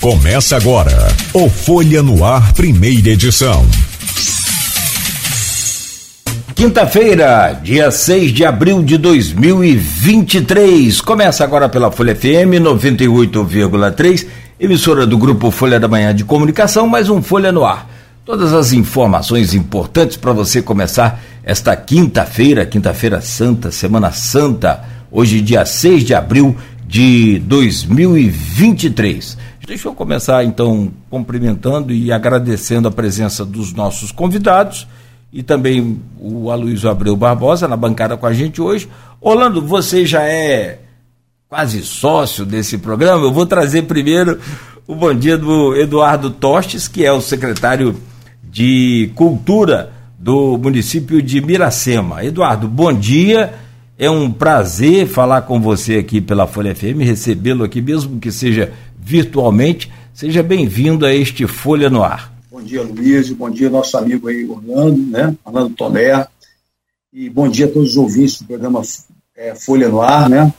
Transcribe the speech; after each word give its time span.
Começa 0.00 0.56
agora 0.56 1.08
o 1.34 1.50
Folha 1.50 2.02
no 2.02 2.24
Ar, 2.24 2.54
primeira 2.54 3.10
edição. 3.10 3.66
Quinta-feira, 6.54 7.60
dia 7.62 7.90
6 7.90 8.32
de 8.32 8.42
abril 8.42 8.82
de 8.82 8.96
2023. 8.96 11.02
Começa 11.02 11.44
agora 11.44 11.68
pela 11.68 11.92
Folha 11.92 12.16
FM 12.16 12.62
98,3, 12.62 14.26
emissora 14.58 15.06
do 15.06 15.18
grupo 15.18 15.50
Folha 15.50 15.78
da 15.78 15.86
Manhã 15.86 16.14
de 16.14 16.24
Comunicação, 16.24 16.88
mais 16.88 17.10
um 17.10 17.20
Folha 17.20 17.52
no 17.52 17.62
Ar. 17.62 17.86
Todas 18.24 18.54
as 18.54 18.72
informações 18.72 19.52
importantes 19.52 20.16
para 20.16 20.32
você 20.32 20.62
começar 20.62 21.22
esta 21.44 21.76
quinta-feira, 21.76 22.64
quinta-feira 22.64 23.20
santa, 23.20 23.70
Semana 23.70 24.10
Santa, 24.12 24.82
hoje, 25.12 25.42
dia 25.42 25.66
6 25.66 26.04
de 26.04 26.14
abril 26.14 26.56
de 26.88 27.38
2023. 27.40 29.49
Deixa 29.66 29.88
eu 29.88 29.94
começar 29.94 30.44
então 30.44 30.90
cumprimentando 31.08 31.92
e 31.92 32.10
agradecendo 32.10 32.88
a 32.88 32.90
presença 32.90 33.44
dos 33.44 33.72
nossos 33.72 34.10
convidados 34.10 34.86
e 35.32 35.42
também 35.42 36.00
o 36.18 36.50
Aloysio 36.50 36.90
Abreu 36.90 37.16
Barbosa 37.16 37.68
na 37.68 37.76
bancada 37.76 38.16
com 38.16 38.26
a 38.26 38.32
gente 38.32 38.60
hoje. 38.60 38.88
Orlando, 39.20 39.62
você 39.62 40.04
já 40.04 40.22
é 40.22 40.80
quase 41.48 41.82
sócio 41.82 42.44
desse 42.44 42.78
programa. 42.78 43.24
Eu 43.24 43.32
vou 43.32 43.46
trazer 43.46 43.82
primeiro 43.82 44.40
o 44.86 44.94
bom 44.94 45.14
dia 45.14 45.38
do 45.38 45.76
Eduardo 45.76 46.30
Tostes, 46.30 46.88
que 46.88 47.04
é 47.04 47.12
o 47.12 47.20
secretário 47.20 47.96
de 48.42 49.12
Cultura 49.14 49.92
do 50.18 50.58
município 50.58 51.22
de 51.22 51.40
Miracema. 51.40 52.24
Eduardo, 52.24 52.66
bom 52.66 52.92
dia. 52.92 53.54
É 53.96 54.10
um 54.10 54.32
prazer 54.32 55.06
falar 55.06 55.42
com 55.42 55.60
você 55.60 55.96
aqui 55.96 56.20
pela 56.20 56.46
Folha 56.46 56.74
FM, 56.74 57.00
recebê-lo 57.02 57.62
aqui, 57.62 57.82
mesmo 57.82 58.18
que 58.18 58.32
seja 58.32 58.72
virtualmente. 59.02 59.90
Seja 60.12 60.42
bem-vindo 60.42 61.06
a 61.06 61.14
este 61.14 61.46
Folha 61.46 61.88
no 61.88 62.02
Ar. 62.02 62.32
Bom 62.50 62.62
dia, 62.62 62.82
Luiz. 62.82 63.30
Bom 63.30 63.48
dia, 63.48 63.70
nosso 63.70 63.96
amigo 63.96 64.28
aí, 64.28 64.46
Orlando, 64.46 65.10
né? 65.10 65.34
Orlando 65.44 65.70
Tomé. 65.70 66.26
E 67.12 67.30
bom 67.30 67.48
dia 67.48 67.66
a 67.66 67.68
todos 67.68 67.90
os 67.90 67.96
ouvintes 67.96 68.40
do 68.40 68.46
programa 68.46 68.82
é, 69.36 69.54
Folha 69.54 69.88
no 69.88 70.00
Ar, 70.00 70.28
né? 70.28 70.52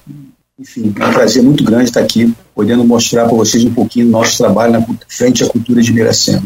Enfim, 0.59 0.93
é 0.99 1.05
um 1.05 1.13
prazer 1.13 1.41
muito 1.43 1.63
grande 1.63 1.85
estar 1.85 2.01
aqui, 2.01 2.33
podendo 2.53 2.83
mostrar 2.83 3.25
para 3.25 3.37
vocês 3.37 3.63
um 3.63 3.73
pouquinho 3.73 4.07
do 4.07 4.11
nosso 4.11 4.37
trabalho 4.37 4.73
na 4.73 4.85
frente 5.07 5.43
à 5.43 5.47
cultura 5.47 5.81
de 5.81 5.93
Miracema. 5.93 6.43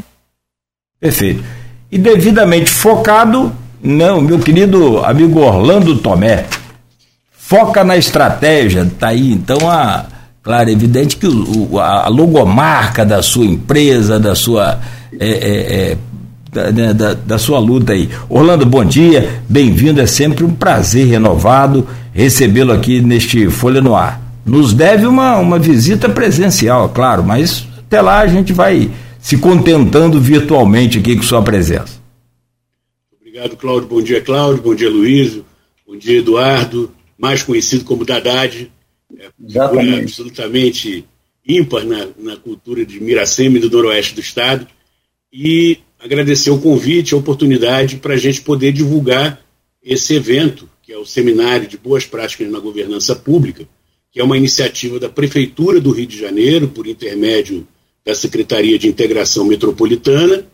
Perfeito. 0.99 1.43
E 1.91 1.97
devidamente 1.97 2.69
focado, 2.69 3.53
não, 3.81 4.21
meu 4.21 4.39
querido 4.39 5.03
amigo 5.05 5.39
Orlando 5.39 5.97
Tomé, 5.99 6.45
foca 7.31 7.83
na 7.83 7.97
estratégia, 7.97 8.89
tá 8.97 9.09
aí 9.09 9.31
então 9.31 9.69
a 9.69 10.05
Claro, 10.45 10.69
é 10.69 10.73
evidente 10.73 11.17
que 11.17 11.25
o, 11.25 11.79
a 11.79 12.07
logomarca 12.07 13.03
da 13.03 13.23
sua 13.23 13.47
empresa, 13.47 14.19
da 14.19 14.35
sua. 14.35 14.79
É, 15.19 15.27
é, 15.27 15.73
é, 15.73 15.97
da, 16.51 16.71
né, 16.71 16.93
da, 16.93 17.13
da, 17.15 17.39
sua 17.39 17.57
luta 17.57 17.93
aí. 17.93 18.07
Orlando, 18.29 18.63
bom 18.63 18.85
dia, 18.85 19.41
bem-vindo, 19.49 19.99
é 19.99 20.05
sempre 20.05 20.43
um 20.43 20.53
prazer 20.53 21.07
renovado 21.07 21.87
recebê-lo 22.13 22.71
aqui 22.71 23.01
neste 23.01 23.49
Folha 23.49 23.81
no 23.81 23.95
Ar. 23.95 24.21
Nos 24.45 24.71
deve 24.71 25.07
uma, 25.07 25.37
uma 25.39 25.57
visita 25.57 26.07
presencial, 26.07 26.89
claro, 26.89 27.23
mas 27.23 27.67
até 27.79 27.99
lá 27.99 28.19
a 28.19 28.27
gente 28.27 28.53
vai 28.53 28.91
se 29.19 29.37
contentando 29.37 30.21
virtualmente 30.21 30.99
aqui 30.99 31.15
com 31.15 31.23
sua 31.23 31.41
presença. 31.41 31.99
Obrigado, 33.19 33.57
Cláudio. 33.57 33.89
Bom 33.89 34.01
dia, 34.01 34.21
Cláudio. 34.21 34.61
Bom 34.61 34.75
dia, 34.75 34.91
Luiz. 34.91 35.39
Bom 35.87 35.97
dia, 35.97 36.19
Eduardo, 36.19 36.91
mais 37.17 37.41
conhecido 37.41 37.83
como 37.83 38.05
Dadade 38.05 38.71
é, 39.17 39.29
Exatamente. 39.43 40.03
absolutamente 40.03 41.05
ímpar 41.47 41.85
na, 41.85 42.07
na 42.17 42.37
cultura 42.37 42.85
de 42.85 42.99
Miracema 42.99 43.57
e 43.57 43.61
do 43.61 43.69
noroeste 43.69 44.15
do 44.15 44.21
estado, 44.21 44.67
e 45.31 45.79
agradecer 45.99 46.49
o 46.49 46.59
convite, 46.59 47.13
a 47.13 47.17
oportunidade 47.17 47.97
para 47.97 48.15
a 48.15 48.17
gente 48.17 48.41
poder 48.41 48.71
divulgar 48.71 49.43
esse 49.83 50.15
evento, 50.15 50.67
que 50.81 50.91
é 50.91 50.97
o 50.97 51.05
Seminário 51.05 51.67
de 51.67 51.77
Boas 51.77 52.05
Práticas 52.05 52.49
na 52.49 52.59
Governança 52.59 53.15
Pública, 53.15 53.67
que 54.11 54.19
é 54.19 54.23
uma 54.23 54.37
iniciativa 54.37 54.99
da 54.99 55.09
Prefeitura 55.09 55.79
do 55.79 55.91
Rio 55.91 56.07
de 56.07 56.17
Janeiro, 56.17 56.67
por 56.67 56.87
intermédio 56.87 57.67
da 58.03 58.15
Secretaria 58.15 58.79
de 58.79 58.87
Integração 58.87 59.45
Metropolitana, 59.45 60.45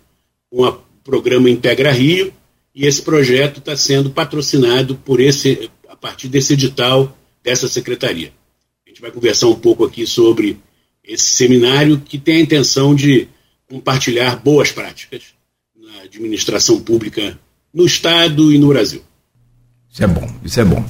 com 0.50 0.66
o 0.66 0.80
programa 1.04 1.50
Integra 1.50 1.92
Rio, 1.92 2.34
e 2.74 2.86
esse 2.86 3.02
projeto 3.02 3.60
está 3.60 3.76
sendo 3.76 4.10
patrocinado 4.10 4.96
por 4.96 5.20
esse, 5.20 5.70
a 5.88 5.96
partir 5.96 6.28
desse 6.28 6.54
edital 6.54 7.18
dessa 7.44 7.68
secretaria 7.68 8.32
gente 8.92 9.02
vai 9.02 9.10
conversar 9.10 9.48
um 9.48 9.56
pouco 9.56 9.86
aqui 9.86 10.06
sobre 10.06 10.60
esse 11.04 11.24
seminário 11.24 12.02
que 12.04 12.18
tem 12.18 12.38
a 12.38 12.42
intenção 12.42 12.94
de 12.94 13.28
compartilhar 13.70 14.36
boas 14.36 14.72
práticas 14.72 15.22
na 15.76 16.04
administração 16.04 16.80
pública 16.80 17.38
no 17.74 17.86
Estado 17.86 18.52
e 18.52 18.60
no 18.60 18.68
Brasil. 18.68 19.02
Isso 19.90 20.04
é 20.04 20.08
bom, 20.08 20.30
isso 20.44 20.60
é 20.60 20.66
bom. 20.66 20.84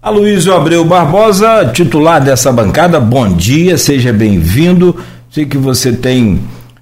Aloysio 0.00 0.54
Abreu 0.54 0.84
Barbosa, 0.84 1.70
titular 1.72 2.22
dessa 2.22 2.50
bancada, 2.50 2.98
bom 2.98 3.34
dia, 3.34 3.76
seja 3.76 4.12
bem-vindo. 4.12 4.98
Sei 5.30 5.44
que 5.44 5.58
você 5.58 5.92
tem 5.92 6.40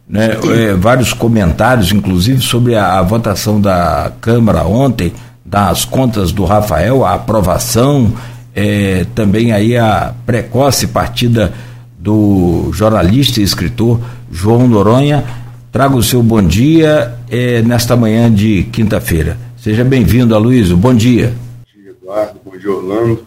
né, 0.08 0.36
é, 0.44 0.74
vários 0.74 1.12
comentários, 1.12 1.92
inclusive, 1.92 2.40
sobre 2.40 2.74
a, 2.74 2.98
a, 2.98 3.02
votação 3.02 3.60
da 3.60 4.12
Câmara 4.20 4.64
ontem, 4.64 5.12
das 5.44 5.84
contas 5.84 6.32
do 6.32 6.44
Rafael, 6.44 7.04
a 7.04 7.14
aprovação 7.14 8.12
é, 8.54 9.04
também 9.14 9.52
aí 9.52 9.76
a 9.76 10.14
precoce 10.26 10.88
partida 10.88 11.52
do 11.98 12.70
jornalista 12.72 13.40
e 13.40 13.44
escritor 13.44 14.00
João 14.30 14.68
Noronha. 14.68 15.24
Traga 15.70 15.96
o 15.96 16.02
seu 16.02 16.22
bom 16.22 16.42
dia 16.42 17.18
é, 17.30 17.62
nesta 17.62 17.96
manhã 17.96 18.32
de 18.32 18.64
quinta-feira. 18.64 19.38
Seja 19.56 19.84
bem-vindo, 19.84 20.34
Aloysio. 20.34 20.76
Bom 20.76 20.94
dia. 20.94 21.28
Bom 21.28 21.82
dia, 21.82 21.90
Eduardo. 21.90 22.40
Bom 22.44 22.58
dia, 22.58 22.70
Orlando. 22.70 23.24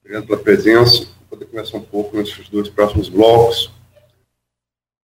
Obrigado 0.00 0.26
pela 0.26 0.38
presença. 0.38 0.98
Vou 0.98 1.38
poder 1.38 1.46
conversar 1.46 1.78
um 1.78 1.82
pouco 1.82 2.16
nesses 2.16 2.48
dois 2.48 2.68
próximos 2.68 3.08
blocos. 3.08 3.72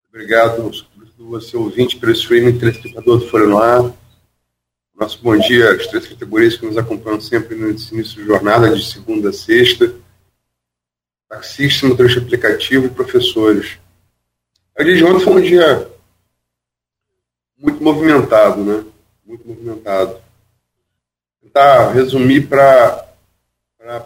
Obrigado, 0.09 0.71
você 1.17 1.57
ouvinte, 1.57 1.97
pelo 1.97 2.11
streaming 2.11 2.57
telespectador 2.57 3.19
do 3.19 3.27
Folha 3.27 3.45
no 3.47 3.57
Ar 3.57 3.91
nosso 4.97 5.21
bom 5.21 5.37
dia 5.37 5.73
às 5.73 5.85
três 5.85 6.07
categorias 6.07 6.57
que 6.57 6.65
nos 6.65 6.75
acompanham 6.75 7.21
sempre 7.21 7.55
no 7.55 7.69
início 7.69 8.03
de 8.03 8.25
jornada, 8.25 8.75
de 8.75 8.83
segunda 8.83 9.29
a 9.29 9.33
sexta. 9.33 9.93
Taxista, 11.29 11.85
motorista 11.85 12.19
aplicativo 12.19 12.87
e 12.87 12.89
professores. 12.89 13.77
O 14.77 14.83
dia 14.83 14.95
de 14.95 15.03
ontem 15.03 15.23
foi 15.23 15.33
um 15.33 15.41
dia 15.41 15.87
muito 17.57 17.83
movimentado, 17.83 18.63
né? 18.63 18.83
Muito 19.23 19.47
movimentado. 19.47 20.13
Vou 20.13 21.43
tentar 21.43 21.91
resumir 21.91 22.47
para 22.47 23.07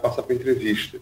passar 0.02 0.22
para 0.22 0.34
a 0.34 0.36
entrevista. 0.36 0.98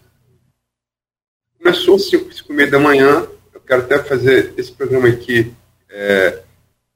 Começou 1.57 1.95
às 1.95 2.07
5, 2.07 2.33
5 2.33 2.53
e 2.53 2.55
meia 2.55 2.71
da 2.71 2.79
manhã. 2.79 3.27
Eu 3.53 3.59
quero 3.59 3.81
até 3.81 4.01
fazer 4.01 4.53
esse 4.57 4.71
programa 4.71 5.09
aqui, 5.09 5.53
é, 5.89 6.43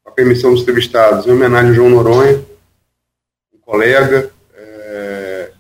com 0.02 0.10
a 0.10 0.14
permissão 0.14 0.52
dos 0.52 0.62
entrevistados, 0.62 1.26
em 1.26 1.32
homenagem 1.32 1.70
ao 1.70 1.76
João 1.76 1.90
Noronha 1.90 2.55
colega 3.66 4.32
é, 4.54 5.52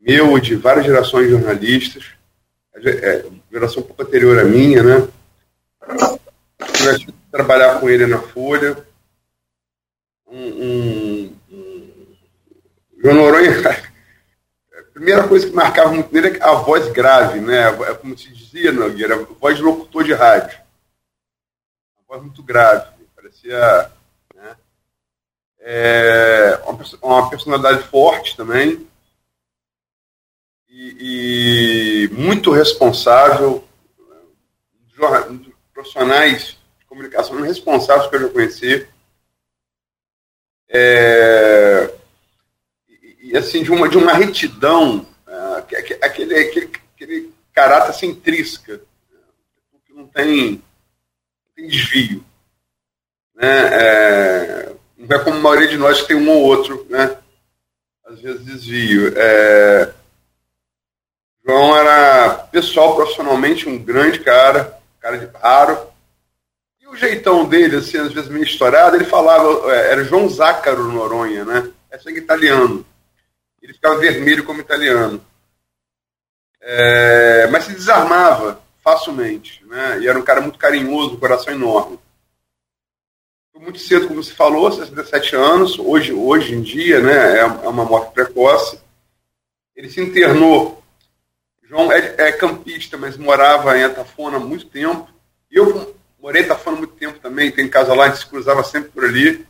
meu 0.00 0.38
de 0.38 0.54
várias 0.54 0.86
gerações 0.86 1.26
de 1.26 1.32
jornalistas, 1.32 2.04
é, 2.76 3.26
geração 3.50 3.82
um 3.82 3.86
pouco 3.86 4.02
anterior 4.02 4.38
à 4.38 4.44
minha, 4.44 4.82
né? 4.82 5.08
Tive 6.96 7.12
trabalhar 7.30 7.80
com 7.80 7.90
ele 7.90 8.06
na 8.06 8.18
Folha. 8.18 8.86
Um, 10.26 10.46
um, 10.46 11.36
um, 11.50 12.16
João 13.02 13.16
Noronha, 13.16 13.50
a 14.78 14.82
primeira 14.92 15.26
coisa 15.26 15.48
que 15.48 15.54
marcava 15.54 15.90
muito 15.92 16.12
nele 16.14 16.38
é 16.38 16.42
a 16.42 16.52
voz 16.54 16.90
grave, 16.92 17.40
né? 17.40 17.68
É 17.68 17.94
como 17.94 18.16
se 18.16 18.32
dizia, 18.32 18.70
Nogueira, 18.70 19.16
a 19.16 19.24
voz 19.24 19.56
de 19.56 19.62
locutor 19.62 20.04
de 20.04 20.12
rádio. 20.12 20.58
Uma 21.96 22.16
voz 22.16 22.22
muito 22.22 22.42
grave, 22.42 22.92
parecia 23.16 23.90
é, 25.70 26.58
uma 27.02 27.28
personalidade 27.28 27.86
forte 27.88 28.34
também 28.34 28.88
e, 30.66 32.06
e 32.06 32.14
muito 32.14 32.50
responsável, 32.50 33.62
profissionais 35.74 36.56
de 36.78 36.86
comunicação 36.86 37.38
responsáveis 37.42 38.08
que 38.08 38.16
eu 38.16 38.20
já 38.22 38.28
conheci. 38.30 38.88
É, 40.70 41.94
e, 43.20 43.36
assim, 43.36 43.62
de 43.62 43.70
uma, 43.70 43.90
de 43.90 43.98
uma 43.98 44.14
retidão, 44.14 45.06
é, 45.26 45.58
aquele, 45.58 46.34
aquele, 46.34 46.72
aquele 46.94 47.34
caráter 47.52 47.92
centrisca, 47.92 48.80
que 49.84 49.92
não 49.92 50.06
tem, 50.06 50.52
não 50.52 51.52
tem 51.54 51.68
desvio. 51.68 52.24
Né? 53.34 53.66
É, 53.74 54.77
não 54.98 55.16
é 55.16 55.24
como 55.24 55.36
a 55.36 55.40
maioria 55.40 55.68
de 55.68 55.78
nós 55.78 56.02
que 56.02 56.08
tem 56.08 56.16
um 56.16 56.28
ou 56.28 56.42
outro, 56.42 56.86
né? 56.90 57.16
Às 58.04 58.20
vezes 58.20 58.44
desvio. 58.44 59.12
É... 59.16 59.94
João 61.46 61.76
era 61.76 62.34
pessoal, 62.50 62.96
profissionalmente, 62.96 63.68
um 63.68 63.78
grande 63.78 64.20
cara, 64.20 64.78
cara 65.00 65.16
de 65.16 65.26
raro, 65.38 65.88
o 66.90 66.96
jeitão 66.96 67.46
dele, 67.46 67.76
assim, 67.76 67.98
às 67.98 68.12
vezes 68.12 68.30
meio 68.30 68.44
estourado, 68.44 68.96
ele 68.96 69.04
falava, 69.04 69.72
é, 69.72 69.92
era 69.92 70.04
João 70.04 70.28
Zácaro 70.28 70.90
Noronha, 70.90 71.44
né? 71.44 71.70
É 71.90 71.98
sangue 71.98 72.18
italiano. 72.18 72.84
Ele 73.62 73.74
ficava 73.74 73.98
vermelho 73.98 74.44
como 74.44 74.60
italiano. 74.60 75.22
É, 76.60 77.46
mas 77.48 77.64
se 77.64 77.72
desarmava 77.72 78.60
facilmente, 78.82 79.64
né? 79.66 80.00
E 80.00 80.08
era 80.08 80.18
um 80.18 80.22
cara 80.22 80.40
muito 80.40 80.58
carinhoso, 80.58 81.14
um 81.14 81.20
coração 81.20 81.52
enorme. 81.52 81.98
Muito 83.54 83.80
cedo, 83.80 84.06
como 84.08 84.22
você 84.22 84.32
falou, 84.32 84.70
67 84.70 85.34
anos, 85.34 85.78
hoje, 85.78 86.12
hoje 86.12 86.54
em 86.54 86.62
dia, 86.62 87.00
né? 87.00 87.38
É, 87.38 87.40
é 87.40 87.68
uma 87.68 87.84
morte 87.84 88.12
precoce. 88.12 88.80
Ele 89.74 89.90
se 89.90 90.00
internou. 90.00 90.82
João 91.62 91.92
é, 91.92 92.14
é 92.18 92.32
campista, 92.32 92.96
mas 92.96 93.16
morava 93.16 93.76
em 93.76 93.84
Atafona 93.84 94.38
há 94.38 94.40
muito 94.40 94.66
tempo. 94.66 95.08
Eu 95.50 95.94
morei 96.18 96.42
em 96.42 96.44
Atafona 96.46 96.76
há 96.76 96.80
muito 96.80 96.94
tempo 96.94 97.18
também, 97.18 97.50
tem 97.50 97.68
casa 97.68 97.94
lá, 97.94 98.04
a 98.04 98.08
gente 98.08 98.20
se 98.20 98.26
cruzava 98.26 98.64
sempre 98.64 98.90
por 98.90 99.04
ali. 99.04 99.46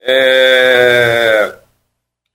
É... 0.00 1.58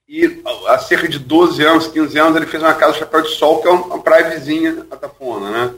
E 0.08 0.42
há 0.68 0.78
cerca 0.78 1.08
de 1.08 1.18
12 1.18 1.64
anos, 1.64 1.88
15 1.88 2.18
anos, 2.18 2.36
ele 2.36 2.46
fez 2.46 2.62
uma 2.62 2.74
casa 2.74 2.98
Chapéu 2.98 3.22
de 3.22 3.30
Sol, 3.30 3.60
que 3.60 3.66
é 3.66 3.70
uma 3.70 4.00
praia 4.00 4.30
vizinha 4.30 4.86
a 4.90 4.96
Tafona, 4.96 5.50
né? 5.50 5.74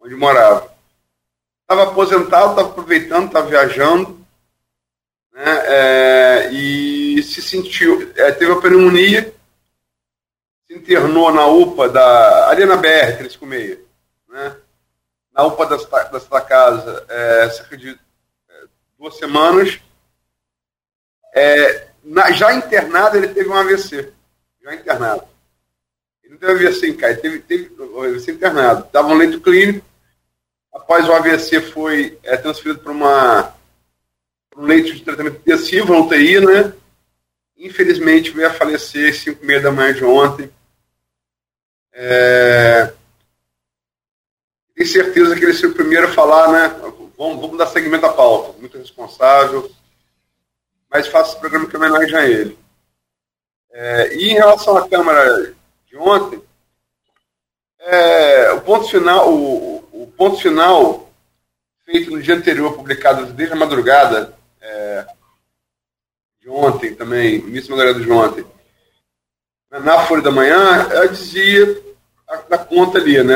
Onde 0.00 0.16
morava. 0.16 0.72
Estava 1.72 1.90
aposentado, 1.90 2.50
estava 2.50 2.68
aproveitando, 2.68 3.26
estava 3.28 3.48
viajando, 3.48 4.20
né? 5.32 5.62
É, 5.64 6.50
e 6.52 7.22
se 7.22 7.40
sentiu, 7.40 8.12
é, 8.14 8.30
teve 8.30 8.52
uma 8.52 8.60
pneumonia, 8.60 9.34
se 10.66 10.74
internou 10.74 11.32
na 11.32 11.46
UPA 11.46 11.88
da. 11.88 12.50
ali 12.50 12.66
na 12.66 12.76
BR 12.76 13.16
356, 13.16 13.78
né? 14.28 14.54
Na 15.32 15.44
UPA 15.44 15.64
dessa, 15.64 16.02
dessa 16.04 16.40
casa, 16.42 17.06
é, 17.08 17.48
cerca 17.48 17.74
de 17.78 17.88
é, 17.88 18.64
duas 18.98 19.16
semanas. 19.16 19.80
É, 21.34 21.88
na, 22.04 22.32
já 22.32 22.52
internado, 22.52 23.16
ele 23.16 23.28
teve 23.28 23.48
um 23.48 23.56
AVC. 23.56 24.12
Já 24.62 24.74
internado. 24.74 25.24
Ele 26.22 26.34
não 26.34 26.38
teve 26.38 26.66
AVC 26.66 26.88
em 26.88 26.96
casa, 26.98 27.16
teve, 27.16 27.38
teve 27.38 27.74
um 27.82 28.02
AVC 28.02 28.30
internado. 28.30 28.84
Estava 28.84 29.08
no 29.08 29.14
leito 29.14 29.40
clínico. 29.40 29.91
Após 30.72 31.08
o 31.08 31.12
AVC, 31.12 31.60
foi 31.60 32.18
é, 32.22 32.36
transferido 32.36 32.80
para 32.80 32.92
uma 32.92 33.54
um 34.56 34.64
leito 34.64 34.94
de 34.94 35.02
tratamento 35.02 35.36
intensivo, 35.36 35.98
UTI, 35.98 36.40
né? 36.40 36.72
Infelizmente, 37.56 38.30
veio 38.30 38.48
a 38.48 38.52
falecer 38.52 39.10
às 39.10 39.16
5 39.18 39.42
e 39.42 39.46
meia 39.46 39.60
da 39.60 39.70
manhã 39.70 39.94
de 39.94 40.04
ontem. 40.04 40.50
É... 41.92 42.92
Tenho 44.74 44.88
certeza 44.88 45.36
que 45.36 45.44
ele 45.44 45.54
seria 45.54 45.70
o 45.70 45.74
primeiro 45.74 46.08
a 46.08 46.12
falar, 46.12 46.50
né? 46.50 46.68
Vamos, 47.16 47.40
vamos 47.40 47.58
dar 47.58 47.66
seguimento 47.66 48.04
à 48.04 48.12
pauta. 48.12 48.58
Muito 48.58 48.76
responsável, 48.76 49.70
mas 50.90 51.06
faço 51.06 51.32
esse 51.32 51.40
programa 51.40 51.68
que 51.68 51.76
homenagem 51.76 52.16
a 52.16 52.26
ele. 52.26 52.58
É, 53.70 54.14
e 54.16 54.30
em 54.30 54.34
relação 54.34 54.76
à 54.76 54.88
Câmara 54.88 55.54
de 55.86 55.96
ontem, 55.96 56.42
é, 57.78 58.52
o 58.52 58.60
ponto 58.60 58.88
final, 58.88 59.32
o, 59.32 59.71
ponto 60.22 60.40
final 60.40 61.10
feito 61.84 62.12
no 62.12 62.22
dia 62.22 62.36
anterior, 62.36 62.74
publicado 62.74 63.26
desde 63.32 63.54
a 63.54 63.58
madrugada 63.58 64.32
é, 64.60 65.04
de 66.40 66.48
ontem 66.48 66.94
também, 66.94 67.38
início 67.38 67.70
da 67.70 67.76
madrugada 67.76 68.04
de 68.04 68.12
ontem, 68.12 68.46
na 69.68 70.06
Folha 70.06 70.22
da 70.22 70.30
Manhã, 70.30 70.88
eu 70.92 71.08
dizia 71.08 71.82
a, 72.28 72.54
a 72.54 72.58
conta 72.58 72.98
ali, 72.98 73.20
né? 73.24 73.34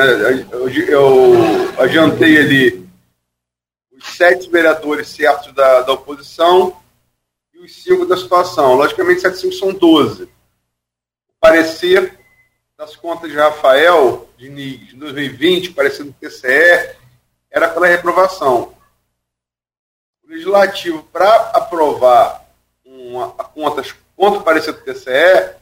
Eu, 0.52 0.68
eu 0.68 1.32
adiantei 1.76 2.38
ali 2.38 2.88
os 3.90 4.06
sete 4.16 4.48
vereadores 4.48 5.08
certos 5.08 5.52
da, 5.54 5.82
da 5.82 5.92
oposição 5.92 6.80
e 7.52 7.58
os 7.64 7.82
cinco 7.82 8.06
da 8.06 8.16
situação. 8.16 8.74
Logicamente, 8.74 9.22
75 9.22 9.54
são 9.54 9.72
12. 9.72 10.22
O 10.22 10.28
parecer 11.40 12.15
das 12.76 12.94
contas 12.94 13.30
de 13.30 13.36
Rafael 13.36 14.28
Diniz, 14.36 14.88
de 14.88 14.96
2020, 14.96 15.72
parecendo 15.72 16.10
do 16.10 16.16
TCE, 16.18 16.96
era 17.50 17.68
pela 17.68 17.86
reprovação. 17.86 18.74
O 20.22 20.28
legislativo, 20.28 21.02
para 21.04 21.34
aprovar 21.50 22.44
uma, 22.84 23.34
a 23.38 23.44
contas 23.44 23.94
contra 24.14 24.40
o 24.40 24.44
parecer 24.44 24.72
do 24.72 24.82
TCE, 24.82 25.54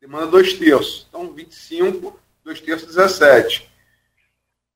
demanda 0.00 0.26
dois 0.26 0.54
terços. 0.54 1.06
Então, 1.08 1.32
25, 1.32 2.18
dois 2.42 2.60
terços, 2.60 2.88
17. 2.88 3.70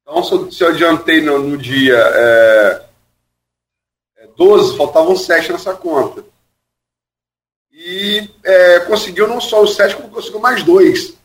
Então, 0.02 0.22
se 0.22 0.32
eu, 0.32 0.52
se 0.52 0.64
eu 0.64 0.68
adiantei 0.68 1.20
no, 1.20 1.38
no 1.38 1.58
dia 1.58 1.96
é, 1.96 2.84
12, 4.36 4.76
faltavam 4.76 5.16
7 5.16 5.52
nessa 5.52 5.74
conta 5.74 6.24
e 7.74 8.30
é, 8.44 8.80
conseguiu 8.80 9.26
não 9.26 9.40
só 9.40 9.60
os 9.60 9.74
sete, 9.74 9.96
como 9.96 10.08
conseguiu 10.08 10.38
mais 10.38 10.62
dois. 10.62 11.16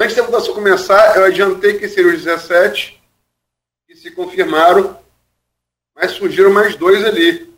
Antes 0.00 0.14
da 0.14 0.22
votação 0.22 0.54
começar, 0.54 1.16
eu 1.16 1.24
adiantei 1.24 1.76
que 1.76 1.88
seriam 1.88 2.14
os 2.14 2.22
17, 2.22 3.02
que 3.84 3.96
se 3.96 4.12
confirmaram, 4.12 4.96
mas 5.92 6.12
surgiram 6.12 6.52
mais 6.52 6.76
dois 6.76 7.04
ali. 7.04 7.52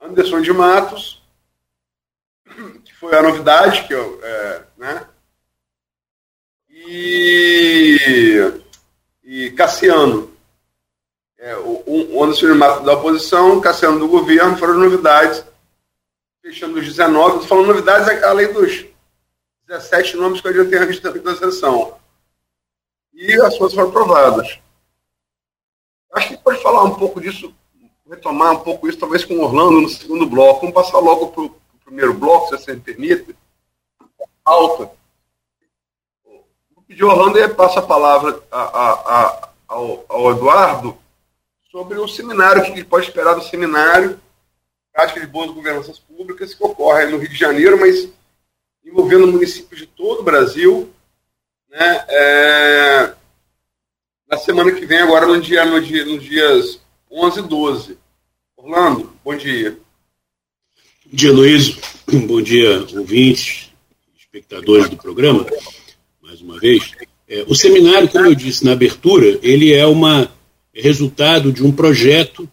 Anderson 0.00 0.40
de 0.40 0.52
Matos, 0.52 1.20
que 2.84 2.94
foi 2.94 3.16
a 3.16 3.22
novidade, 3.22 3.84
que 3.88 3.94
eu, 3.94 4.20
é, 4.22 4.62
né? 4.76 5.06
E, 6.70 7.98
e 9.24 9.50
Cassiano. 9.50 10.32
É, 11.36 11.56
o, 11.56 12.14
o 12.14 12.22
Anderson 12.22 12.46
de 12.46 12.54
Matos 12.54 12.86
da 12.86 12.92
oposição, 12.92 13.60
Cassiano 13.60 13.98
do 13.98 14.06
governo, 14.06 14.56
foram 14.56 14.74
as 14.74 14.78
novidades 14.78 15.44
fechando 16.40 16.78
os 16.78 16.84
19, 16.84 17.34
estou 17.34 17.48
falando 17.48 17.68
novidades 17.68 18.22
além 18.22 18.52
dos 18.52 18.91
17 19.72 20.18
nomes 20.18 20.40
que 20.40 20.48
eu 20.48 20.64
já 20.64 20.70
tenho 20.70 20.86
visto 20.86 21.10
da 21.10 21.36
sessão. 21.36 21.96
E 23.14 23.32
as 23.40 23.54
suas 23.56 23.72
foram 23.72 23.88
aprovadas. 23.88 24.58
Acho 26.12 26.28
que 26.28 26.36
pode 26.36 26.62
falar 26.62 26.84
um 26.84 26.94
pouco 26.94 27.20
disso, 27.20 27.54
retomar 28.08 28.52
um 28.52 28.60
pouco 28.60 28.86
isso, 28.86 28.98
talvez 28.98 29.24
com 29.24 29.34
o 29.34 29.42
Orlando 29.42 29.80
no 29.80 29.88
segundo 29.88 30.26
bloco. 30.26 30.60
Vamos 30.60 30.74
passar 30.74 30.98
logo 30.98 31.28
para 31.28 31.42
o 31.44 31.56
primeiro 31.84 32.12
bloco, 32.12 32.48
se 32.48 32.62
você 32.62 32.74
me 32.74 32.80
permite. 32.80 33.34
Alta. 34.44 34.90
Vou 36.74 36.84
pedir 36.86 37.04
ao 37.04 37.10
Orlando 37.10 37.38
e 37.38 37.48
passa 37.48 37.80
a 37.80 37.86
palavra 37.86 38.42
a, 38.50 38.60
a, 38.60 38.92
a, 38.92 39.48
ao, 39.68 40.04
ao 40.06 40.30
Eduardo 40.32 40.98
sobre 41.70 41.98
o 41.98 42.06
seminário, 42.06 42.62
o 42.62 42.74
que 42.74 42.84
pode 42.84 43.06
esperar 43.06 43.34
do 43.34 43.42
seminário 43.42 44.20
prática 44.92 45.20
de 45.20 45.26
boas 45.26 45.50
governanças 45.50 45.98
públicas 45.98 46.52
que 46.52 46.62
ocorre 46.62 47.06
no 47.06 47.16
Rio 47.16 47.30
de 47.30 47.36
Janeiro, 47.36 47.80
mas 47.80 48.10
envolvendo 48.84 49.26
municípios 49.26 49.80
de 49.80 49.86
todo 49.86 50.20
o 50.20 50.24
Brasil, 50.24 50.90
né, 51.70 52.04
é, 52.08 53.14
na 54.28 54.36
semana 54.36 54.72
que 54.72 54.84
vem, 54.84 54.98
agora 54.98 55.26
no 55.26 55.40
dia, 55.40 55.64
no 55.64 55.80
dia, 55.80 56.04
nos 56.04 56.22
dias 56.22 56.80
11 57.10 57.40
e 57.40 57.42
12. 57.42 57.98
Orlando, 58.56 59.12
bom 59.24 59.36
dia. 59.36 59.78
Bom 61.06 61.16
dia, 61.16 61.32
Luiz. 61.32 61.78
Bom 62.26 62.42
dia, 62.42 62.86
ouvintes, 62.94 63.70
espectadores 64.18 64.88
do 64.88 64.96
programa, 64.96 65.46
mais 66.20 66.40
uma 66.40 66.58
vez. 66.58 66.92
É, 67.28 67.44
o 67.48 67.54
seminário, 67.54 68.08
como 68.08 68.26
eu 68.26 68.34
disse 68.34 68.64
na 68.64 68.72
abertura, 68.72 69.38
ele 69.42 69.72
é 69.72 69.86
uma 69.86 70.30
é 70.74 70.80
resultado 70.80 71.52
de 71.52 71.62
um 71.62 71.70
projeto 71.70 72.48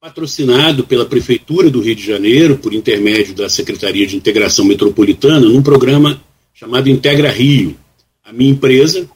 patrocinado 0.00 0.86
pela 0.86 1.04
Prefeitura 1.04 1.68
do 1.68 1.82
Rio 1.82 1.94
de 1.94 2.06
Janeiro, 2.06 2.56
por 2.56 2.72
intermédio 2.72 3.34
da 3.34 3.50
Secretaria 3.50 4.06
de 4.06 4.16
Integração 4.16 4.64
Metropolitana, 4.64 5.40
num 5.40 5.62
programa 5.62 6.18
chamado 6.54 6.88
Integra 6.88 7.30
Rio. 7.30 7.76
A 8.24 8.32
minha 8.32 8.50
empresa 8.50 9.06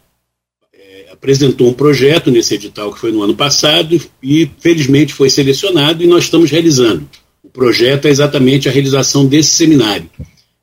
é, 0.74 1.06
apresentou 1.10 1.70
um 1.70 1.72
projeto 1.72 2.30
nesse 2.30 2.56
edital 2.56 2.92
que 2.92 3.00
foi 3.00 3.10
no 3.10 3.22
ano 3.22 3.34
passado 3.34 3.98
e, 4.22 4.50
felizmente, 4.58 5.14
foi 5.14 5.30
selecionado 5.30 6.04
e 6.04 6.06
nós 6.06 6.24
estamos 6.24 6.50
realizando. 6.50 7.08
O 7.42 7.48
projeto 7.48 8.04
é 8.04 8.10
exatamente 8.10 8.68
a 8.68 8.72
realização 8.72 9.24
desse 9.24 9.52
seminário. 9.52 10.10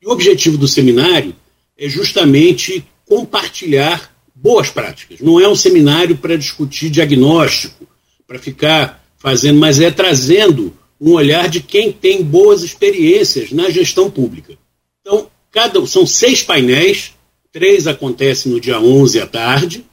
E 0.00 0.06
o 0.06 0.12
objetivo 0.12 0.56
do 0.56 0.68
seminário 0.68 1.34
é 1.76 1.88
justamente 1.88 2.84
compartilhar 3.04 4.14
boas 4.32 4.70
práticas. 4.70 5.18
Não 5.18 5.40
é 5.40 5.48
um 5.48 5.56
seminário 5.56 6.16
para 6.16 6.36
discutir 6.36 6.90
diagnóstico, 6.90 7.88
para 8.24 8.38
ficar 8.38 9.01
fazendo, 9.22 9.60
mas 9.60 9.80
é 9.80 9.88
trazendo 9.88 10.76
um 11.00 11.12
olhar 11.12 11.48
de 11.48 11.60
quem 11.60 11.92
tem 11.92 12.24
boas 12.24 12.64
experiências 12.64 13.52
na 13.52 13.70
gestão 13.70 14.10
pública. 14.10 14.58
Então, 15.00 15.28
cada, 15.52 15.84
são 15.86 16.04
seis 16.04 16.42
painéis, 16.42 17.12
três 17.52 17.86
acontecem 17.86 18.50
no 18.50 18.60
dia 18.60 18.80
11 18.80 19.20
à 19.20 19.26
tarde, 19.26 19.84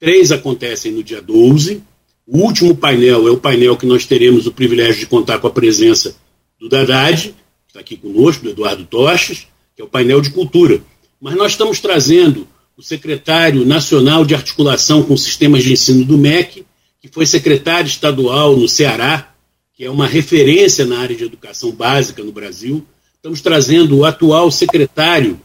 três 0.00 0.32
acontecem 0.32 0.90
no 0.90 1.02
dia 1.02 1.20
12. 1.20 1.82
O 2.26 2.38
último 2.38 2.74
painel 2.74 3.28
é 3.28 3.30
o 3.30 3.36
painel 3.36 3.76
que 3.76 3.84
nós 3.84 4.06
teremos 4.06 4.46
o 4.46 4.52
privilégio 4.52 5.00
de 5.00 5.06
contar 5.06 5.38
com 5.38 5.46
a 5.46 5.50
presença 5.50 6.16
do 6.58 6.68
Dadad, 6.68 7.20
que 7.20 7.34
está 7.68 7.80
aqui 7.80 7.96
conosco, 7.96 8.42
do 8.42 8.50
Eduardo 8.50 8.86
Toches, 8.86 9.46
que 9.76 9.82
é 9.82 9.84
o 9.84 9.88
painel 9.88 10.20
de 10.22 10.30
cultura. 10.30 10.80
Mas 11.20 11.34
nós 11.34 11.52
estamos 11.52 11.78
trazendo 11.78 12.48
o 12.76 12.82
secretário 12.82 13.66
nacional 13.66 14.24
de 14.24 14.34
articulação 14.34 15.02
com 15.02 15.14
sistemas 15.16 15.62
de 15.62 15.72
ensino 15.72 16.04
do 16.04 16.16
MEC, 16.16 16.64
que 17.02 17.08
foi 17.08 17.26
secretário 17.26 17.88
estadual 17.88 18.56
no 18.56 18.68
Ceará, 18.68 19.34
que 19.74 19.84
é 19.84 19.90
uma 19.90 20.06
referência 20.06 20.86
na 20.86 21.00
área 21.00 21.16
de 21.16 21.24
educação 21.24 21.72
básica 21.72 22.22
no 22.22 22.30
Brasil. 22.30 22.86
Estamos 23.16 23.40
trazendo 23.40 23.98
o 23.98 24.04
atual 24.04 24.52
secretário 24.52 25.40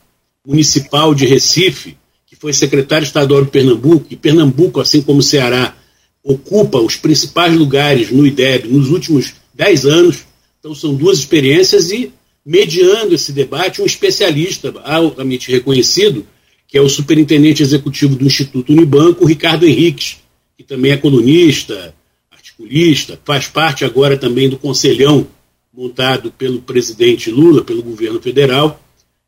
municipal 0.45 1.15
de 1.15 1.25
Recife, 1.25 1.97
que 2.27 2.35
foi 2.35 2.53
secretário 2.53 3.05
estadual 3.05 3.43
de 3.43 3.49
Pernambuco, 3.49 4.05
e 4.11 4.15
Pernambuco, 4.15 4.79
assim 4.79 5.01
como 5.01 5.19
o 5.19 5.23
Ceará, 5.23 5.75
ocupa 6.23 6.77
os 6.77 6.95
principais 6.95 7.55
lugares 7.55 8.11
no 8.11 8.27
IDEB 8.27 8.67
nos 8.67 8.91
últimos 8.91 9.33
dez 9.51 9.83
anos. 9.83 10.25
Então, 10.59 10.75
são 10.75 10.93
duas 10.93 11.17
experiências 11.17 11.89
e, 11.89 12.11
mediando 12.45 13.15
esse 13.15 13.31
debate, 13.31 13.81
um 13.81 13.85
especialista 13.85 14.71
altamente 14.83 15.51
reconhecido, 15.51 16.27
que 16.67 16.77
é 16.77 16.81
o 16.81 16.89
superintendente 16.89 17.63
executivo 17.63 18.15
do 18.15 18.25
Instituto 18.25 18.71
Unibanco, 18.71 19.25
Ricardo 19.25 19.65
Henriques, 19.65 20.17
que 20.57 20.63
também 20.63 20.91
é 20.91 20.97
colunista, 20.97 21.93
articulista, 22.31 23.19
faz 23.23 23.47
parte 23.47 23.85
agora 23.85 24.17
também 24.17 24.49
do 24.49 24.57
conselhão 24.57 25.27
montado 25.71 26.31
pelo 26.31 26.61
presidente 26.61 27.29
Lula, 27.29 27.63
pelo 27.63 27.83
governo 27.83 28.19
federal. 28.19 28.81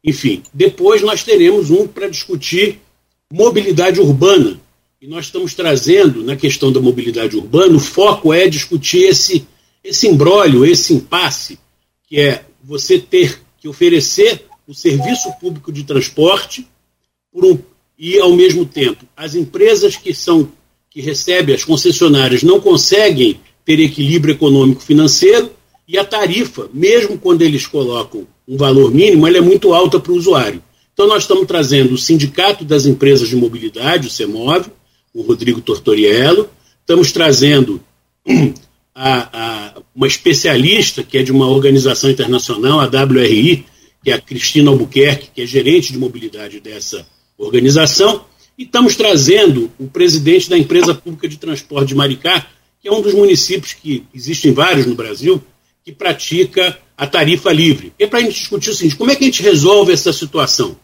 Enfim, 0.03 0.41
depois 0.51 1.01
nós 1.03 1.23
teremos 1.23 1.69
um 1.69 1.87
para 1.87 2.09
discutir 2.09 2.79
mobilidade 3.31 3.99
urbana. 3.99 4.59
E 4.99 5.07
nós 5.07 5.25
estamos 5.25 5.53
trazendo, 5.53 6.23
na 6.23 6.35
questão 6.35 6.71
da 6.71 6.81
mobilidade 6.81 7.37
urbana, 7.37 7.77
o 7.77 7.79
foco 7.79 8.33
é 8.33 8.47
discutir 8.47 9.03
esse, 9.03 9.45
esse 9.83 10.07
imbróglio, 10.07 10.65
esse 10.65 10.93
impasse, 10.93 11.59
que 12.07 12.19
é 12.19 12.43
você 12.63 12.97
ter 12.97 13.39
que 13.59 13.67
oferecer 13.67 14.45
o 14.67 14.73
serviço 14.73 15.31
público 15.39 15.71
de 15.71 15.83
transporte 15.83 16.67
um, 17.33 17.59
e, 17.97 18.19
ao 18.19 18.33
mesmo 18.33 18.65
tempo, 18.65 19.05
as 19.15 19.35
empresas 19.35 19.95
que 19.95 20.13
são 20.13 20.51
que 20.99 21.05
recebem 21.05 21.55
as 21.55 21.63
concessionárias 21.63 22.43
não 22.43 22.59
conseguem 22.59 23.39
ter 23.63 23.79
equilíbrio 23.79 24.33
econômico 24.33 24.81
financeiro 24.81 25.49
e 25.87 25.97
a 25.97 26.03
tarifa, 26.03 26.69
mesmo 26.73 27.17
quando 27.17 27.41
eles 27.41 27.65
colocam 27.65 28.27
um 28.45 28.57
valor 28.57 28.93
mínimo, 28.93 29.25
ela 29.25 29.37
é 29.37 29.41
muito 29.41 29.73
alta 29.73 29.97
para 29.97 30.11
o 30.11 30.15
usuário. 30.15 30.61
Então 30.93 31.07
nós 31.07 31.23
estamos 31.23 31.47
trazendo 31.47 31.93
o 31.93 31.97
Sindicato 31.97 32.65
das 32.65 32.85
Empresas 32.85 33.29
de 33.29 33.35
Mobilidade, 33.37 34.07
o 34.07 34.09
CEMOV, 34.09 34.69
o 35.13 35.21
Rodrigo 35.21 35.61
Tortoriello, 35.61 36.49
estamos 36.81 37.13
trazendo 37.13 37.81
a, 38.93 39.29
a, 39.31 39.81
uma 39.95 40.07
especialista 40.07 41.01
que 41.01 41.17
é 41.17 41.23
de 41.23 41.31
uma 41.31 41.47
organização 41.47 42.11
internacional, 42.11 42.81
a 42.81 42.87
WRI, 42.87 43.65
que 44.03 44.11
é 44.11 44.15
a 44.15 44.21
Cristina 44.21 44.69
Albuquerque, 44.69 45.29
que 45.33 45.41
é 45.43 45.45
gerente 45.45 45.93
de 45.93 45.97
mobilidade 45.97 46.59
dessa 46.59 47.07
organização, 47.37 48.25
e 48.59 48.63
estamos 48.63 48.97
trazendo 48.97 49.71
o 49.79 49.87
presidente 49.87 50.49
da 50.49 50.57
empresa 50.57 50.93
pública 50.93 51.29
de 51.29 51.37
transporte 51.37 51.87
de 51.87 51.95
Maricá, 51.95 52.45
que 52.81 52.89
é 52.89 52.91
um 52.91 53.01
dos 53.01 53.13
municípios 53.13 53.71
que 53.71 54.05
existem 54.13 54.51
vários 54.51 54.85
no 54.85 54.95
Brasil, 54.95 55.41
que 55.81 55.93
pratica 55.93 56.77
a 56.97 57.07
tarifa 57.07 57.53
livre. 57.53 57.93
É 57.97 58.05
para 58.05 58.19
a 58.19 58.21
gente 58.21 58.33
discutir 58.33 58.71
o 58.71 58.73
seguinte: 58.73 58.97
como 58.97 59.11
é 59.11 59.15
que 59.15 59.23
a 59.23 59.27
gente 59.27 59.41
resolve 59.41 59.93
essa 59.93 60.11
situação? 60.11 60.77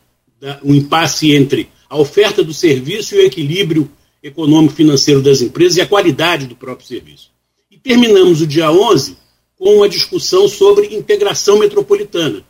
O 0.63 0.71
um 0.71 0.75
impasse 0.75 1.33
entre 1.33 1.67
a 1.89 1.97
oferta 1.97 2.41
do 2.41 2.53
serviço 2.53 3.13
e 3.13 3.17
o 3.17 3.25
equilíbrio 3.25 3.91
econômico-financeiro 4.23 5.21
das 5.21 5.41
empresas 5.41 5.75
e 5.75 5.81
a 5.81 5.85
qualidade 5.85 6.47
do 6.47 6.55
próprio 6.55 6.87
serviço. 6.87 7.29
E 7.69 7.77
terminamos 7.77 8.41
o 8.41 8.47
dia 8.47 8.71
11 8.71 9.17
com 9.57 9.75
uma 9.77 9.89
discussão 9.89 10.47
sobre 10.47 10.95
integração 10.95 11.59
metropolitana. 11.59 12.41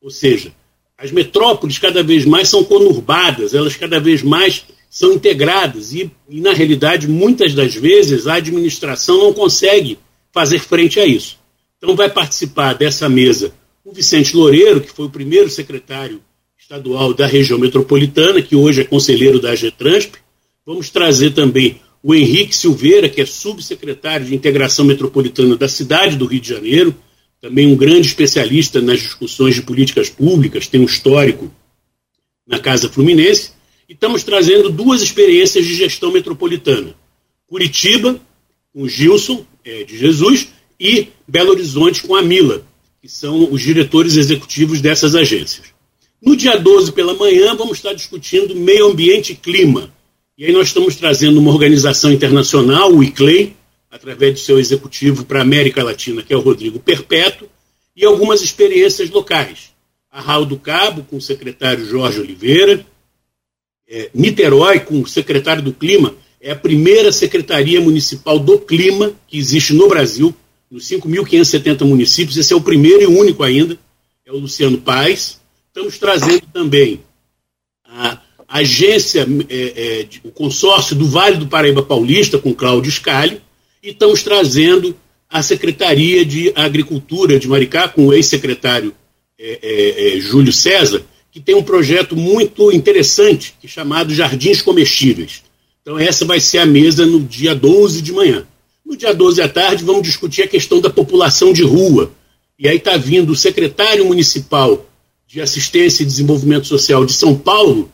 Ou 0.00 0.10
seja, 0.10 0.54
as 1.00 1.10
metrópoles 1.10 1.78
cada 1.78 2.02
vez 2.02 2.26
mais 2.26 2.48
são 2.48 2.62
conurbadas, 2.62 3.54
elas 3.54 3.74
cada 3.74 3.98
vez 3.98 4.22
mais 4.22 4.66
são 4.90 5.14
integradas 5.14 5.94
e, 5.94 6.10
e, 6.28 6.40
na 6.42 6.52
realidade, 6.52 7.08
muitas 7.08 7.54
das 7.54 7.74
vezes 7.74 8.26
a 8.26 8.34
administração 8.34 9.16
não 9.16 9.32
consegue 9.32 9.98
fazer 10.30 10.58
frente 10.58 11.00
a 11.00 11.06
isso. 11.06 11.38
Então, 11.78 11.96
vai 11.96 12.10
participar 12.10 12.74
dessa 12.74 13.08
mesa 13.08 13.54
o 13.82 13.92
Vicente 13.92 14.36
Loureiro, 14.36 14.82
que 14.82 14.92
foi 14.92 15.06
o 15.06 15.10
primeiro 15.10 15.48
secretário 15.48 16.20
estadual 16.58 17.14
da 17.14 17.26
região 17.26 17.58
metropolitana, 17.58 18.42
que 18.42 18.54
hoje 18.54 18.82
é 18.82 18.84
conselheiro 18.84 19.40
da 19.40 19.54
GETRANSP. 19.54 20.18
Vamos 20.66 20.90
trazer 20.90 21.30
também 21.30 21.80
o 22.02 22.14
Henrique 22.14 22.54
Silveira, 22.54 23.08
que 23.08 23.22
é 23.22 23.26
subsecretário 23.26 24.26
de 24.26 24.34
Integração 24.34 24.84
Metropolitana 24.84 25.56
da 25.56 25.68
cidade 25.68 26.16
do 26.16 26.26
Rio 26.26 26.40
de 26.40 26.48
Janeiro, 26.48 26.94
também 27.40 27.66
um 27.66 27.76
grande 27.76 28.06
especialista 28.06 28.80
nas 28.80 29.00
discussões 29.00 29.54
de 29.54 29.62
políticas 29.62 30.10
públicas, 30.10 30.66
tem 30.66 30.80
um 30.80 30.84
histórico 30.84 31.50
na 32.46 32.58
Casa 32.58 32.88
Fluminense, 32.88 33.52
e 33.88 33.92
estamos 33.92 34.22
trazendo 34.22 34.70
duas 34.70 35.02
experiências 35.02 35.64
de 35.64 35.74
gestão 35.74 36.12
metropolitana. 36.12 36.94
Curitiba, 37.46 38.20
com 38.72 38.86
Gilson 38.86 39.44
é, 39.64 39.84
de 39.84 39.96
Jesus, 39.96 40.48
e 40.78 41.08
Belo 41.26 41.50
Horizonte 41.50 42.02
com 42.02 42.14
a 42.14 42.22
Mila, 42.22 42.64
que 43.00 43.08
são 43.08 43.50
os 43.50 43.62
diretores 43.62 44.16
executivos 44.16 44.80
dessas 44.80 45.14
agências. 45.14 45.66
No 46.20 46.36
dia 46.36 46.56
12 46.56 46.92
pela 46.92 47.14
manhã, 47.14 47.54
vamos 47.54 47.78
estar 47.78 47.94
discutindo 47.94 48.54
meio 48.54 48.86
ambiente 48.86 49.32
e 49.32 49.36
clima. 49.36 49.92
E 50.36 50.44
aí 50.44 50.52
nós 50.52 50.68
estamos 50.68 50.96
trazendo 50.96 51.38
uma 51.38 51.50
organização 51.50 52.12
internacional, 52.12 52.92
o 52.92 53.02
ICLEI, 53.02 53.56
através 53.90 54.34
do 54.34 54.40
seu 54.40 54.58
executivo 54.58 55.24
para 55.24 55.40
a 55.40 55.42
América 55.42 55.82
Latina, 55.82 56.22
que 56.22 56.32
é 56.32 56.36
o 56.36 56.40
Rodrigo 56.40 56.78
Perpétuo, 56.78 57.48
e 57.96 58.04
algumas 58.04 58.40
experiências 58.40 59.10
locais. 59.10 59.70
Arraial 60.10 60.44
do 60.44 60.56
Cabo, 60.56 61.04
com 61.04 61.16
o 61.16 61.20
secretário 61.20 61.84
Jorge 61.84 62.20
Oliveira, 62.20 62.84
é, 63.88 64.10
Niterói, 64.14 64.80
com 64.80 65.00
o 65.00 65.06
secretário 65.06 65.62
do 65.62 65.72
Clima, 65.72 66.14
é 66.40 66.52
a 66.52 66.56
primeira 66.56 67.12
secretaria 67.12 67.80
municipal 67.80 68.38
do 68.38 68.58
clima 68.58 69.12
que 69.26 69.38
existe 69.38 69.74
no 69.74 69.88
Brasil, 69.88 70.34
nos 70.70 70.88
5.570 70.88 71.84
municípios, 71.84 72.36
esse 72.36 72.52
é 72.52 72.56
o 72.56 72.60
primeiro 72.60 73.02
e 73.02 73.06
único 73.06 73.42
ainda, 73.42 73.76
é 74.24 74.32
o 74.32 74.38
Luciano 74.38 74.78
Paes. 74.78 75.40
Estamos 75.66 75.98
trazendo 75.98 76.46
também 76.52 77.00
a 77.84 78.20
agência, 78.48 79.26
é, 79.48 79.54
é, 79.56 80.08
o 80.24 80.30
consórcio 80.30 80.96
do 80.96 81.06
Vale 81.06 81.36
do 81.36 81.48
Paraíba 81.48 81.82
Paulista, 81.82 82.38
com 82.38 82.54
Cláudio 82.54 82.90
Scali, 82.90 83.42
e 83.82 83.90
estamos 83.90 84.22
trazendo 84.22 84.96
a 85.28 85.42
Secretaria 85.42 86.24
de 86.24 86.52
Agricultura 86.54 87.38
de 87.38 87.48
Maricá, 87.48 87.88
com 87.88 88.06
o 88.06 88.12
ex-secretário 88.12 88.94
é, 89.38 89.58
é, 89.62 90.16
é, 90.16 90.20
Júlio 90.20 90.52
César, 90.52 91.02
que 91.30 91.40
tem 91.40 91.54
um 91.54 91.62
projeto 91.62 92.16
muito 92.16 92.72
interessante, 92.72 93.54
é 93.62 93.68
chamado 93.68 94.12
Jardins 94.12 94.60
Comestíveis. 94.60 95.42
Então, 95.80 95.98
essa 95.98 96.24
vai 96.24 96.40
ser 96.40 96.58
a 96.58 96.66
mesa 96.66 97.06
no 97.06 97.20
dia 97.20 97.54
12 97.54 98.02
de 98.02 98.12
manhã. 98.12 98.46
No 98.84 98.96
dia 98.96 99.14
12 99.14 99.40
à 99.40 99.48
tarde, 99.48 99.84
vamos 99.84 100.02
discutir 100.02 100.42
a 100.42 100.48
questão 100.48 100.80
da 100.80 100.90
população 100.90 101.52
de 101.52 101.62
rua. 101.62 102.12
E 102.58 102.68
aí 102.68 102.76
está 102.76 102.96
vindo 102.96 103.30
o 103.30 103.36
secretário 103.36 104.04
municipal 104.04 104.86
de 105.26 105.40
Assistência 105.40 106.02
e 106.02 106.06
Desenvolvimento 106.06 106.66
Social 106.66 107.06
de 107.06 107.12
São 107.12 107.38
Paulo, 107.38 107.90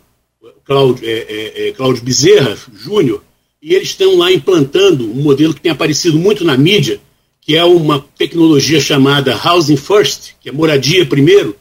Cláudio, 0.65 1.09
é, 1.09 1.13
é, 1.13 1.69
é, 1.69 1.73
Cláudio 1.73 2.03
Bezerra 2.03 2.57
Júnior, 2.75 3.23
e 3.63 3.75
eles 3.75 3.89
estão 3.89 4.17
lá 4.17 4.33
implantando 4.33 5.05
um 5.05 5.23
modelo 5.23 5.55
que 5.55 5.61
tem 5.61 5.73
aparecido 5.73 6.19
muito 6.19 6.45
na 6.45 6.57
mídia, 6.57 7.01
que 7.41 7.57
é 7.57 7.65
uma 7.65 8.05
tecnologia 8.17 8.81
chamada 8.81 9.37
Housing 9.37 9.77
First, 9.77 10.35
que 10.41 10.49
é 10.49 10.53
moradia 10.53 11.07
primeiro, 11.07 11.57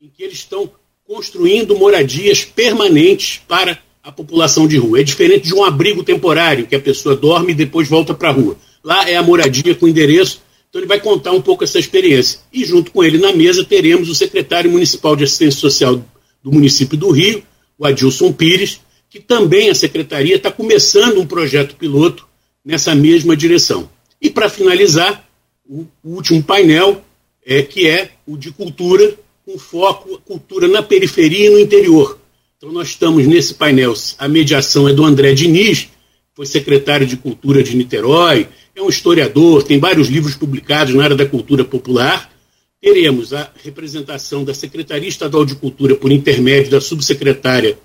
em 0.00 0.08
que 0.08 0.22
eles 0.22 0.38
estão 0.38 0.70
construindo 1.06 1.76
moradias 1.76 2.44
permanentes 2.44 3.40
para 3.46 3.78
a 4.02 4.10
população 4.10 4.66
de 4.66 4.76
rua. 4.76 5.00
É 5.00 5.02
diferente 5.02 5.48
de 5.48 5.54
um 5.54 5.64
abrigo 5.64 6.02
temporário, 6.02 6.66
que 6.66 6.74
a 6.74 6.80
pessoa 6.80 7.14
dorme 7.14 7.52
e 7.52 7.54
depois 7.54 7.88
volta 7.88 8.12
para 8.12 8.30
a 8.30 8.32
rua. 8.32 8.56
Lá 8.82 9.08
é 9.08 9.16
a 9.16 9.22
moradia 9.22 9.74
com 9.74 9.86
endereço. 9.86 10.40
Então 10.68 10.80
ele 10.80 10.88
vai 10.88 11.00
contar 11.00 11.32
um 11.32 11.40
pouco 11.40 11.64
essa 11.64 11.78
experiência. 11.78 12.40
E 12.52 12.64
junto 12.64 12.90
com 12.90 13.04
ele 13.04 13.18
na 13.18 13.32
mesa 13.32 13.64
teremos 13.64 14.08
o 14.08 14.14
secretário 14.14 14.70
municipal 14.70 15.14
de 15.14 15.24
assistência 15.24 15.60
social 15.60 16.02
do 16.42 16.50
município 16.50 16.96
do 16.96 17.10
Rio, 17.10 17.42
o 17.78 17.86
Adilson 17.86 18.32
Pires, 18.32 18.80
que 19.12 19.20
também 19.20 19.68
a 19.68 19.74
secretaria 19.74 20.36
está 20.36 20.50
começando 20.50 21.20
um 21.20 21.26
projeto 21.26 21.76
piloto 21.76 22.26
nessa 22.64 22.94
mesma 22.94 23.36
direção. 23.36 23.90
E 24.18 24.30
para 24.30 24.48
finalizar, 24.48 25.28
o, 25.68 25.84
último 26.02 26.42
painel 26.42 27.04
é 27.44 27.60
que 27.60 27.86
é 27.86 28.12
o 28.26 28.38
de 28.38 28.50
cultura, 28.50 29.14
com 29.44 29.58
foco 29.58 30.18
cultura 30.24 30.66
na 30.66 30.82
periferia 30.82 31.48
e 31.48 31.50
no 31.50 31.58
interior. 31.58 32.18
Então 32.56 32.72
nós 32.72 32.88
estamos 32.88 33.26
nesse 33.26 33.52
painel, 33.52 33.92
a 34.16 34.26
mediação 34.28 34.88
é 34.88 34.94
do 34.94 35.04
André 35.04 35.34
Diniz, 35.34 35.88
foi 36.34 36.46
secretário 36.46 37.06
de 37.06 37.18
Cultura 37.18 37.62
de 37.62 37.76
Niterói, 37.76 38.48
é 38.74 38.80
um 38.80 38.88
historiador, 38.88 39.62
tem 39.62 39.78
vários 39.78 40.08
livros 40.08 40.36
publicados 40.36 40.94
na 40.94 41.04
área 41.04 41.16
da 41.16 41.26
cultura 41.26 41.66
popular. 41.66 42.32
Teremos 42.80 43.34
a 43.34 43.52
representação 43.62 44.42
da 44.42 44.54
Secretaria 44.54 45.08
Estadual 45.08 45.44
de 45.44 45.54
Cultura 45.54 45.94
por 45.94 46.10
intermédio 46.10 46.70
da 46.70 46.80
subsecretária 46.80 47.76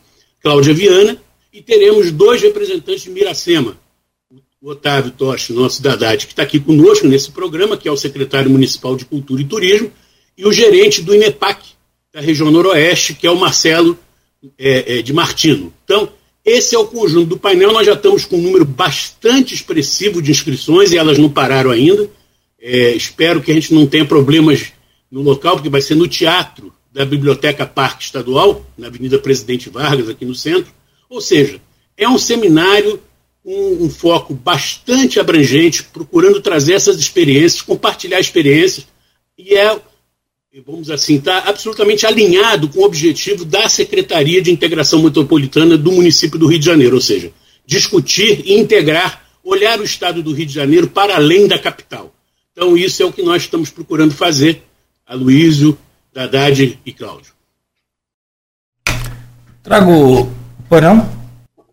Cláudia 0.41 0.73
Viana, 0.73 1.21
e 1.51 1.61
teremos 1.61 2.11
dois 2.11 2.41
representantes 2.41 3.03
de 3.03 3.09
Miracema, 3.09 3.77
o 4.61 4.69
Otávio 4.71 5.11
Toshi, 5.11 5.53
nosso 5.53 5.81
Dadade, 5.81 6.25
que 6.25 6.33
está 6.33 6.43
aqui 6.43 6.59
conosco 6.59 7.07
nesse 7.07 7.31
programa, 7.31 7.77
que 7.77 7.87
é 7.87 7.91
o 7.91 7.97
secretário 7.97 8.49
municipal 8.49 8.95
de 8.95 9.05
Cultura 9.05 9.41
e 9.41 9.45
Turismo, 9.45 9.91
e 10.37 10.45
o 10.45 10.51
gerente 10.51 11.01
do 11.01 11.15
INEPAC, 11.15 11.63
da 12.13 12.21
região 12.21 12.49
noroeste, 12.51 13.13
que 13.13 13.27
é 13.27 13.31
o 13.31 13.35
Marcelo 13.35 13.97
é, 14.57 14.97
é, 14.97 15.01
de 15.01 15.13
Martino. 15.13 15.73
Então, 15.83 16.11
Esse 16.47 16.75
é 16.75 16.79
o 16.79 16.87
conjunto 16.87 17.27
do 17.27 17.37
painel. 17.37 17.73
Nós 17.73 17.85
já 17.85 17.91
estamos 17.91 18.23
com 18.23 18.37
um 18.37 18.41
número 18.41 18.63
bastante 18.63 19.53
expressivo 19.53 20.21
de 20.21 20.31
inscrições 20.31 20.93
e 20.93 20.97
elas 20.97 21.17
não 21.17 21.29
pararam 21.29 21.71
ainda. 21.71 22.09
É, 22.57 22.93
espero 22.93 23.41
que 23.41 23.51
a 23.51 23.53
gente 23.53 23.73
não 23.73 23.85
tenha 23.85 24.05
problemas 24.05 24.71
no 25.11 25.21
local, 25.21 25.55
porque 25.55 25.69
vai 25.69 25.81
ser 25.81 25.95
no 25.95 26.07
teatro 26.07 26.71
da 26.97 27.05
Biblioteca 27.05 27.63
Parque 27.63 28.05
Estadual, 28.05 28.65
na 28.75 28.87
Avenida 28.87 29.19
Presidente 29.19 29.69
Vargas, 29.69 30.09
aqui 30.09 30.25
no 30.25 30.33
centro. 30.33 30.73
Ou 31.07 31.21
seja, 31.21 31.61
é 31.95 32.09
um 32.09 32.17
seminário 32.17 32.99
com 33.43 33.77
um 33.79 33.87
foco 33.87 34.33
bastante 34.33 35.19
abrangente, 35.19 35.83
procurando 35.83 36.41
trazer 36.41 36.73
essas 36.73 36.97
experiências, 36.97 37.61
compartilhar 37.61 38.19
experiências, 38.19 38.87
e 39.37 39.53
é, 39.53 39.79
vamos 40.65 40.89
assim, 40.89 41.17
está 41.17 41.37
absolutamente 41.41 42.03
alinhado 42.03 42.67
com 42.67 42.79
o 42.79 42.85
objetivo 42.85 43.45
da 43.45 43.69
Secretaria 43.69 44.41
de 44.41 44.51
Integração 44.51 45.03
Metropolitana 45.03 45.77
do 45.77 45.91
município 45.91 46.39
do 46.39 46.47
Rio 46.47 46.57
de 46.57 46.65
Janeiro, 46.65 46.95
ou 46.95 47.01
seja, 47.01 47.31
discutir 47.63 48.41
e 48.43 48.57
integrar, 48.57 49.23
olhar 49.43 49.79
o 49.79 49.83
estado 49.83 50.23
do 50.23 50.33
Rio 50.33 50.47
de 50.47 50.53
Janeiro 50.53 50.87
para 50.87 51.15
além 51.15 51.47
da 51.47 51.59
capital. 51.59 52.11
Então, 52.51 52.75
isso 52.75 53.03
é 53.03 53.05
o 53.05 53.13
que 53.13 53.21
nós 53.21 53.43
estamos 53.43 53.69
procurando 53.69 54.15
fazer, 54.15 54.63
Aloysio, 55.05 55.77
Haddad 56.17 56.79
e 56.85 56.91
Cláudio. 56.91 57.31
Trago. 59.63 60.29
Porão? 60.67 61.07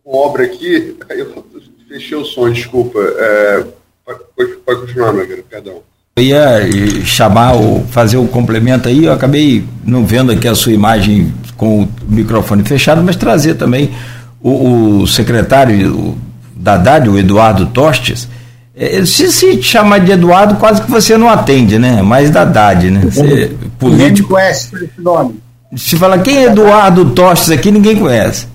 Uma 0.05 0.17
obra 0.17 0.45
aqui, 0.45 0.95
eu 1.09 1.45
fechei 1.87 2.17
o 2.17 2.23
som, 2.23 2.51
desculpa. 2.51 2.99
É, 2.99 3.65
pode, 4.05 4.55
pode 4.57 4.81
continuar, 4.81 5.13
Nogueira, 5.13 5.43
perdão. 5.49 5.81
Eu 6.17 6.23
ia 6.23 7.03
chamar, 7.03 7.55
fazer 7.89 8.17
o 8.17 8.21
um 8.21 8.27
complemento 8.27 8.87
aí, 8.87 9.05
eu 9.05 9.11
acabei 9.11 9.65
não 9.83 10.05
vendo 10.05 10.31
aqui 10.31 10.47
a 10.47 10.55
sua 10.55 10.71
imagem 10.71 11.33
com 11.57 11.83
o 11.83 11.89
microfone 12.07 12.63
fechado, 12.63 13.03
mas 13.03 13.17
trazer 13.17 13.55
também 13.55 13.93
o, 14.41 15.01
o 15.01 15.07
secretário 15.07 16.17
da 16.55 16.75
Haddad, 16.75 17.09
o 17.09 17.17
Eduardo 17.17 17.65
Tostes, 17.65 18.29
é, 18.75 19.05
se 19.05 19.31
se 19.31 19.61
chamar 19.61 19.99
de 19.99 20.11
Eduardo, 20.11 20.55
quase 20.55 20.81
que 20.81 20.91
você 20.91 21.17
não 21.17 21.29
atende, 21.29 21.79
né? 21.79 22.01
Mais 22.01 22.29
da 22.29 22.41
Haddad, 22.41 22.91
né? 22.91 23.01
Você, 23.03 23.51
político. 23.77 24.29
conhece 24.29 24.75
esse 24.75 25.01
nome. 25.01 25.39
Se 25.75 25.97
fala 25.97 26.19
quem 26.19 26.37
é 26.37 26.43
Eduardo 26.45 27.11
Tostes 27.11 27.49
aqui, 27.49 27.71
ninguém 27.71 27.97
conhece. 27.97 28.47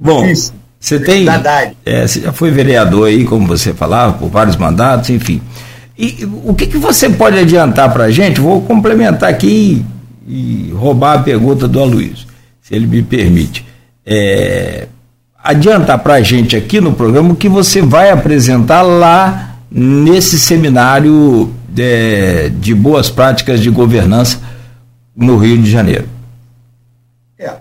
Bom, 0.00 0.26
Isso. 0.26 0.52
você 0.78 0.98
tem. 0.98 1.26
É, 1.86 2.06
você 2.06 2.20
já 2.20 2.32
foi 2.32 2.50
vereador 2.50 3.08
aí, 3.08 3.24
como 3.24 3.46
você 3.46 3.72
falava, 3.72 4.14
por 4.14 4.28
vários 4.28 4.56
mandatos, 4.56 5.10
enfim. 5.10 5.40
E 5.96 6.28
o 6.44 6.54
que, 6.54 6.66
que 6.66 6.78
você 6.78 7.08
pode 7.08 7.38
adiantar 7.38 7.92
para 7.92 8.04
a 8.04 8.10
gente? 8.10 8.40
Vou 8.40 8.60
complementar 8.62 9.30
aqui 9.30 9.84
e, 10.26 10.68
e, 10.68 10.72
roubar 10.72 11.18
a 11.18 11.22
pergunta 11.22 11.68
do 11.68 11.80
Aloysio, 11.80 12.26
se 12.60 12.74
ele 12.74 12.86
me 12.86 13.02
permite. 13.02 13.64
É, 14.04 14.88
adiantar 15.42 15.98
para 16.00 16.14
a 16.14 16.22
gente 16.22 16.56
aqui 16.56 16.80
no 16.80 16.92
programa 16.92 17.32
o 17.32 17.36
que 17.36 17.48
você 17.48 17.80
vai 17.80 18.10
apresentar 18.10 18.82
lá 18.82 19.56
nesse 19.70 20.38
seminário 20.38 21.52
de, 21.68 21.82
é, 21.82 22.48
de 22.52 22.74
boas 22.74 23.08
práticas 23.08 23.60
de 23.60 23.70
governança 23.70 24.40
no 25.14 25.36
Rio 25.36 25.62
de 25.62 25.70
Janeiro. 25.70 26.08
É, 27.38 27.56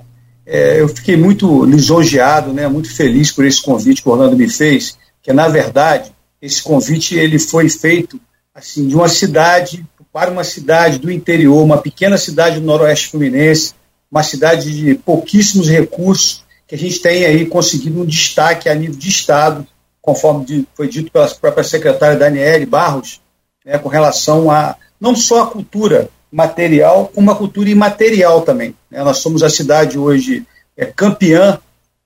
é, 0.46 0.81
eu 0.81 0.88
fiquei 0.89 1.17
muito 1.17 1.65
lisonjeado, 1.65 2.53
né, 2.53 2.67
muito 2.67 2.93
feliz 2.93 3.31
por 3.31 3.46
esse 3.46 3.62
convite 3.62 4.01
que 4.01 4.10
o 4.10 4.12
Orlando 4.12 4.38
me 4.38 4.50
fez, 4.50 4.98
que 5.22 5.31
na 5.34 5.48
verdade 5.48 6.12
esse 6.41 6.63
convite 6.63 7.15
ele 7.15 7.38
foi 7.38 7.70
feito 7.70 8.20
assim 8.53 8.88
de 8.88 8.96
uma 8.96 9.08
cidade 9.08 9.86
para 10.12 10.31
uma 10.31 10.43
cidade 10.43 11.00
do 11.00 11.12
interior, 11.12 11.63
uma 11.63 11.77
pequena 11.77 12.17
cidade 12.17 12.60
do 12.60 12.65
noroeste 12.65 13.12
fluminense, 13.12 13.74
uma 14.12 14.24
cidade 14.24 14.75
de 14.75 14.96
pouquíssimos 14.96 15.70
recursos, 15.70 16.43
que 16.67 16.75
a 16.75 16.77
gente 16.77 17.00
tem 17.00 17.25
aí 17.25 17.46
conseguido 17.46 18.01
um 18.01 18.05
destaque 18.05 18.67
a 18.67 18.75
nível 18.75 18.96
de 18.96 19.10
Estado, 19.10 19.65
conforme 20.01 20.67
foi 20.75 20.89
dito 20.89 21.12
pela 21.12 21.27
própria 21.29 21.63
secretária 21.63 22.17
Daniele 22.17 22.65
Barros, 22.65 23.22
né, 23.65 23.77
com 23.77 23.88
relação 23.88 24.52
a 24.52 24.75
não 24.99 25.15
só 25.15 25.43
a 25.43 25.47
cultura 25.47 26.10
material, 26.32 27.12
como 27.13 27.32
a 27.32 27.36
cultura 27.36 27.70
imaterial 27.70 28.41
também. 28.41 28.76
Né? 28.89 29.04
Nós 29.04 29.17
somos 29.17 29.44
a 29.44 29.50
cidade 29.50 29.98
hoje 29.98 30.46
é, 30.78 30.86
campeã 30.86 31.60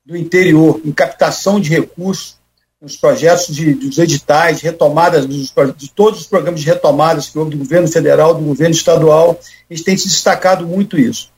do 0.06 0.16
interior 0.16 0.82
em 0.84 0.92
captação 0.92 1.60
de 1.60 1.70
recursos, 1.70 2.36
nos 2.82 2.98
projetos 2.98 3.56
de, 3.56 3.74
dos 3.74 3.98
editais, 3.98 4.62
retomadas 4.62 5.26
dos, 5.26 5.54
de 5.76 5.90
todos 5.90 6.22
os 6.22 6.28
programas 6.28 6.60
de 6.60 6.68
retomadas 6.68 7.30
que 7.30 7.40
houve 7.40 7.52
do 7.52 7.58
governo 7.58 7.88
federal, 7.88 8.34
do 8.34 8.42
governo 8.42 8.76
estadual, 8.76 9.40
a 9.70 9.74
gente 9.74 9.86
tem 9.86 9.98
se 9.98 10.08
destacado 10.08 10.68
muito 10.68 11.00
isso, 11.00 11.32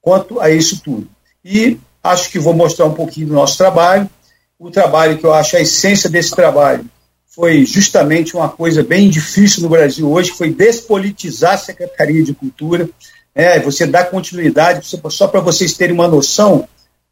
quanto 0.00 0.40
a 0.40 0.50
isso 0.50 0.80
tudo. 0.82 1.08
E 1.44 1.78
Acho 2.04 2.30
que 2.30 2.38
vou 2.38 2.52
mostrar 2.52 2.84
um 2.84 2.92
pouquinho 2.92 3.28
do 3.28 3.32
nosso 3.32 3.56
trabalho. 3.56 4.10
O 4.58 4.70
trabalho 4.70 5.16
que 5.16 5.24
eu 5.24 5.32
acho 5.32 5.56
a 5.56 5.60
essência 5.60 6.10
desse 6.10 6.32
trabalho 6.32 6.84
foi 7.34 7.66
justamente 7.66 8.36
uma 8.36 8.48
coisa 8.48 8.82
bem 8.82 9.10
difícil 9.10 9.62
no 9.62 9.68
Brasil 9.68 10.10
hoje, 10.10 10.30
foi 10.30 10.52
despolitizar 10.52 11.54
a 11.54 11.58
Secretaria 11.58 12.22
de 12.22 12.32
Cultura. 12.32 12.88
É, 13.34 13.58
você 13.58 13.86
dá 13.86 14.04
continuidade, 14.04 14.86
só 15.10 15.26
para 15.26 15.40
vocês 15.40 15.74
terem 15.74 15.94
uma 15.94 16.06
noção, 16.06 16.68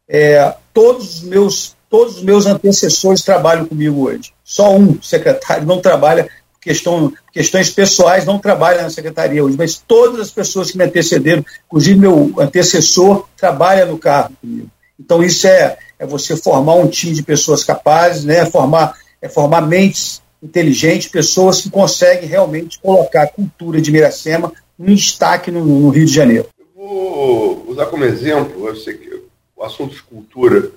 é, 0.07 0.53
todos 0.73 1.15
os 1.15 1.21
meus 1.23 1.75
todos 1.89 2.17
os 2.17 2.23
meus 2.23 2.47
antecessores 2.47 3.21
trabalham 3.21 3.67
comigo 3.67 4.07
hoje. 4.07 4.33
Só 4.43 4.75
um 4.75 4.99
secretário 4.99 5.67
não 5.67 5.79
trabalha 5.79 6.27
questão, 6.59 7.13
questões 7.31 7.69
pessoais, 7.69 8.25
não 8.25 8.39
trabalha 8.39 8.81
na 8.81 8.89
secretaria 8.89 9.43
hoje, 9.43 9.55
mas 9.55 9.77
todas 9.87 10.19
as 10.19 10.31
pessoas 10.31 10.71
que 10.71 10.77
me 10.77 10.85
antecederam, 10.85 11.45
inclusive 11.67 11.99
meu 11.99 12.33
antecessor, 12.39 13.27
trabalha 13.37 13.85
no 13.85 13.99
cargo 13.99 14.33
comigo. 14.41 14.69
Então, 14.99 15.21
isso 15.21 15.45
é, 15.45 15.77
é 15.99 16.05
você 16.05 16.35
formar 16.35 16.75
um 16.75 16.87
time 16.87 17.13
de 17.13 17.21
pessoas 17.21 17.63
capazes, 17.63 18.23
né? 18.23 18.45
formar, 18.45 18.95
é 19.23 19.29
formar 19.29 19.61
mentes 19.61 20.21
inteligentes, 20.43 21.07
pessoas 21.07 21.61
que 21.61 21.69
conseguem 21.69 22.27
realmente 22.27 22.77
colocar 22.77 23.23
a 23.23 23.27
cultura 23.27 23.81
de 23.81 23.89
Miracema 23.89 24.51
em 24.77 24.93
destaque 24.93 25.49
no, 25.49 25.63
no 25.63 25.89
Rio 25.89 26.05
de 26.05 26.11
Janeiro. 26.11 26.49
Eu 26.59 26.67
vou 26.75 27.69
usar 27.69 27.85
como 27.85 28.03
exemplo, 28.03 28.67
eu 28.67 28.75
sei 28.75 28.97
que 28.97 29.23
o 29.55 29.63
assunto 29.63 29.95
de 29.95 30.03
cultura, 30.03 30.69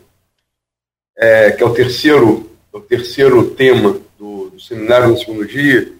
é, 1.19 1.51
que 1.51 1.61
é 1.61 1.67
o 1.67 1.75
terceiro, 1.75 2.49
o 2.73 2.81
terceiro 2.81 3.51
tema 3.51 4.01
do, 4.17 4.51
do 4.51 4.61
seminário 4.61 5.09
no 5.09 5.19
segundo 5.19 5.45
dia, 5.45 5.93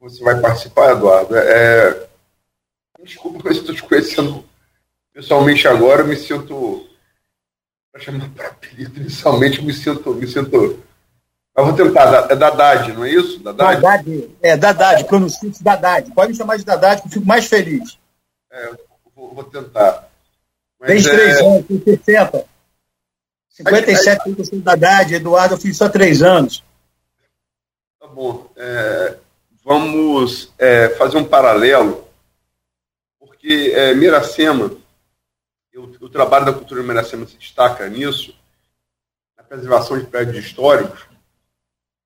você 0.00 0.22
vai 0.22 0.40
participar, 0.40 0.92
Eduardo. 0.92 1.36
É, 1.36 2.06
desculpa, 3.02 3.40
mas 3.44 3.56
estou 3.56 3.74
te 3.74 3.82
conhecendo 3.82 4.44
pessoalmente 5.12 5.66
agora, 5.66 6.02
eu 6.02 6.06
me 6.06 6.16
sinto 6.16 6.86
para 7.90 8.00
chamar 8.00 8.30
para 8.30 8.46
apelido 8.46 9.00
inicialmente, 9.00 9.60
me 9.60 9.74
sinto, 9.74 10.14
me 10.14 10.28
sinto. 10.28 10.89
Eu 11.60 11.66
vou 11.66 11.74
tentar, 11.74 12.30
é 12.30 12.36
Dadad, 12.36 12.92
não 12.92 13.04
é 13.04 13.10
isso? 13.10 13.38
Dadad? 13.40 13.80
Dadad, 13.80 14.30
é 14.42 14.56
Dadad, 14.56 15.04
pronuncie-se 15.04 15.62
Dadad. 15.62 16.10
Pode 16.12 16.32
me 16.32 16.36
chamar 16.36 16.56
de 16.56 16.64
Dadad, 16.64 17.00
que 17.00 17.08
eu 17.08 17.12
fico 17.12 17.26
mais 17.26 17.46
feliz. 17.46 17.98
É, 18.50 18.70
vou, 19.14 19.34
vou 19.34 19.44
tentar. 19.44 20.08
Tem 20.86 20.98
é... 20.98 21.02
três 21.02 21.40
anos, 21.40 21.66
tem 21.66 21.82
60. 21.84 22.44
57 23.50 24.20
aí, 24.26 24.36
aí, 24.52 24.58
Dadad, 24.60 25.12
Eduardo, 25.12 25.54
eu 25.54 25.58
fiz 25.58 25.76
só 25.76 25.88
três 25.88 26.22
anos. 26.22 26.64
Tá 28.00 28.06
bom. 28.06 28.50
É, 28.56 29.16
vamos 29.64 30.52
é, 30.58 30.88
fazer 30.90 31.18
um 31.18 31.24
paralelo, 31.24 32.08
porque 33.18 33.72
é, 33.76 33.94
Miracema 33.94 34.70
o, 35.80 36.04
o 36.04 36.08
trabalho 36.08 36.46
da 36.46 36.52
cultura 36.52 36.82
Miracema 36.82 37.26
se 37.26 37.36
destaca 37.36 37.88
nisso, 37.88 38.34
na 39.36 39.42
preservação 39.42 39.98
de 39.98 40.06
prédios 40.06 40.44
históricos, 40.44 41.09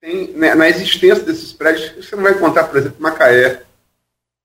tem, 0.05 0.29
né, 0.33 0.55
na 0.55 0.69
existência 0.69 1.25
desses 1.25 1.51
prédios, 1.51 2.05
você 2.05 2.15
não 2.15 2.23
vai 2.23 2.33
encontrar, 2.33 2.65
por 2.65 2.77
exemplo, 2.77 3.01
Macaé, 3.01 3.63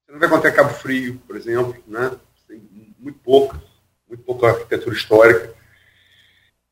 você 0.06 0.12
não 0.14 0.18
vai 0.18 0.30
encontrar 0.30 0.54
Cabo 0.54 0.74
Frio, 0.74 1.22
por 1.28 1.36
exemplo, 1.36 1.76
né? 1.86 2.12
tem 2.48 2.62
muito 2.98 3.20
pouca, 3.20 3.62
muito 4.08 4.24
pouca 4.24 4.48
arquitetura 4.48 4.96
histórica. 4.96 5.54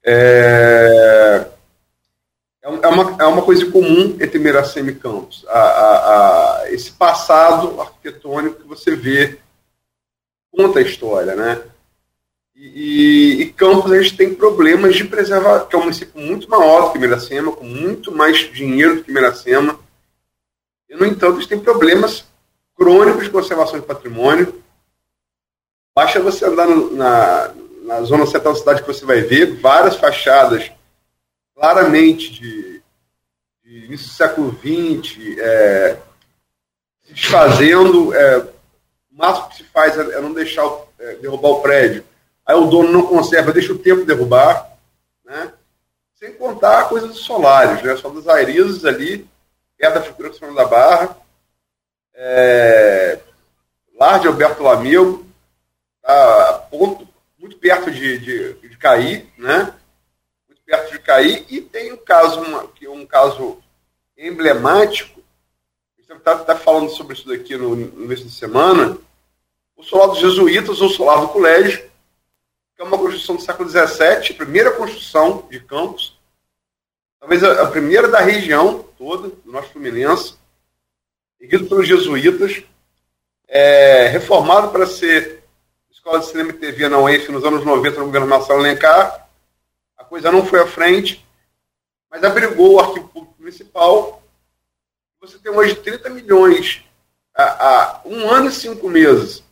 É, 0.05 1.45
é, 2.63 2.69
é 2.69 2.87
uma, 2.87 3.23
é 3.23 3.25
uma 3.25 3.41
coisa 3.41 3.69
comum 3.69 4.15
entre 4.21 4.39
Miracema 4.39 4.89
e 4.89 4.95
Campos, 4.95 5.45
a, 5.49 5.59
a, 5.59 6.61
a, 6.61 6.71
esse 6.71 6.89
passado 6.89 7.81
arquitetônico 7.81 8.61
que 8.61 8.67
você 8.69 8.95
vê 8.95 9.37
conta 10.49 10.79
a 10.79 10.81
história, 10.81 11.35
né? 11.35 11.61
E, 12.59 13.43
e, 13.43 13.53
Campos 13.53 13.91
a 13.91 14.01
gente 14.01 14.17
tem 14.17 14.33
problemas 14.33 14.95
de 14.95 15.03
preservar, 15.03 15.67
que 15.67 15.75
é 15.75 15.79
um 15.79 15.83
município 15.83 16.19
muito 16.19 16.49
maior 16.49 16.87
do 16.87 16.93
que 16.93 16.97
Miracema, 16.97 17.51
com 17.51 17.63
muito 17.63 18.11
mais 18.11 18.51
dinheiro 18.51 18.95
do 18.95 19.03
que 19.03 19.11
Miracema. 19.11 19.79
E, 20.89 20.95
no 20.95 21.05
entanto, 21.05 21.33
a 21.37 21.39
gente 21.39 21.49
tem 21.49 21.59
problemas 21.59 22.25
crônicos 22.75 23.25
de 23.25 23.29
conservação 23.29 23.79
de 23.79 23.85
patrimônio. 23.85 24.63
Basta 25.95 26.19
você 26.19 26.45
andar 26.45 26.65
no, 26.65 26.95
na, 26.95 27.53
na 27.83 28.01
zona 28.01 28.25
central 28.25 28.53
da 28.53 28.59
cidade 28.59 28.81
que 28.81 28.87
você 28.87 29.05
vai 29.05 29.21
ver 29.21 29.57
várias 29.57 29.95
fachadas 29.95 30.71
claramente 31.55 32.31
de, 32.31 32.81
de 33.63 33.85
início 33.85 34.07
do 34.07 34.13
século 34.13 34.51
XX, 34.59 35.37
é, 35.37 35.97
se 37.05 37.13
desfazendo. 37.13 38.15
É, 38.15 38.39
o 38.39 39.15
máximo 39.15 39.49
que 39.49 39.57
se 39.57 39.63
faz 39.65 39.95
é, 39.95 40.01
é 40.01 40.21
não 40.21 40.33
deixar 40.33 40.67
é, 40.97 41.15
derrubar 41.17 41.49
o 41.49 41.61
prédio 41.61 42.03
aí 42.47 42.55
o 42.55 42.65
dono 42.65 42.91
não 42.91 43.05
conserva, 43.05 43.51
deixa 43.51 43.73
o 43.73 43.77
tempo 43.77 44.05
derrubar, 44.05 44.71
né? 45.25 45.51
Sem 46.15 46.33
contar 46.33 46.79
a 46.79 46.85
coisa 46.85 47.07
dos 47.07 47.19
solários, 47.19 47.83
né? 47.83 47.97
Só 47.97 48.09
dos 48.09 48.27
airizes 48.27 48.85
ali, 48.85 49.27
perto 49.77 49.95
da 49.95 50.01
figura 50.01 50.29
do 50.29 50.55
da 50.55 50.65
Barra, 50.65 51.17
é, 52.15 53.19
Lar 53.99 54.19
de 54.19 54.27
Alberto 54.27 54.63
Lamego, 54.63 55.25
tá, 56.01 56.67
ponto, 56.71 57.07
muito 57.37 57.57
perto 57.57 57.91
de, 57.91 58.17
de, 58.17 58.53
de 58.53 58.77
cair, 58.77 59.29
né? 59.37 59.73
Muito 60.47 60.61
perto 60.65 60.91
de 60.91 60.99
cair, 60.99 61.45
e 61.49 61.61
tem 61.61 61.91
um 61.91 61.97
caso, 61.97 62.41
que 62.69 62.85
é 62.85 62.89
um 62.89 63.05
caso 63.05 63.57
emblemático, 64.17 65.21
está 65.99 66.35
tá 66.37 66.55
falando 66.55 66.89
sobre 66.89 67.13
isso 67.15 67.27
daqui 67.27 67.55
no, 67.55 67.75
no 67.75 68.05
início 68.05 68.25
de 68.25 68.31
semana, 68.31 68.97
o 69.75 69.83
solar 69.83 70.07
dos 70.07 70.19
jesuítas, 70.19 70.81
ou 70.81 70.89
solar 70.89 71.21
do 71.21 71.27
colégio, 71.27 71.87
que 72.77 72.83
é 72.83 72.85
uma 72.85 72.97
construção 72.97 73.35
do 73.35 73.41
século 73.41 73.67
XVII, 73.67 74.35
primeira 74.35 74.69
construção 74.69 75.47
de 75.49 75.59
campos, 75.59 76.15
talvez 77.19 77.43
a, 77.43 77.63
a 77.63 77.71
primeira 77.71 78.07
da 78.07 78.19
região 78.19 78.85
toda, 78.95 79.29
do 79.29 79.51
nosso 79.51 79.69
Fluminense, 79.69 80.35
erguido 81.41 81.65
pelos 81.65 81.87
jesuítas, 81.87 82.63
é, 83.47 84.07
reformado 84.09 84.69
para 84.69 84.85
ser 84.85 85.43
escola 85.89 86.19
de 86.19 86.27
cinema 86.27 86.51
e 86.51 86.53
TV 86.53 86.87
na 86.87 86.99
UENF 86.99 87.29
nos 87.29 87.43
anos 87.43 87.65
90 87.65 87.99
no 87.99 88.05
governo 88.05 88.27
Marcelo 88.27 88.59
Alencar. 88.59 89.27
A 89.97 90.03
coisa 90.03 90.31
não 90.31 90.45
foi 90.45 90.59
à 90.59 90.67
frente, 90.67 91.27
mas 92.11 92.23
abrigou 92.23 92.75
o 92.75 92.79
arquivo 92.79 93.07
público 93.07 93.35
municipal. 93.39 94.21
Você 95.19 95.39
tem 95.39 95.51
hoje 95.51 95.75
30 95.75 96.11
milhões 96.11 96.83
há, 97.35 98.01
um 98.05 98.29
ano 98.29 98.49
e 98.49 98.51
cinco 98.51 98.87
meses 98.87 99.46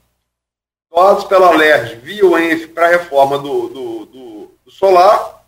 doados 0.96 1.26
pela 1.26 1.52
LERJ 1.52 1.96
via 1.96 2.26
o 2.26 2.38
ENF 2.38 2.68
para 2.68 2.88
a 2.88 2.92
reforma 2.92 3.38
do, 3.38 3.68
do, 3.68 4.06
do, 4.06 4.52
do, 4.64 4.72
solar 4.72 5.46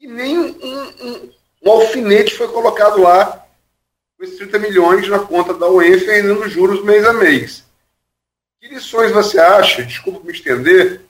e 0.00 0.08
nem 0.08 0.36
um, 0.36 0.48
um, 0.48 1.32
um 1.64 1.70
alfinete 1.70 2.34
foi 2.34 2.48
colocado 2.48 3.00
lá 3.00 3.46
com 4.18 4.24
esses 4.24 4.36
30 4.38 4.58
milhões 4.58 5.08
na 5.08 5.20
conta 5.20 5.54
da 5.54 5.70
UENF 5.70 6.04
rendendo 6.06 6.48
juros 6.48 6.84
mês 6.84 7.06
a 7.06 7.12
mês. 7.12 7.64
Que 8.58 8.66
lições 8.66 9.12
você 9.12 9.38
acha, 9.38 9.84
desculpa 9.84 10.26
me 10.26 10.32
estender, 10.32 11.02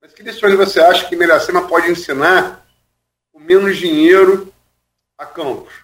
mas 0.00 0.14
que 0.14 0.22
lições 0.22 0.54
você 0.56 0.80
acha 0.80 1.06
que 1.06 1.16
Miracema 1.16 1.68
pode 1.68 1.90
ensinar 1.90 2.66
com 3.30 3.40
menos 3.40 3.76
dinheiro 3.76 4.50
a 5.18 5.26
Campos? 5.26 5.74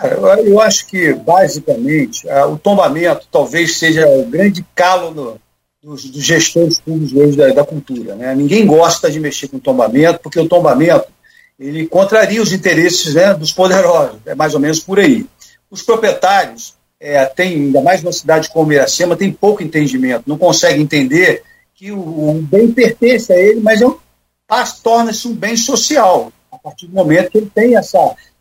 Cara, 0.00 0.40
eu 0.42 0.60
acho 0.60 0.86
que, 0.86 1.14
basicamente, 1.14 2.26
o 2.50 2.58
tombamento 2.58 3.26
talvez 3.30 3.78
seja 3.78 4.06
o 4.06 4.26
grande 4.26 4.64
calo 4.74 5.10
no, 5.10 5.40
dos, 5.82 6.04
dos, 6.04 6.22
gestores 6.22 6.78
públicos 6.78 7.14
hoje 7.14 7.36
da, 7.36 7.48
da 7.48 7.64
cultura. 7.64 8.14
Né? 8.14 8.34
Ninguém 8.34 8.66
gosta 8.66 9.10
de 9.10 9.18
mexer 9.18 9.48
com 9.48 9.58
tombamento, 9.58 10.20
porque 10.20 10.38
o 10.38 10.48
tombamento 10.48 11.06
ele 11.58 11.86
contraria 11.86 12.42
os 12.42 12.52
interesses 12.52 13.14
né, 13.14 13.32
dos 13.32 13.52
poderosos, 13.52 14.18
é 14.26 14.34
mais 14.34 14.52
ou 14.52 14.60
menos 14.60 14.80
por 14.80 15.00
aí. 15.00 15.24
Os 15.70 15.82
proprietários, 15.82 16.74
é, 17.00 17.24
tem, 17.24 17.52
ainda 17.52 17.80
mais 17.80 18.02
numa 18.02 18.12
cidade 18.12 18.50
como 18.50 18.72
Iracema, 18.72 19.16
tem 19.16 19.32
pouco 19.32 19.62
entendimento, 19.62 20.24
não 20.26 20.36
conseguem 20.36 20.82
entender 20.82 21.42
que 21.74 21.90
o, 21.92 21.98
o 21.98 22.42
bem 22.42 22.70
pertence 22.70 23.32
a 23.32 23.38
ele, 23.38 23.60
mas 23.60 23.80
é 23.80 23.86
um, 23.86 23.96
torna-se 24.82 25.26
um 25.28 25.34
bem 25.34 25.56
social, 25.56 26.30
a 26.52 26.58
partir 26.58 26.86
do 26.86 26.94
momento 26.94 27.30
que 27.30 27.38
ele 27.38 27.50
tem 27.54 27.76
essa, 27.76 27.98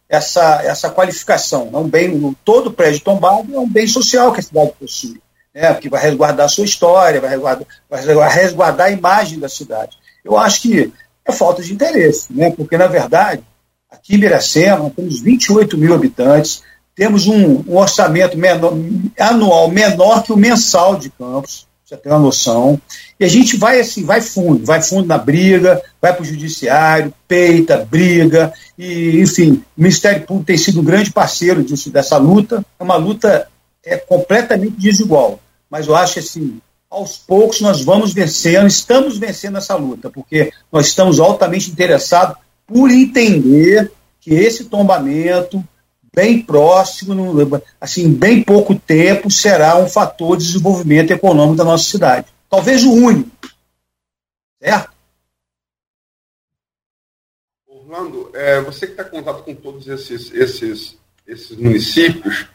essa, 0.10 0.62
essa 0.64 0.90
qualificação. 0.90 1.70
É 1.74 1.78
um 1.78 1.88
bem, 1.88 2.36
todo 2.44 2.72
prédio 2.72 3.02
tombado 3.02 3.54
é 3.54 3.60
um 3.60 3.70
bem 3.70 3.88
social 3.88 4.32
que 4.32 4.40
a 4.40 4.44
cidade 4.44 4.74
possui, 4.80 5.22
né, 5.54 5.74
que 5.76 5.90
vai 5.90 6.02
resguardar 6.02 6.46
a 6.46 6.50
sua 6.50 6.66
história, 6.66 7.22
vai 7.22 7.30
resguardar, 7.30 7.68
vai 7.90 8.30
resguardar 8.30 8.88
a 8.88 8.92
imagem 8.92 9.40
da 9.40 9.50
cidade. 9.50 9.98
Eu 10.24 10.38
acho 10.38 10.62
que 10.62 10.92
é 11.26 11.32
falta 11.32 11.62
de 11.62 11.74
interesse, 11.74 12.32
né? 12.32 12.52
porque, 12.52 12.78
na 12.78 12.88
verdade, 12.88 13.44
aqui 13.90 14.16
em 14.16 14.20
Miracema 14.20 14.92
temos 14.96 15.20
28 15.20 15.78
mil 15.78 15.94
habitantes, 15.94 16.62
temos 16.96 17.28
um, 17.28 17.64
um 17.68 17.78
orçamento 17.78 18.38
menor, 18.38 18.74
anual 19.20 19.70
menor 19.70 20.24
que 20.24 20.32
o 20.32 20.38
mensal 20.38 20.96
de 20.96 21.10
Campos, 21.10 21.65
você 21.86 21.96
tem 21.96 22.12
uma 22.12 22.20
noção. 22.20 22.82
E 23.20 23.24
a 23.24 23.28
gente 23.28 23.58
vai 23.58 23.80
assim, 23.80 24.04
vai 24.04 24.20
fundo, 24.20 24.66
vai 24.66 24.82
fundo 24.82 25.08
na 25.08 25.20
briga, 25.20 25.82
vai 26.02 26.14
para 26.14 26.24
o 26.24 26.26
judiciário, 26.26 27.14
peita, 27.28 27.86
briga, 27.86 28.52
e, 28.78 29.22
enfim, 29.22 29.64
o 29.78 29.82
Ministério 29.82 30.26
Público 30.26 30.48
tem 30.48 30.58
sido 30.58 30.82
um 30.82 30.84
grande 30.84 31.14
parceiro 31.14 31.64
disso, 31.64 31.92
dessa 31.92 32.18
luta. 32.18 32.66
É 32.80 32.84
uma 32.84 32.96
luta 32.96 33.48
é, 33.84 33.98
completamente 33.98 34.76
desigual. 34.78 35.40
Mas 35.70 35.86
eu 35.88 35.96
acho 35.96 36.20
assim, 36.20 36.60
aos 36.90 37.18
poucos 37.18 37.62
nós 37.62 37.82
vamos 37.82 38.14
vencendo, 38.14 38.68
estamos 38.68 39.18
vencendo 39.18 39.58
essa 39.58 39.76
luta, 39.76 40.10
porque 40.10 40.52
nós 40.72 40.88
estamos 40.88 41.20
altamente 41.20 41.70
interessados 41.70 42.36
por 42.66 42.90
entender 42.90 43.92
que 44.20 44.34
esse 44.34 44.66
tombamento, 44.66 45.64
bem 46.16 46.42
próximo, 46.42 47.62
assim, 47.80 48.12
bem 48.14 48.42
pouco 48.42 48.74
tempo, 48.74 49.30
será 49.30 49.76
um 49.78 49.90
fator 49.90 50.38
de 50.38 50.46
desenvolvimento 50.46 51.12
econômico 51.12 51.58
da 51.58 51.66
nossa 51.66 51.84
cidade. 51.84 52.28
Talvez 52.50 52.84
o 52.86 52.94
único. 52.94 53.30
Certo? 54.62 54.92
Orlando, 57.68 58.32
é, 58.34 58.62
você 58.62 58.88
que 58.88 58.94
está 58.94 59.04
em 59.04 59.10
contato 59.10 59.44
com 59.44 59.54
todos 59.54 59.88
esses, 59.88 60.32
esses, 60.34 60.98
esses 61.28 61.58
municípios, 61.58 62.48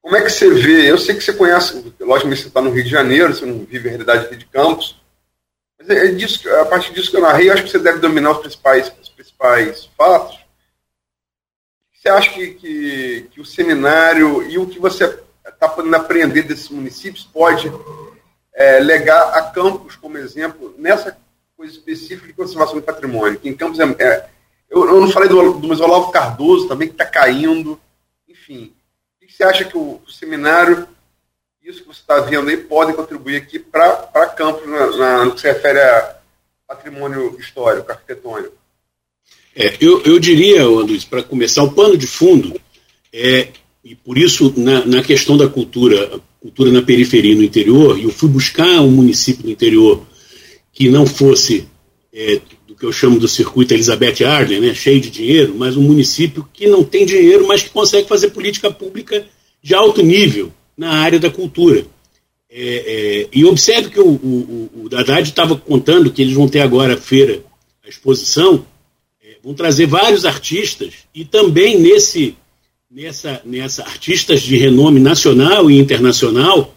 como 0.00 0.16
é 0.16 0.22
que 0.22 0.30
você 0.30 0.50
vê? 0.50 0.90
Eu 0.90 0.98
sei 0.98 1.14
que 1.14 1.22
você 1.22 1.34
conhece, 1.34 1.94
logicamente 2.00 2.42
você 2.42 2.48
está 2.48 2.60
no 2.60 2.70
Rio 2.70 2.82
de 2.82 2.90
Janeiro, 2.90 3.34
você 3.34 3.44
não 3.44 3.60
vive 3.64 3.88
a 3.88 3.90
realidade 3.90 4.24
aqui 4.24 4.36
de 4.36 4.46
Campos, 4.46 5.00
mas 5.78 5.90
é, 5.90 6.06
é 6.06 6.12
disso, 6.12 6.48
a 6.56 6.64
partir 6.64 6.92
disso 6.92 7.10
que 7.10 7.16
eu 7.18 7.20
narrei, 7.20 7.48
eu 7.48 7.52
acho 7.52 7.64
que 7.64 7.70
você 7.70 7.78
deve 7.78 8.00
dominar 8.00 8.32
os 8.32 8.38
principais, 8.38 8.92
os 9.00 9.10
principais 9.10 9.88
fatos. 9.96 10.41
Você 12.02 12.08
acha 12.08 12.30
que, 12.32 12.54
que, 12.54 13.28
que 13.30 13.40
o 13.40 13.44
seminário 13.44 14.42
e 14.50 14.58
o 14.58 14.66
que 14.66 14.80
você 14.80 15.04
está 15.46 15.68
podendo 15.68 15.94
aprender 15.94 16.42
desses 16.42 16.68
municípios 16.68 17.24
pode 17.24 17.72
é, 18.54 18.80
legar 18.80 19.34
a 19.34 19.42
Campos 19.50 19.94
como 19.94 20.18
exemplo 20.18 20.74
nessa 20.76 21.16
coisa 21.56 21.72
específica 21.72 22.26
de 22.26 22.32
conservação 22.32 22.74
do 22.74 22.82
patrimônio? 22.82 23.38
Que 23.38 23.48
em 23.48 23.56
Campos 23.56 23.78
é, 23.78 23.84
é 24.00 24.28
eu, 24.68 24.84
eu, 24.84 25.00
não 25.00 25.10
falei 25.10 25.28
do, 25.28 25.52
do 25.52 25.84
Olavo 25.84 26.10
Cardoso 26.10 26.66
também, 26.66 26.88
que 26.88 26.94
está 26.94 27.06
caindo, 27.06 27.78
enfim 28.28 28.74
que 29.32 29.36
você 29.38 29.44
acha 29.44 29.64
que 29.64 29.76
o, 29.76 30.00
o 30.06 30.10
seminário, 30.10 30.86
isso 31.62 31.80
que 31.80 31.88
você 31.88 32.00
está 32.00 32.20
vendo 32.20 32.50
aí, 32.50 32.56
pode 32.56 32.92
contribuir 32.92 33.36
aqui 33.36 33.58
para 33.58 34.28
Campos, 34.36 34.68
na, 34.68 34.96
na, 34.96 35.24
no 35.24 35.34
que 35.34 35.40
se 35.40 35.46
refere 35.46 35.80
a 35.80 36.16
patrimônio 36.68 37.38
histórico, 37.40 37.90
arquitetônico? 37.90 38.54
É, 39.54 39.76
eu, 39.80 40.02
eu 40.02 40.18
diria, 40.18 40.66
Luiz, 40.66 41.04
para 41.04 41.22
começar, 41.22 41.62
o 41.62 41.72
pano 41.72 41.96
de 41.96 42.06
fundo 42.06 42.58
é, 43.12 43.48
e 43.84 43.94
por 43.94 44.16
isso, 44.16 44.54
na, 44.56 44.86
na 44.86 45.02
questão 45.02 45.36
da 45.36 45.48
cultura, 45.48 46.20
cultura 46.40 46.70
na 46.70 46.82
periferia 46.82 47.34
no 47.34 47.42
interior, 47.42 47.98
e 47.98 48.04
eu 48.04 48.10
fui 48.10 48.28
buscar 48.28 48.80
um 48.80 48.90
município 48.90 49.44
no 49.44 49.50
interior 49.50 50.06
que 50.72 50.88
não 50.88 51.04
fosse 51.04 51.66
é, 52.12 52.40
do 52.66 52.74
que 52.74 52.86
eu 52.86 52.92
chamo 52.92 53.18
do 53.18 53.28
circuito 53.28 53.74
Elizabeth 53.74 54.24
Arden, 54.24 54.60
né, 54.60 54.74
cheio 54.74 55.00
de 55.00 55.10
dinheiro, 55.10 55.54
mas 55.56 55.76
um 55.76 55.82
município 55.82 56.48
que 56.52 56.66
não 56.66 56.84
tem 56.84 57.04
dinheiro, 57.04 57.46
mas 57.46 57.62
que 57.62 57.70
consegue 57.70 58.08
fazer 58.08 58.30
política 58.30 58.70
pública 58.70 59.26
de 59.62 59.74
alto 59.74 60.02
nível 60.02 60.52
na 60.76 60.92
área 60.92 61.18
da 61.18 61.30
cultura. 61.30 61.84
É, 62.50 62.60
é, 62.60 63.28
e 63.32 63.44
observe 63.44 63.90
que 63.90 64.00
o, 64.00 64.08
o, 64.08 64.70
o 64.74 64.96
Haddad 64.96 65.28
estava 65.28 65.56
contando 65.56 66.10
que 66.10 66.22
eles 66.22 66.34
vão 66.34 66.48
ter 66.48 66.60
agora 66.60 66.94
a 66.94 66.98
feira, 66.98 67.42
a 67.84 67.88
exposição, 67.88 68.64
vão 69.42 69.54
trazer 69.54 69.86
vários 69.86 70.24
artistas 70.24 70.94
e 71.14 71.24
também 71.24 71.78
nesse, 71.78 72.36
nessa, 72.90 73.42
nessa 73.44 73.82
artistas 73.82 74.40
de 74.40 74.56
renome 74.56 75.00
nacional 75.00 75.70
e 75.70 75.78
internacional 75.78 76.74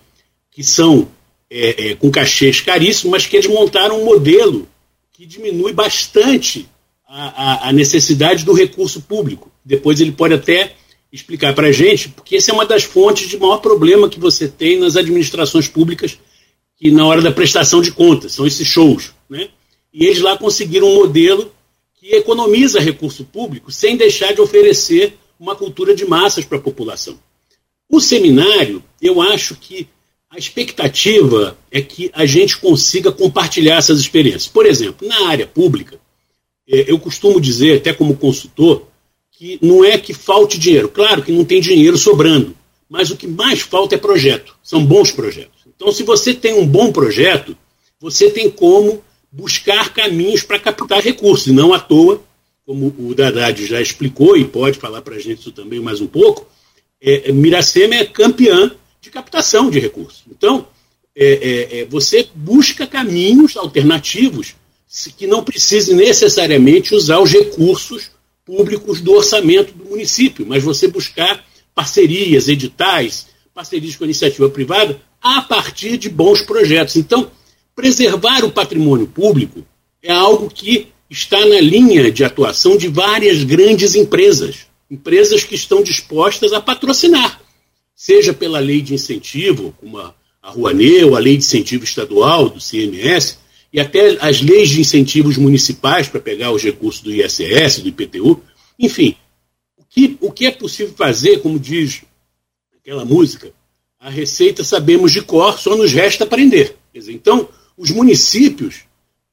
que 0.52 0.64
são 0.64 1.08
é, 1.50 1.92
é, 1.92 1.96
com 1.96 2.10
cachês 2.10 2.62
caríssimos, 2.62 3.12
mas 3.12 3.26
que 3.26 3.36
eles 3.36 3.48
montaram 3.48 4.02
um 4.02 4.06
modelo 4.06 4.68
que 5.14 5.26
diminui 5.26 5.74
bastante 5.74 6.68
a, 7.08 7.68
a, 7.68 7.70
a 7.70 7.74
necessidade 7.74 8.44
do 8.44 8.54
recurso 8.54 9.02
público. 9.02 9.52
Depois 9.64 10.02
ele 10.02 10.12
pode 10.12 10.34
até 10.34 10.74
explicar 11.12 11.54
para 11.54 11.68
a 11.68 11.72
gente, 11.72 12.10
porque 12.10 12.36
essa 12.36 12.52
é 12.52 12.54
uma 12.54 12.66
das 12.66 12.84
fontes 12.84 13.30
de 13.30 13.38
maior 13.38 13.58
problema 13.58 14.10
que 14.10 14.20
você 14.20 14.48
tem 14.48 14.80
nas 14.80 14.96
administrações 14.96 15.68
públicas 15.68 16.18
que 16.78 16.92
na 16.92 17.06
hora 17.06 17.22
da 17.22 17.32
prestação 17.32 17.82
de 17.82 17.92
contas, 17.92 18.34
são 18.34 18.46
esses 18.46 18.68
shows. 18.68 19.14
Né? 19.30 19.48
E 19.94 20.06
eles 20.06 20.20
lá 20.20 20.38
conseguiram 20.38 20.88
um 20.88 20.96
modelo 20.96 21.52
que 22.06 22.16
economiza 22.16 22.80
recurso 22.80 23.26
público 23.26 23.72
sem 23.72 23.98
deixar 23.98 24.32
de 24.32 24.40
oferecer 24.40 25.18
uma 25.40 25.56
cultura 25.56 25.96
de 25.96 26.06
massas 26.06 26.46
para 26.46 26.60
a 26.60 26.62
população. 26.62 27.18
O 27.90 28.00
seminário, 28.00 28.84
eu 29.02 29.20
acho 29.20 29.56
que 29.56 29.88
a 30.30 30.38
expectativa 30.38 31.58
é 31.72 31.82
que 31.82 32.12
a 32.14 32.24
gente 32.28 32.58
consiga 32.58 33.12
compartilhar 33.12 33.78
essas 33.78 34.00
experiências. 34.00 34.48
Por 34.48 34.68
exemplo, 34.68 35.08
na 35.08 35.30
área 35.30 35.48
pública, 35.48 36.00
é, 36.70 36.92
eu 36.92 37.00
costumo 37.00 37.42
dizer, 37.42 37.78
até 37.78 37.92
como 37.92 38.16
consultor, 38.16 38.84
que 39.32 39.58
não 39.60 39.84
é 39.84 39.98
que 39.98 40.14
falte 40.14 40.60
dinheiro. 40.60 40.90
Claro 40.90 41.24
que 41.24 41.32
não 41.32 41.44
tem 41.44 41.60
dinheiro 41.60 41.98
sobrando, 41.98 42.56
mas 42.88 43.10
o 43.10 43.18
que 43.18 43.26
mais 43.26 43.62
falta 43.62 43.96
é 43.96 43.98
projeto. 43.98 44.56
São 44.62 44.86
bons 44.86 45.12
projetos. 45.12 45.66
Então, 45.76 45.92
se 45.92 46.04
você 46.04 46.36
tem 46.36 46.54
um 46.54 46.68
bom 46.68 46.92
projeto, 46.92 47.58
você 48.00 48.30
tem 48.30 48.48
como 48.48 49.04
buscar 49.36 49.94
caminhos 49.94 50.44
para 50.44 50.58
captar 50.58 51.02
recursos, 51.02 51.48
não 51.48 51.74
à 51.74 51.80
toa, 51.80 52.24
como 52.66 52.88
o 52.98 53.12
Haddad 53.12 53.66
já 53.66 53.82
explicou 53.82 54.38
e 54.38 54.46
pode 54.46 54.80
falar 54.80 55.02
para 55.02 55.16
a 55.16 55.20
gente 55.20 55.42
isso 55.42 55.52
também 55.52 55.82
mais 55.82 56.00
um 56.00 56.08
pouco, 56.08 56.48
é, 57.02 57.32
Miracema 57.34 57.96
é 57.96 58.06
campeã 58.06 58.72
de 59.02 59.10
captação 59.10 59.70
de 59.70 59.78
recursos. 59.78 60.24
Então, 60.32 60.66
é, 61.14 61.26
é, 61.26 61.80
é 61.82 61.86
você 61.86 62.28
busca 62.34 62.88
caminhos 62.88 63.58
alternativos 63.58 64.56
que 65.18 65.28
não 65.28 65.44
precise 65.44 65.94
necessariamente 65.94 66.96
usar 66.96 67.20
os 67.20 67.30
recursos 67.30 68.10
públicos 68.46 69.02
do 69.02 69.12
orçamento 69.12 69.74
do 69.74 69.84
município, 69.86 70.46
mas 70.48 70.64
você 70.64 70.88
buscar 70.88 71.44
parcerias, 71.76 72.48
editais, 72.48 73.28
parcerias 73.54 73.98
com 73.98 74.06
a 74.06 74.08
iniciativa 74.08 74.50
privada 74.50 75.02
a 75.22 75.42
partir 75.42 75.98
de 75.98 76.10
bons 76.10 76.42
projetos. 76.42 76.96
Então, 76.96 77.30
preservar 77.76 78.44
o 78.46 78.52
patrimônio 78.52 79.06
público 79.06 79.66
é 80.02 80.12
algo 80.12 80.50
que 80.50 80.88
está 81.10 81.46
na 81.46 81.60
linha 81.60 82.10
de 82.12 82.24
atuação 82.24 82.78
de 82.78 82.88
várias 82.88 83.44
grandes 83.44 83.94
empresas, 83.96 84.66
empresas 84.90 85.44
que 85.44 85.56
estão 85.56 85.84
dispostas 85.84 86.54
a 86.54 86.62
patrocinar, 86.62 87.42
seja 87.96 88.34
pela 88.34 88.60
lei 88.60 88.82
de 88.82 88.94
incentivo, 88.94 89.76
como 89.80 90.00
a, 90.00 90.16
Rouanet, 90.42 91.04
ou 91.04 91.16
a 91.16 91.20
lei 91.20 91.38
de 91.38 91.44
incentivo 91.44 91.84
estadual 91.84 92.50
do 92.50 92.60
CMS, 92.60 93.40
e 93.74 93.80
até 93.80 94.18
as 94.22 94.42
leis 94.42 94.70
de 94.70 94.80
incentivos 94.80 95.38
municipais 95.38 96.08
para 96.08 96.22
pegar 96.22 96.52
os 96.52 96.64
recursos 96.64 97.02
do 97.02 97.14
ISS, 97.14 97.80
do 97.80 97.90
IPTU, 97.90 98.42
enfim, 98.80 99.16
o 99.78 99.84
que, 99.84 100.18
o 100.22 100.32
que 100.32 100.46
é 100.46 100.52
possível 100.52 100.94
fazer, 100.96 101.42
como 101.42 101.60
diz 101.60 102.04
aquela 102.80 103.04
música, 103.04 103.52
a 104.00 104.10
receita 104.10 104.64
sabemos 104.64 105.12
de 105.12 105.22
cor, 105.22 105.58
só 105.58 105.76
nos 105.76 105.92
resta 105.92 106.26
aprender. 106.26 106.76
Dizer, 106.94 107.12
então, 107.12 107.50
os 107.78 107.92
municípios 107.92 108.82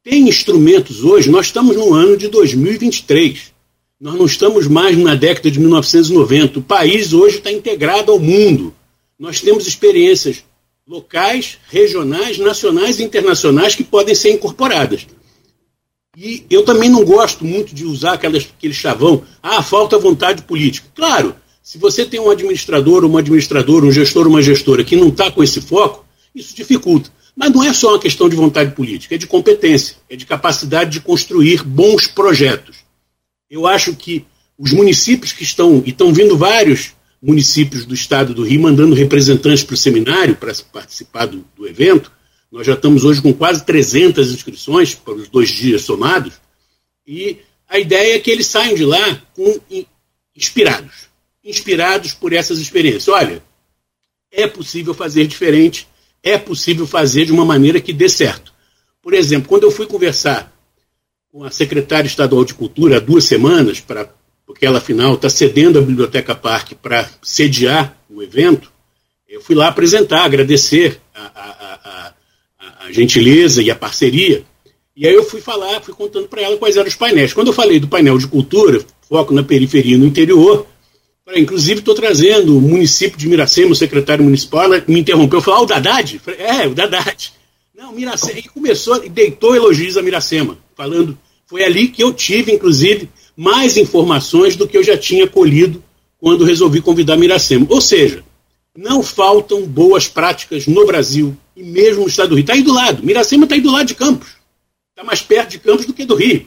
têm 0.03 0.29
instrumentos 0.29 1.05
hoje, 1.05 1.31
nós 1.31 1.47
estamos 1.47 1.77
no 1.77 1.95
ano 1.95 2.17
de 2.17 2.29
2023, 2.29 3.53
nós 4.01 4.15
não 4.15 4.27
estamos 4.27 4.67
mais 4.67 4.99
na 4.99 5.15
década 5.15 5.51
de 5.51 5.61
1990, 5.61 6.59
o 6.59 6.63
país 6.63 7.13
hoje 7.13 7.39
está 7.39 7.53
integrado 7.53 8.11
ao 8.11 8.19
mundo, 8.19 8.75
nós 9.19 9.41
temos 9.41 9.67
experiências 9.67 10.45
locais, 10.87 11.59
regionais, 11.69 12.39
nacionais 12.39 12.99
e 12.99 13.05
internacionais 13.05 13.75
que 13.75 13.85
podem 13.85 14.15
ser 14.15 14.33
incorporadas. 14.33 15.07
E 16.17 16.45
eu 16.51 16.65
também 16.65 16.91
não 16.91 17.05
gosto 17.05 17.45
muito 17.45 17.75
de 17.75 17.87
usar 17.87 18.15
aquelas, 18.15 18.47
aquele 18.59 18.75
chavão, 18.75 19.23
ah, 19.43 19.63
falta 19.63 19.97
vontade 19.99 20.43
política. 20.43 20.87
Claro, 20.95 21.35
se 21.63 21.79
você 21.79 22.05
tem 22.05 22.21
um 22.21 22.29
administrador, 22.29 23.05
uma 23.05 23.21
administradora, 23.21 23.87
um 23.87 23.93
gestor, 23.93 24.27
uma 24.27 24.43
gestora 24.43 24.85
que 24.85 24.97
não 24.97 25.09
está 25.09 25.31
com 25.31 25.43
esse 25.43 25.61
foco, 25.61 26.05
isso 26.35 26.55
dificulta. 26.55 27.11
Mas 27.35 27.51
não 27.51 27.63
é 27.63 27.73
só 27.73 27.91
uma 27.91 27.99
questão 27.99 28.29
de 28.29 28.37
vontade 28.37 28.75
política, 28.75 29.15
é 29.15 29.19
de 29.19 29.27
competência, 29.27 29.97
é 30.09 30.17
de 30.17 30.27
capacidade 30.27 30.91
de 30.91 31.01
construir 31.01 31.63
bons 31.63 32.07
projetos. 32.07 32.79
Eu 33.51 33.67
acho 33.67 33.95
que 33.95 34.25
os 34.59 34.73
municípios 34.73 35.33
que 35.33 35.43
estão, 35.43 35.83
e 35.85 35.91
estão 35.91 36.13
vindo 36.13 36.37
vários 36.37 36.93
municípios 37.23 37.85
do 37.87 37.95
estado 37.95 38.35
do 38.35 38.45
Rio 38.45 38.63
mandando 38.63 38.95
representantes 38.95 39.65
para 39.65 39.75
o 39.75 39.79
seminário 39.79 40.37
para 40.37 40.53
participar 40.73 41.27
do, 41.27 41.45
do, 41.57 41.67
evento. 41.67 42.13
Nós 42.51 42.67
já 42.67 42.75
estamos 42.75 43.05
hoje 43.05 43.23
com 43.23 43.33
quase 43.33 43.65
300 43.65 44.33
inscrições 44.33 44.95
para 44.95 45.15
os 45.15 45.29
dois 45.29 45.49
dias 45.49 45.83
somados. 45.83 46.35
E 47.07 47.39
a 47.69 47.79
ideia 47.79 48.17
é 48.17 48.19
que 48.19 48.31
eles 48.31 48.47
saiam 48.47 48.75
de 48.75 48.85
lá 48.85 49.23
com, 49.35 49.61
inspirados 50.37 51.13
inspirados 51.45 52.15
por 52.15 52.33
essas 52.33 52.59
experiências. 52.59 53.09
Olha, 53.09 53.43
é 54.31 54.47
possível 54.47 54.95
fazer 54.95 55.27
diferente, 55.27 55.89
é 56.23 56.39
possível 56.39 56.87
fazer 56.87 57.27
de 57.27 57.33
uma 57.33 57.45
maneira 57.45 57.81
que 57.81 57.93
dê 57.93 58.09
certo. 58.09 58.53
Por 59.03 59.15
exemplo, 59.15 59.49
quando 59.49 59.65
eu 59.65 59.71
fui 59.71 59.87
conversar 59.87 60.53
com 61.31 61.45
a 61.45 61.51
secretária 61.51 62.07
estadual 62.07 62.45
de 62.45 62.55
Cultura 62.55 62.99
há 62.99 63.01
duas 63.01 63.25
semanas 63.25 63.81
para 63.81 64.09
porque 64.53 64.67
ela, 64.67 64.79
afinal, 64.79 65.15
está 65.15 65.31
cedendo 65.31 65.79
a 65.79 65.83
Biblioteca 65.83 66.35
Parque 66.35 66.75
para 66.75 67.09
sediar 67.23 67.97
o 68.11 68.23
evento, 68.23 68.71
eu 69.27 69.41
fui 69.41 69.55
lá 69.55 69.69
apresentar, 69.69 70.25
agradecer 70.25 71.01
a, 71.15 71.23
a, 71.23 72.13
a, 72.61 72.85
a, 72.87 72.93
gentileza 72.93 73.63
e 73.63 73.71
a 73.71 73.75
parceria. 73.75 74.45
E 74.95 75.07
aí 75.07 75.15
eu 75.15 75.25
fui 75.25 75.41
falar, 75.41 75.81
fui 75.81 75.95
contando 75.95 76.29
para 76.29 76.43
ela 76.43 76.59
quais 76.59 76.77
eram 76.77 76.87
os 76.87 76.95
painéis. 76.95 77.33
Quando 77.33 77.47
eu 77.47 77.53
falei 77.55 77.81
do 77.81 77.89
painel 77.89 78.19
de 78.19 78.27
cultura, 78.27 78.85
foco 79.09 79.33
na 79.33 79.43
periferia 79.43 79.95
e 79.95 79.99
no 79.99 80.05
interior, 80.05 80.67
inclusive 81.37 81.81
estou 81.81 81.95
trazendo 81.95 82.57
o 82.57 82.61
município 82.61 83.19
de 83.19 83.29
Miracema, 83.29 83.73
o 83.73 83.77
secretário 83.77 84.25
municipal, 84.25 84.65
ela 84.65 84.85
me 84.87 85.01
interrompeu, 85.01 85.41
falou, 85.41 85.61
ah, 85.61 85.63
o 85.63 85.67
Dadad? 85.67 86.21
É, 86.39 86.67
o 86.67 86.75
Dadad. 86.75 87.33
Não, 87.75 87.93
Miracema, 87.93 88.39
e 88.39 88.43
começou, 88.43 89.05
e 89.05 89.09
deitou 89.09 89.55
elogios 89.55 89.97
a 89.97 90.03
Miracema, 90.03 90.59
falando, 90.77 91.19
foi 91.47 91.65
ali 91.65 91.89
que 91.89 92.03
eu 92.03 92.13
tive, 92.13 92.53
inclusive, 92.53 93.09
mais 93.37 93.77
informações 93.77 94.57
do 94.57 94.67
que 94.67 94.77
eu 94.77 94.83
já 94.83 94.97
tinha 94.97 95.27
colhido 95.27 95.83
quando 96.19 96.45
resolvi 96.45 96.81
convidar 96.81 97.17
Miracema. 97.17 97.67
Ou 97.69 97.81
seja, 97.81 98.23
não 98.77 99.03
faltam 99.03 99.67
boas 99.67 100.09
práticas 100.09 100.67
no 100.67 100.87
Brasil 100.87 101.37
e 101.57 101.63
mesmo 101.63 102.03
no 102.03 102.09
estado 102.09 102.31
do 102.31 102.35
Rio. 102.37 102.43
Está 102.43 102.55
aí 102.55 102.63
do 102.63 102.73
lado. 102.73 103.05
Miracema 103.05 103.45
está 103.45 103.55
aí 103.55 103.61
do 103.61 103.71
lado 103.71 103.87
de 103.87 103.95
Campos. 103.95 104.29
Está 104.91 105.05
mais 105.05 105.21
perto 105.21 105.51
de 105.51 105.59
Campos 105.59 105.85
do 105.85 105.93
que 105.93 106.05
do 106.05 106.15
Rio. 106.15 106.47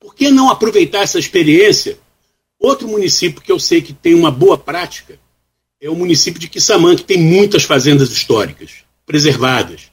Por 0.00 0.14
que 0.14 0.30
não 0.30 0.50
aproveitar 0.50 1.02
essa 1.02 1.18
experiência? 1.18 1.98
Outro 2.60 2.86
município 2.86 3.40
que 3.40 3.50
eu 3.50 3.58
sei 3.58 3.80
que 3.80 3.94
tem 3.94 4.12
uma 4.12 4.30
boa 4.30 4.58
prática 4.58 5.18
é 5.80 5.88
o 5.88 5.96
município 5.96 6.38
de 6.38 6.46
Quissamã, 6.46 6.94
que 6.94 7.02
tem 7.02 7.16
muitas 7.16 7.64
fazendas 7.64 8.12
históricas 8.12 8.84
preservadas. 9.06 9.90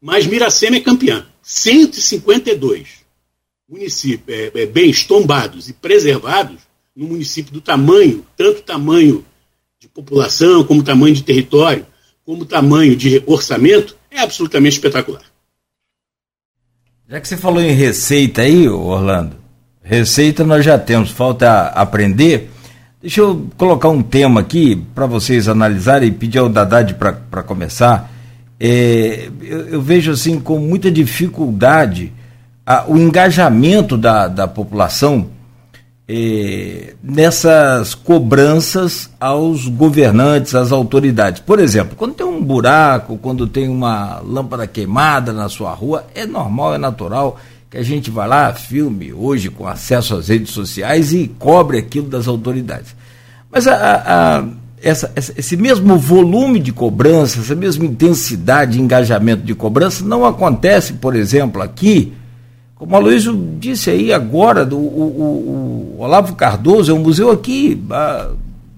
Mas 0.00 0.26
Miracema 0.26 0.76
é 0.76 0.80
campeã. 0.80 1.26
152 1.42 3.04
municípios, 3.68 4.38
é, 4.38 4.62
é, 4.62 4.66
bens 4.66 5.04
tombados 5.04 5.68
e 5.68 5.74
preservados 5.74 6.60
no 6.94 7.06
município 7.06 7.52
do 7.52 7.60
tamanho, 7.60 8.24
tanto 8.36 8.62
tamanho 8.62 9.24
de 9.78 9.86
população, 9.88 10.64
como 10.64 10.82
tamanho 10.82 11.14
de 11.14 11.22
território, 11.22 11.86
como 12.24 12.46
tamanho 12.46 12.96
de 12.96 13.22
orçamento, 13.26 13.96
é 14.10 14.20
absolutamente 14.20 14.76
espetacular. 14.76 15.24
Já 17.08 17.20
que 17.20 17.28
você 17.28 17.36
falou 17.36 17.60
em 17.60 17.72
receita 17.72 18.42
aí, 18.42 18.68
Orlando, 18.68 19.35
receita 19.86 20.44
nós 20.44 20.64
já 20.64 20.76
temos, 20.78 21.10
falta 21.10 21.68
aprender. 21.68 22.50
Deixa 23.00 23.20
eu 23.20 23.46
colocar 23.56 23.88
um 23.88 24.02
tema 24.02 24.40
aqui 24.40 24.76
para 24.94 25.06
vocês 25.06 25.48
analisarem 25.48 26.08
e 26.08 26.12
pedir 26.12 26.38
ao 26.38 26.48
Dadad 26.48 26.94
para 26.94 27.42
começar. 27.44 28.10
É, 28.58 29.28
eu, 29.42 29.68
eu, 29.68 29.82
vejo 29.82 30.10
assim 30.10 30.40
com 30.40 30.58
muita 30.58 30.90
dificuldade 30.90 32.12
a, 32.64 32.84
o 32.88 32.98
engajamento 32.98 33.96
da, 33.96 34.26
da 34.26 34.48
população 34.48 35.28
eh, 36.08 36.94
nessas 37.02 37.94
cobranças 37.94 39.10
aos 39.20 39.68
governantes, 39.68 40.54
às 40.54 40.72
autoridades. 40.72 41.42
Por 41.42 41.60
exemplo, 41.60 41.94
quando 41.96 42.14
tem 42.14 42.26
um 42.26 42.42
buraco, 42.42 43.18
quando 43.18 43.46
tem 43.46 43.68
uma 43.68 44.20
lâmpada 44.24 44.66
queimada 44.66 45.32
na 45.32 45.48
sua 45.48 45.72
rua, 45.72 46.06
é 46.14 46.26
normal, 46.26 46.74
é 46.74 46.78
natural 46.78 47.38
que 47.70 47.76
a 47.76 47.82
gente 47.82 48.10
vá 48.10 48.26
lá, 48.26 48.52
filme 48.52 49.12
hoje 49.12 49.50
com 49.50 49.66
acesso 49.66 50.14
às 50.14 50.28
redes 50.28 50.50
sociais 50.50 51.12
e 51.12 51.28
cobre 51.38 51.78
aquilo 51.78 52.08
das 52.08 52.28
autoridades. 52.28 52.94
Mas 53.50 53.66
a, 53.66 53.74
a, 53.74 54.38
a 54.38 54.44
essa, 54.82 55.12
esse 55.16 55.56
mesmo 55.56 55.98
volume 55.98 56.60
de 56.60 56.72
cobrança, 56.72 57.40
essa 57.40 57.54
mesma 57.54 57.84
intensidade 57.84 58.72
de 58.72 58.80
engajamento 58.80 59.42
de 59.42 59.54
cobrança 59.54 60.04
não 60.04 60.24
acontece, 60.24 60.94
por 60.94 61.16
exemplo, 61.16 61.62
aqui 61.62 62.12
como 62.76 62.94
a 62.94 62.98
Luísa 62.98 63.34
disse 63.58 63.88
aí 63.88 64.12
agora, 64.12 64.66
o, 64.70 64.76
o, 64.76 65.96
o, 65.96 66.00
Olavo 66.02 66.34
Cardoso 66.36 66.92
é 66.92 66.94
um 66.94 66.98
museu 66.98 67.30
aqui 67.30 67.82
ah, 67.90 68.32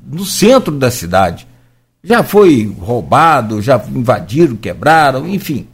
no 0.07 0.25
centro 0.25 0.73
da 0.73 0.89
cidade. 0.89 1.49
Já 2.03 2.23
foi 2.23 2.73
roubado, 2.81 3.61
já 3.61 3.83
invadiram, 3.93 4.55
quebraram, 4.55 5.27
enfim. 5.27 5.67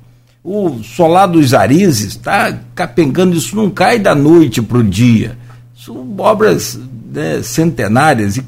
O 0.45 0.83
Solar 0.83 1.27
dos 1.27 1.55
Arizes 1.55 2.09
está 2.09 2.61
capengando, 2.75 3.35
isso 3.35 3.57
não 3.57 3.71
cai 3.71 3.99
da 3.99 4.15
noite 4.15 4.61
para 4.61 4.77
o 4.77 4.85
dia. 4.85 5.39
São 5.75 6.15
obras 6.19 6.79
né, 7.11 7.41
centenárias 7.43 8.37
e 8.37 8.45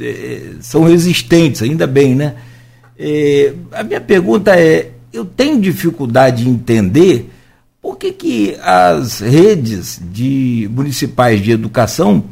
é, 0.00 0.52
são 0.60 0.84
resistentes, 0.84 1.60
ainda 1.60 1.86
bem, 1.86 2.14
né? 2.14 2.36
É, 2.98 3.52
a 3.72 3.82
minha 3.82 4.00
pergunta 4.00 4.58
é: 4.58 4.92
eu 5.12 5.26
tenho 5.26 5.60
dificuldade 5.60 6.44
de 6.44 6.48
entender 6.48 7.30
por 7.82 7.98
que, 7.98 8.12
que 8.12 8.56
as 8.62 9.20
redes 9.20 10.00
de 10.10 10.70
municipais 10.72 11.42
de 11.42 11.50
educação, 11.50 12.24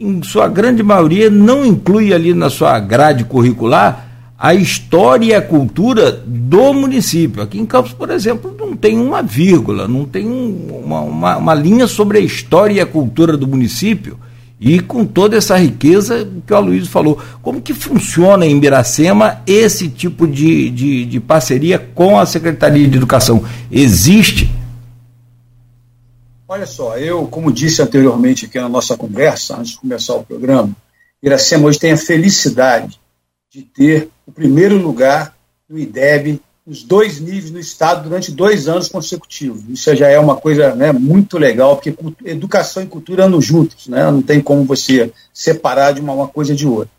em 0.00 0.20
sua 0.24 0.48
grande 0.48 0.82
maioria, 0.82 1.30
não 1.30 1.64
inclui 1.64 2.12
ali 2.12 2.34
na 2.34 2.50
sua 2.50 2.80
grade 2.80 3.22
curricular 3.22 4.07
a 4.38 4.54
história 4.54 5.26
e 5.26 5.34
a 5.34 5.42
cultura 5.42 6.12
do 6.12 6.72
município? 6.72 7.42
Aqui 7.42 7.58
em 7.58 7.66
Campos, 7.66 7.92
por 7.92 8.08
exemplo, 8.10 8.54
não 8.56 8.76
tem 8.76 8.96
uma 8.96 9.22
vírgula, 9.22 9.88
não 9.88 10.04
tem 10.04 10.28
um, 10.28 10.82
uma, 10.84 11.00
uma, 11.00 11.36
uma 11.36 11.54
linha 11.54 11.88
sobre 11.88 12.18
a 12.18 12.20
história 12.20 12.74
e 12.74 12.80
a 12.80 12.86
cultura 12.86 13.36
do 13.36 13.48
município 13.48 14.18
e 14.60 14.80
com 14.80 15.04
toda 15.04 15.36
essa 15.36 15.56
riqueza 15.56 16.28
que 16.46 16.52
o 16.52 16.56
Aloysio 16.56 16.88
falou. 16.88 17.20
Como 17.42 17.60
que 17.60 17.74
funciona 17.74 18.46
em 18.46 18.54
Miracema 18.54 19.40
esse 19.46 19.88
tipo 19.88 20.26
de, 20.26 20.70
de, 20.70 21.04
de 21.04 21.20
parceria 21.20 21.78
com 21.78 22.18
a 22.18 22.24
Secretaria 22.24 22.86
de 22.86 22.96
Educação? 22.96 23.44
Existe 23.70 24.50
Olha 26.50 26.64
só, 26.64 26.96
eu, 26.96 27.26
como 27.26 27.52
disse 27.52 27.82
anteriormente 27.82 28.46
aqui 28.46 28.58
na 28.58 28.70
nossa 28.70 28.96
conversa, 28.96 29.58
antes 29.58 29.72
de 29.72 29.78
começar 29.78 30.14
o 30.14 30.24
programa, 30.24 30.74
Iracema 31.22 31.66
hoje 31.66 31.78
tem 31.78 31.92
a 31.92 31.96
felicidade 31.98 32.98
de 33.50 33.62
ter 33.62 34.10
o 34.26 34.32
primeiro 34.32 34.76
lugar 34.76 35.34
no 35.68 35.78
IDEB 35.78 36.40
nos 36.66 36.82
dois 36.82 37.18
níveis 37.18 37.50
no 37.50 37.58
Estado 37.58 38.02
durante 38.02 38.30
dois 38.30 38.68
anos 38.68 38.88
consecutivos. 38.88 39.62
Isso 39.70 39.94
já 39.96 40.08
é 40.08 40.18
uma 40.18 40.36
coisa 40.36 40.74
né, 40.74 40.92
muito 40.92 41.38
legal, 41.38 41.76
porque 41.76 41.94
educação 42.26 42.82
e 42.82 42.86
cultura 42.86 43.24
andam 43.24 43.40
juntos, 43.40 43.88
né? 43.88 44.10
não 44.10 44.20
tem 44.20 44.38
como 44.38 44.64
você 44.64 45.10
separar 45.32 45.92
de 45.92 46.00
uma, 46.02 46.12
uma 46.12 46.28
coisa 46.28 46.54
de 46.54 46.66
outra. 46.66 46.90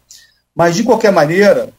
Mas, 0.55 0.75
de 0.75 0.83
qualquer 0.83 1.11
maneira, 1.11 1.69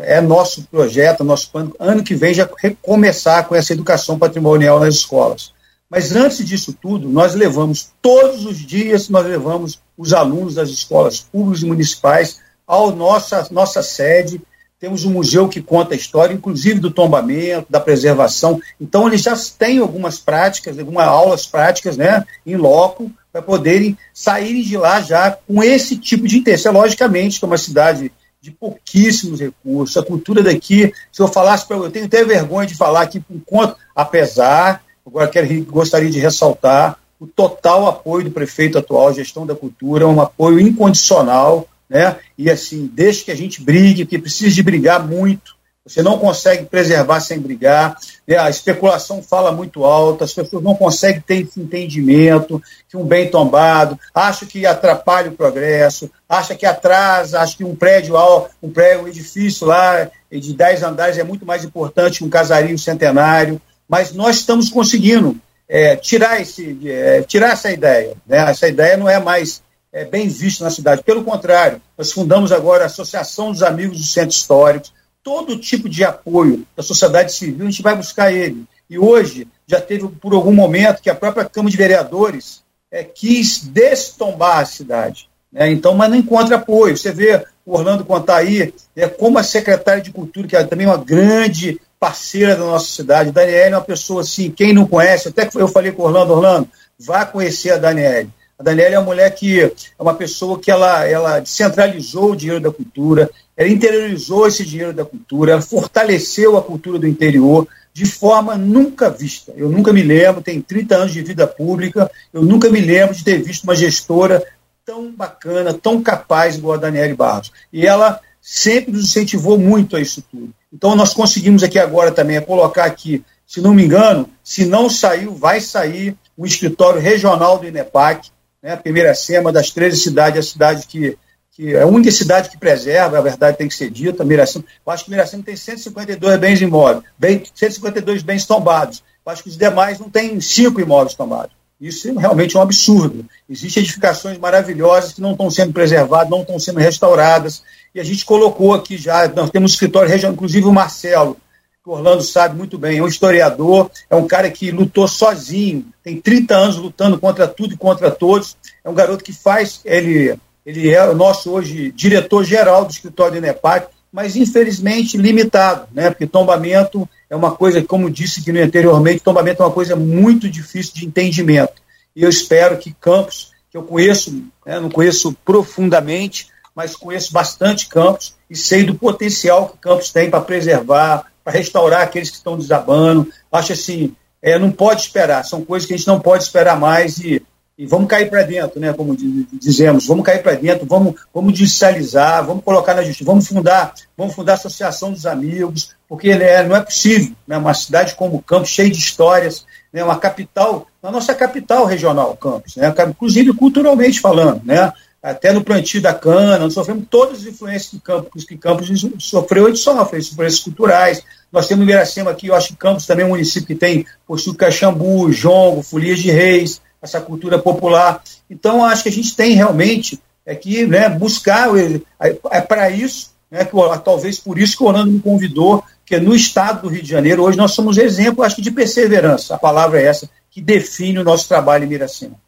é 0.00 0.22
nosso 0.22 0.62
projeto, 0.62 1.22
nosso 1.22 1.50
plano, 1.50 1.74
ano 1.78 2.02
que 2.02 2.14
vem 2.14 2.32
já 2.32 2.48
recomeçar 2.58 3.46
com 3.46 3.54
essa 3.54 3.74
educação 3.74 4.18
patrimonial 4.18 4.80
nas 4.80 4.94
escolas. 4.94 5.52
Mas 5.90 6.16
antes 6.16 6.44
disso 6.44 6.72
tudo, 6.72 7.08
nós 7.10 7.34
levamos, 7.34 7.90
todos 8.00 8.46
os 8.46 8.56
dias, 8.58 9.10
nós 9.10 9.26
levamos 9.26 9.78
os 9.98 10.14
alunos 10.14 10.54
das 10.54 10.70
escolas 10.70 11.20
públicas 11.20 11.62
e 11.62 11.66
municipais 11.66 12.40
à 12.66 12.90
nossa, 12.90 13.46
nossa 13.50 13.82
sede, 13.82 14.40
temos 14.80 15.04
um 15.04 15.10
museu 15.10 15.48
que 15.48 15.62
conta 15.62 15.94
a 15.94 15.96
história, 15.96 16.34
inclusive 16.34 16.78
do 16.78 16.90
tombamento, 16.90 17.66
da 17.70 17.80
preservação. 17.80 18.60
Então, 18.80 19.08
eles 19.08 19.22
já 19.22 19.34
têm 19.58 19.78
algumas 19.78 20.18
práticas, 20.18 20.78
algumas 20.78 21.06
aulas 21.06 21.46
práticas, 21.46 21.96
né, 21.96 22.24
em 22.44 22.56
loco, 22.56 23.10
para 23.32 23.40
poderem 23.40 23.96
saírem 24.12 24.62
de 24.62 24.76
lá 24.76 25.00
já 25.00 25.30
com 25.30 25.62
esse 25.62 25.96
tipo 25.96 26.28
de 26.28 26.38
interesse. 26.38 26.68
É, 26.68 26.70
logicamente, 26.70 27.38
que 27.38 27.44
é 27.44 27.48
uma 27.48 27.58
cidade 27.58 28.12
de 28.40 28.50
pouquíssimos 28.50 29.40
recursos. 29.40 29.96
A 29.96 30.02
cultura 30.02 30.42
daqui, 30.42 30.92
se 31.10 31.22
eu 31.22 31.28
falasse 31.28 31.66
para 31.66 31.78
eu 31.78 31.90
tenho 31.90 32.04
até 32.04 32.22
vergonha 32.22 32.66
de 32.66 32.74
falar 32.74 33.00
aqui 33.00 33.18
por 33.18 33.40
conta, 33.46 33.76
apesar, 33.96 34.84
agora 35.06 35.28
quero, 35.28 35.64
gostaria 35.64 36.10
de 36.10 36.18
ressaltar 36.18 36.98
o 37.18 37.26
total 37.26 37.88
apoio 37.88 38.24
do 38.24 38.30
prefeito 38.30 38.76
atual 38.76 39.14
gestão 39.14 39.46
da 39.46 39.54
cultura, 39.54 40.06
um 40.06 40.20
apoio 40.20 40.60
incondicional 40.60 41.66
né? 41.88 42.16
E 42.36 42.50
assim, 42.50 42.90
desde 42.92 43.24
que 43.24 43.30
a 43.30 43.36
gente 43.36 43.62
brigue, 43.62 44.06
que 44.06 44.18
precisa 44.18 44.54
de 44.54 44.62
brigar 44.62 45.06
muito, 45.06 45.54
você 45.86 46.02
não 46.02 46.18
consegue 46.18 46.64
preservar 46.64 47.20
sem 47.20 47.38
brigar, 47.38 47.98
né? 48.26 48.38
a 48.38 48.48
especulação 48.48 49.22
fala 49.22 49.52
muito 49.52 49.84
alto, 49.84 50.24
as 50.24 50.32
pessoas 50.32 50.62
não 50.62 50.74
conseguem 50.74 51.20
ter 51.20 51.42
esse 51.42 51.60
entendimento 51.60 52.62
que 52.88 52.96
um 52.96 53.04
bem 53.04 53.30
tombado, 53.30 53.98
acha 54.14 54.46
que 54.46 54.64
atrapalha 54.64 55.30
o 55.30 55.34
progresso, 55.34 56.10
acha 56.26 56.54
que 56.54 56.64
atrasa, 56.64 57.38
acha 57.38 57.58
que 57.58 57.64
um 57.64 57.76
prédio, 57.76 58.14
um 58.62 58.70
prédio, 58.70 59.04
um 59.04 59.08
edifício 59.08 59.66
lá 59.66 60.10
de 60.32 60.54
10 60.54 60.82
andares 60.82 61.18
é 61.18 61.22
muito 61.22 61.44
mais 61.44 61.64
importante 61.64 62.18
que 62.18 62.24
um 62.24 62.30
casarinho 62.30 62.78
centenário, 62.78 63.60
mas 63.86 64.12
nós 64.14 64.36
estamos 64.36 64.70
conseguindo 64.70 65.38
é, 65.68 65.96
tirar, 65.96 66.40
esse, 66.40 66.78
é, 66.86 67.22
tirar 67.22 67.52
essa 67.52 67.70
ideia. 67.70 68.14
Né? 68.26 68.38
Essa 68.38 68.68
ideia 68.68 68.96
não 68.96 69.08
é 69.08 69.20
mais 69.20 69.62
é, 69.94 70.04
bem 70.04 70.28
visto 70.28 70.64
na 70.64 70.70
cidade. 70.70 71.04
Pelo 71.04 71.22
contrário, 71.22 71.80
nós 71.96 72.10
fundamos 72.10 72.50
agora 72.50 72.82
a 72.82 72.86
Associação 72.86 73.52
dos 73.52 73.62
Amigos 73.62 73.96
dos 73.96 74.12
Centros 74.12 74.38
Históricos. 74.38 74.92
Todo 75.22 75.56
tipo 75.56 75.88
de 75.88 76.02
apoio 76.02 76.66
da 76.76 76.82
sociedade 76.82 77.32
civil, 77.32 77.64
a 77.64 77.70
gente 77.70 77.80
vai 77.80 77.96
buscar 77.96 78.32
ele. 78.32 78.64
E 78.90 78.98
hoje, 78.98 79.46
já 79.66 79.80
teve 79.80 80.08
por 80.08 80.34
algum 80.34 80.52
momento 80.52 81.00
que 81.00 81.08
a 81.08 81.14
própria 81.14 81.44
Câmara 81.44 81.70
de 81.70 81.76
Vereadores 81.76 82.62
é, 82.90 83.04
quis 83.04 83.60
destombar 83.60 84.58
a 84.58 84.64
cidade. 84.66 85.30
Né? 85.50 85.70
Então, 85.70 85.94
mas 85.94 86.10
não 86.10 86.16
encontra 86.16 86.56
apoio. 86.56 86.96
Você 86.96 87.12
vê 87.12 87.46
o 87.64 87.74
Orlando 87.74 88.04
contar 88.04 88.38
aí 88.38 88.74
é, 88.96 89.08
como 89.08 89.38
a 89.38 89.44
secretária 89.44 90.02
de 90.02 90.10
Cultura, 90.10 90.48
que 90.48 90.56
é 90.56 90.64
também 90.64 90.88
uma 90.88 90.98
grande 90.98 91.80
parceira 92.00 92.56
da 92.56 92.64
nossa 92.64 92.92
cidade, 92.92 93.30
Daniela 93.30 93.76
é 93.76 93.78
uma 93.78 93.80
pessoa 93.80 94.20
assim, 94.20 94.50
quem 94.50 94.74
não 94.74 94.86
conhece, 94.86 95.28
até 95.28 95.46
que 95.46 95.56
eu 95.56 95.68
falei 95.68 95.90
com 95.90 96.02
o 96.02 96.04
Orlando, 96.04 96.34
Orlando, 96.34 96.68
vá 96.98 97.24
conhecer 97.24 97.70
a 97.70 97.78
Daniela. 97.78 98.28
Daniela 98.64 98.94
é 98.94 98.98
uma 98.98 99.04
mulher 99.04 99.30
que 99.34 99.60
é 99.60 99.72
uma 99.98 100.14
pessoa 100.14 100.58
que 100.58 100.70
ela, 100.70 101.06
ela 101.06 101.38
descentralizou 101.38 102.32
o 102.32 102.36
dinheiro 102.36 102.60
da 102.60 102.70
cultura, 102.70 103.30
ela 103.54 103.68
interiorizou 103.68 104.48
esse 104.48 104.64
dinheiro 104.64 104.94
da 104.94 105.04
cultura, 105.04 105.52
ela 105.52 105.60
fortaleceu 105.60 106.56
a 106.56 106.62
cultura 106.62 106.98
do 106.98 107.06
interior 107.06 107.68
de 107.92 108.06
forma 108.06 108.56
nunca 108.56 109.10
vista. 109.10 109.52
Eu 109.54 109.68
nunca 109.68 109.92
me 109.92 110.02
lembro, 110.02 110.42
tem 110.42 110.62
30 110.62 110.96
anos 110.96 111.12
de 111.12 111.22
vida 111.22 111.46
pública, 111.46 112.10
eu 112.32 112.42
nunca 112.42 112.70
me 112.70 112.80
lembro 112.80 113.14
de 113.14 113.22
ter 113.22 113.42
visto 113.42 113.64
uma 113.64 113.76
gestora 113.76 114.42
tão 114.84 115.12
bacana, 115.12 115.74
tão 115.74 116.02
capaz 116.02 116.56
igual 116.56 116.74
a 116.74 116.80
Daniela 116.80 117.14
Barros. 117.14 117.52
E 117.70 117.86
ela 117.86 118.18
sempre 118.40 118.92
nos 118.92 119.04
incentivou 119.04 119.58
muito 119.58 119.94
a 119.94 120.00
isso 120.00 120.24
tudo. 120.30 120.54
Então 120.72 120.96
nós 120.96 121.12
conseguimos 121.12 121.62
aqui 121.62 121.78
agora 121.78 122.10
também 122.10 122.40
colocar 122.40 122.84
aqui, 122.84 123.22
se 123.46 123.60
não 123.60 123.74
me 123.74 123.84
engano, 123.84 124.28
se 124.42 124.64
não 124.64 124.88
saiu, 124.88 125.34
vai 125.34 125.60
sair 125.60 126.16
o 126.34 126.46
escritório 126.46 127.00
regional 127.00 127.58
do 127.58 127.66
INEPAC, 127.66 128.30
né? 128.64 128.72
A 128.72 128.76
primeira 128.78 129.14
SEMA 129.14 129.52
das 129.52 129.70
13 129.70 129.98
cidades, 129.98 130.38
a 130.38 130.50
cidade 130.50 130.86
que, 130.86 131.18
que 131.52 131.74
é 131.74 131.82
a 131.82 131.86
única 131.86 132.10
cidade 132.10 132.48
que 132.48 132.56
preserva, 132.56 133.18
a 133.18 133.20
verdade 133.20 133.58
tem 133.58 133.68
que 133.68 133.74
ser 133.74 133.90
dita. 133.90 134.24
Miracema, 134.24 134.64
eu 134.84 134.92
acho 134.92 135.04
que 135.04 135.10
Miracema 135.10 135.42
tem 135.42 135.54
152 135.54 136.38
bens 136.38 136.62
imóveis, 136.62 137.04
bem, 137.18 137.44
152 137.54 138.22
bens 138.22 138.46
tombados. 138.46 139.04
Eu 139.24 139.32
acho 139.32 139.42
que 139.42 139.50
os 139.50 139.58
demais 139.58 139.98
não 139.98 140.08
têm 140.08 140.40
cinco 140.40 140.80
imóveis 140.80 141.14
tombados. 141.14 141.54
Isso 141.78 142.08
é 142.08 142.12
realmente 142.12 142.56
um 142.56 142.62
absurdo. 142.62 143.26
Existem 143.50 143.82
edificações 143.82 144.38
maravilhosas 144.38 145.12
que 145.12 145.20
não 145.20 145.32
estão 145.32 145.50
sendo 145.50 145.72
preservadas, 145.72 146.30
não 146.30 146.40
estão 146.40 146.58
sendo 146.58 146.78
restauradas. 146.78 147.62
E 147.94 148.00
a 148.00 148.04
gente 148.04 148.24
colocou 148.24 148.72
aqui 148.72 148.96
já, 148.96 149.28
nós 149.28 149.50
temos 149.50 149.72
um 149.72 149.74
escritório 149.74 150.08
regional, 150.08 150.32
inclusive 150.32 150.66
o 150.66 150.72
Marcelo, 150.72 151.36
que 151.84 151.90
o 151.90 151.92
Orlando 151.92 152.22
sabe 152.22 152.56
muito 152.56 152.78
bem, 152.78 152.96
é 152.96 153.02
um 153.02 153.06
historiador, 153.06 153.90
é 154.08 154.16
um 154.16 154.26
cara 154.26 154.50
que 154.50 154.70
lutou 154.70 155.06
sozinho, 155.06 155.84
tem 156.02 156.18
30 156.18 156.56
anos 156.56 156.76
lutando 156.76 157.18
contra 157.18 157.46
tudo 157.46 157.74
e 157.74 157.76
contra 157.76 158.10
todos. 158.10 158.56
É 158.82 158.88
um 158.88 158.94
garoto 158.94 159.22
que 159.22 159.34
faz, 159.34 159.82
ele, 159.84 160.34
ele 160.64 160.90
é 160.90 161.06
o 161.06 161.14
nosso 161.14 161.50
hoje 161.50 161.92
diretor-geral 161.92 162.86
do 162.86 162.90
escritório 162.90 163.32
do 163.32 163.38
INEPAC, 163.38 163.88
mas 164.10 164.34
infelizmente 164.34 165.18
limitado, 165.18 165.86
né? 165.92 166.08
porque 166.08 166.26
tombamento 166.26 167.06
é 167.28 167.36
uma 167.36 167.50
coisa, 167.50 167.82
como 167.82 168.10
disse 168.10 168.40
aqui 168.40 168.58
anteriormente, 168.58 169.20
tombamento 169.20 169.62
é 169.62 169.66
uma 169.66 169.72
coisa 169.72 169.94
muito 169.94 170.48
difícil 170.48 170.94
de 170.94 171.04
entendimento. 171.04 171.74
E 172.16 172.22
eu 172.22 172.30
espero 172.30 172.78
que 172.78 172.94
Campos, 172.98 173.52
que 173.70 173.76
eu 173.76 173.82
conheço, 173.82 174.30
né, 174.64 174.80
não 174.80 174.88
conheço 174.88 175.36
profundamente, 175.44 176.46
mas 176.74 176.96
conheço 176.96 177.30
bastante 177.30 177.88
Campos 177.88 178.34
e 178.48 178.56
sei 178.56 178.84
do 178.84 178.94
potencial 178.94 179.68
que 179.68 179.78
Campos 179.78 180.10
tem 180.10 180.30
para 180.30 180.40
preservar, 180.40 181.26
para 181.44 181.52
restaurar 181.52 182.02
aqueles 182.02 182.30
que 182.30 182.36
estão 182.36 182.56
desabando. 182.56 183.28
Acho 183.52 183.74
assim, 183.74 184.16
é, 184.42 184.58
não 184.58 184.70
pode 184.70 185.02
esperar, 185.02 185.44
são 185.44 185.64
coisas 185.64 185.86
que 185.86 185.94
a 185.94 185.96
gente 185.96 186.06
não 186.06 186.18
pode 186.18 186.44
esperar 186.44 186.78
mais 186.78 187.18
e, 187.18 187.42
e 187.78 187.86
vamos 187.86 188.08
cair 188.08 188.30
para 188.30 188.42
dentro, 188.42 188.80
né? 188.80 188.92
Como 188.92 189.16
dizemos, 189.52 190.06
vamos 190.06 190.24
cair 190.24 190.42
para 190.42 190.54
dentro, 190.54 190.86
vamos, 190.86 191.14
vamos 191.32 191.58
judicializar, 191.58 192.44
vamos 192.44 192.64
colocar 192.64 192.94
na 192.94 193.02
justiça, 193.02 193.30
vamos 193.30 193.46
fundar, 193.46 193.94
vamos 194.16 194.34
fundar 194.34 194.52
a 194.52 194.56
Associação 194.56 195.12
dos 195.12 195.26
Amigos, 195.26 195.94
porque 196.08 196.34
né, 196.34 196.62
não 196.62 196.76
é 196.76 196.80
possível, 196.80 197.34
né? 197.46 197.56
Uma 197.56 197.74
cidade 197.74 198.14
como 198.14 198.42
Campos, 198.42 198.70
cheia 198.70 198.90
de 198.90 198.98
histórias, 198.98 199.66
né? 199.92 200.02
Uma 200.04 200.18
capital, 200.18 200.86
a 201.02 201.10
nossa 201.10 201.34
capital 201.34 201.84
regional, 201.84 202.36
Campos, 202.36 202.76
né? 202.76 202.92
Inclusive 203.08 203.52
culturalmente 203.52 204.20
falando, 204.20 204.62
né? 204.64 204.92
Até 205.24 205.54
no 205.54 205.64
plantio 205.64 206.02
da 206.02 206.12
cana, 206.12 206.58
nós 206.58 206.74
sofremos 206.74 207.06
todas 207.08 207.38
as 207.38 207.46
influências 207.46 207.88
que 207.88 207.98
Campos, 207.98 208.44
que 208.44 208.58
Campos 208.58 209.06
sofreu 209.20 209.70
e 209.70 209.74
sofre, 209.74 210.18
as 210.18 210.26
influências 210.26 210.62
culturais. 210.62 211.22
Nós 211.50 211.66
temos 211.66 211.86
Miracema 211.86 212.30
aqui, 212.30 212.48
eu 212.48 212.54
acho 212.54 212.68
que 212.68 212.76
Campos 212.76 213.06
também 213.06 213.24
é 213.24 213.26
um 213.26 213.30
município 213.30 213.66
que 213.68 213.74
tem 213.74 214.04
possui 214.26 214.54
Caxambu, 214.54 215.32
Jongo, 215.32 215.82
Folias 215.82 216.18
de 216.18 216.30
Reis, 216.30 216.78
essa 217.00 217.22
cultura 217.22 217.58
popular. 217.58 218.22
Então, 218.50 218.84
acho 218.84 219.02
que 219.02 219.08
a 219.08 219.12
gente 219.12 219.34
tem 219.34 219.54
realmente 219.54 220.20
é 220.44 220.54
que 220.54 220.86
né, 220.86 221.08
buscar, 221.08 221.70
é, 221.74 222.38
é 222.50 222.60
para 222.60 222.90
isso, 222.90 223.30
né, 223.50 223.64
que, 223.64 223.74
talvez 224.04 224.38
por 224.38 224.58
isso 224.58 224.76
que 224.76 224.82
o 224.82 224.88
Orlando 224.88 225.10
me 225.10 225.20
convidou, 225.20 225.82
que 226.04 226.20
no 226.20 226.34
estado 226.34 226.82
do 226.82 226.88
Rio 226.88 227.02
de 227.02 227.08
Janeiro, 227.08 227.44
hoje 227.44 227.56
nós 227.56 227.72
somos 227.72 227.96
exemplo, 227.96 228.44
acho 228.44 228.56
que 228.56 228.62
de 228.62 228.70
perseverança, 228.70 229.54
a 229.54 229.58
palavra 229.58 230.02
é 230.02 230.04
essa, 230.04 230.28
que 230.50 230.60
define 230.60 231.18
o 231.18 231.24
nosso 231.24 231.48
trabalho 231.48 231.84
em 231.84 231.88
Miracema 231.88 232.43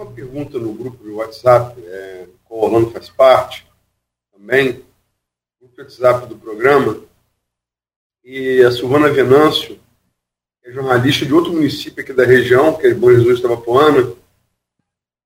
uma 0.00 0.10
pergunta 0.10 0.58
no 0.58 0.72
grupo 0.72 1.04
de 1.04 1.10
WhatsApp, 1.10 1.78
é, 1.86 2.26
com 2.44 2.54
o 2.54 2.64
Orlando 2.64 2.90
faz 2.90 3.10
parte 3.10 3.66
também, 4.32 4.82
grupo 5.60 5.74
de 5.74 5.82
WhatsApp 5.82 6.26
do 6.26 6.36
programa, 6.36 7.04
e 8.24 8.62
a 8.62 8.70
Silvana 8.70 9.10
Venâncio, 9.10 9.78
é 10.64 10.72
jornalista 10.72 11.26
de 11.26 11.34
outro 11.34 11.52
município 11.52 12.02
aqui 12.02 12.12
da 12.12 12.24
região, 12.24 12.74
que 12.76 12.86
é 12.86 12.94
Bom 12.94 13.10
Jesus 13.10 13.40
Tabapuana, 13.40 14.14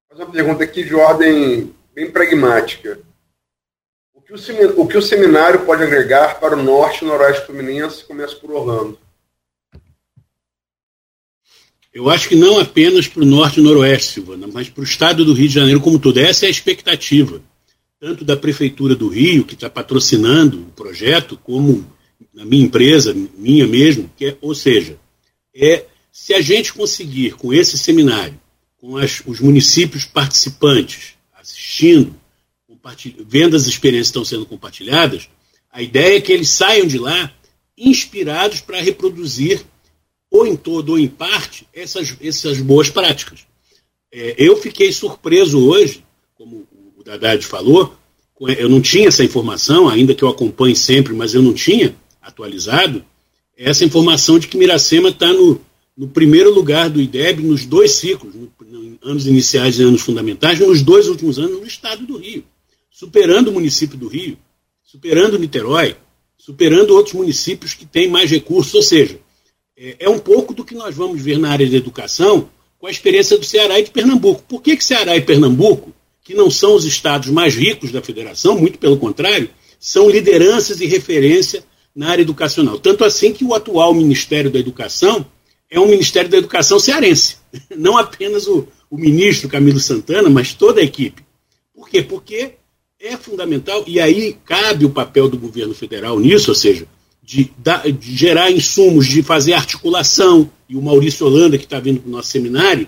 faz 0.09 0.21
uma 0.21 0.31
pergunta 0.31 0.65
aqui 0.65 0.83
de 0.83 0.95
ordem 0.95 1.73
bem 1.93 2.11
pragmática. 2.11 3.01
O 4.13 4.21
que 4.21 4.33
o, 4.33 4.81
o, 4.81 4.89
que 4.89 4.99
o 4.99 5.03
seminário 5.03 5.65
pode 5.65 5.83
agregar 5.85 6.41
para 6.41 6.57
o 6.57 6.63
norte 6.63 7.05
e 7.05 7.09
noroeste 7.09 7.47
fluminense? 7.47 8.05
Começa 8.05 8.35
por 8.37 8.51
Orlando. 8.51 8.99
Eu 11.95 12.11
acho 12.11 12.29
que 12.29 12.35
não 12.35 12.59
apenas 12.59 13.07
para 13.07 13.23
o 13.23 13.27
norte 13.27 13.61
e 13.61 13.63
noroeste, 13.63 14.15
Silvana, 14.15 14.49
mas 14.53 14.69
para 14.69 14.81
o 14.81 14.85
estado 14.85 15.25
do 15.25 15.33
Rio 15.33 15.47
de 15.47 15.55
Janeiro 15.55 15.81
como 15.81 16.01
todo. 16.01 16.19
Essa 16.19 16.45
é 16.45 16.49
a 16.49 16.51
expectativa, 16.51 17.41
tanto 18.01 18.25
da 18.25 18.37
Prefeitura 18.37 18.97
do 18.97 19.07
Rio, 19.07 19.45
que 19.45 19.55
está 19.55 19.71
patrocinando 19.71 20.59
o 20.59 20.73
projeto, 20.73 21.39
como 21.45 21.87
na 22.35 22.45
minha 22.45 22.65
empresa, 22.65 23.15
minha 23.39 23.65
mesmo, 23.65 24.11
que 24.17 24.27
é, 24.27 24.37
ou 24.41 24.55
seja, 24.57 24.99
é 25.55 25.87
Se 26.11 26.35
a 26.35 26.41
gente 26.41 26.73
conseguir, 26.73 27.35
com 27.35 27.53
esse 27.53 27.79
seminário, 27.79 28.41
com 28.77 28.97
as, 28.97 29.23
os 29.25 29.41
municípios 29.41 30.05
participantes 30.05 31.15
assistindo, 31.33 32.15
vendo 33.27 33.57
as 33.57 33.67
experiências 33.67 34.09
que 34.09 34.19
estão 34.19 34.25
sendo 34.25 34.47
compartilhadas, 34.47 35.29
a 35.73 35.83
ideia 35.83 36.17
é 36.17 36.21
que 36.21 36.33
eles 36.33 36.49
saiam 36.51 36.87
de 36.87 36.99
lá 36.99 37.33
inspirados 37.77 38.61
para 38.61 38.81
reproduzir, 38.81 39.65
ou 40.35 40.45
em 40.45 40.57
todo 40.57 40.91
ou 40.91 40.99
em 40.99 41.07
parte, 41.07 41.65
essas, 41.73 42.17
essas 42.21 42.61
boas 42.61 42.91
práticas. 42.91 43.47
É, 44.13 44.35
eu 44.37 44.57
fiquei 44.57 44.93
surpreso 44.93 45.65
hoje, 45.65 46.05
como 46.35 46.67
o 46.97 47.09
Haddad 47.09 47.47
falou, 47.47 47.95
eu 48.59 48.69
não 48.69 48.81
tinha 48.81 49.07
essa 49.07 49.23
informação, 49.23 49.89
ainda 49.89 50.13
que 50.13 50.25
eu 50.25 50.29
acompanhe 50.29 50.75
sempre, 50.75 51.13
mas 51.13 51.37
eu 51.37 51.41
não 51.41 51.55
tinha 51.55 51.95
atualizado, 52.21 53.05
essa 53.57 53.85
informação 53.85 54.37
de 54.41 54.49
que 54.49 54.57
Miracema 54.57 55.11
está 55.11 55.33
no, 55.33 55.61
no 55.97 56.09
primeiro 56.09 56.53
lugar 56.53 56.91
do 56.91 57.01
IDEB 57.01 57.41
nos 57.45 57.65
dois 57.65 57.93
ciclos, 57.93 58.35
no, 58.35 58.51
no, 58.67 58.99
anos 59.03 59.29
iniciais 59.29 59.79
e 59.79 59.85
anos 59.85 60.03
fundamentais, 60.03 60.59
nos 60.59 60.83
dois 60.83 61.07
últimos 61.07 61.39
anos 61.39 61.61
no 61.61 61.67
estado 61.67 62.05
do 62.05 62.17
Rio, 62.17 62.43
superando 62.91 63.49
o 63.49 63.53
município 63.53 63.97
do 63.97 64.09
Rio, 64.09 64.37
superando 64.83 65.39
Niterói, 65.39 65.97
superando 66.37 66.91
outros 66.91 67.15
municípios 67.15 67.73
que 67.73 67.87
têm 67.87 68.09
mais 68.09 68.29
recursos, 68.29 68.75
ou 68.75 68.83
seja, 68.83 69.21
é, 69.77 69.97
é 70.01 70.09
um 70.09 70.19
pouco 70.19 70.55
do 70.55 70.65
que 70.65 70.75
nós 70.75 70.95
vamos 70.95 71.21
ver 71.21 71.39
na 71.39 71.51
área 71.51 71.67
de 71.67 71.77
educação 71.77 72.49
com 72.79 72.87
a 72.87 72.91
experiência 72.91 73.39
do 73.39 73.45
Ceará 73.45 73.79
e 73.79 73.85
de 73.85 73.91
Pernambuco. 73.91 74.43
Por 74.49 74.63
que, 74.63 74.77
que 74.77 74.85
Ceará 74.85 75.17
e 75.17 75.21
Pernambuco, 75.21 75.93
que 76.23 76.35
não 76.35 76.51
são 76.51 76.75
os 76.75 76.85
estados 76.85 77.29
mais 77.29 77.55
ricos 77.55 77.91
da 77.91 78.03
federação, 78.03 78.59
muito 78.59 78.79
pelo 78.79 78.97
contrário, 78.97 79.51
são 79.79 80.09
lideranças 80.09 80.81
e 80.81 80.87
referência 80.87 81.65
na 81.95 82.11
área 82.11 82.23
educacional? 82.23 82.79
Tanto 82.79 83.05
assim 83.05 83.33
que 83.33 83.45
o 83.45 83.55
atual 83.55 83.95
Ministério 83.95 84.51
da 84.51 84.59
Educação 84.59 85.27
é 85.71 85.81
um 85.81 85.89
Ministério 85.89 86.31
da 86.31 86.39
Educação 86.39 86.79
cearense. 86.79 87.37
Não 87.77 87.97
apenas 87.97 88.47
o, 88.47 88.69
o 88.91 88.97
ministro 88.97 89.49
Camilo 89.49 89.81
Santana, 89.81 90.31
mas 90.31 90.55
toda 90.55 90.81
a 90.81 90.85
equipe. 90.85 91.23
Por 91.75 91.89
quê? 91.89 92.03
Porque 92.03 92.53
é 93.01 93.17
fundamental, 93.17 93.85
e 93.87 94.01
aí 94.01 94.37
cabe 94.45 94.87
o 94.87 94.91
papel 94.91 95.29
do 95.29 95.37
governo 95.37 95.75
federal 95.75 96.19
nisso, 96.19 96.51
ou 96.51 96.55
seja, 96.55 96.87
de, 97.25 97.51
de 97.99 98.15
gerar 98.15 98.51
insumos, 98.51 99.07
de 99.07 99.23
fazer 99.23 99.55
articulação, 99.55 100.51
e 100.69 100.77
o 100.77 100.83
Maurício 100.83 101.27
Holanda, 101.27 101.57
que 101.57 101.65
está 101.65 101.81
vindo 101.81 102.01
para 102.01 102.09
o 102.09 102.13
nosso 102.13 102.31
seminário, 102.31 102.87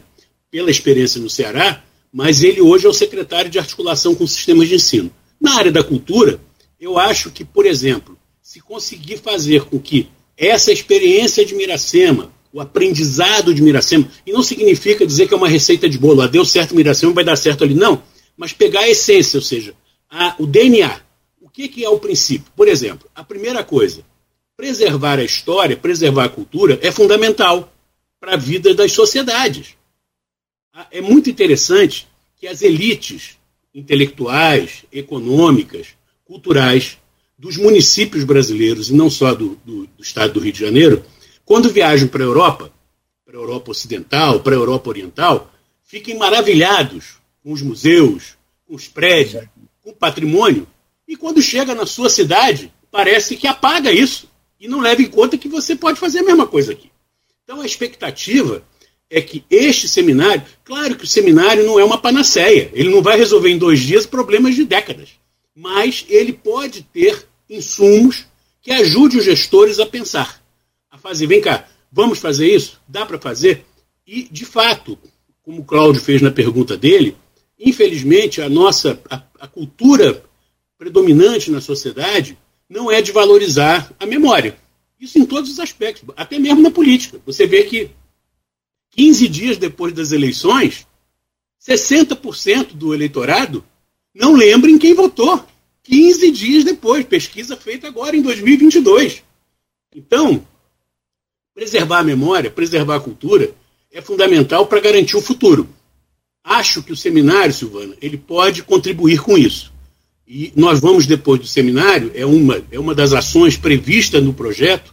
pela 0.50 0.70
experiência 0.70 1.20
no 1.20 1.30
Ceará, 1.30 1.82
mas 2.12 2.42
ele 2.42 2.60
hoje 2.60 2.86
é 2.86 2.88
o 2.88 2.94
secretário 2.94 3.50
de 3.50 3.58
articulação 3.58 4.14
com 4.14 4.26
sistemas 4.26 4.68
de 4.68 4.74
ensino. 4.74 5.10
Na 5.40 5.56
área 5.56 5.72
da 5.72 5.82
cultura, 5.82 6.40
eu 6.78 6.98
acho 6.98 7.30
que, 7.30 7.44
por 7.44 7.66
exemplo, 7.66 8.16
se 8.42 8.60
conseguir 8.60 9.18
fazer 9.18 9.64
com 9.64 9.78
que 9.78 10.08
essa 10.36 10.70
experiência 10.70 11.44
de 11.44 11.54
Miracema, 11.54 12.30
o 12.52 12.60
aprendizado 12.60 13.54
de 13.54 13.62
Miracema, 13.62 14.08
e 14.26 14.32
não 14.32 14.42
significa 14.42 15.06
dizer 15.06 15.26
que 15.26 15.34
é 15.34 15.36
uma 15.36 15.48
receita 15.48 15.88
de 15.88 15.98
bolo, 15.98 16.20
ah, 16.20 16.26
deu 16.26 16.44
certo 16.44 16.74
Miracema, 16.74 17.12
vai 17.12 17.24
dar 17.24 17.36
certo 17.36 17.64
ali, 17.64 17.74
não, 17.74 18.02
mas 18.36 18.52
pegar 18.52 18.80
a 18.80 18.88
essência, 18.88 19.38
ou 19.38 19.42
seja, 19.42 19.74
a, 20.10 20.36
o 20.38 20.46
DNA. 20.46 21.00
O 21.40 21.48
que, 21.48 21.68
que 21.68 21.84
é 21.84 21.88
o 21.88 21.98
princípio? 21.98 22.52
Por 22.54 22.68
exemplo, 22.68 23.08
a 23.14 23.24
primeira 23.24 23.64
coisa, 23.64 24.04
preservar 24.56 25.18
a 25.18 25.24
história, 25.24 25.76
preservar 25.76 26.24
a 26.24 26.28
cultura 26.28 26.78
é 26.82 26.90
fundamental 26.90 27.72
para 28.18 28.34
a 28.34 28.36
vida 28.36 28.74
das 28.74 28.92
sociedades. 28.92 29.76
Ah, 30.72 30.86
é 30.90 31.00
muito 31.00 31.28
interessante 31.28 32.08
que 32.38 32.46
as 32.46 32.62
elites 32.62 33.36
intelectuais, 33.74 34.84
econômicas, 34.90 35.88
culturais 36.24 36.98
dos 37.38 37.58
municípios 37.58 38.24
brasileiros, 38.24 38.88
e 38.88 38.94
não 38.94 39.10
só 39.10 39.34
do, 39.34 39.58
do, 39.64 39.86
do 39.86 40.02
estado 40.02 40.32
do 40.32 40.40
Rio 40.40 40.52
de 40.52 40.60
Janeiro, 40.60 41.04
quando 41.44 41.70
viajam 41.70 42.08
para 42.08 42.22
a 42.22 42.26
Europa, 42.26 42.72
para 43.26 43.36
a 43.36 43.40
Europa 43.40 43.70
Ocidental, 43.70 44.40
para 44.40 44.54
a 44.54 44.58
Europa 44.58 44.88
Oriental, 44.88 45.52
fiquem 45.84 46.16
maravilhados 46.16 47.16
com 47.42 47.52
os 47.52 47.60
museus, 47.60 48.36
com 48.66 48.74
os 48.74 48.88
prédios, 48.88 49.44
com 49.82 49.90
o 49.90 49.94
patrimônio, 49.94 50.66
e 51.06 51.14
quando 51.14 51.42
chega 51.42 51.74
na 51.74 51.84
sua 51.84 52.08
cidade, 52.08 52.72
parece 52.90 53.36
que 53.36 53.46
apaga 53.46 53.92
isso 53.92 54.25
e 54.60 54.68
não 54.68 54.80
leva 54.80 55.02
em 55.02 55.06
conta 55.06 55.38
que 55.38 55.48
você 55.48 55.76
pode 55.76 55.98
fazer 55.98 56.20
a 56.20 56.24
mesma 56.24 56.46
coisa 56.46 56.72
aqui. 56.72 56.90
Então 57.44 57.60
a 57.60 57.66
expectativa 57.66 58.62
é 59.08 59.20
que 59.20 59.44
este 59.50 59.88
seminário, 59.88 60.42
claro 60.64 60.96
que 60.96 61.04
o 61.04 61.08
seminário 61.08 61.64
não 61.64 61.78
é 61.78 61.84
uma 61.84 61.98
panaceia, 61.98 62.70
ele 62.72 62.90
não 62.90 63.02
vai 63.02 63.16
resolver 63.16 63.50
em 63.50 63.58
dois 63.58 63.80
dias 63.80 64.04
problemas 64.04 64.54
de 64.54 64.64
décadas, 64.64 65.10
mas 65.54 66.04
ele 66.08 66.32
pode 66.32 66.82
ter 66.82 67.26
insumos 67.48 68.26
que 68.60 68.72
ajude 68.72 69.18
os 69.18 69.24
gestores 69.24 69.78
a 69.78 69.86
pensar 69.86 70.44
a 70.90 70.98
fazer, 70.98 71.26
vem 71.26 71.40
cá, 71.40 71.68
vamos 71.92 72.18
fazer 72.18 72.52
isso? 72.52 72.80
Dá 72.88 73.04
para 73.04 73.18
fazer? 73.18 73.64
E, 74.06 74.24
de 74.24 74.44
fato, 74.44 74.98
como 75.42 75.60
o 75.60 75.64
Cláudio 75.64 76.00
fez 76.00 76.22
na 76.22 76.30
pergunta 76.30 76.76
dele, 76.76 77.16
infelizmente 77.58 78.40
a 78.40 78.48
nossa 78.48 79.00
a, 79.08 79.22
a 79.40 79.46
cultura 79.46 80.24
predominante 80.78 81.50
na 81.50 81.60
sociedade 81.60 82.38
não 82.68 82.90
é 82.90 83.00
de 83.00 83.12
valorizar 83.12 83.92
a 83.98 84.06
memória. 84.06 84.56
Isso 85.00 85.18
em 85.18 85.26
todos 85.26 85.50
os 85.50 85.60
aspectos, 85.60 86.08
até 86.16 86.38
mesmo 86.38 86.62
na 86.62 86.70
política. 86.70 87.20
Você 87.26 87.46
vê 87.46 87.64
que 87.64 87.90
15 88.92 89.28
dias 89.28 89.56
depois 89.58 89.92
das 89.92 90.12
eleições, 90.12 90.86
60% 91.60 92.72
do 92.72 92.94
eleitorado 92.94 93.64
não 94.14 94.34
lembra 94.34 94.70
em 94.70 94.78
quem 94.78 94.94
votou. 94.94 95.44
15 95.82 96.30
dias 96.30 96.64
depois, 96.64 97.04
pesquisa 97.04 97.56
feita 97.56 97.86
agora 97.86 98.16
em 98.16 98.22
2022. 98.22 99.22
Então, 99.94 100.44
Preservar 101.56 102.00
a 102.00 102.04
memória, 102.04 102.50
preservar 102.50 102.96
a 102.96 103.00
cultura 103.00 103.50
é 103.90 104.02
fundamental 104.02 104.66
para 104.66 104.78
garantir 104.78 105.16
o 105.16 105.22
futuro. 105.22 105.66
Acho 106.44 106.82
que 106.82 106.92
o 106.92 106.96
seminário, 106.96 107.50
Silvana, 107.50 107.96
ele 108.02 108.18
pode 108.18 108.62
contribuir 108.62 109.22
com 109.22 109.38
isso. 109.38 109.72
E 110.26 110.52
nós 110.56 110.80
vamos, 110.80 111.06
depois 111.06 111.40
do 111.40 111.46
seminário, 111.46 112.10
é 112.14 112.26
uma, 112.26 112.62
é 112.70 112.78
uma 112.78 112.94
das 112.94 113.12
ações 113.12 113.56
previstas 113.56 114.22
no 114.22 114.32
projeto, 114.32 114.92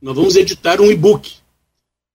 nós 0.00 0.14
vamos 0.14 0.36
editar 0.36 0.80
um 0.80 0.90
e-book. 0.90 1.32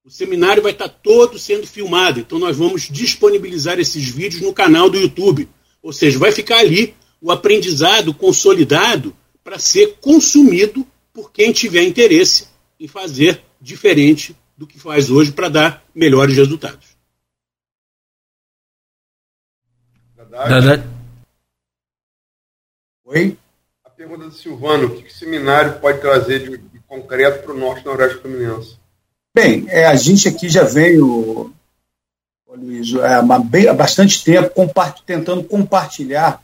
O 0.05 0.11
seminário 0.11 0.61
vai 0.61 0.71
estar 0.71 0.87
todo 0.89 1.39
sendo 1.39 1.65
filmado, 1.65 2.19
então 2.19 2.37
nós 2.37 2.55
vamos 2.57 2.87
disponibilizar 2.89 3.79
esses 3.79 4.07
vídeos 4.07 4.41
no 4.41 4.53
canal 4.53 4.89
do 4.89 4.97
YouTube. 4.97 5.49
Ou 5.81 5.91
seja, 5.91 6.19
vai 6.19 6.31
ficar 6.31 6.59
ali 6.59 6.93
o 7.21 7.31
aprendizado 7.31 8.13
consolidado 8.13 9.15
para 9.43 9.57
ser 9.57 9.97
consumido 9.99 10.85
por 11.11 11.31
quem 11.31 11.51
tiver 11.51 11.83
interesse 11.83 12.47
em 12.79 12.87
fazer 12.87 13.41
diferente 13.59 14.35
do 14.55 14.67
que 14.67 14.79
faz 14.79 15.09
hoje 15.09 15.31
para 15.31 15.49
dar 15.49 15.83
melhores 15.93 16.35
resultados. 16.35 16.89
Verdade. 20.15 20.98
Oi? 23.09 23.35
A 23.83 23.89
pergunta 23.89 24.25
do 24.25 24.31
Silvano: 24.31 24.85
o 24.85 25.01
que 25.01 25.07
o 25.07 25.11
seminário 25.11 25.79
pode 25.79 25.99
trazer 25.99 26.47
de, 26.47 26.57
de 26.59 26.79
concreto 26.87 27.43
para 27.43 27.53
o 27.53 27.57
Norte 27.57 27.83
Noroeste 27.83 28.21
Fluminense? 28.21 28.77
Bem, 29.33 29.65
é, 29.67 29.87
a 29.87 29.95
gente 29.95 30.27
aqui 30.27 30.47
já 30.47 30.63
veio, 30.63 31.51
Luiz, 32.47 32.93
é, 32.93 33.15
há 33.15 33.73
bastante 33.73 34.23
tempo 34.23 34.51
compa 34.51 34.95
tentando 35.07 35.43
compartilhar 35.43 36.39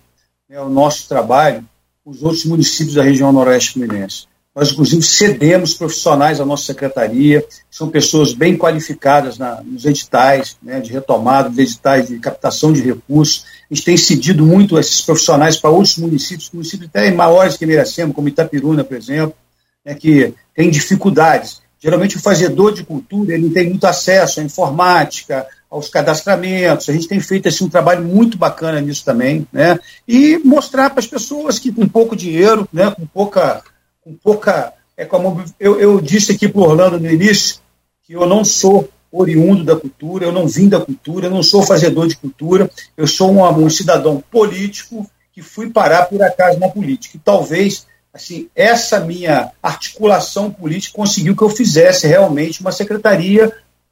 né, 0.49 0.59
o 0.59 0.67
nosso 0.67 1.07
trabalho 1.07 1.63
com 2.03 2.09
os 2.09 2.23
outros 2.23 2.45
municípios 2.45 2.95
da 2.95 3.03
região 3.03 3.31
Noroeste 3.31 3.73
Fluminense. 3.73 4.27
Nós, 4.55 4.71
inclusive, 4.71 5.03
cedemos 5.03 5.73
profissionais 5.73 6.39
à 6.39 6.45
nossa 6.45 6.63
secretaria, 6.63 7.43
são 7.69 7.89
pessoas 7.89 8.31
bem 8.31 8.57
qualificadas 8.57 9.37
na, 9.37 9.61
nos 9.61 9.83
editais 9.83 10.55
né, 10.63 10.79
de 10.79 10.93
retomada, 10.93 11.49
nos 11.49 11.57
editais 11.57 12.07
de 12.07 12.17
captação 12.19 12.71
de 12.71 12.81
recursos. 12.81 13.45
A 13.69 13.75
gente 13.75 13.83
tem 13.83 13.97
cedido 13.97 14.45
muito 14.45 14.79
esses 14.79 15.01
profissionais 15.01 15.57
para 15.57 15.69
outros 15.69 15.97
municípios, 15.97 16.49
municípios 16.53 16.89
até 16.89 17.11
maiores 17.11 17.57
que 17.57 17.65
Miracema, 17.65 18.13
como 18.13 18.29
Itapiruna, 18.29 18.85
por 18.85 18.95
exemplo, 18.95 19.35
né, 19.83 19.93
que 19.93 20.33
tem 20.55 20.69
dificuldades. 20.69 21.61
Geralmente, 21.77 22.15
o 22.15 22.21
fazedor 22.21 22.73
de 22.73 22.85
cultura 22.85 23.33
ele 23.33 23.47
não 23.47 23.53
tem 23.53 23.69
muito 23.69 23.85
acesso 23.85 24.39
à 24.39 24.43
informática, 24.43 25.45
aos 25.69 25.89
cadastramentos. 25.89 26.87
A 26.87 26.93
gente 26.93 27.09
tem 27.09 27.19
feito 27.19 27.49
assim, 27.49 27.65
um 27.65 27.69
trabalho 27.69 28.05
muito 28.05 28.37
bacana 28.37 28.79
nisso 28.79 29.03
também, 29.03 29.45
né? 29.51 29.77
E 30.07 30.37
mostrar 30.37 30.89
para 30.91 31.01
as 31.01 31.07
pessoas 31.07 31.59
que 31.59 31.73
com 31.73 31.85
pouco 31.87 32.15
dinheiro, 32.15 32.67
né, 32.71 32.89
com 32.91 33.05
pouca 33.05 33.61
com 34.05 34.13
pouca. 34.13 34.71
É 34.95 35.03
como 35.03 35.43
eu, 35.59 35.79
eu 35.79 35.99
disse 35.99 36.31
aqui 36.31 36.47
para 36.47 36.61
Orlando 36.61 36.99
no 36.99 37.11
início 37.11 37.57
que 38.03 38.13
eu 38.13 38.25
não 38.25 38.45
sou 38.45 38.87
oriundo 39.11 39.63
da 39.63 39.75
cultura, 39.75 40.25
eu 40.25 40.31
não 40.31 40.47
vim 40.47 40.69
da 40.69 40.79
cultura, 40.79 41.25
eu 41.25 41.31
não 41.31 41.41
sou 41.41 41.63
fazedor 41.63 42.07
de 42.07 42.15
cultura, 42.15 42.69
eu 42.95 43.07
sou 43.07 43.31
um, 43.31 43.43
um 43.43 43.69
cidadão 43.69 44.23
político 44.29 45.09
que 45.33 45.41
fui 45.41 45.69
parar 45.69 46.05
por 46.05 46.21
acaso 46.21 46.59
na 46.59 46.69
política. 46.69 47.17
E 47.17 47.19
talvez 47.19 47.87
assim 48.13 48.47
essa 48.55 48.99
minha 48.99 49.51
articulação 49.61 50.49
política 50.49 50.95
conseguiu 50.95 51.35
que 51.35 51.41
eu 51.41 51.49
fizesse 51.49 52.07
realmente 52.07 52.61
uma 52.61 52.71
secretaria, 52.71 53.51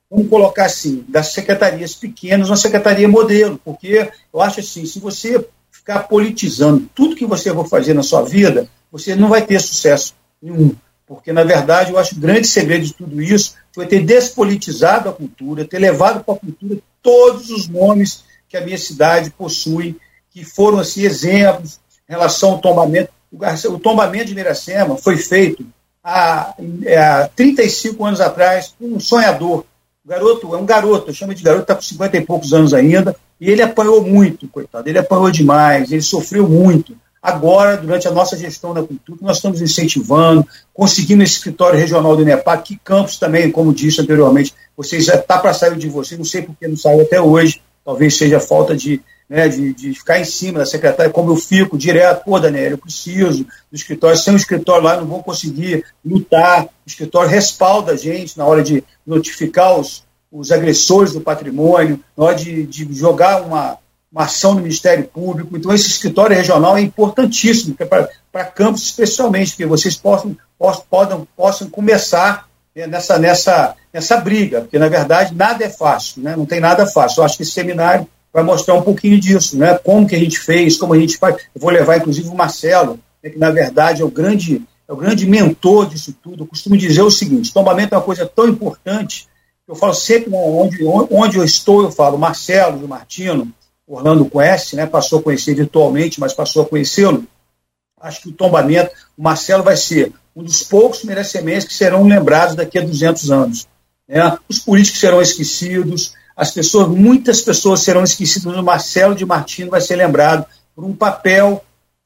vamos 0.10 0.30
colocar 0.30 0.66
assim, 0.66 1.04
das 1.10 1.34
secretarias 1.34 1.96
pequenas, 1.96 2.50
uma 2.50 2.56
secretaria 2.56 3.08
modelo, 3.08 3.60
porque 3.66 4.10
eu 4.32 4.42
acho 4.42 4.60
assim, 4.60 4.86
se 4.86 5.00
você 5.00 5.46
ficar 5.70 6.04
politizando 6.04 6.88
tudo 6.96 7.16
que 7.16 7.26
você 7.26 7.52
vai 7.52 7.68
fazer 7.68 7.94
na 7.94 8.04
sua 8.04 8.22
vida, 8.22 8.70
você 8.94 9.16
não 9.16 9.28
vai 9.28 9.42
ter 9.42 9.60
sucesso 9.60 10.14
nenhum. 10.40 10.76
porque, 11.08 11.34
na 11.34 11.44
verdade, 11.44 11.92
eu 11.92 11.98
acho 11.98 12.12
que 12.12 12.18
o 12.18 12.22
grande 12.22 12.48
segredo 12.48 12.86
de 12.86 12.94
tudo 12.94 13.20
isso 13.20 13.56
foi 13.74 13.88
ter 13.88 14.06
despolitizado 14.06 15.10
a 15.10 15.14
cultura, 15.14 15.66
ter 15.66 15.80
levado 15.80 16.24
para 16.24 16.36
a 16.36 16.38
cultura 16.38 16.78
todos 17.02 17.50
os 17.50 17.68
nomes 17.68 18.24
que 18.48 18.56
a 18.56 18.62
minha 18.62 18.78
cidade 18.78 19.32
possui, 19.32 19.98
que 20.30 20.46
foram 20.46 20.78
assim, 20.78 21.02
exemplos 21.02 21.80
em 22.08 22.14
relação 22.14 22.52
ao 22.52 22.60
tombamento. 22.60 23.12
O 23.32 23.80
tombamento 23.80 24.26
de 24.26 24.36
Miracema 24.36 24.96
foi 24.96 25.18
feito 25.18 25.66
há, 26.04 26.54
é, 26.84 26.98
há 26.98 27.28
35 27.36 28.06
anos 28.06 28.22
atrás 28.22 28.76
por 28.78 28.88
um 28.88 29.00
sonhador. 29.00 29.66
O 30.06 30.10
garoto 30.10 30.54
é 30.54 30.58
um 30.58 30.66
garoto, 30.66 31.10
eu 31.10 31.14
chamo 31.16 31.34
de 31.34 31.42
garoto, 31.42 31.64
está 31.64 31.76
com 31.76 31.82
50 31.82 32.18
e 32.18 32.26
poucos 32.26 32.54
anos 32.54 32.76
ainda, 32.76 33.16
e 33.42 33.50
ele 33.50 33.64
apanhou 33.64 34.04
muito, 34.06 34.48
coitado, 34.48 34.88
ele 34.88 35.00
apanhou 35.00 35.32
demais, 35.32 35.92
ele 35.92 36.02
sofreu 36.02 36.48
muito. 36.48 36.96
Agora, 37.24 37.78
durante 37.78 38.06
a 38.06 38.12
nossa 38.12 38.36
gestão 38.36 38.74
da 38.74 38.84
cultura, 38.84 39.18
nós 39.22 39.38
estamos 39.38 39.62
incentivando, 39.62 40.46
conseguindo 40.74 41.24
esse 41.24 41.36
escritório 41.36 41.80
regional 41.80 42.18
do 42.18 42.22
INEPAC, 42.22 42.76
que 42.76 42.82
Campos 42.84 43.18
também, 43.18 43.50
como 43.50 43.74
disse 43.74 44.02
anteriormente, 44.02 44.54
vocês 44.76 45.06
já 45.06 45.16
está 45.16 45.38
para 45.38 45.54
sair 45.54 45.78
de 45.78 45.88
você, 45.88 46.18
não 46.18 46.26
sei 46.26 46.42
por 46.42 46.54
que 46.54 46.68
não 46.68 46.76
saiu 46.76 47.00
até 47.00 47.22
hoje, 47.22 47.62
talvez 47.86 48.18
seja 48.18 48.42
falta 48.42 48.76
de, 48.76 49.02
né, 49.30 49.48
de, 49.48 49.74
de, 49.74 49.94
ficar 49.94 50.20
em 50.20 50.26
cima 50.26 50.60
da 50.60 50.66
secretária, 50.66 51.14
como 51.14 51.32
eu 51.32 51.38
fico 51.38 51.78
direto, 51.78 52.26
pô, 52.26 52.38
Daniel, 52.38 52.72
eu 52.72 52.78
preciso 52.78 53.46
do 53.46 53.76
escritório, 53.76 54.18
sem 54.18 54.34
o 54.34 54.38
escritório 54.38 54.84
lá 54.84 54.98
não 54.98 55.08
vou 55.08 55.24
conseguir 55.24 55.86
lutar, 56.04 56.66
o 56.66 56.70
escritório 56.86 57.30
respalda 57.30 57.94
a 57.94 57.96
gente 57.96 58.38
na 58.38 58.46
hora 58.46 58.62
de 58.62 58.84
notificar 59.08 59.80
os, 59.80 60.04
os 60.30 60.52
agressores 60.52 61.14
do 61.14 61.22
patrimônio, 61.22 62.02
na 62.18 62.26
hora 62.26 62.36
de, 62.36 62.64
de 62.64 62.94
jogar 62.94 63.44
uma, 63.44 63.78
uma 64.14 64.26
ação 64.26 64.54
no 64.54 64.62
Ministério 64.62 65.06
Público. 65.06 65.58
Então, 65.58 65.74
esse 65.74 65.88
escritório 65.88 66.36
regional 66.36 66.78
é 66.78 66.82
importantíssimo 66.82 67.76
para 68.32 68.46
Campos, 68.46 68.84
especialmente, 68.84 69.52
porque 69.52 69.66
vocês 69.66 69.96
possam, 69.96 70.38
possam, 70.58 71.28
possam 71.36 71.70
começar 71.70 72.48
né, 72.76 72.86
nessa, 72.86 73.18
nessa, 73.18 73.76
nessa 73.92 74.18
briga, 74.18 74.62
porque, 74.62 74.78
na 74.78 74.88
verdade, 74.88 75.34
nada 75.34 75.66
é 75.66 75.70
fácil, 75.70 76.22
né? 76.22 76.36
não 76.36 76.46
tem 76.46 76.60
nada 76.60 76.86
fácil. 76.86 77.22
Eu 77.22 77.26
acho 77.26 77.38
que 77.38 77.44
esse 77.44 77.52
seminário 77.52 78.08
vai 78.32 78.44
mostrar 78.44 78.76
um 78.76 78.84
pouquinho 78.84 79.20
disso, 79.20 79.58
né? 79.58 79.80
como 79.80 80.08
que 80.08 80.16
a 80.16 80.20
gente 80.20 80.40
fez, 80.40 80.78
como 80.78 80.94
a 80.94 81.00
gente 81.00 81.18
faz. 81.18 81.36
Eu 81.56 81.60
vou 81.60 81.72
levar, 81.72 81.98
inclusive, 81.98 82.28
o 82.28 82.36
Marcelo, 82.36 83.00
né, 83.24 83.32
que, 83.32 83.40
na 83.40 83.50
verdade, 83.50 84.04
é 84.04 84.06
o 84.06 84.10
grande 84.10 84.62
é 84.86 84.92
o 84.92 84.98
grande 84.98 85.26
mentor 85.26 85.88
disso 85.88 86.14
tudo. 86.22 86.44
Eu 86.44 86.48
costumo 86.48 86.78
dizer 86.78 87.02
o 87.02 87.10
seguinte: 87.10 87.54
tombamento 87.54 87.96
é 87.96 87.98
uma 87.98 88.04
coisa 88.04 88.26
tão 88.26 88.50
importante. 88.50 89.30
Eu 89.66 89.76
falo 89.76 89.94
sempre 89.94 90.30
né, 90.30 90.38
onde, 90.38 90.84
onde 90.84 91.38
eu 91.38 91.44
estou, 91.44 91.84
eu 91.84 91.92
falo 91.92 92.18
Marcelo, 92.18 92.86
Martino, 92.86 93.50
Orlando 93.88 94.26
conhece, 94.26 94.76
né, 94.76 94.86
passou 94.86 95.20
a 95.20 95.24
conhecer 95.24 95.54
virtualmente, 95.54 96.20
mas 96.20 96.34
passou 96.34 96.64
a 96.64 96.66
conhecê-lo. 96.66 97.26
Acho 98.00 98.22
que 98.22 98.30
o 98.30 98.34
tombamento, 98.34 98.92
o 99.18 99.24
Marcelo 99.24 99.64
vai 99.64 99.78
ser 99.78 100.14
um 100.36 100.44
dos 100.44 100.64
poucos 100.64 101.04
merecimentos 101.04 101.68
que 101.68 101.74
serão 101.74 102.04
lembrados 102.04 102.56
daqui 102.56 102.78
a 102.78 102.82
200 102.82 103.32
anos. 103.32 103.68
Né? 104.08 104.38
Os 104.50 104.60
políticos 104.60 105.00
serão 105.00 105.22
esquecidos, 105.22 106.14
as 106.36 106.52
pessoas, 106.52 106.88
muitas 106.88 107.42
pessoas 107.42 107.82
serão 107.82 108.04
esquecidas, 108.04 108.46
mas 108.46 108.58
o 108.58 108.64
Marcelo 108.64 109.16
de 109.16 109.26
Martino 109.26 109.72
vai 109.72 109.82
ser 109.82 109.96
lembrado 109.96 110.46
por 110.76 110.84
um 110.84 110.96
papel, 110.96 111.64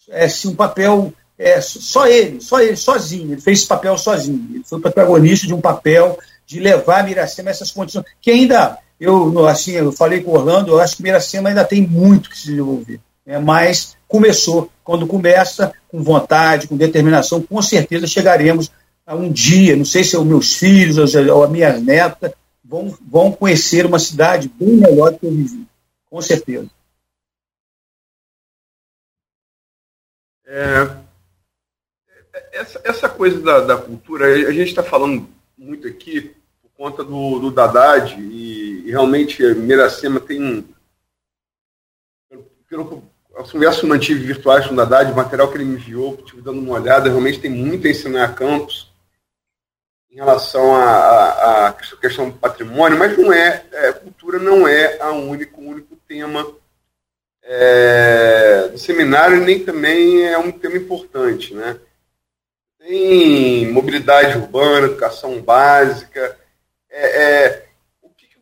é, 0.10 0.28
um 0.46 0.56
papel 0.56 1.14
é, 1.38 1.62
só 1.62 2.08
ele, 2.08 2.42
só 2.42 2.60
ele, 2.60 2.76
sozinho. 2.76 3.34
Ele 3.34 3.42
fez 3.42 3.60
esse 3.60 3.68
papel 3.68 3.98
sozinho. 3.98 4.48
Ele 4.54 4.64
foi 4.66 4.82
protagonista 4.82 5.48
de 5.48 5.54
um 5.54 5.62
papel 5.62 6.18
de 6.46 6.60
levar 6.60 7.02
a 7.02 7.04
Miracema 7.04 7.50
a 7.50 7.52
essas 7.52 7.72
condições, 7.72 8.06
que 8.22 8.32
ainda 8.32 8.78
eu, 9.00 9.48
assim, 9.48 9.74
eu 9.74 9.92
falei 9.92 10.22
com 10.22 10.32
o 10.32 10.36
Orlando, 10.36 10.72
eu 10.72 10.80
acho 10.80 10.98
que 10.98 11.04
Miracema 11.04 11.50
ainda 11.50 11.64
tem 11.64 11.86
muito 11.86 12.30
que 12.30 12.38
se 12.38 12.48
desenvolver. 12.48 13.00
Né? 13.26 13.38
Mas 13.38 13.96
começou. 14.08 14.72
Quando 14.84 15.06
começa, 15.06 15.74
com 15.88 16.02
vontade, 16.02 16.68
com 16.68 16.78
determinação, 16.78 17.42
com 17.42 17.62
certeza 17.62 18.08
chegaremos 18.08 18.72
a 19.06 19.16
um 19.16 19.32
dia, 19.32 19.76
não 19.76 19.86
sei 19.86 20.04
se 20.04 20.16
é 20.16 20.20
os 20.20 20.26
meus 20.26 20.56
filhos 20.56 21.16
ou 21.16 21.44
a 21.44 21.48
minha 21.48 21.78
neta, 21.80 22.34
vão, 22.64 22.98
vão 23.06 23.32
conhecer 23.32 23.86
uma 23.86 24.00
cidade 24.00 24.50
bem 24.50 24.76
melhor 24.78 25.12
do 25.12 25.20
que 25.20 25.26
eu 25.26 25.32
vivi. 25.32 25.68
Com 26.10 26.22
certeza. 26.22 26.70
É, 30.46 30.90
essa, 32.54 32.82
essa 32.84 33.10
coisa 33.10 33.40
da, 33.42 33.60
da 33.62 33.78
cultura, 33.78 34.26
a 34.26 34.52
gente 34.52 34.70
está 34.70 34.82
falando 34.82 35.28
muito 35.58 35.88
aqui 35.88 36.34
conta 36.78 37.04
do, 37.04 37.40
do 37.40 37.54
e 38.18 38.68
e 38.88 38.92
realmente 38.92 39.44
Miracema 39.44 40.18
tem. 40.18 40.66
Pelo, 42.70 43.04
as 43.36 43.52
conversas 43.52 43.82
que 43.82 43.86
eu 43.86 43.90
mantive 43.90 44.24
virtuais 44.24 44.66
com 44.66 44.74
o 44.74 44.80
Haddad, 44.80 45.12
o 45.12 45.16
material 45.16 45.50
que 45.50 45.58
ele 45.58 45.66
me 45.66 45.76
enviou, 45.76 46.16
estive 46.16 46.42
dando 46.42 46.60
uma 46.60 46.80
olhada, 46.80 47.10
realmente 47.10 47.40
tem 47.40 47.52
muito 47.52 47.86
a 47.86 47.90
ensinar 47.90 48.24
a 48.24 48.34
Campos 48.34 48.90
em 50.10 50.16
relação 50.16 50.74
à 50.74 51.76
questão 52.02 52.30
do 52.30 52.38
patrimônio, 52.38 52.98
mas 52.98 53.18
não 53.18 53.32
é, 53.32 53.66
é, 53.74 53.92
cultura 53.92 54.40
não 54.40 54.66
é 54.66 55.00
a 55.02 55.12
único, 55.12 55.62
o 55.62 55.68
único 55.68 55.98
tema 56.08 56.48
é, 57.44 58.70
do 58.70 58.78
seminário, 58.78 59.44
nem 59.44 59.64
também 59.64 60.26
é 60.26 60.38
um 60.38 60.52
tema 60.52 60.78
importante. 60.78 61.54
Né? 61.54 61.78
Tem 62.80 63.70
mobilidade 63.70 64.38
urbana, 64.38 64.88
educação 64.88 65.42
básica, 65.42 66.38
é, 67.00 67.46
é 67.46 67.68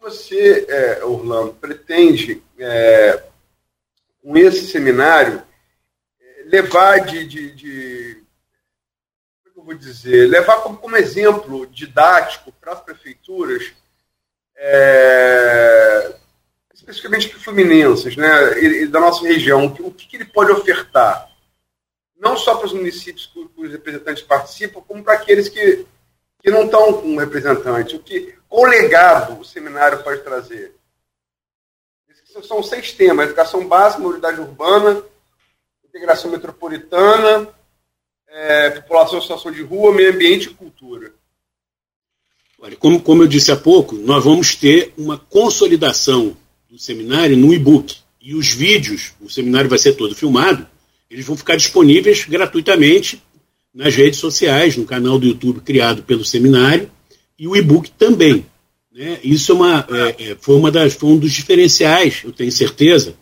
você, 0.06 0.68
é, 0.70 1.04
Orlando, 1.04 1.54
pretende, 1.54 2.44
é, 2.60 3.24
com 4.22 4.38
esse 4.38 4.68
seminário, 4.68 5.42
levar 6.46 7.00
de, 7.00 7.26
de, 7.26 7.52
de 7.56 8.24
como 9.44 9.62
eu 9.62 9.66
vou 9.66 9.74
dizer, 9.74 10.30
levar 10.30 10.58
como, 10.58 10.78
como 10.78 10.96
exemplo 10.96 11.66
didático 11.66 12.52
para 12.52 12.74
as 12.74 12.82
prefeituras, 12.82 13.74
especificamente 16.72 17.30
para 17.30 17.40
fluminenses, 17.40 18.16
né, 18.16 18.60
e, 18.62 18.86
da 18.86 19.00
nossa 19.00 19.26
região, 19.26 19.66
o 19.66 19.92
que, 19.92 20.06
que 20.06 20.18
ele 20.18 20.26
pode 20.26 20.52
ofertar? 20.52 21.32
Não 22.16 22.38
só 22.38 22.56
para 22.56 22.68
os 22.68 22.74
municípios 22.74 23.26
que 23.26 23.50
os 23.58 23.72
representantes 23.72 24.22
participam, 24.22 24.82
como 24.82 25.04
para 25.04 25.16
aqueles 25.16 25.50
que, 25.50 25.84
que 26.44 26.52
não 26.52 26.66
estão 26.66 26.94
com 26.94 27.08
um 27.08 27.18
representante. 27.18 27.96
O 27.96 28.00
que, 28.00 28.35
qual 28.50 28.64
legado 28.64 29.40
o 29.40 29.46
seminário 29.46 30.04
pode 30.04 30.22
trazer? 30.22 30.76
São 32.48 32.62
seis 32.62 32.92
temas: 32.92 33.28
educação 33.28 33.68
básica, 33.68 34.02
mobilidade 34.02 34.42
urbana, 34.42 35.02
integração 35.88 36.32
metropolitana, 36.32 37.48
é, 38.28 38.70
população 38.72 39.20
em 39.20 39.22
situação 39.22 39.52
de 39.52 39.62
rua, 39.62 39.94
meio 39.94 40.12
ambiente 40.14 40.48
e 40.48 40.54
cultura. 40.54 41.14
Olha, 42.60 42.76
como, 42.76 43.02
como 43.02 43.24
eu 43.24 43.28
disse 43.28 43.52
há 43.52 43.56
pouco, 43.56 43.96
nós 43.96 44.24
vamos 44.24 44.56
ter 44.56 44.94
uma 44.98 45.18
consolidação 45.18 46.36
do 46.70 46.80
seminário 46.80 47.38
no 47.38 47.54
e-book. 47.54 47.98
E 48.20 48.34
os 48.34 48.52
vídeos, 48.52 49.14
o 49.22 49.30
seminário 49.30 49.70
vai 49.70 49.78
ser 49.78 49.94
todo 49.94 50.16
filmado, 50.16 50.68
eles 51.10 51.26
vão 51.26 51.38
ficar 51.38 51.56
disponíveis 51.56 52.26
gratuitamente 52.26 53.22
nas 53.74 53.96
redes 53.96 54.20
sociais, 54.20 54.76
no 54.76 54.86
canal 54.86 55.20
do 55.20 55.28
YouTube 55.28 55.62
criado 55.62 56.02
pelo 56.04 56.26
seminário 56.26 56.90
e 57.38 57.48
o 57.48 57.56
e-book 57.56 57.92
também. 57.92 58.46
Né? 58.94 59.20
Isso 59.24 59.52
é 59.52 59.56
uma, 59.56 59.88
é, 59.90 60.32
é, 60.32 60.38
foi, 60.40 60.56
uma 60.56 60.72
das, 60.72 60.94
foi 60.94 61.10
um 61.10 61.18
dos 61.18 61.34
diferenciais, 61.34 62.22
eu 62.24 62.32
tenho 62.32 62.52
certeza, 62.52 63.16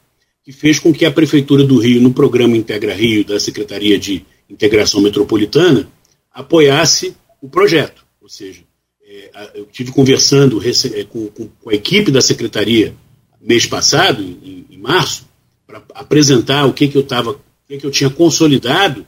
que 0.44 0.52
fez 0.52 0.78
com 0.78 0.94
que 0.94 1.06
a 1.06 1.12
Prefeitura 1.12 1.64
do 1.64 1.80
Rio, 1.80 2.02
no 2.02 2.14
programa 2.14 2.58
Integra 2.58 2.94
Rio 2.94 3.26
da 3.26 3.40
Secretaria 3.40 3.98
de 3.98 4.26
Integração 4.50 5.02
Metropolitana, 5.02 5.88
apoiasse 6.32 7.16
o 7.42 7.50
projeto. 7.50 8.06
Ou 8.22 8.30
seja, 8.30 8.62
é, 9.04 9.52
eu 9.56 9.66
tive 9.66 9.92
conversando 9.92 10.62
é, 10.64 11.04
com, 11.06 11.28
com, 11.28 11.70
a 11.70 11.74
equipe 11.74 12.12
da 12.12 12.22
Secretaria 12.22 12.94
mês 13.42 13.66
passado, 13.66 14.22
em, 14.22 14.66
em 14.70 14.78
março, 14.78 15.28
para 15.66 15.82
apresentar 15.96 16.66
o 16.66 16.74
que, 16.74 16.88
que 16.88 16.98
eu 16.98 17.02
estava, 17.02 17.32
o 17.32 17.40
que, 17.68 17.78
que 17.78 17.86
eu 17.86 17.92
tinha 17.92 18.10
consolidado, 18.10 19.06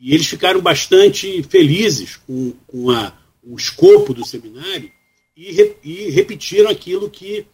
e 0.00 0.14
eles 0.14 0.26
ficaram 0.26 0.60
bastante 0.60 1.42
felizes 1.42 2.16
com, 2.16 2.52
com 2.66 2.90
a 2.90 3.12
o 3.48 3.56
escopo 3.56 4.12
do 4.12 4.26
seminário 4.26 4.90
e, 5.36 5.52
re, 5.52 5.76
e 5.82 6.10
repetiram 6.10 6.68
aquilo 6.68 7.08
que, 7.08 7.46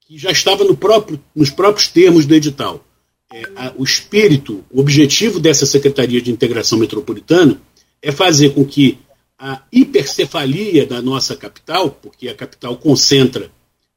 que 0.00 0.16
já 0.16 0.30
estava 0.30 0.64
no 0.64 0.76
próprio, 0.76 1.22
nos 1.34 1.50
próprios 1.50 1.88
termos 1.88 2.24
do 2.24 2.34
edital. 2.34 2.82
É, 3.30 3.42
a, 3.54 3.74
o 3.76 3.84
espírito, 3.84 4.64
o 4.70 4.80
objetivo 4.80 5.38
dessa 5.38 5.66
Secretaria 5.66 6.22
de 6.22 6.30
Integração 6.30 6.78
Metropolitana 6.78 7.60
é 8.00 8.10
fazer 8.10 8.54
com 8.54 8.64
que 8.64 8.98
a 9.38 9.62
hipercefalia 9.72 10.86
da 10.86 11.02
nossa 11.02 11.36
capital, 11.36 11.90
porque 11.90 12.28
a 12.28 12.34
capital 12.34 12.76
concentra 12.76 13.50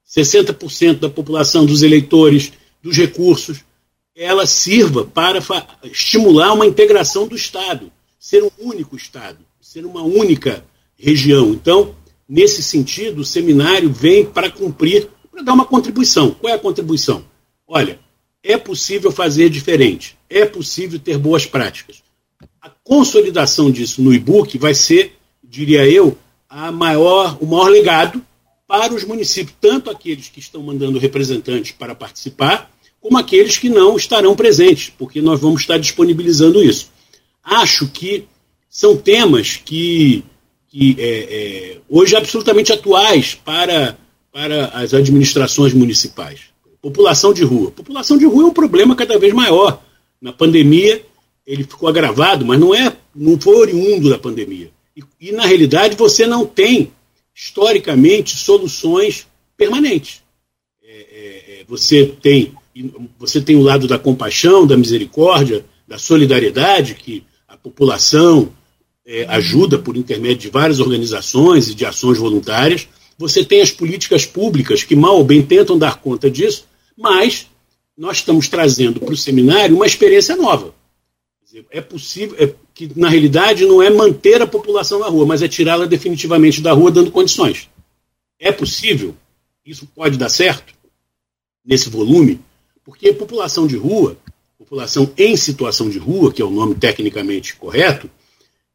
60% 0.08 1.00
da 1.00 1.10
população, 1.10 1.66
dos 1.66 1.84
eleitores, 1.84 2.52
dos 2.82 2.98
recursos, 2.98 3.60
ela 4.16 4.46
sirva 4.46 5.06
para 5.06 5.40
estimular 5.84 6.54
uma 6.54 6.66
integração 6.66 7.28
do 7.28 7.36
Estado, 7.36 7.92
ser 8.20 8.44
um 8.44 8.52
único 8.58 8.96
Estado, 8.96 9.40
ser 9.62 9.86
uma 9.86 10.02
única 10.02 10.64
região. 10.98 11.50
Então, 11.50 11.96
nesse 12.28 12.64
sentido, 12.64 13.22
o 13.22 13.26
seminário 13.26 13.92
vem 13.92 14.26
para 14.26 14.50
cumprir, 14.50 15.10
para 15.32 15.44
dar 15.44 15.54
uma 15.54 15.66
contribuição. 15.66 16.32
Qual 16.32 16.52
é 16.52 16.56
a 16.56 16.60
contribuição? 16.60 17.24
Olha, 17.68 18.00
é 18.44 18.58
possível 18.58 19.12
fazer 19.12 19.50
diferente, 19.50 20.18
é 20.30 20.46
possível 20.46 21.00
ter 21.00 21.18
boas 21.18 21.46
práticas. 21.46 22.04
A 22.62 22.70
consolidação 22.70 23.72
disso 23.72 24.02
no 24.02 24.14
e-book 24.14 24.58
vai 24.58 24.74
ser 24.74 25.16
diria 25.56 25.88
eu, 25.88 26.18
a 26.50 26.72
maior, 26.72 27.38
o 27.40 27.46
maior 27.46 27.70
legado 27.70 28.22
para 28.68 28.94
os 28.94 29.04
municípios, 29.04 29.56
tanto 29.62 29.90
aqueles 29.90 30.28
que 30.28 30.40
estão 30.40 30.62
mandando 30.62 31.00
representantes 31.00 31.72
para 31.72 31.96
participar, 31.96 32.72
como 33.00 33.18
aqueles 33.18 33.58
que 33.58 33.70
não 33.70 33.96
estarão 33.96 34.36
presentes, 34.36 34.92
porque 34.98 35.22
nós 35.22 35.40
vamos 35.40 35.62
estar 35.62 35.78
disponibilizando 35.78 36.64
isso. 36.64 36.90
Acho 37.44 37.88
que 37.88 38.28
são 38.68 38.98
temas 38.98 39.56
que, 39.56 40.24
que 40.76 40.94
é, 41.00 41.08
é, 41.08 41.78
hoje 41.88 42.18
absolutamente 42.18 42.74
atuais 42.74 43.34
para, 43.34 43.98
para 44.30 44.66
as 44.68 44.94
administrações 44.94 45.74
municipais. 45.74 46.42
População 46.82 47.34
de 47.34 47.46
rua. 47.46 47.72
População 47.72 48.18
de 48.18 48.26
rua 48.26 48.44
é 48.44 48.48
um 48.48 48.54
problema 48.54 48.94
cada 48.94 49.18
vez 49.18 49.34
maior. 49.34 49.82
Na 50.22 50.34
pandemia, 50.34 51.02
ele 51.48 51.64
ficou 51.64 51.88
agravado, 51.88 52.46
mas 52.46 52.60
não 52.60 52.76
é, 52.76 52.94
não 53.16 53.40
foi 53.40 53.56
oriundo 53.56 54.10
da 54.10 54.18
pandemia. 54.18 54.70
E, 54.98 55.30
e 55.30 55.32
na 55.32 55.46
realidade 55.46 55.96
você 55.96 56.28
não 56.28 56.46
tem 56.46 56.92
historicamente 57.34 58.36
soluções 58.36 59.26
permanentes. 59.56 60.24
É, 60.84 60.92
é, 60.92 61.62
é 61.62 61.64
você 61.66 62.06
tem 62.22 62.54
você 63.18 63.40
tem 63.40 63.56
o 63.56 63.62
lado 63.62 63.88
da 63.88 63.98
compaixão, 63.98 64.68
da 64.68 64.76
misericórdia, 64.76 65.66
da 65.88 65.98
solidariedade 65.98 66.96
que 66.96 67.24
a 67.48 67.56
população 67.56 68.52
é, 69.06 69.26
ajuda 69.26 69.78
por 69.78 69.96
intermédio 69.96 70.38
de 70.38 70.50
várias 70.50 70.80
organizações 70.80 71.70
e 71.70 71.76
de 71.76 71.86
ações 71.86 72.18
voluntárias. 72.18 72.88
Você 73.18 73.46
tem 73.46 73.62
as 73.62 73.72
políticas 73.72 74.26
públicas 74.26 74.84
que 74.84 74.96
mal 74.96 75.18
ou 75.18 75.24
bem 75.24 75.42
tentam 75.42 75.78
dar 75.78 75.98
conta 76.02 76.30
disso, 76.30 76.66
mas 76.98 77.48
nós 77.98 78.18
estamos 78.18 78.48
trazendo 78.50 79.00
para 79.00 79.14
o 79.14 79.18
seminário 79.18 79.76
uma 79.76 79.86
experiência 79.86 80.36
nova. 80.36 80.74
É 81.72 81.80
possível, 81.80 82.36
é, 82.38 82.54
que 82.74 82.92
na 83.00 83.08
realidade 83.08 83.66
não 83.66 83.82
é 83.82 83.90
manter 83.90 84.42
a 84.42 84.48
população 84.48 85.00
na 85.00 85.08
rua, 85.08 85.26
mas 85.26 85.42
é 85.42 85.48
tirá-la 85.48 85.86
definitivamente 85.86 86.62
da 86.62 86.74
rua 86.74 86.92
dando 86.92 87.12
condições. 87.12 87.70
É 88.38 88.52
possível? 88.52 89.16
Isso 89.66 89.88
pode 89.96 90.18
dar 90.18 90.28
certo? 90.28 90.74
Nesse 91.66 91.90
volume? 91.90 92.42
Porque 92.84 93.14
população 93.14 93.66
de 93.66 93.78
rua, 93.78 94.18
população 94.58 95.12
em 95.18 95.38
situação 95.38 95.90
de 95.90 95.98
rua, 95.98 96.34
que 96.34 96.42
é 96.42 96.46
o 96.46 96.52
nome 96.52 96.76
tecnicamente 96.76 97.56
correto, 97.56 98.10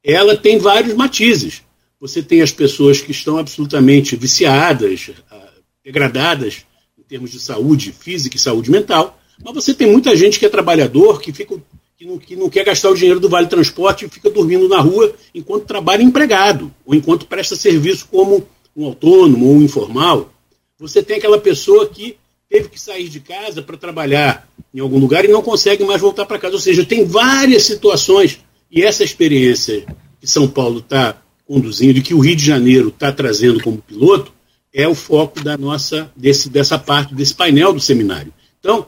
ela 0.05 0.36
tem 0.36 0.59
vários 0.59 0.94
matizes. 0.94 1.62
Você 2.01 2.22
tem 2.22 2.40
as 2.40 2.53
pessoas 2.53 3.01
que 3.01 3.11
estão 3.11 3.36
absolutamente 3.36 4.16
viciadas, 4.16 5.11
ah, 5.30 5.48
degradadas 5.84 6.64
em 6.98 7.03
termos 7.03 7.30
de 7.30 7.40
saúde 7.40 7.92
física 7.92 8.36
e 8.36 8.40
saúde 8.40 8.70
mental, 8.70 9.18
mas 9.42 9.55
você 9.55 9.74
tem 9.74 9.90
muita 9.90 10.16
gente 10.16 10.38
que 10.38 10.46
é 10.46 10.48
trabalhador, 10.48 11.20
que 11.20 11.32
fica 11.32 11.61
que 12.01 12.07
não, 12.07 12.16
que 12.16 12.34
não 12.34 12.48
quer 12.48 12.64
gastar 12.64 12.88
o 12.88 12.94
dinheiro 12.94 13.20
do 13.20 13.28
Vale 13.28 13.46
Transporte 13.46 14.07
e 14.07 14.09
fica 14.09 14.30
dormindo 14.30 14.66
na 14.66 14.80
rua 14.80 15.14
enquanto 15.34 15.66
trabalha 15.66 16.03
empregado, 16.03 16.72
ou 16.86 16.94
enquanto 16.94 17.26
presta 17.26 17.55
serviço 17.55 18.09
como 18.11 18.48
um 18.74 18.86
autônomo 18.86 19.46
ou 19.46 19.57
um 19.57 19.62
informal. 19.62 20.32
Você 20.78 21.03
tem 21.03 21.18
aquela 21.18 21.38
pessoa 21.38 21.86
que 21.86 22.16
teve 22.48 22.70
que 22.70 22.80
sair 22.80 23.11
de 23.11 23.20
casa 23.20 23.61
para 23.61 23.76
trabalhar 23.76 24.48
em 24.72 24.80
algum 24.80 24.98
lugar 24.98 25.26
e 25.26 25.28
não 25.28 25.42
consegue 25.42 25.84
mais 25.84 26.01
voltar 26.01 26.24
para 26.24 26.38
casa. 26.38 26.55
Ou 26.55 26.61
seja, 26.61 26.86
tem 26.86 27.05
várias 27.05 27.64
situações. 27.64 28.40
E 28.71 28.83
essa 28.83 29.03
experiência 29.03 29.85
que 30.21 30.27
São 30.27 30.47
Paulo 30.47 30.79
está 30.79 31.21
conduzindo 31.47 31.99
e 31.99 32.03
que 32.03 32.14
o 32.14 32.21
Rio 32.21 32.37
de 32.37 32.45
Janeiro 32.45 32.89
está 32.89 33.11
trazendo 33.11 33.61
como 33.62 33.79
piloto 33.79 34.33
é 34.73 34.87
o 34.87 34.95
foco 34.95 35.43
da 35.43 35.59
nossa 35.59 36.11
desse, 36.14 36.49
dessa 36.49 36.79
parte 36.79 37.14
desse 37.14 37.35
painel 37.35 37.73
do 37.73 37.81
seminário. 37.81 38.33
Então, 38.61 38.87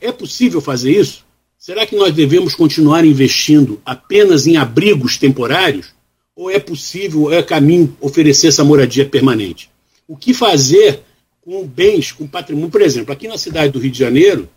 é 0.00 0.12
possível 0.12 0.60
fazer 0.60 0.92
isso? 0.92 1.24
Será 1.58 1.86
que 1.86 1.96
nós 1.96 2.14
devemos 2.14 2.54
continuar 2.54 3.04
investindo 3.04 3.80
apenas 3.84 4.46
em 4.46 4.56
abrigos 4.56 5.16
temporários? 5.16 5.92
Ou 6.34 6.50
é 6.50 6.58
possível, 6.58 7.32
é 7.32 7.42
caminho 7.42 7.96
oferecer 8.00 8.48
essa 8.48 8.64
moradia 8.64 9.04
permanente? 9.06 9.70
O 10.06 10.16
que 10.16 10.32
fazer 10.32 11.00
com 11.40 11.66
bens, 11.66 12.12
com 12.12 12.26
patrimônio? 12.26 12.70
Por 12.70 12.82
exemplo, 12.82 13.12
aqui 13.12 13.28
na 13.28 13.38
cidade 13.38 13.72
do 13.72 13.78
Rio 13.78 13.90
de 13.90 13.98
Janeiro, 13.98 14.48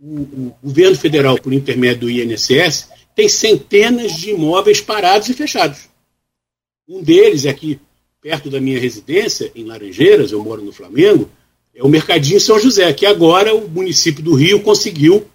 o, 0.00 0.20
o 0.20 0.54
governo 0.62 0.96
federal, 0.96 1.38
por 1.38 1.52
intermédio 1.52 2.02
do 2.02 2.10
INSS, 2.10 2.88
tem 3.18 3.28
centenas 3.28 4.12
de 4.12 4.30
imóveis 4.30 4.80
parados 4.80 5.28
e 5.28 5.34
fechados. 5.34 5.88
Um 6.88 7.02
deles 7.02 7.46
aqui 7.46 7.80
perto 8.22 8.48
da 8.48 8.60
minha 8.60 8.78
residência, 8.78 9.50
em 9.56 9.64
Laranjeiras, 9.64 10.30
eu 10.30 10.40
moro 10.44 10.62
no 10.62 10.70
Flamengo, 10.70 11.28
é 11.74 11.82
o 11.82 11.88
Mercadinho 11.88 12.40
São 12.40 12.60
José, 12.60 12.92
que 12.92 13.04
agora 13.04 13.52
o 13.52 13.68
município 13.68 14.22
do 14.22 14.34
Rio 14.34 14.60
conseguiu 14.60 15.26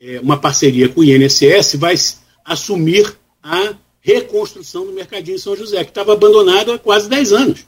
é, 0.00 0.18
uma 0.20 0.38
parceria 0.38 0.88
com 0.88 1.02
o 1.02 1.04
INSS, 1.04 1.74
vai 1.74 1.94
assumir 2.42 3.14
a 3.42 3.74
reconstrução 4.00 4.86
do 4.86 4.92
Mercadinho 4.92 5.38
São 5.38 5.54
José, 5.54 5.84
que 5.84 5.90
estava 5.90 6.14
abandonado 6.14 6.72
há 6.72 6.78
quase 6.78 7.06
10 7.06 7.32
anos. 7.34 7.66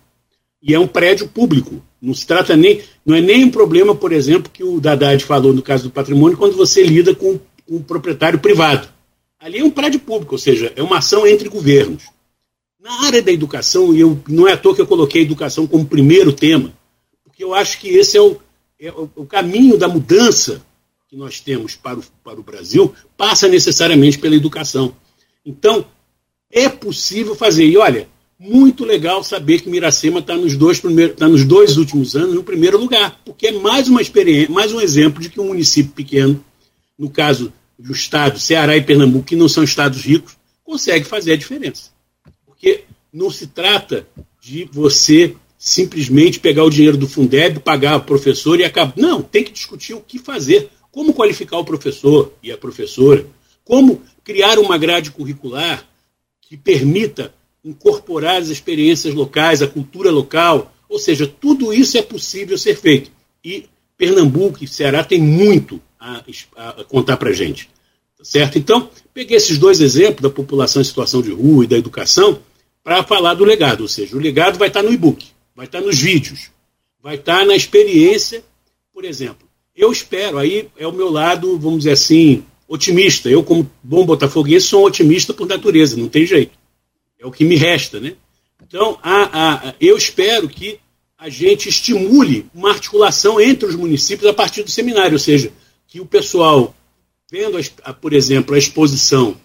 E 0.63 0.73
é 0.73 0.79
um 0.79 0.89
prédio 0.89 1.29
público. 1.29 1.83
Não 2.01 2.15
se 2.15 2.27
trata 2.27 2.57
nem. 2.57 2.81
Não 3.05 3.15
é 3.15 3.21
nem 3.21 3.45
um 3.45 3.51
problema, 3.51 3.95
por 3.95 4.13
exemplo, 4.13 4.51
que 4.51 4.65
o 4.65 4.79
Haddad 4.79 5.23
falou 5.23 5.53
no 5.53 5.61
caso 5.61 5.85
do 5.85 5.91
patrimônio, 5.91 6.39
quando 6.39 6.57
você 6.57 6.83
lida 6.83 7.15
com 7.15 7.39
um 7.69 7.83
proprietário 7.83 8.39
privado. 8.39 8.97
Ali 9.41 9.59
é 9.59 9.65
um 9.65 9.71
prédio 9.71 10.01
público, 10.01 10.35
ou 10.35 10.39
seja, 10.39 10.73
é 10.75 10.83
uma 10.83 10.99
ação 10.99 11.27
entre 11.27 11.49
governos. 11.49 12.05
Na 12.81 13.07
área 13.07 13.23
da 13.23 13.31
educação, 13.31 13.95
e 13.95 14.01
eu, 14.01 14.21
não 14.29 14.49
é 14.49 14.53
à 14.53 14.57
toa 14.57 14.75
que 14.75 14.81
eu 14.81 14.87
coloquei 14.87 15.23
a 15.23 15.25
educação 15.25 15.67
como 15.67 15.87
primeiro 15.87 16.33
tema, 16.33 16.73
porque 17.25 17.45
eu 17.45 17.55
acho 17.55 17.79
que 17.79 17.89
esse 17.89 18.17
é 18.17 18.21
o, 18.21 18.37
é 18.81 18.91
o 18.91 19.27
caminho 19.27 19.79
da 19.79 19.89
mudança 19.89 20.63
que 21.09 21.17
nós 21.17 21.41
temos 21.41 21.75
para 21.75 21.99
o, 21.99 22.05
para 22.23 22.39
o 22.39 22.43
Brasil 22.43 22.93
passa 23.17 23.49
necessariamente 23.49 24.19
pela 24.19 24.35
educação. 24.35 24.95
Então, 25.45 25.87
é 26.51 26.69
possível 26.69 27.35
fazer. 27.35 27.65
E 27.65 27.77
olha, 27.77 28.09
muito 28.39 28.85
legal 28.85 29.25
saber 29.25 29.61
que 29.61 29.71
Miracema 29.71 30.21
está 30.21 30.37
nos, 30.37 30.57
dois 30.57 30.81
tá 31.17 31.29
nos 31.29 31.45
dois 31.45 31.77
últimos 31.77 32.15
anos 32.15 32.35
no 32.35 32.45
primeiro 32.45 32.79
lugar, 32.79 33.21
porque 33.25 33.49
é 33.49 33.53
mais 33.53 33.89
uma 33.89 34.03
experiência, 34.03 34.53
mais 34.53 34.73
um 34.73 34.81
exemplo 34.81 35.21
de 35.21 35.29
que 35.29 35.41
um 35.41 35.47
município 35.47 35.93
pequeno, 35.93 36.45
no 36.99 37.09
caso 37.11 37.53
do 37.79 37.93
estado, 37.93 38.41
Ceará 38.41 38.77
e 38.77 38.83
Pernambuco, 38.83 39.27
que 39.27 39.37
não 39.37 39.49
são 39.49 39.63
estados 39.63 40.03
ricos, 40.03 40.37
consegue 40.65 41.05
fazer 41.05 41.33
a 41.33 41.37
diferença. 41.37 41.91
Porque 42.45 42.85
não 43.13 43.31
se 43.31 43.47
trata 43.47 44.07
de 44.41 44.69
você 44.73 45.37
simplesmente 45.57 46.41
pegar 46.41 46.65
o 46.65 46.71
dinheiro 46.71 46.97
do 46.97 47.09
Fundeb, 47.09 47.61
pagar 47.61 47.97
o 47.97 48.05
professor 48.05 48.61
e 48.61 48.65
acabar. 48.65 48.95
Não, 48.97 49.23
tem 49.23 49.45
que 49.45 49.53
discutir 49.53 49.95
o 49.95 50.01
que 50.01 50.19
fazer 50.19 50.71
como 50.91 51.13
qualificar 51.13 51.59
o 51.59 51.65
professor 51.65 52.33
e 52.43 52.51
a 52.51 52.59
professora? 52.59 53.27
Como 53.65 54.03
criar 54.25 54.59
uma 54.59 54.79
grade 54.79 55.11
curricular 55.11 55.87
que 56.41 56.57
permita 56.57 57.35
incorporar 57.65 58.41
as 58.41 58.49
experiências 58.49 59.15
locais, 59.15 59.63
a 59.63 59.69
cultura 59.69 60.11
local? 60.11 60.75
Ou 60.89 60.99
seja, 60.99 61.27
tudo 61.27 61.73
isso 61.73 61.99
é 61.99 62.03
possível 62.03 62.57
ser 62.57 62.77
feito. 62.77 63.11
E 63.45 63.67
Pernambuco 63.97 64.63
e 64.63 64.67
Ceará 64.67 65.05
têm 65.05 65.21
muito 65.21 65.81
a, 65.99 66.23
a 66.57 66.85
contar 66.85 67.17
para 67.17 67.31
a 67.31 67.33
gente. 67.33 67.69
Tá 68.17 68.25
certo? 68.25 68.59
Então, 68.59 68.91
peguei 69.15 69.37
esses 69.37 69.59
dois 69.59 69.81
exemplos 69.81 70.23
da 70.23 70.31
população 70.31 70.83
em 70.83 70.85
situação 70.85 71.23
de 71.23 71.31
rua 71.31 71.65
e 71.65 71.69
da 71.69 71.79
educação 71.79 72.41
para 72.83 73.05
falar 73.05 73.35
do 73.35 73.45
legado. 73.45 73.83
Ou 73.83 73.89
seja, 73.89 74.17
o 74.17 74.21
legado 74.21 74.59
vai 74.59 74.69
estar 74.69 74.83
no 74.83 74.93
e-book, 74.93 75.27
vai 75.55 75.67
estar 75.67 75.81
nos 75.81 75.99
vídeos, 75.99 76.51
vai 77.03 77.15
estar 77.15 77.47
na 77.47 77.55
experiência, 77.55 78.43
por 78.93 79.05
exemplo. 79.05 79.49
Eu 79.77 79.93
espero, 79.93 80.39
aí 80.39 80.69
é 80.77 80.87
o 80.87 80.93
meu 80.93 81.09
lado, 81.09 81.57
vamos 81.59 81.81
dizer 81.81 81.93
assim, 81.93 82.43
otimista. 82.67 83.31
Eu, 83.31 83.45
como 83.45 83.71
bom 83.83 84.05
botafoguense, 84.05 84.67
sou 84.67 84.83
um 84.83 84.87
otimista 84.87 85.33
por 85.33 85.47
natureza, 85.47 85.97
não 85.97 86.09
tem 86.09 86.27
jeito. 86.27 86.59
É 87.19 87.27
o 87.27 87.31
que 87.31 87.45
me 87.45 87.57
resta, 87.57 88.01
né? 88.01 88.15
Então, 88.67 88.99
a, 89.03 89.69
a, 89.69 89.75
eu 89.81 89.97
espero 89.97 90.49
que 90.49 90.81
a 91.17 91.29
gente 91.29 91.69
estimule 91.69 92.47
uma 92.55 92.71
articulação 92.71 93.41
entre 93.41 93.69
os 93.69 93.75
municípios 93.75 94.29
a 94.29 94.35
partir 94.35 94.63
do 94.63 94.71
seminário, 94.71 95.15
ou 95.15 95.19
seja, 95.19 95.53
que 95.89 96.01
o 96.01 96.07
pessoal, 96.07 96.73
vendo, 97.29 97.59
a, 97.83 97.93
por 97.93 98.13
exemplo, 98.13 98.55
a 98.55 98.59
exposição 98.59 99.37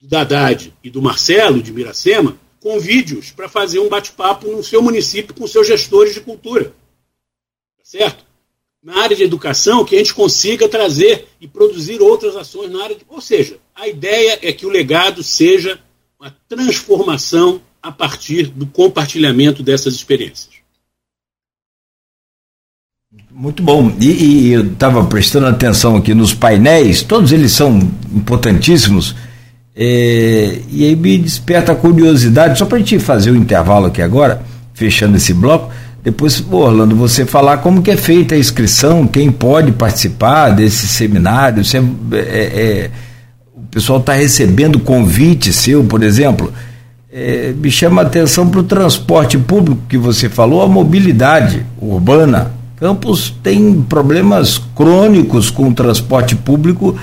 do 0.00 0.16
Haddad 0.16 0.74
e 0.82 0.90
do 0.90 1.00
Marcelo, 1.00 1.62
de 1.62 1.72
Miracema, 1.72 2.36
convide-os 2.58 3.30
para 3.30 3.48
fazer 3.48 3.78
um 3.78 3.88
bate-papo 3.88 4.48
no 4.48 4.64
seu 4.64 4.82
município 4.82 5.34
com 5.34 5.46
seus 5.46 5.68
gestores 5.68 6.14
de 6.14 6.20
cultura. 6.20 6.74
Tá 7.78 7.84
certo? 7.84 8.24
na 8.84 9.00
área 9.00 9.16
de 9.16 9.22
educação 9.22 9.82
que 9.82 9.94
a 9.94 9.98
gente 9.98 10.12
consiga 10.12 10.68
trazer 10.68 11.26
e 11.40 11.48
produzir 11.48 12.02
outras 12.02 12.36
ações 12.36 12.70
na 12.70 12.84
área. 12.84 12.94
De, 12.94 13.04
ou 13.08 13.20
seja, 13.20 13.58
a 13.74 13.88
ideia 13.88 14.38
é 14.42 14.52
que 14.52 14.66
o 14.66 14.68
legado 14.68 15.22
seja 15.22 15.80
uma 16.20 16.30
transformação 16.46 17.62
a 17.82 17.90
partir 17.90 18.48
do 18.48 18.66
compartilhamento 18.66 19.62
dessas 19.62 19.94
experiências. 19.94 20.53
Muito 23.34 23.62
bom. 23.62 23.92
E, 24.00 24.06
e 24.06 24.52
eu 24.52 24.64
estava 24.66 25.04
prestando 25.04 25.46
atenção 25.46 25.96
aqui 25.96 26.14
nos 26.14 26.32
painéis, 26.32 27.02
todos 27.02 27.32
eles 27.32 27.52
são 27.52 27.78
importantíssimos. 28.14 29.14
É, 29.76 30.60
e 30.70 30.84
aí 30.84 30.94
me 30.94 31.18
desperta 31.18 31.72
a 31.72 31.74
curiosidade, 31.74 32.58
só 32.58 32.64
para 32.64 32.76
a 32.76 32.78
gente 32.78 32.98
fazer 33.00 33.32
o 33.32 33.36
intervalo 33.36 33.86
aqui 33.86 34.00
agora, 34.00 34.42
fechando 34.72 35.16
esse 35.16 35.34
bloco 35.34 35.70
depois, 36.04 36.44
Orlando, 36.50 36.94
você 36.94 37.24
falar 37.24 37.56
como 37.58 37.80
que 37.80 37.90
é 37.90 37.96
feita 37.96 38.34
a 38.34 38.38
inscrição, 38.38 39.06
quem 39.06 39.32
pode 39.32 39.72
participar 39.72 40.50
desse 40.50 40.86
seminário, 40.86 41.64
se 41.64 41.78
é, 41.78 41.80
é, 42.12 42.20
é, 42.20 42.90
o 43.56 43.62
pessoal 43.70 44.00
está 44.00 44.12
recebendo 44.12 44.78
convite 44.78 45.50
seu, 45.50 45.82
por 45.82 46.02
exemplo. 46.02 46.52
é, 47.10 47.54
me 47.56 47.70
chama 47.70 48.02
a 48.02 48.04
atenção 48.04 48.50
para 48.50 48.60
o 48.60 48.64
transporte 48.64 49.38
público 49.38 49.80
que 49.88 49.96
você 49.96 50.28
falou, 50.28 50.60
a 50.60 50.68
mobilidade 50.68 51.64
urbana. 51.80 52.52
Campos 52.76 53.34
tem 53.42 53.82
problemas 53.82 54.58
crônicos 54.74 55.50
com 55.50 55.68
o 55.68 55.74
transporte 55.74 56.34
público 56.34 56.96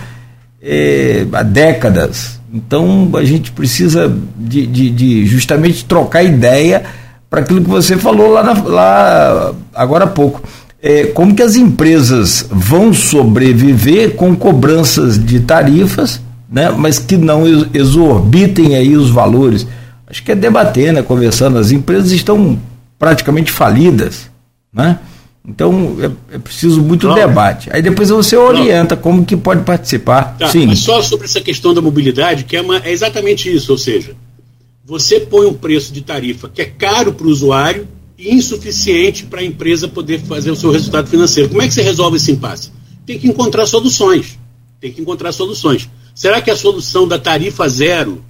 é, 0.61 1.25
há 1.31 1.43
décadas. 1.43 2.39
Então 2.53 3.09
a 3.15 3.23
gente 3.23 3.51
precisa 3.51 4.13
de, 4.37 4.67
de, 4.67 4.89
de 4.89 5.25
justamente 5.25 5.85
trocar 5.85 6.23
ideia 6.23 6.83
para 7.29 7.39
aquilo 7.39 7.61
que 7.61 7.69
você 7.69 7.95
falou 7.95 8.31
lá, 8.31 8.43
na, 8.43 8.61
lá 8.61 9.53
agora 9.73 10.03
há 10.03 10.07
pouco. 10.07 10.43
É, 10.83 11.05
como 11.05 11.33
que 11.33 11.41
as 11.41 11.55
empresas 11.55 12.45
vão 12.49 12.93
sobreviver 12.93 14.15
com 14.15 14.35
cobranças 14.35 15.23
de 15.23 15.39
tarifas, 15.39 16.19
né, 16.51 16.69
mas 16.71 16.99
que 16.99 17.15
não 17.15 17.45
exorbitem 17.73 18.75
aí 18.75 18.97
os 18.97 19.09
valores? 19.09 19.65
Acho 20.07 20.23
que 20.23 20.31
é 20.33 20.35
debater, 20.35 20.91
né, 20.91 21.01
conversando. 21.01 21.57
As 21.57 21.71
empresas 21.71 22.11
estão 22.11 22.59
praticamente 22.99 23.51
falidas, 23.51 24.29
né? 24.73 24.99
Então 25.47 25.97
é, 25.99 26.35
é 26.35 26.39
preciso 26.39 26.81
muito 26.81 27.07
não. 27.07 27.15
debate. 27.15 27.69
Aí 27.71 27.81
depois 27.81 28.09
você 28.09 28.37
orienta 28.37 28.95
não. 28.95 29.01
como 29.01 29.25
que 29.25 29.35
pode 29.35 29.63
participar. 29.63 30.37
Tá, 30.37 30.49
Sim. 30.49 30.67
Mas 30.67 30.79
só 30.79 31.01
sobre 31.01 31.25
essa 31.25 31.41
questão 31.41 31.73
da 31.73 31.81
mobilidade, 31.81 32.43
que 32.43 32.55
é, 32.55 32.61
uma, 32.61 32.77
é 32.77 32.91
exatamente 32.91 33.53
isso, 33.53 33.71
ou 33.71 33.77
seja, 33.77 34.15
você 34.85 35.19
põe 35.19 35.47
um 35.47 35.53
preço 35.53 35.91
de 35.91 36.01
tarifa 36.01 36.49
que 36.49 36.61
é 36.61 36.65
caro 36.65 37.13
para 37.13 37.25
o 37.25 37.29
usuário 37.29 37.87
e 38.17 38.33
insuficiente 38.33 39.25
para 39.25 39.41
a 39.41 39.43
empresa 39.43 39.87
poder 39.87 40.21
fazer 40.21 40.51
o 40.51 40.55
seu 40.55 40.71
resultado 40.71 41.07
financeiro. 41.07 41.49
Como 41.49 41.61
é 41.61 41.67
que 41.67 41.73
você 41.73 41.81
resolve 41.81 42.17
esse 42.17 42.31
impasse? 42.31 42.71
Tem 43.05 43.17
que 43.17 43.27
encontrar 43.27 43.65
soluções. 43.65 44.37
Tem 44.79 44.91
que 44.91 45.01
encontrar 45.01 45.31
soluções. 45.31 45.89
Será 46.13 46.39
que 46.41 46.51
a 46.51 46.55
solução 46.55 47.07
da 47.07 47.17
tarifa 47.17 47.67
zero, 47.67 48.23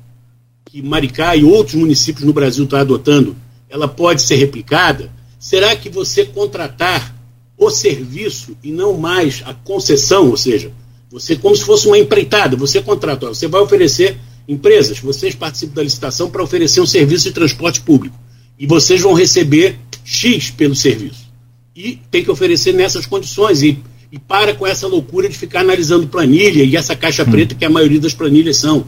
que 0.66 0.82
Maricá 0.82 1.36
e 1.36 1.43
outros 1.43 1.76
municípios 1.76 2.26
no 2.26 2.32
Brasil 2.32 2.64
estão 2.64 2.80
adotando, 2.80 3.36
ela 3.70 3.88
pode 3.88 4.22
ser 4.22 4.36
replicada? 4.36 5.09
Será 5.41 5.75
que 5.75 5.89
você 5.89 6.23
contratar 6.23 7.15
o 7.57 7.71
serviço 7.71 8.55
e 8.63 8.71
não 8.71 8.95
mais 8.95 9.41
a 9.43 9.55
concessão, 9.55 10.29
ou 10.29 10.37
seja, 10.37 10.71
você 11.09 11.35
como 11.35 11.55
se 11.55 11.63
fosse 11.63 11.87
uma 11.87 11.97
empreitada, 11.97 12.55
você 12.55 12.79
contrata, 12.79 13.25
você 13.25 13.47
vai 13.47 13.59
oferecer 13.59 14.17
empresas, 14.47 14.99
vocês 14.99 15.33
participam 15.33 15.73
da 15.73 15.81
licitação 15.83 16.29
para 16.29 16.43
oferecer 16.43 16.79
um 16.79 16.85
serviço 16.85 17.23
de 17.23 17.31
transporte 17.31 17.81
público 17.81 18.15
e 18.57 18.67
vocês 18.67 19.01
vão 19.01 19.13
receber 19.13 19.79
X 20.05 20.51
pelo 20.51 20.75
serviço. 20.75 21.27
E 21.75 21.99
tem 22.11 22.23
que 22.23 22.29
oferecer 22.29 22.71
nessas 22.71 23.07
condições 23.07 23.63
e, 23.63 23.79
e 24.11 24.19
para 24.19 24.53
com 24.53 24.67
essa 24.67 24.85
loucura 24.85 25.27
de 25.27 25.35
ficar 25.35 25.61
analisando 25.61 26.05
planilha 26.05 26.63
e 26.63 26.75
essa 26.75 26.95
caixa 26.95 27.23
hum. 27.23 27.31
preta 27.31 27.55
que 27.55 27.65
a 27.65 27.69
maioria 27.69 27.99
das 27.99 28.13
planilhas 28.13 28.57
são. 28.57 28.85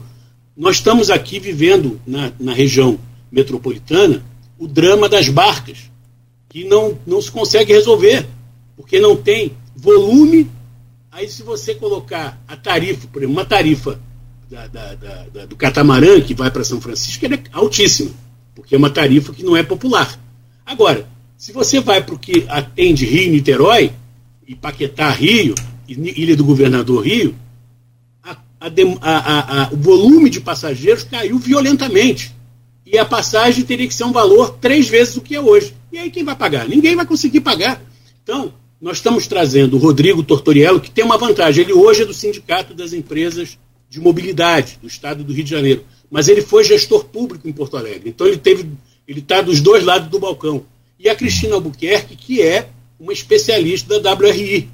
Nós 0.55 0.75
estamos 0.75 1.09
aqui 1.09 1.39
vivendo 1.39 1.99
na, 2.05 2.31
na 2.39 2.53
região 2.53 2.99
metropolitana 3.31 4.23
o 4.59 4.67
drama 4.67 5.09
das 5.09 5.29
barcas 5.29 5.91
que 6.53 6.63
não, 6.63 6.99
não 7.03 7.19
se 7.19 7.31
consegue 7.31 7.73
resolver, 7.73 8.27
porque 8.77 8.99
não 8.99 9.15
tem 9.15 9.53
volume. 9.75 10.47
Aí, 11.11 11.27
se 11.27 11.41
você 11.41 11.73
colocar 11.73 12.39
a 12.47 12.55
tarifa, 12.55 13.07
por 13.07 13.23
exemplo, 13.23 13.35
uma 13.35 13.43
tarifa 13.43 13.99
da, 14.51 14.67
da, 14.67 14.93
da, 14.93 15.45
do 15.47 15.55
catamarã 15.55 16.21
que 16.21 16.35
vai 16.35 16.51
para 16.51 16.63
São 16.63 16.79
Francisco, 16.79 17.25
ela 17.25 17.33
é 17.33 17.43
altíssima, 17.51 18.11
porque 18.53 18.75
é 18.75 18.77
uma 18.77 18.91
tarifa 18.91 19.33
que 19.33 19.41
não 19.41 19.57
é 19.57 19.63
popular. 19.63 20.15
Agora, 20.63 21.09
se 21.35 21.51
você 21.51 21.79
vai 21.79 22.03
para 22.03 22.13
o 22.13 22.19
que 22.19 22.45
atende 22.47 23.03
Rio 23.03 23.31
Niterói, 23.31 23.91
e 24.47 24.53
Paquetá 24.53 25.09
Rio, 25.09 25.55
e 25.87 25.93
Ilha 25.93 26.35
do 26.35 26.45
Governador 26.45 27.03
Rio, 27.03 27.33
a, 28.23 28.37
a, 28.61 29.63
a, 29.63 29.73
o 29.73 29.77
volume 29.77 30.29
de 30.29 30.39
passageiros 30.39 31.03
caiu 31.03 31.39
violentamente. 31.39 32.31
E 32.85 32.95
a 32.99 33.05
passagem 33.05 33.65
teria 33.65 33.87
que 33.87 33.93
ser 33.95 34.03
um 34.03 34.11
valor 34.11 34.57
três 34.61 34.87
vezes 34.87 35.15
o 35.15 35.21
que 35.21 35.35
é 35.35 35.41
hoje. 35.41 35.73
E 35.93 35.99
aí 35.99 36.09
quem 36.09 36.23
vai 36.23 36.35
pagar? 36.35 36.67
Ninguém 36.67 36.95
vai 36.95 37.05
conseguir 37.05 37.41
pagar. 37.41 37.79
Então, 38.23 38.51
nós 38.81 38.97
estamos 38.97 39.27
trazendo 39.27 39.77
o 39.77 39.79
Rodrigo 39.79 40.23
Tortoriello, 40.23 40.81
que 40.81 40.89
tem 40.89 41.05
uma 41.05 41.19
vantagem. 41.19 41.63
Ele 41.63 41.71
hoje 41.71 42.01
é 42.01 42.05
do 42.05 42.15
Sindicato 42.15 42.73
das 42.73 42.93
Empresas 42.93 43.59
de 43.87 43.99
Mobilidade 43.99 44.79
do 44.81 44.87
Estado 44.87 45.23
do 45.23 45.31
Rio 45.31 45.43
de 45.43 45.51
Janeiro. 45.51 45.85
Mas 46.09 46.27
ele 46.27 46.41
foi 46.41 46.63
gestor 46.63 47.05
público 47.05 47.47
em 47.47 47.53
Porto 47.53 47.77
Alegre. 47.77 48.09
Então 48.09 48.25
ele 48.25 48.37
teve. 48.37 48.71
Ele 49.07 49.19
está 49.19 49.39
dos 49.39 49.61
dois 49.61 49.83
lados 49.83 50.09
do 50.09 50.17
balcão. 50.17 50.65
E 50.97 51.07
a 51.09 51.15
Cristina 51.15 51.53
Albuquerque, 51.53 52.15
que 52.15 52.41
é 52.41 52.69
uma 52.99 53.13
especialista 53.13 53.99
da 53.99 54.13
WRI, 54.13 54.69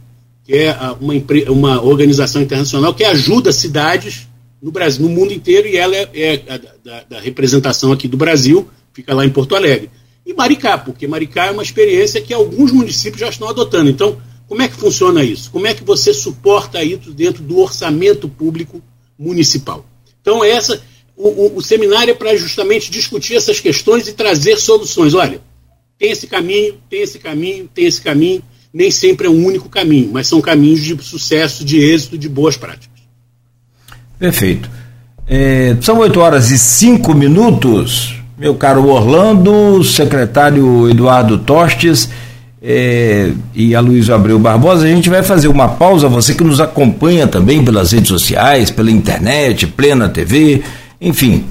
que 0.45 0.55
é 0.55 0.73
uma, 1.01 1.13
uma 1.49 1.81
organização 1.81 2.41
internacional 2.41 2.93
que 2.93 3.03
ajuda 3.03 3.51
cidades 3.51 4.25
no 4.61 4.71
Brasil, 4.71 5.01
no 5.01 5.09
mundo 5.09 5.33
inteiro, 5.33 5.67
e 5.67 5.75
ela 5.75 5.95
é, 5.97 6.07
é 6.13 6.37
da, 6.81 7.03
da 7.09 7.19
representação 7.19 7.91
aqui 7.91 8.07
do 8.07 8.15
Brasil, 8.15 8.69
fica 8.93 9.13
lá 9.13 9.25
em 9.25 9.29
Porto 9.29 9.55
Alegre 9.55 9.89
e 10.29 10.33
Maricá, 10.35 10.77
porque 10.77 11.07
Maricá 11.07 11.47
é 11.47 11.51
uma 11.51 11.63
experiência 11.63 12.21
que 12.21 12.31
alguns 12.31 12.71
municípios 12.71 13.19
já 13.19 13.29
estão 13.29 13.49
adotando. 13.49 13.89
Então, 13.89 14.21
como 14.47 14.61
é 14.61 14.67
que 14.67 14.75
funciona 14.75 15.23
isso? 15.23 15.49
Como 15.49 15.65
é 15.65 15.73
que 15.73 15.83
você 15.83 16.13
suporta 16.13 16.83
isso 16.83 17.11
dentro 17.11 17.41
do 17.41 17.57
orçamento 17.57 18.29
público 18.29 18.79
municipal? 19.17 19.83
Então, 20.21 20.43
essa, 20.43 20.79
o, 21.17 21.29
o, 21.29 21.57
o 21.57 21.61
seminário 21.63 22.11
é 22.11 22.13
para 22.13 22.35
justamente 22.35 22.91
discutir 22.91 23.37
essas 23.37 23.59
questões 23.59 24.07
e 24.07 24.13
trazer 24.13 24.59
soluções. 24.59 25.15
Olha, 25.15 25.41
tem 25.97 26.11
esse 26.11 26.27
caminho, 26.27 26.75
tem 26.87 27.01
esse 27.01 27.17
caminho, 27.17 27.67
tem 27.73 27.85
esse 27.85 27.99
caminho. 27.99 28.43
Nem 28.71 28.91
sempre 28.91 29.25
é 29.25 29.29
um 29.31 29.43
único 29.43 29.67
caminho, 29.67 30.11
mas 30.13 30.27
são 30.27 30.39
caminhos 30.39 30.83
de 30.83 30.95
sucesso, 31.03 31.65
de 31.65 31.79
êxito, 31.79 32.19
de 32.19 32.29
boas 32.29 32.55
práticas. 32.55 33.01
Perfeito. 34.19 34.69
É, 35.25 35.75
são 35.81 35.97
8 35.97 36.19
horas 36.19 36.51
e 36.51 36.57
5 36.59 37.15
minutos 37.15 38.18
meu 38.39 38.55
caro 38.55 38.87
Orlando, 38.87 39.83
secretário 39.83 40.89
Eduardo 40.89 41.39
Tostes 41.39 42.09
é, 42.61 43.31
e 43.53 43.75
a 43.75 43.81
Luiz 43.81 44.09
Abreu 44.09 44.39
Barbosa, 44.39 44.85
a 44.85 44.89
gente 44.89 45.09
vai 45.09 45.21
fazer 45.21 45.49
uma 45.49 45.67
pausa, 45.67 46.07
você 46.07 46.33
que 46.33 46.43
nos 46.43 46.61
acompanha 46.61 47.27
também 47.27 47.61
pelas 47.63 47.91
redes 47.91 48.07
sociais, 48.07 48.71
pela 48.71 48.89
internet, 48.89 49.67
Plena 49.67 50.07
TV, 50.07 50.61
enfim. 51.01 51.43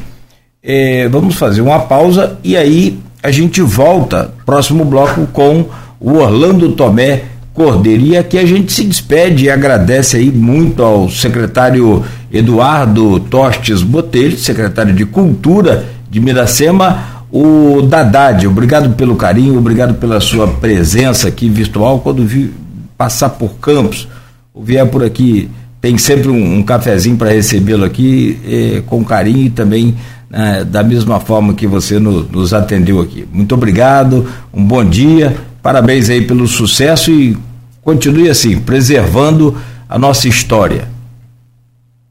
É, 0.62 1.07
vamos 1.09 1.34
fazer 1.34 1.61
uma 1.61 1.80
pausa 1.80 2.39
e 2.43 2.57
aí 2.57 2.99
a 3.22 3.30
gente 3.30 3.61
volta, 3.61 4.32
próximo 4.47 4.82
bloco, 4.82 5.26
com 5.26 5.66
o 6.01 6.14
Orlando 6.14 6.72
Tomé 6.72 7.24
Cordeiro. 7.53 8.03
E 8.03 8.16
aqui 8.16 8.39
a 8.39 8.47
gente 8.47 8.72
se 8.72 8.84
despede 8.84 9.45
e 9.45 9.51
agradece 9.51 10.16
aí 10.16 10.30
muito 10.30 10.82
ao 10.82 11.11
secretário 11.11 12.03
Eduardo 12.32 13.20
Tostes 13.20 13.82
Botelho, 13.82 14.39
secretário 14.39 14.95
de 14.95 15.05
Cultura 15.05 15.97
de 16.11 16.20
Miracema, 16.20 17.24
o 17.30 17.82
Dadad. 17.82 18.46
Obrigado 18.46 18.94
pelo 18.94 19.16
carinho, 19.16 19.59
obrigado 19.59 19.94
pela 19.94 20.20
sua 20.20 20.48
presença 20.48 21.28
aqui 21.28 21.48
virtual. 21.48 22.00
Quando 22.00 22.24
vi 22.24 22.52
passar 22.96 23.30
por 23.30 23.54
Campos, 23.61 24.09
ou 24.52 24.64
vier 24.64 24.86
por 24.86 25.04
aqui, 25.04 25.48
tem 25.80 25.96
sempre 25.96 26.28
um, 26.28 26.59
um 26.59 26.62
cafezinho 26.62 27.16
para 27.16 27.30
recebê-lo 27.30 27.84
aqui 27.84 28.38
eh, 28.44 28.82
com 28.86 29.04
carinho 29.04 29.46
e 29.46 29.50
também 29.50 29.94
né, 30.28 30.64
da 30.64 30.82
mesma 30.82 31.20
forma 31.20 31.54
que 31.54 31.66
você 31.66 31.98
no, 31.98 32.24
nos 32.24 32.52
atendeu 32.52 33.00
aqui. 33.00 33.26
Muito 33.32 33.54
obrigado, 33.54 34.26
um 34.52 34.64
bom 34.64 34.84
dia, 34.84 35.36
parabéns 35.62 36.11
aí 36.11 36.26
pelo 36.26 36.46
sucesso 36.48 37.11
e 37.11 37.36
continue 37.82 38.28
assim, 38.28 38.59
preservando 38.59 39.56
a 39.88 39.98
nossa 39.98 40.28
história. 40.28 40.88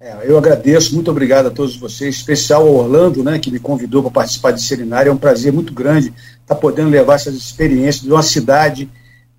É, 0.07 0.19
eu 0.23 0.37
agradeço, 0.37 0.95
muito 0.95 1.11
obrigado 1.11 1.47
a 1.47 1.51
todos 1.51 1.75
vocês, 1.75 2.15
especial 2.15 2.65
ao 2.65 2.75
Orlando, 2.75 3.21
né, 3.21 3.37
que 3.39 3.51
me 3.51 3.59
convidou 3.59 4.01
para 4.01 4.11
participar 4.11 4.51
desse 4.51 4.67
seminário. 4.67 5.09
É 5.09 5.13
um 5.13 5.17
prazer 5.17 5.51
muito 5.51 5.73
grande 5.73 6.13
estar 6.41 6.55
podendo 6.55 6.89
levar 6.89 7.15
essas 7.15 7.35
experiências 7.35 8.03
de 8.03 8.09
uma 8.09 8.23
cidade 8.23 8.89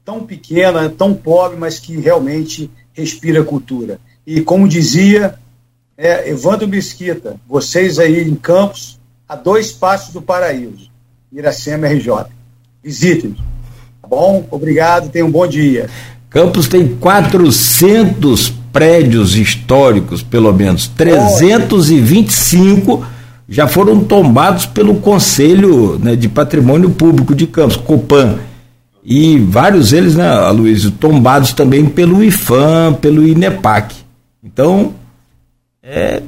tão 0.04 0.26
pequena, 0.26 0.90
tão 0.90 1.14
pobre, 1.14 1.56
mas 1.56 1.78
que 1.78 1.96
realmente 1.96 2.70
respira 2.92 3.42
cultura. 3.42 3.98
E 4.26 4.42
como 4.42 4.68
dizia 4.68 5.36
é, 5.96 6.28
Evandro 6.28 6.68
Mesquita, 6.68 7.36
vocês 7.48 7.98
aí 7.98 8.28
em 8.28 8.34
Campos, 8.34 9.00
a 9.26 9.36
dois 9.36 9.72
passos 9.72 10.12
do 10.12 10.20
paraíso, 10.20 10.90
Iracema 11.32 11.88
RJ. 11.88 12.26
Visitem. 12.84 13.34
Tá 14.02 14.08
bom? 14.08 14.46
Obrigado, 14.50 15.08
tenham 15.08 15.28
um 15.28 15.32
bom 15.32 15.46
dia. 15.46 15.88
Campos 16.28 16.68
tem 16.68 16.94
400 16.96 18.57
prédios 18.72 19.36
históricos, 19.36 20.22
pelo 20.22 20.52
menos 20.52 20.88
325 20.88 23.04
já 23.48 23.66
foram 23.66 24.04
tombados 24.04 24.66
pelo 24.66 24.96
Conselho 24.96 25.98
né, 25.98 26.14
de 26.14 26.28
Patrimônio 26.28 26.90
Público 26.90 27.34
de 27.34 27.46
Campos, 27.46 27.76
Copan. 27.76 28.38
E 29.02 29.38
vários 29.38 29.90
deles, 29.90 30.16
né, 30.16 30.28
Aloysio, 30.28 30.90
tombados 30.90 31.54
também 31.54 31.86
pelo 31.86 32.22
IFAM, 32.22 32.92
pelo 33.00 33.26
INEPAC. 33.26 33.94
Então, 34.44 34.92
é, 35.82 36.22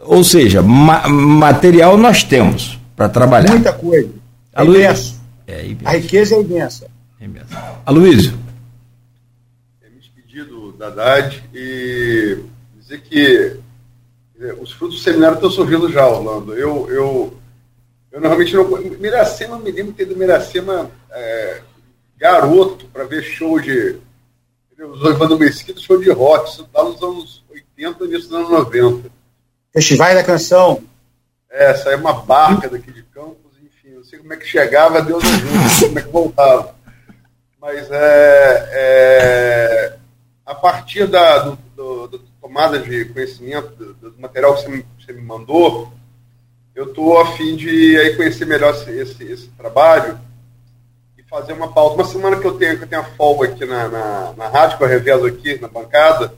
ou 0.00 0.22
seja, 0.22 0.60
ma 0.60 1.08
material 1.08 1.96
nós 1.96 2.22
temos 2.22 2.78
para 2.94 3.08
trabalhar. 3.08 3.52
Muita 3.52 3.72
coisa. 3.72 4.10
É 4.54 4.64
imenso. 4.64 5.18
É, 5.46 5.64
imenso. 5.64 5.86
A 5.86 5.92
riqueza 5.92 6.34
é 6.34 6.40
imensa. 6.42 6.86
É 7.18 7.24
imensa. 7.24 7.46
Aloysio 7.86 8.45
da 10.76 10.88
Haddad 10.88 11.42
e 11.54 12.38
dizer 12.76 13.00
que 13.00 13.60
os 14.60 14.72
frutos 14.72 14.98
do 14.98 15.02
seminário 15.02 15.36
estão 15.36 15.50
surgindo 15.50 15.90
já, 15.90 16.06
Orlando. 16.06 16.54
Eu, 16.54 16.90
eu, 16.90 17.38
Eu 18.12 18.20
normalmente 18.20 18.54
não. 18.54 18.66
Miracema, 18.98 19.58
me 19.58 19.70
lembro 19.70 19.92
de 19.92 19.98
ter 19.98 20.04
do 20.04 20.16
Miracema 20.16 20.90
é, 21.10 21.60
garoto 22.16 22.86
para 22.86 23.04
ver 23.04 23.22
show 23.22 23.58
de. 23.60 23.96
Os 24.78 25.02
Evandro 25.08 25.38
Mesquita, 25.38 25.80
show 25.80 25.98
de 25.98 26.10
rock, 26.10 26.50
isso 26.50 26.68
tá 26.70 26.84
nos 26.84 27.02
anos 27.02 27.42
80 27.50 28.04
e 28.04 28.08
nos 28.08 28.32
anos 28.32 28.50
90. 28.50 29.10
Festivais 29.72 30.14
da 30.14 30.22
canção. 30.22 30.82
É, 31.50 31.74
saiu 31.74 31.98
uma 31.98 32.12
barca 32.12 32.68
daqui 32.68 32.92
de 32.92 33.02
Campos, 33.04 33.52
enfim, 33.62 33.94
não 33.94 34.04
sei 34.04 34.18
como 34.18 34.34
é 34.34 34.36
que 34.36 34.46
chegava, 34.46 35.00
Deus 35.00 35.24
ajuda, 35.24 35.86
como 35.86 35.98
é 35.98 36.02
que 36.02 36.08
voltava. 36.10 36.74
Mas 37.58 37.88
é, 37.90 38.68
é 38.72 39.96
a 40.46 40.54
partir 40.54 41.08
da 41.08 41.40
do, 41.40 41.58
do, 41.74 42.06
do 42.06 42.18
tomada 42.40 42.78
de 42.78 43.06
conhecimento 43.06 43.68
do, 43.94 44.14
material 44.18 44.54
que 44.54 44.62
você 44.62 44.68
me, 44.68 44.86
você 44.98 45.12
me 45.12 45.20
mandou, 45.20 45.92
eu 46.74 46.84
estou 46.84 47.20
a 47.20 47.32
fim 47.32 47.56
de 47.56 47.98
aí, 47.98 48.16
conhecer 48.16 48.46
melhor 48.46 48.72
esse, 48.72 48.90
esse, 48.90 49.24
esse, 49.24 49.48
trabalho 49.48 50.18
e 51.18 51.22
fazer 51.24 51.52
uma 51.52 51.72
pauta. 51.72 51.96
Uma 51.96 52.04
semana 52.04 52.38
que 52.38 52.46
eu 52.46 52.56
tenho, 52.56 52.78
que 52.78 52.84
eu 52.84 52.88
tenho 52.88 53.02
a 53.02 53.04
folga 53.16 53.48
aqui 53.48 53.64
na, 53.64 53.88
na, 53.88 54.32
na 54.36 54.48
rádio, 54.48 54.78
que 54.78 54.84
eu 54.84 54.88
revezo 54.88 55.26
aqui 55.26 55.60
na 55.60 55.66
bancada, 55.66 56.32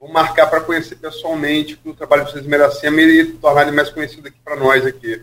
vou 0.00 0.10
marcar 0.10 0.48
para 0.48 0.62
conhecer 0.62 0.96
pessoalmente 0.96 1.78
o 1.84 1.94
trabalho 1.94 2.24
de 2.24 2.32
vocês 2.32 2.46
Miracema 2.46 3.00
e 3.00 3.26
tornar 3.26 3.62
ele 3.62 3.72
mais 3.72 3.90
conhecido 3.90 4.26
aqui 4.26 4.38
para 4.44 4.56
nós 4.56 4.84
aqui. 4.84 5.22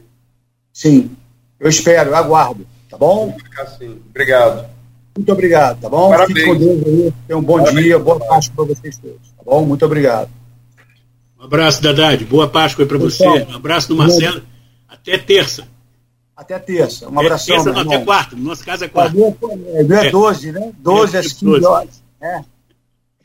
Sim, 0.72 1.18
eu 1.60 1.68
espero, 1.68 2.12
eu 2.12 2.16
aguardo, 2.16 2.66
tá 2.90 2.98
bom? 2.98 3.32
Vou 3.32 3.40
ficar 3.40 3.64
assim. 3.64 4.02
Obrigado. 4.10 4.77
Muito 5.18 5.32
obrigado, 5.32 5.82
tá 5.82 5.90
bom? 5.90 6.10
Parabéns. 6.10 6.38
Fique 6.38 6.46
com 6.46 6.58
Deus 6.58 6.86
aí. 6.86 7.14
Tenha 7.28 7.40
um 7.40 7.42
bom 7.42 7.58
Parabéns. 7.58 7.84
dia, 7.84 8.00
boa 8.00 8.20
Páscoa 8.20 8.56
para 8.56 8.76
vocês 8.76 8.98
todos, 9.00 9.32
tá 9.36 9.44
bom? 9.44 9.66
Muito 9.66 9.84
obrigado. 9.84 10.30
Um 11.40 11.44
abraço, 11.44 11.82
Dadade. 11.82 12.24
Boa 12.24 12.48
Páscoa 12.48 12.84
aí 12.84 12.88
para 12.88 12.98
você. 12.98 13.28
Um 13.28 13.56
abraço 13.56 13.88
do 13.88 13.96
Marcelo. 13.96 14.44
Até 14.88 15.18
terça. 15.18 15.68
Até 16.36 16.60
terça. 16.60 17.10
Um 17.10 17.20
abração. 17.20 17.56
Terça 17.56 17.72
não, 17.72 17.82
até 17.82 18.06
quarta. 18.06 18.36
Nossa 18.36 18.64
casa 18.64 18.86
é 18.86 18.88
quarta. 18.88 19.18
É, 19.18 20.08
é 20.08 20.12
12, 20.12 20.52
né? 20.52 20.72
12 20.78 21.16
é, 21.16 21.20
às 21.20 21.34
15 21.34 21.66
horas. 21.66 22.04
É. 22.22 22.36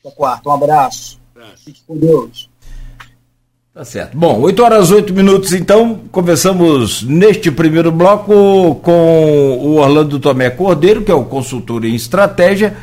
Até 0.01 0.11
quarta. 0.17 0.49
Um 0.49 0.53
abraço. 0.53 1.21
Um 1.37 1.41
abraço. 1.41 1.65
Fique 1.65 1.83
com 1.87 1.99
Deus. 1.99 2.49
Tá 3.75 3.87
certo. 3.87 4.19
Bom, 4.19 4.39
8 4.41 4.63
horas 4.63 4.91
8 4.91 5.15
minutos, 5.15 5.55
então, 5.55 6.01
conversamos 6.13 7.03
neste 7.05 7.51
primeiro 7.51 7.91
bloco 7.91 8.75
com 8.83 9.59
o 9.63 9.77
Orlando 9.77 10.19
Tomé 10.19 10.51
Cordeiro, 10.51 11.01
que 11.01 11.11
é 11.11 11.15
o 11.15 11.25
consultor 11.25 11.83
em 11.83 11.95
estratégia, 11.95 12.77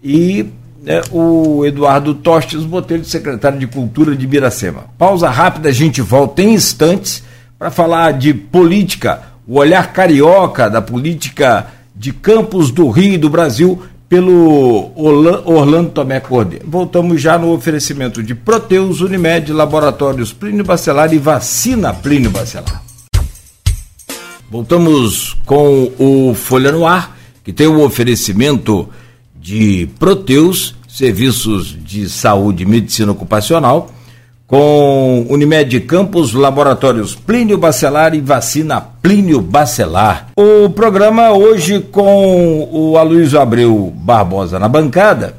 e 0.00 0.46
né, 0.80 1.00
o 1.10 1.66
Eduardo 1.66 2.14
Tostes 2.14 2.62
Botelho, 2.62 3.04
secretário 3.04 3.58
de 3.58 3.66
Cultura 3.66 4.14
de 4.14 4.28
Miracema. 4.28 4.84
Pausa 4.96 5.28
rápida, 5.28 5.70
a 5.70 5.72
gente 5.72 6.00
volta 6.00 6.40
em 6.40 6.54
instantes 6.54 7.24
para 7.58 7.72
falar 7.72 8.12
de 8.12 8.32
política, 8.32 9.22
o 9.44 9.58
olhar 9.58 9.92
carioca 9.92 10.70
da 10.70 10.80
política 10.80 11.66
de 11.96 12.12
Campos 12.12 12.70
do 12.70 12.88
Rio 12.90 13.14
e 13.14 13.18
do 13.18 13.28
Brasil 13.28 13.82
pelo 14.08 14.90
Orlando 14.96 15.90
Tomé 15.90 16.18
Cordeiro. 16.18 16.64
Voltamos 16.66 17.20
já 17.20 17.38
no 17.38 17.52
oferecimento 17.52 18.22
de 18.22 18.34
Proteus, 18.34 19.00
Unimed, 19.00 19.52
Laboratórios 19.52 20.32
Plínio 20.32 20.64
Bacelar 20.64 21.12
e 21.12 21.18
Vacina 21.18 21.92
Plínio 21.92 22.30
Bacelar. 22.30 22.82
Voltamos 24.50 25.36
com 25.44 25.92
o 25.98 26.34
Folha 26.34 26.72
no 26.72 26.86
Ar, 26.86 27.18
que 27.44 27.52
tem 27.52 27.66
o 27.66 27.84
oferecimento 27.84 28.88
de 29.38 29.90
Proteus, 29.98 30.74
serviços 30.88 31.76
de 31.84 32.08
saúde 32.08 32.62
e 32.62 32.66
medicina 32.66 33.12
ocupacional, 33.12 33.92
com 34.48 35.26
Unimed 35.28 35.78
Campos, 35.80 36.32
Laboratórios 36.32 37.14
Plínio 37.14 37.58
Bacelar 37.58 38.14
e 38.14 38.20
Vacina 38.22 38.80
Plínio 38.80 39.42
Bacelar. 39.42 40.28
O 40.34 40.70
programa 40.70 41.32
hoje 41.32 41.80
com 41.80 42.66
o 42.72 42.96
Aloysio 42.96 43.38
Abreu 43.38 43.92
Barbosa 43.94 44.58
na 44.58 44.66
bancada. 44.66 45.34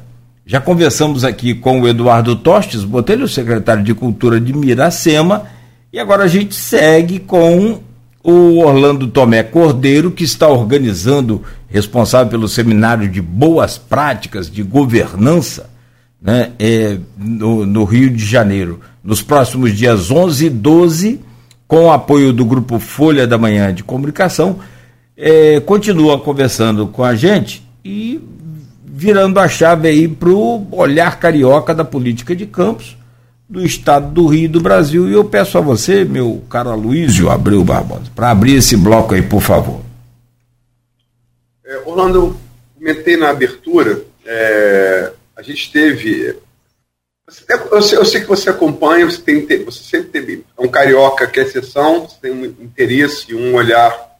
Já 0.46 0.60
conversamos 0.60 1.24
aqui 1.24 1.54
com 1.54 1.80
o 1.80 1.88
Eduardo 1.88 2.36
Tostes 2.36 2.84
Botelho, 2.84 3.26
secretário 3.26 3.82
de 3.82 3.94
Cultura 3.94 4.40
de 4.40 4.52
Miracema, 4.52 5.42
e 5.92 5.98
agora 5.98 6.24
a 6.24 6.28
gente 6.28 6.54
segue 6.54 7.18
com 7.18 7.80
o 8.22 8.60
Orlando 8.60 9.08
Tomé 9.08 9.42
Cordeiro, 9.42 10.12
que 10.12 10.22
está 10.22 10.46
organizando, 10.46 11.42
responsável 11.68 12.28
pelo 12.28 12.48
seminário 12.48 13.08
de 13.08 13.20
boas 13.20 13.76
práticas 13.76 14.48
de 14.48 14.62
governança 14.62 15.69
né, 16.20 16.52
é, 16.58 16.98
no, 17.16 17.64
no 17.64 17.84
Rio 17.84 18.10
de 18.10 18.24
Janeiro 18.24 18.80
nos 19.02 19.22
próximos 19.22 19.76
dias 19.76 20.10
11 20.10 20.46
e 20.46 20.50
12, 20.50 21.20
com 21.66 21.84
o 21.84 21.90
apoio 21.90 22.32
do 22.32 22.44
Grupo 22.44 22.78
Folha 22.78 23.26
da 23.26 23.38
Manhã 23.38 23.72
de 23.72 23.82
Comunicação, 23.82 24.58
é, 25.16 25.60
continua 25.60 26.18
conversando 26.18 26.86
com 26.86 27.02
a 27.02 27.14
gente 27.14 27.66
e 27.84 28.20
virando 28.84 29.40
a 29.40 29.48
chave 29.48 29.88
aí 29.88 30.06
para 30.06 30.28
o 30.28 30.66
olhar 30.72 31.18
carioca 31.18 31.74
da 31.74 31.84
política 31.84 32.36
de 32.36 32.44
campos 32.44 32.96
do 33.48 33.64
estado 33.64 34.12
do 34.12 34.26
Rio 34.26 34.44
e 34.44 34.48
do 34.48 34.60
Brasil. 34.60 35.08
E 35.08 35.12
eu 35.12 35.24
peço 35.24 35.58
a 35.58 35.60
você, 35.60 36.04
meu 36.04 36.42
caro 36.48 36.70
Aloysio 36.70 37.30
Abreu 37.30 37.64
Barbosa, 37.64 38.10
para 38.14 38.30
abrir 38.30 38.56
esse 38.56 38.76
bloco 38.76 39.14
aí, 39.14 39.22
por 39.22 39.40
favor. 39.40 39.80
É, 41.64 41.82
Orlando, 41.86 42.18
eu 42.18 42.36
comentei 42.78 43.16
na 43.16 43.30
abertura, 43.30 44.02
é, 44.26 45.12
a 45.40 45.42
gente 45.42 45.72
teve 45.72 46.38
eu 47.70 47.80
sei, 47.80 47.98
eu 47.98 48.04
sei, 48.04 48.20
que 48.22 48.26
você 48.26 48.50
acompanha, 48.50 49.06
você, 49.06 49.22
tem, 49.22 49.64
você 49.64 49.84
sempre 49.84 50.08
teve. 50.08 50.44
É 50.58 50.60
um 50.60 50.68
carioca 50.68 51.28
que 51.28 51.38
é 51.38 51.44
exceção, 51.44 52.08
você 52.08 52.16
tem 52.20 52.32
um 52.32 52.44
interesse, 52.44 53.32
um 53.32 53.54
olhar. 53.54 54.18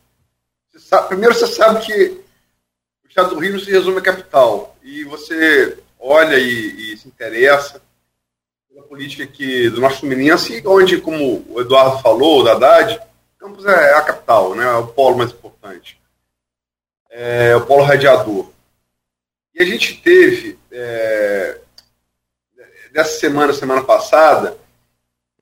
Você 0.71 0.79
sabe, 0.79 1.09
primeiro, 1.09 1.35
você 1.35 1.49
sabe 1.49 1.85
que 1.85 1.93
o 3.05 3.09
Estado 3.09 3.35
do 3.35 3.41
Rio 3.41 3.55
não 3.55 3.59
se 3.59 3.68
resume 3.68 3.99
à 3.99 4.01
capital. 4.01 4.77
E 4.81 5.03
você 5.03 5.77
olha 5.99 6.39
e, 6.39 6.93
e 6.93 6.97
se 6.97 7.09
interessa 7.09 7.83
pela 8.68 8.87
política 8.87 9.25
aqui 9.25 9.68
do 9.68 9.81
nosso 9.81 9.99
Fluminense, 9.99 10.62
onde, 10.64 11.01
como 11.01 11.45
o 11.49 11.61
Eduardo 11.61 12.01
falou, 12.01 12.45
o 12.45 12.49
Haddad, 12.49 13.01
Campos 13.41 13.64
é 13.64 13.95
a 13.95 14.03
capital, 14.03 14.55
né, 14.55 14.64
é 14.64 14.77
o 14.77 14.87
polo 14.87 15.16
mais 15.16 15.33
importante. 15.33 15.99
É 17.11 17.57
o 17.57 17.66
polo 17.66 17.83
radiador. 17.83 18.51
E 19.55 19.62
a 19.62 19.66
gente 19.66 20.01
teve. 20.01 20.60
É, 20.71 21.61
dessa 22.93 23.18
semana, 23.18 23.53
semana 23.53 23.83
passada, 23.83 24.57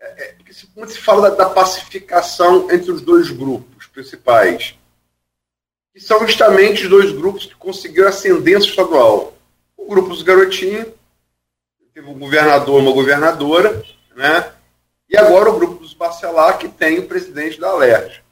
é, 0.00 0.22
é, 0.24 0.36
quando 0.74 0.90
se 0.90 0.98
fala 0.98 1.30
da, 1.30 1.44
da, 1.44 1.50
pacificação 1.50 2.70
entre 2.70 2.90
os 2.90 3.00
dois 3.00 3.30
grupos 3.30 3.86
principais, 3.86 4.78
que 5.92 6.00
são 6.00 6.26
justamente 6.26 6.84
os 6.84 6.90
dois 6.90 7.12
grupos 7.12 7.46
que 7.46 7.54
conseguiram 7.54 8.08
ascendência 8.08 8.70
estadual. 8.70 9.36
O 9.76 9.86
grupo 9.86 10.10
dos 10.10 10.22
garotinhos, 10.22 10.88
teve 11.92 12.06
um 12.08 12.18
governador 12.18 12.80
uma 12.80 12.92
governadora, 12.92 13.82
né? 14.14 14.52
e 15.08 15.16
agora 15.16 15.50
o 15.50 15.58
grupo 15.58 15.80
dos 15.80 15.94
Bacelar, 15.94 16.58
que 16.58 16.68
tem 16.68 16.98
o 16.98 17.08
presidente 17.08 17.58
da 17.58 17.70
Alerj. 17.70 18.22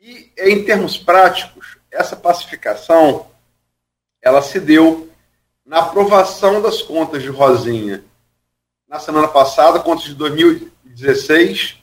E, 0.00 0.32
em 0.36 0.64
termos 0.64 0.96
práticos, 0.96 1.76
essa 1.90 2.16
pacificação 2.16 3.30
ela 4.20 4.42
se 4.42 4.58
deu 4.58 5.08
na 5.66 5.80
aprovação 5.80 6.62
das 6.62 6.80
contas 6.80 7.22
de 7.22 7.28
Rosinha 7.28 8.04
na 8.88 9.00
semana 9.00 9.26
passada, 9.26 9.80
contas 9.80 10.04
de 10.04 10.14
2016. 10.14 11.82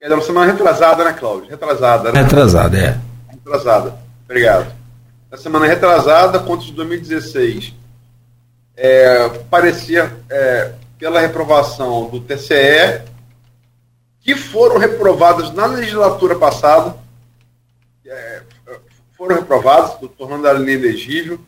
É 0.00 0.14
uma 0.14 0.22
semana 0.22 0.52
retrasada, 0.52 1.02
né, 1.02 1.12
Cláudio? 1.12 1.50
Retrasada, 1.50 2.12
né? 2.12 2.22
Retrasada, 2.22 2.78
é. 2.78 3.00
Retrasada. 3.28 3.98
Obrigado. 4.24 4.72
Na 5.28 5.36
semana 5.36 5.66
retrasada, 5.66 6.38
contas 6.38 6.66
de 6.66 6.72
2016. 6.72 7.74
É, 8.76 9.28
parecia 9.50 10.16
é, 10.30 10.72
pela 10.96 11.20
reprovação 11.20 12.08
do 12.08 12.20
TCE, 12.20 13.02
que 14.20 14.36
foram 14.36 14.78
reprovadas 14.78 15.52
na 15.52 15.66
legislatura 15.66 16.36
passada, 16.36 16.96
é, 18.06 18.42
foram 19.16 19.36
reprovadas, 19.36 19.96
tornando 20.16 20.46
a 20.46 20.52
lei 20.52 20.76
inelegível 20.76 21.40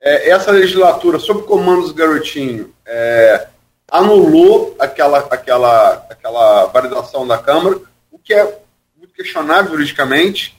é, 0.00 0.30
essa 0.30 0.50
legislatura, 0.50 1.18
sob 1.18 1.42
comando 1.42 1.82
dos 1.82 1.92
Garotinho, 1.92 2.74
é, 2.86 3.48
anulou 3.90 4.74
aquela, 4.78 5.18
aquela, 5.18 6.06
aquela 6.08 6.66
validação 6.66 7.26
da 7.26 7.36
Câmara, 7.36 7.80
o 8.10 8.18
que 8.18 8.32
é 8.32 8.60
muito 8.96 9.12
questionável 9.12 9.72
juridicamente, 9.72 10.58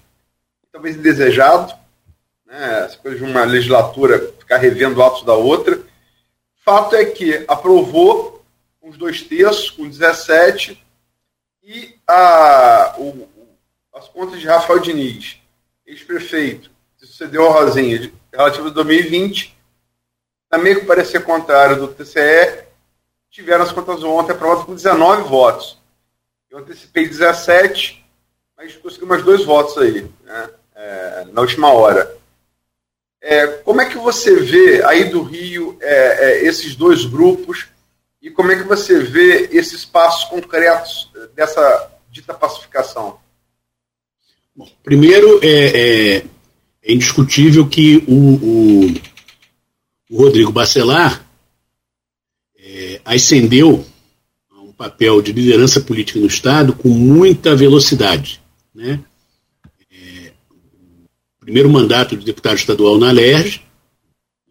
talvez 0.72 0.96
indesejado, 0.96 1.74
né, 2.46 2.86
essa 2.86 2.98
coisa 2.98 3.18
de 3.18 3.24
uma 3.24 3.44
legislatura 3.44 4.34
ficar 4.40 4.58
revendo 4.58 5.02
atos 5.02 5.24
da 5.24 5.34
outra. 5.34 5.80
Fato 6.64 6.96
é 6.96 7.06
que 7.06 7.44
aprovou 7.48 8.46
os 8.82 8.98
dois 8.98 9.22
terços, 9.22 9.70
com 9.72 9.88
17, 9.88 10.82
e 11.64 11.96
a, 12.08 12.96
o, 12.98 13.28
as 13.94 14.08
contas 14.08 14.40
de 14.40 14.48
Rafael 14.48 14.80
Diniz, 14.80 15.38
ex-prefeito, 15.86 16.70
sucedeu 16.98 17.48
a 17.48 17.54
Rosinha, 17.54 18.12
relativo 18.32 18.68
a 18.68 18.72
2020, 18.72 19.58
também 20.50 20.80
com 20.80 20.86
parecer 20.86 21.24
contrário 21.24 21.78
do 21.78 21.88
TCE, 21.88 22.64
tiveram 23.30 23.64
as 23.64 23.72
contas 23.72 24.04
ontem 24.04 24.34
aprovadas 24.34 24.66
com 24.66 24.76
19 24.76 25.30
votos. 25.30 25.78
Eu 26.50 26.60
antecipei 26.60 27.08
17, 27.08 28.04
a 28.58 28.66
gente 28.66 28.80
conseguiu 28.80 29.08
mais 29.08 29.24
dois 29.24 29.46
votos 29.46 29.78
aí, 29.78 30.06
né, 30.24 30.50
é, 30.76 31.26
na 31.32 31.42
última 31.42 31.72
hora. 31.72 32.18
É, 33.22 33.48
como 33.48 33.82
é 33.82 33.86
que 33.86 33.98
você 33.98 34.36
vê 34.36 34.84
aí 34.84 35.06
do 35.06 35.22
Rio 35.22 35.78
é, 35.80 36.26
é, 36.26 36.46
esses 36.46 36.76
dois 36.76 37.06
grupos 37.06 37.68
e 38.22 38.30
como 38.30 38.52
é 38.52 38.56
que 38.56 38.64
você 38.64 39.00
vê 39.00 39.50
esses 39.52 39.86
passos 39.86 40.26
concretos 40.26 41.12
dessa 41.36 41.92
dita 42.10 42.34
pacificação? 42.34 43.20
Bom, 44.56 44.68
primeiro, 44.84 45.40
é, 45.44 46.24
é, 46.84 46.94
indiscutível 46.94 47.68
que 47.68 47.98
o, 48.08 48.14
o, 48.14 48.94
o 50.10 50.18
Rodrigo 50.18 50.52
Bacelar 50.52 51.26
é, 52.58 53.02
ascendeu 53.06 53.86
a 54.50 54.62
um 54.62 54.72
papel 54.72 55.22
de 55.22 55.32
liderança 55.32 55.80
política 55.80 56.20
no 56.20 56.28
Estado 56.28 56.74
com 56.74 56.90
muita 56.90 57.56
velocidade. 57.56 58.42
Né? 58.74 59.00
É, 59.92 60.32
primeiro 61.40 61.70
mandato 61.70 62.18
de 62.18 62.26
deputado 62.26 62.58
estadual 62.58 62.98
na 62.98 63.12
LERJ, 63.12 63.62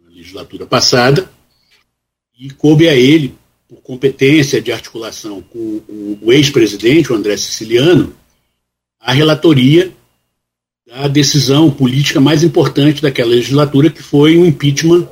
na 0.02 0.10
legislatura 0.10 0.66
passada, 0.66 1.30
e 2.38 2.50
coube 2.50 2.88
a 2.88 2.94
ele, 2.94 3.34
por 3.68 3.82
competência 3.82 4.62
de 4.62 4.72
articulação 4.72 5.42
com 5.42 5.82
o 6.22 6.32
ex-presidente, 6.32 7.12
o 7.12 7.14
André 7.14 7.36
Siciliano, 7.36 8.14
a 8.98 9.12
relatoria 9.12 9.92
da 10.90 11.06
decisão 11.06 11.70
política 11.70 12.20
mais 12.20 12.42
importante 12.42 13.00
daquela 13.00 13.30
legislatura, 13.30 13.90
que 13.90 14.02
foi 14.02 14.36
o 14.36 14.44
impeachment 14.44 15.08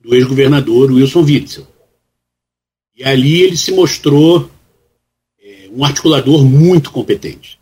do 0.00 0.14
ex-governador 0.16 0.90
Wilson 0.90 1.22
Witzel. 1.22 1.66
E 2.96 3.04
ali 3.04 3.40
ele 3.40 3.56
se 3.56 3.70
mostrou 3.70 4.50
é, 5.40 5.68
um 5.72 5.84
articulador 5.84 6.44
muito 6.44 6.90
competente. 6.90 7.60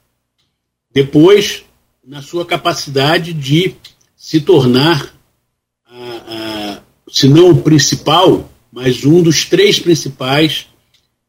Depois, 0.90 1.62
na 2.02 2.22
sua 2.22 2.46
capacidade 2.46 3.34
de 3.34 3.74
se 4.16 4.40
tornar, 4.40 5.14
a, 5.86 5.96
a, 5.96 6.82
se 7.10 7.28
não 7.28 7.50
o 7.50 7.62
principal, 7.62 8.50
mas 8.72 9.04
um 9.04 9.22
dos 9.22 9.44
três 9.44 9.78
principais 9.78 10.66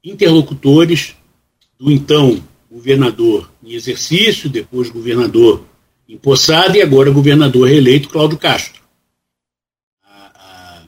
interlocutores 0.01 1.13
do 1.77 1.91
então 1.91 2.41
governador 2.71 3.51
em 3.61 3.73
exercício, 3.73 4.49
depois 4.49 4.89
governador 4.89 5.65
empossado 6.12 6.76
e 6.76 6.82
agora 6.82 7.09
governador 7.09 7.70
reeleito 7.70 8.09
Cláudio 8.09 8.38
Castro. 8.38 8.82
A, 10.03 10.84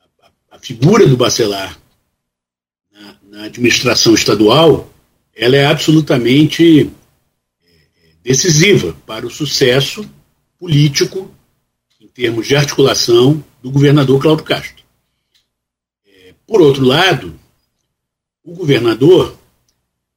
a, 0.00 0.56
a 0.56 0.58
figura 0.58 1.06
do 1.06 1.14
Bacelar 1.14 1.78
na, 2.90 3.16
na, 3.30 3.44
administração 3.44 4.14
estadual 4.14 4.90
ela 5.34 5.56
é 5.56 5.66
absolutamente 5.66 6.90
é, 7.62 7.68
decisiva 8.24 8.96
para 9.06 9.26
o 9.26 9.30
sucesso 9.30 10.08
político 10.58 11.30
em 12.00 12.08
termos 12.08 12.48
de 12.48 12.56
articulação 12.56 13.44
do 13.62 13.70
governador 13.70 14.22
Cláudio 14.22 14.46
Castro. 14.46 14.82
É, 16.06 16.32
por 16.46 16.62
outro 16.62 16.82
lado, 16.82 17.38
o 18.42 18.54
governador 18.54 19.38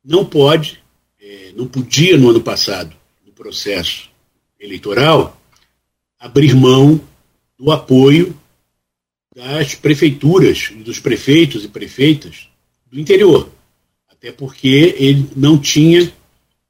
não 0.02 0.24
pode, 0.24 0.82
é, 1.20 1.52
não 1.58 1.68
podia 1.68 2.18
no 2.18 2.30
ano 2.30 2.40
passado, 2.40 2.96
no 3.26 3.34
processo 3.34 4.09
eleitoral, 4.60 5.40
abrir 6.20 6.54
mão 6.54 7.00
do 7.58 7.72
apoio 7.72 8.36
das 9.36 9.76
prefeituras 9.76 10.72
dos 10.84 11.00
prefeitos 11.00 11.64
e 11.64 11.68
prefeitas 11.68 12.50
do 12.92 13.00
interior. 13.00 13.50
Até 14.10 14.32
porque 14.32 14.96
ele 14.98 15.30
não 15.36 15.58
tinha, 15.58 16.12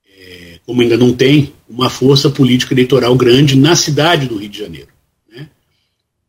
é, 0.07 0.59
como 0.65 0.81
ainda 0.81 0.97
não 0.97 1.13
tem, 1.13 1.53
uma 1.67 1.89
força 1.89 2.29
política 2.29 2.73
eleitoral 2.73 3.15
grande 3.15 3.55
na 3.55 3.75
cidade 3.75 4.27
do 4.27 4.37
Rio 4.37 4.49
de 4.49 4.59
Janeiro. 4.59 4.89
Né? 5.31 5.49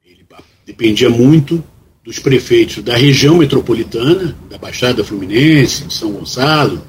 Ele 0.04 0.24
dependia 0.64 1.10
muito 1.10 1.62
dos 2.02 2.18
prefeitos 2.18 2.82
da 2.82 2.96
região 2.96 3.36
metropolitana, 3.36 4.36
da 4.48 4.56
Baixada 4.56 5.04
Fluminense, 5.04 5.84
de 5.84 5.92
São 5.92 6.12
Gonçalo 6.12 6.82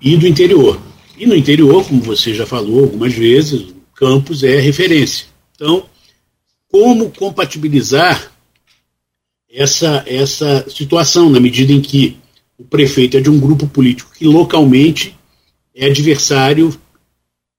e 0.00 0.16
do 0.16 0.26
interior. 0.26 0.80
E 1.18 1.26
no 1.26 1.36
interior, 1.36 1.86
como 1.86 2.00
você 2.00 2.32
já 2.32 2.46
falou 2.46 2.84
algumas 2.84 3.12
vezes, 3.12 3.74
Campos 4.00 4.42
é 4.42 4.58
referência. 4.58 5.26
Então, 5.54 5.84
como 6.72 7.10
compatibilizar 7.10 8.32
essa, 9.52 10.02
essa 10.06 10.64
situação, 10.70 11.28
na 11.28 11.38
medida 11.38 11.70
em 11.70 11.82
que 11.82 12.16
o 12.56 12.64
prefeito 12.64 13.18
é 13.18 13.20
de 13.20 13.28
um 13.28 13.38
grupo 13.38 13.66
político 13.66 14.10
que 14.16 14.24
localmente 14.24 15.14
é 15.74 15.84
adversário, 15.84 16.74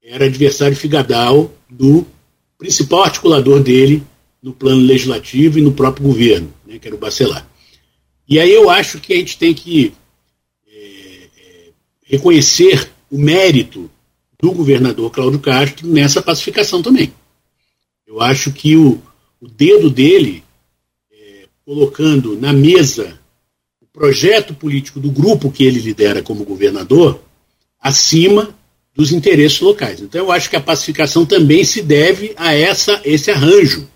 era 0.04 0.26
adversário 0.26 0.76
figadal 0.76 1.54
do 1.70 2.08
principal 2.58 3.04
articulador 3.04 3.62
dele 3.62 4.02
no 4.42 4.52
plano 4.52 4.82
legislativo 4.82 5.60
e 5.60 5.62
no 5.62 5.74
próprio 5.74 6.08
governo, 6.08 6.52
né, 6.66 6.80
que 6.80 6.88
era 6.88 6.96
o 6.96 7.00
Bacelar. 7.00 7.48
E 8.28 8.40
aí 8.40 8.52
eu 8.52 8.68
acho 8.68 9.00
que 9.00 9.14
a 9.14 9.18
gente 9.18 9.38
tem 9.38 9.54
que 9.54 9.94
é, 10.68 11.28
é, 11.38 11.70
reconhecer 12.04 12.90
o 13.12 13.18
mérito 13.20 13.92
do 14.42 14.52
governador 14.52 15.12
Cláudio 15.12 15.40
Castro 15.40 15.88
nessa 15.88 16.22
pacificação 16.22 16.82
também. 16.82 17.14
Eu 18.08 18.22
acho 18.22 18.52
que 18.52 18.76
o, 18.76 19.00
o 19.40 19.48
dedo 19.48 19.90
dele, 19.90 20.44
é, 21.12 21.46
colocando 21.64 22.38
na 22.38 22.52
mesa 22.52 23.20
o 23.80 23.86
projeto 23.86 24.54
político 24.54 25.00
do 25.00 25.12
grupo 25.12 25.52
que 25.52 25.64
ele 25.64 25.80
lidera 25.80 26.24
como 26.24 26.44
governador, 26.44 27.22
acima 27.80 28.54
dos 28.94 29.12
interesses 29.12 29.60
locais. 29.60 30.02
Então, 30.02 30.26
eu 30.26 30.32
acho 30.32 30.50
que 30.50 30.56
a 30.56 30.62
pacificação 30.62 31.26
também 31.26 31.64
se 31.64 31.82
deve 31.82 32.34
a 32.36 32.54
essa, 32.54 33.00
esse 33.06 33.32
arranjo 33.32 33.88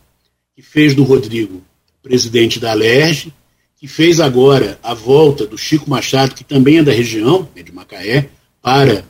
que 0.56 0.62
fez 0.62 0.96
do 0.96 1.04
Rodrigo 1.04 1.62
presidente 2.02 2.60
da 2.60 2.72
Alerj, 2.72 3.34
que 3.78 3.88
fez 3.88 4.20
agora 4.20 4.80
a 4.82 4.94
volta 4.94 5.46
do 5.46 5.58
Chico 5.58 5.90
Machado, 5.90 6.36
que 6.36 6.44
também 6.44 6.78
é 6.78 6.84
da 6.84 6.92
região, 6.92 7.50
é 7.56 7.64
de 7.64 7.72
Macaé, 7.72 8.30
para 8.62 9.04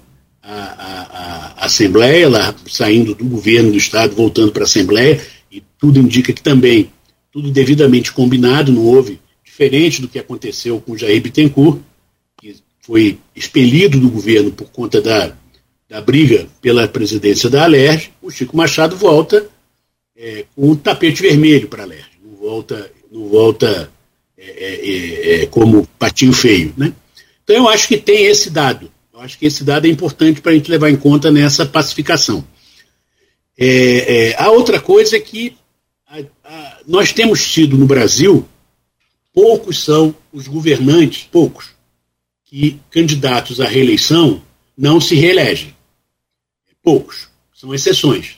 a, 0.45 0.53
a, 0.53 1.53
a 1.57 1.65
Assembleia, 1.65 2.29
lá, 2.29 2.55
saindo 2.67 3.15
do 3.15 3.25
governo 3.25 3.71
do 3.71 3.77
Estado, 3.77 4.15
voltando 4.15 4.51
para 4.51 4.63
a 4.63 4.65
Assembleia, 4.65 5.19
e 5.51 5.61
tudo 5.79 5.99
indica 5.99 6.31
que 6.31 6.41
também, 6.41 6.91
tudo 7.31 7.51
devidamente 7.51 8.11
combinado, 8.11 8.71
não 8.71 8.83
houve, 8.83 9.19
diferente 9.43 10.01
do 10.01 10.07
que 10.07 10.19
aconteceu 10.19 10.79
com 10.79 10.97
Jair 10.97 11.21
Bittencourt, 11.21 11.79
que 12.39 12.55
foi 12.81 13.17
expelido 13.35 13.99
do 13.99 14.09
governo 14.09 14.51
por 14.51 14.69
conta 14.69 15.01
da, 15.01 15.33
da 15.89 16.01
briga 16.01 16.47
pela 16.61 16.87
presidência 16.87 17.49
da 17.49 17.63
Alerj, 17.63 18.11
o 18.21 18.29
Chico 18.29 18.55
Machado 18.55 18.95
volta 18.95 19.49
é, 20.15 20.45
com 20.55 20.71
um 20.71 20.75
tapete 20.75 21.21
vermelho 21.21 21.67
para 21.67 21.83
a 21.83 21.85
Alerj, 21.85 22.09
não 22.23 22.35
volta, 22.35 22.91
não 23.11 23.27
volta 23.27 23.91
é, 24.37 24.45
é, 24.45 24.89
é, 24.89 25.43
é, 25.43 25.45
como 25.47 25.87
patinho 25.97 26.33
feio. 26.33 26.73
Né? 26.77 26.93
Então 27.43 27.55
eu 27.55 27.69
acho 27.69 27.87
que 27.87 27.97
tem 27.97 28.25
esse 28.25 28.49
dado. 28.49 28.91
Acho 29.25 29.39
que 29.39 29.47
esse 29.47 29.63
dado 29.63 29.87
é 29.87 29.89
importante 29.89 30.39
para 30.39 30.51
a 30.51 30.55
gente 30.55 30.69
levar 30.69 30.91
em 30.91 30.95
conta 30.95 31.31
nessa 31.31 31.65
pacificação. 31.65 32.47
É, 33.57 34.29
é, 34.29 34.35
a 34.41 34.51
outra 34.51 34.79
coisa 34.79 35.17
é 35.17 35.19
que 35.19 35.57
a, 36.07 36.19
a, 36.43 36.79
nós 36.85 37.11
temos 37.11 37.51
tido 37.51 37.75
no 37.75 37.87
Brasil, 37.87 38.47
poucos 39.33 39.83
são 39.83 40.15
os 40.31 40.47
governantes, 40.47 41.27
poucos, 41.31 41.69
que 42.45 42.79
candidatos 42.91 43.59
à 43.59 43.65
reeleição 43.65 44.43
não 44.77 45.01
se 45.01 45.15
reelegem. 45.15 45.75
Poucos, 46.83 47.27
são 47.51 47.73
exceções. 47.73 48.37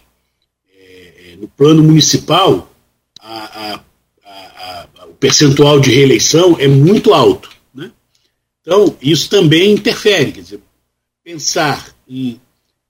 É, 0.74 1.34
é 1.34 1.36
no 1.36 1.50
plano 1.50 1.84
municipal, 1.84 2.72
a, 3.20 3.82
o 5.06 5.14
percentual 5.16 5.82
de 5.82 5.92
reeleição 5.92 6.56
é 6.58 6.68
muito 6.68 7.14
alto. 7.14 7.50
Né? 7.74 7.92
Então, 8.62 8.96
isso 9.02 9.30
também 9.30 9.74
interfere. 9.74 10.32
Quer 10.32 10.42
dizer, 10.42 10.62
pensar 11.28 11.94
em 12.08 12.40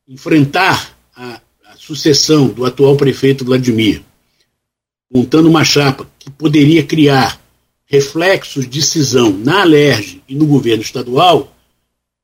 enfrentar 0.07 0.95
a, 1.15 1.41
a 1.65 1.75
sucessão 1.75 2.47
do 2.47 2.65
atual 2.65 2.95
prefeito 2.95 3.43
Vladimir, 3.43 4.03
montando 5.11 5.49
uma 5.49 5.63
chapa 5.63 6.07
que 6.19 6.29
poderia 6.29 6.83
criar 6.83 7.41
reflexos 7.88 8.69
de 8.69 8.79
cisão 8.79 9.31
na 9.31 9.61
Alerj 9.61 10.21
e 10.29 10.35
no 10.35 10.45
governo 10.45 10.83
estadual, 10.83 11.51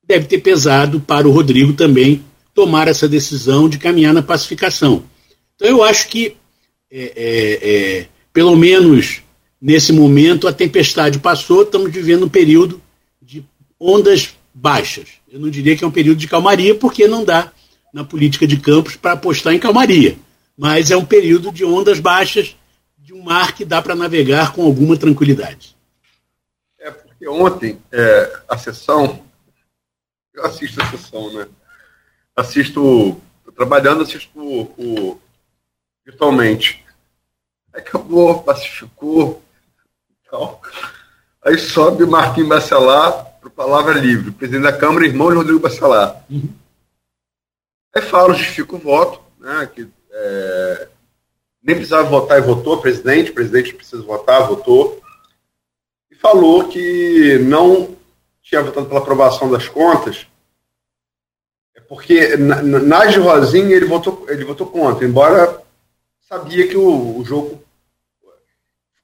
deve 0.06 0.26
ter 0.26 0.38
pesado 0.38 1.00
para 1.00 1.26
o 1.26 1.32
Rodrigo 1.32 1.72
também 1.72 2.24
tomar 2.54 2.86
essa 2.86 3.08
decisão 3.08 3.68
de 3.68 3.76
caminhar 3.76 4.14
na 4.14 4.22
pacificação. 4.22 5.02
Então 5.56 5.66
eu 5.66 5.82
acho 5.82 6.06
que, 6.06 6.36
é, 6.92 7.12
é, 7.16 7.70
é, 7.70 8.06
pelo 8.32 8.54
menos 8.54 9.20
nesse 9.60 9.92
momento, 9.92 10.46
a 10.46 10.52
tempestade 10.52 11.18
passou, 11.18 11.62
estamos 11.62 11.90
vivendo 11.90 12.26
um 12.26 12.28
período 12.28 12.80
de 13.20 13.44
ondas 13.80 14.36
baixas. 14.54 15.08
Eu 15.28 15.40
não 15.40 15.50
diria 15.50 15.76
que 15.76 15.82
é 15.82 15.86
um 15.86 15.90
período 15.90 16.18
de 16.18 16.28
calmaria, 16.28 16.74
porque 16.74 17.08
não 17.08 17.24
dá 17.24 17.52
na 17.92 18.04
política 18.04 18.46
de 18.46 18.56
campos 18.56 18.96
para 18.96 19.12
apostar 19.12 19.52
em 19.52 19.58
calmaria. 19.58 20.16
Mas 20.56 20.90
é 20.90 20.96
um 20.96 21.04
período 21.04 21.50
de 21.50 21.64
ondas 21.64 21.98
baixas, 21.98 22.56
de 22.96 23.12
um 23.12 23.22
mar 23.22 23.54
que 23.54 23.64
dá 23.64 23.82
para 23.82 23.96
navegar 23.96 24.52
com 24.52 24.64
alguma 24.64 24.96
tranquilidade. 24.96 25.76
É, 26.78 26.90
porque 26.90 27.26
ontem, 27.26 27.78
é, 27.90 28.40
a 28.48 28.56
sessão, 28.56 29.24
eu 30.32 30.44
assisto 30.46 30.80
a 30.80 30.86
sessão, 30.86 31.32
né? 31.32 31.48
assisto, 32.36 33.20
trabalhando, 33.56 34.02
assisto 34.02 34.38
o, 34.38 34.62
o, 34.78 35.20
virtualmente. 36.04 36.84
Acabou, 37.72 38.42
pacificou. 38.42 39.42
Aí 41.44 41.58
sobe 41.58 42.04
Marquinhos 42.06 42.48
Bacelar 42.48 43.33
para 43.44 43.50
Palavra 43.50 43.98
Livre, 43.98 44.30
presidente 44.30 44.62
da 44.62 44.72
Câmara, 44.72 45.06
irmão 45.06 45.28
de 45.28 45.36
Rodrigo 45.36 45.60
Bacelar. 45.60 46.24
Uhum. 46.30 46.48
Aí 47.94 48.02
fala, 48.02 48.34
justifica 48.34 48.74
o 48.74 48.78
voto, 48.78 49.20
né, 49.38 49.68
que 49.72 49.86
é, 50.10 50.88
nem 51.62 51.76
precisava 51.76 52.08
votar 52.08 52.38
e 52.38 52.42
votou, 52.42 52.80
presidente, 52.80 53.32
presidente 53.32 53.74
precisa 53.74 54.02
votar, 54.02 54.48
votou. 54.48 55.00
E 56.10 56.14
falou 56.16 56.68
que 56.68 57.38
não 57.40 57.94
tinha 58.42 58.62
votado 58.62 58.86
pela 58.86 59.00
aprovação 59.00 59.50
das 59.50 59.68
contas, 59.68 60.26
é 61.74 61.80
porque 61.80 62.36
na, 62.36 62.62
na 62.62 63.04
de 63.06 63.18
Rosinha 63.18 63.76
ele 63.76 63.86
votou, 63.86 64.24
ele 64.28 64.44
votou 64.44 64.66
contra, 64.66 65.06
embora 65.06 65.62
sabia 66.22 66.66
que 66.66 66.76
o, 66.76 67.18
o 67.18 67.24
jogo. 67.24 67.62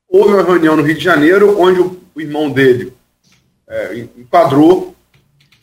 Houve 0.09 0.35
uma 0.35 0.43
reunião 0.43 0.77
no 0.77 0.83
Rio 0.83 0.97
de 0.97 1.05
Janeiro 1.05 1.61
onde 1.61 1.81
o, 1.81 2.01
o 2.15 2.21
irmão 2.21 2.51
dele 2.51 2.93
é, 3.71 3.97
enquadrou, 4.17 4.95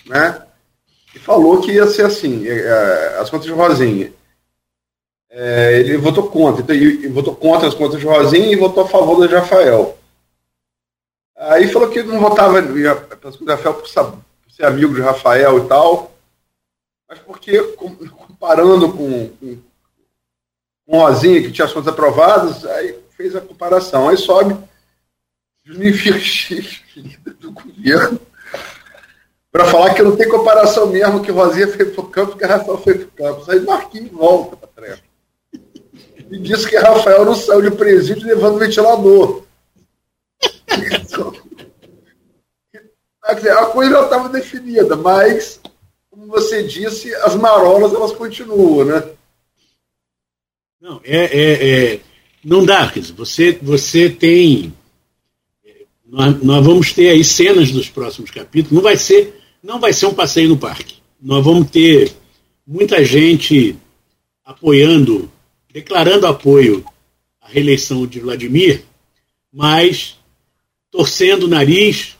né? 0.06 0.42
E 1.14 1.20
falou 1.20 1.62
que 1.62 1.74
ia 1.74 1.86
ser 1.88 2.06
assim, 2.06 2.48
é, 2.48 2.58
é 2.58 3.18
as 3.20 3.30
contas 3.30 3.46
de 3.46 3.52
Rosinha. 3.52 4.14
É, 5.30 5.80
ele 5.80 5.98
votou 5.98 6.30
contra, 6.30 6.64
então, 6.64 6.76
ele 6.76 7.10
votou 7.10 7.36
contra 7.36 7.68
as 7.68 7.74
contas 7.74 8.00
de 8.00 8.06
Rosinha 8.06 8.52
e 8.52 8.56
votou 8.56 8.86
a 8.86 8.88
favor 8.88 9.28
de 9.28 9.36
Rafael. 9.36 9.98
Aí 11.36 11.68
falou 11.68 11.90
que 11.90 12.02
não 12.02 12.20
votava 12.20 12.62
pelas 12.64 13.36
contas 13.36 13.40
de 13.40 13.46
Rafael 13.46 13.74
por 13.76 13.88
ser 13.88 14.66
amigo 14.66 14.96
de 14.96 15.02
Rafael 15.02 15.60
e 15.60 15.68
tal, 15.68 16.12
mas 17.08 17.20
porque 17.20 17.62
comparando 17.62 18.92
com, 18.92 19.30
com, 19.30 19.58
com 20.86 21.00
Rosinha, 21.00 21.42
que 21.42 21.52
tinha 21.52 21.66
as 21.66 21.74
contas 21.74 21.94
aprovadas, 21.94 22.66
aí 22.66 22.98
fez 23.16 23.36
a 23.36 23.42
comparação. 23.42 24.08
Aí 24.08 24.18
sobe 24.18 24.58
X, 26.20 26.82
líder 26.96 27.34
do 27.40 27.52
governo, 27.52 28.20
para 29.52 29.66
falar 29.66 29.94
que 29.94 30.02
não 30.02 30.16
tem 30.16 30.30
comparação 30.30 30.88
mesmo, 30.88 31.22
que 31.22 31.32
Rosinha 31.32 31.68
foi 31.68 31.86
pro 31.86 32.04
campo, 32.04 32.38
que 32.38 32.46
Rafael 32.46 32.78
foi 32.78 32.94
pro 32.96 33.12
campo. 33.12 33.52
Aí 33.52 33.60
Marquinhos 33.60 34.12
volta 34.12 34.56
para 34.56 34.68
trás. 34.70 35.00
E 36.30 36.40
disse 36.40 36.68
que 36.68 36.78
Rafael 36.78 37.26
não 37.26 37.36
saiu 37.36 37.62
de 37.62 37.72
presídio 37.72 38.28
levando 38.28 38.60
ventilador. 38.60 39.44
a 43.24 43.66
coisa 43.68 43.92
já 43.92 44.04
estava 44.04 44.30
definida, 44.30 44.96
mas, 44.96 45.60
como 46.10 46.28
você 46.28 46.64
disse, 46.64 47.14
as 47.16 47.36
marolas 47.36 47.94
elas 47.94 48.12
continuam, 48.12 48.86
né? 48.86 49.04
Não, 50.80 51.02
é, 51.04 51.26
é, 51.26 51.94
é 51.94 52.00
não 52.44 52.64
dá, 52.64 52.92
você, 53.16 53.58
você 53.62 54.10
tem. 54.10 54.74
Nós, 56.08 56.42
nós 56.42 56.66
vamos 56.66 56.94
ter 56.94 57.10
aí 57.10 57.24
cenas 57.24 57.72
dos 57.72 57.90
próximos 57.90 58.32
capítulos. 58.32 58.72
Não 58.72 58.82
vai 58.82 58.96
ser, 58.96 59.42
não 59.62 59.80
vai 59.80 59.92
ser 59.92 60.06
um 60.06 60.14
passeio 60.14 60.50
no 60.50 60.58
parque. 60.58 60.96
Nós 61.22 61.44
vamos 61.44 61.70
ter 61.70 62.14
muita 62.66 63.04
gente 63.04 63.76
apoiando, 64.46 65.30
declarando 65.72 66.26
apoio 66.26 66.86
à 67.42 67.50
reeleição 67.50 68.08
de 68.08 68.22
Vladimir, 68.22 68.86
mas 69.52 70.18
torcendo 70.90 71.44
o 71.44 71.50
nariz 71.50 72.16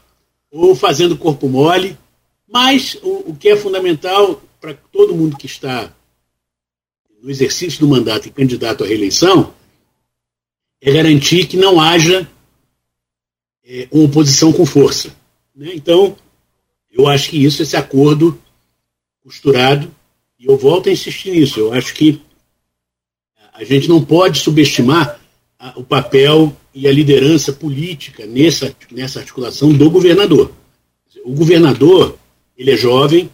ou 0.52 0.76
fazendo 0.76 1.18
corpo 1.18 1.48
mole. 1.48 1.98
Mas 2.50 2.98
o, 3.02 3.32
o 3.32 3.36
que 3.36 3.50
é 3.50 3.56
fundamental 3.56 4.42
para 4.60 4.74
todo 4.74 5.16
mundo 5.16 5.38
que 5.38 5.46
está 5.46 5.94
no 7.22 7.30
exercício 7.30 7.80
do 7.80 7.88
mandato 7.88 8.28
e 8.28 8.32
candidato 8.32 8.84
à 8.84 8.88
reeleição 8.88 9.54
é 10.82 10.92
garantir 10.92 11.48
que 11.48 11.58
não 11.58 11.80
haja 11.80 12.30
é, 13.68 13.88
uma 13.92 14.06
oposição 14.06 14.54
com 14.54 14.66
força. 14.66 15.14
Né? 15.54 15.72
Então, 15.76 16.16
eu 16.90 17.08
acho 17.08 17.30
que 17.30 17.44
isso, 17.44 17.62
esse 17.62 17.76
acordo 17.76 18.40
costurado, 19.22 19.94
e 20.40 20.46
eu 20.46 20.58
volto 20.58 20.88
a 20.88 20.92
insistir 20.92 21.32
nisso, 21.32 21.60
eu 21.60 21.74
acho 21.74 21.94
que 21.94 22.22
a 23.54 23.64
gente 23.64 23.90
não 23.90 24.04
pode 24.04 24.40
subestimar 24.40 25.20
a, 25.60 25.74
o 25.78 25.84
papel 25.84 26.56
e 26.74 26.88
a 26.88 26.92
liderança 26.92 27.52
política 27.52 28.26
nessa, 28.26 28.74
nessa 28.92 29.20
articulação 29.20 29.74
do 29.74 29.90
governador. 29.90 30.52
O 31.26 31.34
governador, 31.34 32.18
ele 32.56 32.72
é 32.72 32.78
jovem, 32.78 33.30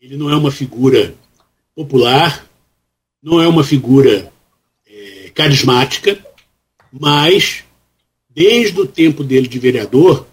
ele 0.00 0.16
não 0.16 0.28
é 0.28 0.36
uma 0.36 0.50
figura 0.50 1.14
popular, 1.74 2.44
não 3.22 3.40
é 3.40 3.46
uma 3.46 3.64
figura 3.64 4.30
é, 4.86 5.30
carismática, 5.34 6.18
mas 6.92 7.64
desde 8.38 8.80
o 8.80 8.86
tempo 8.86 9.24
dele 9.24 9.48
de 9.48 9.58
vereador, 9.58 10.24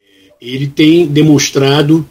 é, 0.00 0.32
ele 0.40 0.66
tem 0.66 1.06
demonstrado 1.06 2.08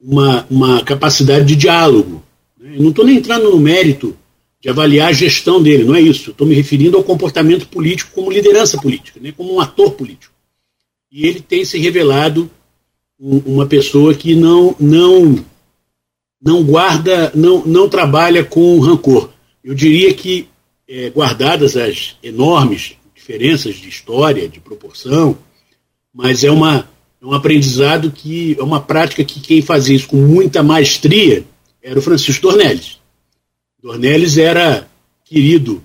uma, 0.00 0.44
uma 0.50 0.82
capacidade 0.82 1.44
de 1.44 1.54
diálogo. 1.54 2.20
Né? 2.58 2.74
Eu 2.76 2.82
não 2.82 2.90
estou 2.90 3.06
nem 3.06 3.18
entrando 3.18 3.48
no 3.48 3.60
mérito 3.60 4.16
de 4.60 4.68
avaliar 4.68 5.10
a 5.10 5.12
gestão 5.12 5.62
dele, 5.62 5.84
não 5.84 5.94
é 5.94 6.00
isso. 6.00 6.32
Estou 6.32 6.48
me 6.48 6.54
referindo 6.56 6.96
ao 6.96 7.04
comportamento 7.04 7.68
político 7.68 8.10
como 8.12 8.30
liderança 8.30 8.76
política, 8.76 9.20
né? 9.22 9.32
como 9.36 9.54
um 9.54 9.60
ator 9.60 9.92
político. 9.92 10.34
E 11.12 11.26
ele 11.28 11.40
tem 11.40 11.64
se 11.64 11.78
revelado 11.78 12.50
um, 13.20 13.38
uma 13.54 13.66
pessoa 13.66 14.14
que 14.16 14.34
não, 14.34 14.74
não, 14.80 15.44
não 16.42 16.64
guarda, 16.64 17.30
não, 17.36 17.64
não 17.64 17.88
trabalha 17.88 18.44
com 18.44 18.80
rancor. 18.80 19.30
Eu 19.62 19.74
diria 19.74 20.12
que 20.12 20.48
é, 20.88 21.08
guardadas 21.08 21.76
as 21.76 22.16
enormes 22.20 22.96
diferenças 23.30 23.76
de 23.76 23.88
história, 23.88 24.48
de 24.48 24.58
proporção, 24.58 25.38
mas 26.12 26.42
é, 26.42 26.50
uma, 26.50 26.88
é 27.22 27.24
um 27.24 27.32
aprendizado 27.32 28.10
que 28.10 28.56
é 28.58 28.62
uma 28.62 28.80
prática 28.80 29.24
que 29.24 29.38
quem 29.38 29.62
fazia 29.62 29.94
isso 29.94 30.08
com 30.08 30.16
muita 30.16 30.64
maestria 30.64 31.44
era 31.80 31.98
o 31.98 32.02
Francisco 32.02 32.42
Dornelles. 32.42 32.98
Dornelles 33.80 34.36
era 34.36 34.88
querido 35.24 35.80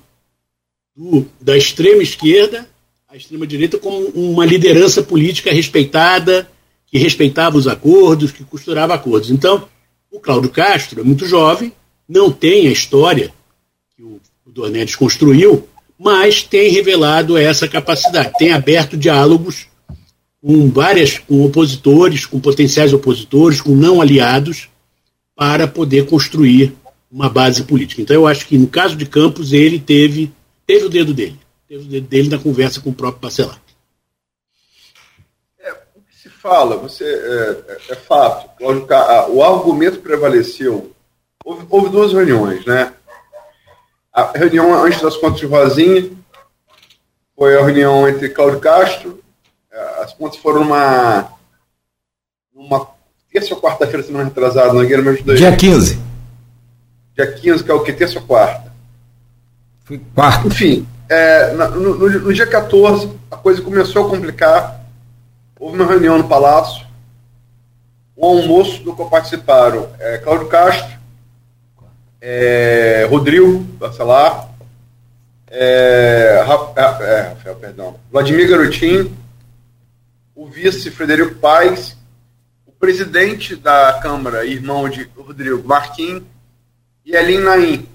do, 0.96 1.28
da 1.40 1.56
extrema 1.56 2.02
esquerda 2.02 2.68
à 3.08 3.16
extrema 3.16 3.46
direita 3.46 3.78
como 3.78 4.08
uma 4.08 4.44
liderança 4.46 5.04
política 5.04 5.54
respeitada, 5.54 6.50
que 6.88 6.98
respeitava 6.98 7.58
os 7.58 7.68
acordos, 7.68 8.32
que 8.32 8.44
costurava 8.44 8.96
acordos. 8.96 9.30
Então, 9.30 9.68
o 10.10 10.20
Cláudio 10.20 10.50
Castro 10.50 11.00
é 11.00 11.04
muito 11.04 11.28
jovem, 11.28 11.72
não 12.10 12.32
tem 12.32 12.68
a 12.68 12.72
história 12.72 13.32
que 13.96 14.04
o, 14.04 14.20
Dornelles 14.48 14.96
construiu, 14.96 15.68
mas 15.98 16.44
tem 16.44 16.70
revelado 16.70 17.38
essa 17.38 17.68
capacidade, 17.68 18.34
tem 18.38 18.52
aberto 18.52 18.98
diálogos 18.98 19.68
com 20.46 20.70
várias, 20.70 21.18
com 21.18 21.44
opositores, 21.44 22.26
com 22.26 22.40
potenciais 22.40 22.94
opositores, 22.94 23.62
com 23.62 23.72
não 23.72 24.00
aliados, 24.00 24.70
para 25.36 25.68
poder 25.68 26.06
construir 26.06 26.76
uma 27.12 27.30
base 27.30 27.64
política. 27.64 28.02
Então 28.02 28.16
eu 28.16 28.28
acho 28.28 28.46
que 28.46 28.58
no 28.58 28.68
caso 28.68 28.96
de 28.96 29.06
Campos 29.06 29.54
ele 29.54 29.80
teve, 29.80 30.32
teve 30.68 30.86
o 30.86 30.90
dedo 30.90 31.14
dele, 31.14 31.40
teve 31.68 31.84
o 31.84 31.88
dedo 31.88 32.08
dele 32.08 32.30
na 32.30 32.38
conversa 32.38 32.80
com 32.80 32.90
o 32.90 32.94
próprio 32.94 33.22
Parcelar. 33.22 33.60
É, 35.60 35.72
o 35.96 36.02
que 36.02 36.16
se 36.16 36.30
fala, 36.30 36.78
você 36.78 37.06
é, 37.06 37.74
é, 37.90 37.94
é 37.94 37.96
fato. 37.96 38.50
O 39.30 39.44
argumento 39.44 40.00
prevaleceu. 40.00 40.92
Houve, 41.44 41.66
houve 41.70 41.90
duas 41.90 42.14
reuniões, 42.14 42.66
né? 42.66 42.94
A 44.16 44.32
reunião 44.34 44.74
antes 44.82 45.02
das 45.02 45.18
contas 45.18 45.42
de 45.42 45.46
Rosinha 45.46 46.10
foi 47.36 47.58
a 47.58 47.66
reunião 47.66 48.08
entre 48.08 48.30
Cláudio 48.30 48.62
Castro. 48.62 49.22
É, 49.70 50.04
as 50.04 50.14
contas 50.14 50.40
foram 50.40 50.62
numa, 50.62 51.34
numa 52.56 52.88
terça 53.30 53.54
ou 53.54 53.60
quarta-feira, 53.60 54.04
semana 54.04 54.24
retrasada, 54.24 54.72
não 54.72 54.84
é, 54.84 54.86
me 54.86 55.10
ajuda 55.10 55.36
Dia 55.36 55.54
15. 55.54 56.00
Dia 57.14 57.30
15, 57.30 57.64
que 57.66 57.70
é 57.70 57.74
o 57.74 57.84
que? 57.84 57.92
Terça 57.92 58.20
ou 58.20 58.26
quarta? 58.26 58.72
Foi 59.84 60.02
quarta. 60.16 60.48
Enfim, 60.48 60.88
é, 61.10 61.52
no, 61.52 61.96
no, 61.96 62.10
no, 62.10 62.34
dia 62.34 62.48
14, 62.48 63.12
a 63.30 63.36
coisa 63.36 63.62
começou 63.62 64.06
a 64.06 64.10
complicar. 64.10 64.80
Houve 65.60 65.78
uma 65.78 65.86
reunião 65.86 66.18
no 66.18 66.24
Palácio. 66.24 66.86
Um 68.16 68.26
almoço 68.26 68.82
do 68.82 68.96
qual 68.96 69.10
participaram 69.10 69.90
é, 70.00 70.20
Cláudio 70.20 70.48
Castro, 70.48 70.95
é, 72.28 73.06
Rodrigo 73.08 73.60
Bacelar, 73.60 74.50
é, 75.48 76.40
é, 76.40 76.42
Rafael, 76.42 77.56
perdão, 77.58 78.00
Vladimir 78.12 78.50
Garotinho, 78.50 79.16
o 80.34 80.48
vice 80.48 80.90
Frederico 80.90 81.36
Paes, 81.36 81.96
o 82.66 82.72
presidente 82.72 83.56
da 83.56 84.00
Câmara, 84.02 84.44
irmão 84.44 84.90
de 84.90 85.08
Rodrigo 85.16 85.68
Marquinhos, 85.68 86.24
e 87.06 87.16
Elin 87.16 87.38
Naim, 87.38 87.88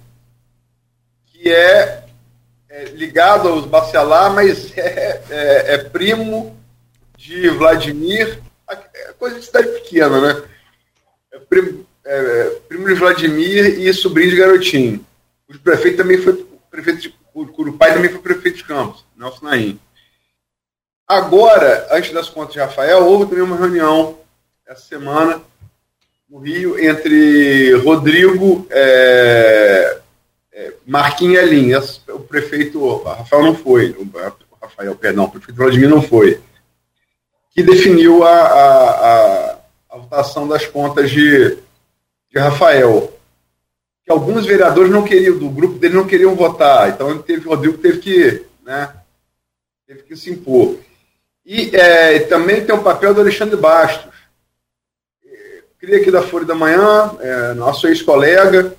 que 1.27 1.53
é, 1.53 2.05
é, 2.69 2.85
ligado 2.91 3.49
aos 3.49 3.67
Bacelar, 3.67 4.33
mas 4.33 4.71
é, 4.79 5.25
é, 5.29 5.75
é 5.75 5.79
primo 5.79 6.57
de 7.19 7.49
Vladimir, 7.49 8.41
é 8.69 9.13
coisa 9.19 9.41
de 9.41 9.45
cidade 9.45 9.67
pequena, 9.71 10.21
né? 10.21 10.43
É 11.33 11.39
primo, 11.41 11.85
é, 12.05 12.59
primo 12.69 12.87
de 12.87 12.95
Vladimir 12.95 13.81
e 13.81 13.93
sobrinho 13.93 14.31
de 14.31 14.37
Garotinho. 14.37 15.07
O 15.49 15.59
prefeito 15.59 15.97
também 15.97 16.19
foi 16.19 16.47
prefeito 16.71 17.01
de 17.01 17.21
o 17.33 17.73
pai 17.73 17.95
também 17.95 18.11
foi 18.11 18.21
prefeito 18.21 18.59
de 18.59 18.65
Campos, 18.65 19.05
Nelson 19.17 19.47
Naim. 19.47 19.81
Agora, 21.07 21.89
antes 21.91 22.13
das 22.13 22.29
contas 22.29 22.53
de 22.53 22.61
Rafael, 22.61 23.05
houve 23.05 23.27
também 23.27 23.43
uma 23.43 23.57
reunião 23.57 24.19
essa 24.67 24.83
semana 24.83 25.41
no 26.29 26.39
Rio 26.39 26.79
entre 26.79 27.75
Rodrigo, 27.77 28.67
é, 28.71 29.99
é, 30.53 30.73
Marquinhos 30.87 31.43
Elin. 31.43 31.75
O 32.09 32.21
prefeito, 32.21 33.03
Rafael 33.03 33.43
não 33.43 33.55
foi, 33.55 33.91
o 33.91 34.09
Rafael, 34.61 34.95
perdão, 34.95 35.25
o 35.25 35.31
prefeito 35.31 35.57
Vladimir 35.57 35.89
não 35.89 36.03
foi, 36.03 36.41
que 37.53 37.63
definiu 37.63 38.23
a, 38.23 38.31
a, 38.31 38.91
a, 38.91 39.59
a 39.91 39.99
votação 39.99 40.47
das 40.47 40.67
contas 40.67 41.11
de, 41.11 41.59
de 42.31 42.39
Rafael. 42.39 43.13
Que 44.05 44.13
alguns 44.13 44.47
vereadores 44.47 44.91
não 44.91 45.05
queriam, 45.05 45.39
do 45.39 45.51
grupo 45.51 45.79
dele 45.79 45.95
não 45.95 46.07
queriam 46.07 46.35
votar, 46.35 46.89
então 46.89 47.11
ele 47.11 47.23
teve, 47.23 47.47
o 47.47 47.51
Rodrigo 47.51 47.79
teve 47.79 47.99
que, 47.99 48.45
né, 48.65 48.95
teve 49.87 50.03
que 50.03 50.17
se 50.17 50.31
impor. 50.31 50.79
E 51.45 51.75
é, 51.75 52.21
também 52.21 52.65
tem 52.65 52.75
o 52.75 52.83
papel 52.83 53.13
do 53.13 53.21
Alexandre 53.21 53.57
Bastos 53.57 54.11
cria 55.81 55.97
aqui 55.97 56.11
da 56.11 56.23
Folha 56.23 56.45
da 56.45 56.55
Manhã, 56.55 57.17
é, 57.21 57.55
nosso 57.55 57.89
ex-colega, 57.89 58.77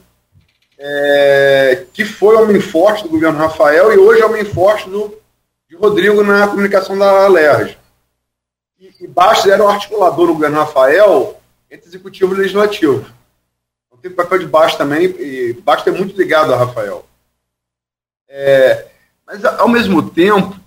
é, 0.78 1.86
que 1.92 2.06
foi 2.06 2.36
homem 2.36 2.62
forte 2.62 3.04
do 3.04 3.10
governo 3.10 3.40
Rafael 3.40 3.92
e 3.92 3.98
hoje 3.98 4.22
é 4.22 4.26
homem 4.26 4.46
forte 4.46 4.88
do, 4.88 5.18
de 5.68 5.76
Rodrigo 5.76 6.24
na 6.24 6.48
comunicação 6.48 6.98
da 6.98 7.28
LERJ. 7.28 7.76
E, 8.80 8.94
e 9.02 9.08
Bastos 9.08 9.52
era 9.52 9.64
o 9.64 9.68
articulador 9.68 10.28
do 10.28 10.34
governo 10.34 10.58
Rafael 10.58 11.40
entre 11.72 11.88
executivo 11.88 12.36
e 12.36 12.38
legislativo. 12.38 13.04
O 14.04 14.12
papel 14.12 14.40
de 14.40 14.48
Bastos 14.48 14.78
também, 14.78 15.06
e 15.06 15.54
Bastos 15.54 15.94
é 15.94 15.98
muito 15.98 16.18
ligado 16.18 16.54
a 16.54 16.58
Rafael. 16.58 17.08
É, 18.28 18.88
mas, 19.26 19.44
ao 19.44 19.68
mesmo 19.68 20.10
tempo, 20.10 20.60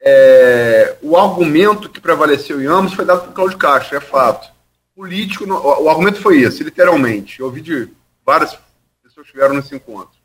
é, 0.00 0.96
o 1.00 1.16
argumento 1.16 1.88
que 1.88 2.00
prevaleceu 2.00 2.60
em 2.60 2.66
ambos 2.66 2.94
foi 2.94 3.04
dado 3.04 3.26
por 3.26 3.32
Cláudio 3.32 3.58
Castro, 3.58 3.96
é 3.96 4.00
fato 4.00 4.52
político, 4.94 5.44
o 5.44 5.88
argumento 5.88 6.20
foi 6.20 6.40
esse, 6.40 6.62
literalmente. 6.62 7.40
Eu 7.40 7.46
ouvi 7.46 7.60
de 7.60 7.88
várias 8.24 8.56
pessoas 9.02 9.26
que 9.26 9.32
estiveram 9.32 9.56
nesse 9.56 9.74
encontro. 9.74 10.16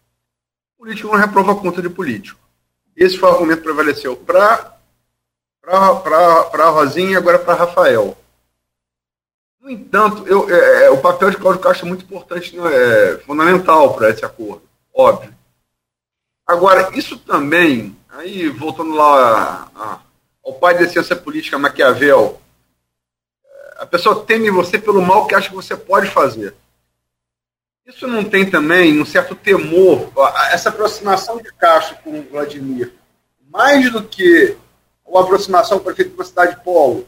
Político 0.77 1.07
não 1.07 1.15
reprova 1.15 1.53
a 1.53 1.55
conta 1.55 1.81
de 1.81 1.89
político. 1.89 2.39
Esse 2.95 3.17
foi 3.17 3.29
o 3.29 3.33
argumento 3.33 3.57
que 3.59 3.63
prevaleceu 3.63 4.15
para 4.15 4.77
a 5.65 6.69
Rosinha 6.69 7.11
e 7.11 7.15
agora 7.15 7.39
para 7.39 7.55
Rafael. 7.55 8.15
No 9.61 9.69
entanto, 9.69 10.25
eu, 10.25 10.49
é, 10.49 10.85
é, 10.85 10.89
o 10.89 11.01
papel 11.01 11.29
de 11.29 11.37
Cláudio 11.37 11.61
Castro 11.61 11.85
é 11.85 11.89
muito 11.89 12.05
importante, 12.05 12.55
né, 12.55 12.63
é 12.73 13.17
fundamental 13.19 13.93
para 13.93 14.09
esse 14.09 14.23
acordo, 14.23 14.61
óbvio. 14.93 15.33
Agora, 16.47 16.89
isso 16.97 17.17
também, 17.17 17.95
aí 18.09 18.47
voltando 18.49 18.95
lá 18.95 19.69
a, 19.75 19.81
a, 19.83 19.99
ao 20.43 20.53
pai 20.53 20.77
da 20.77 20.87
ciência 20.87 21.15
política 21.15 21.59
Maquiavel, 21.59 22.41
a 23.77 23.85
pessoa 23.85 24.25
teme 24.25 24.49
você 24.49 24.79
pelo 24.79 25.01
mal 25.01 25.27
que 25.27 25.35
acha 25.35 25.49
que 25.49 25.55
você 25.55 25.75
pode 25.75 26.09
fazer. 26.09 26.55
Isso 27.85 28.07
não 28.07 28.23
tem 28.23 28.49
também 28.49 29.01
um 29.01 29.05
certo 29.05 29.35
temor, 29.35 30.11
essa 30.51 30.69
aproximação 30.69 31.37
de 31.37 31.51
Castro 31.53 31.97
com 32.03 32.21
Vladimir, 32.23 32.93
mais 33.49 33.91
do 33.91 34.03
que 34.03 34.55
a 35.07 35.19
aproximação 35.19 35.77
com 35.77 35.83
o 35.83 35.85
prefeito 35.85 36.11
de 36.11 36.15
uma 36.15 36.23
cidade 36.23 36.63
polo, 36.63 37.07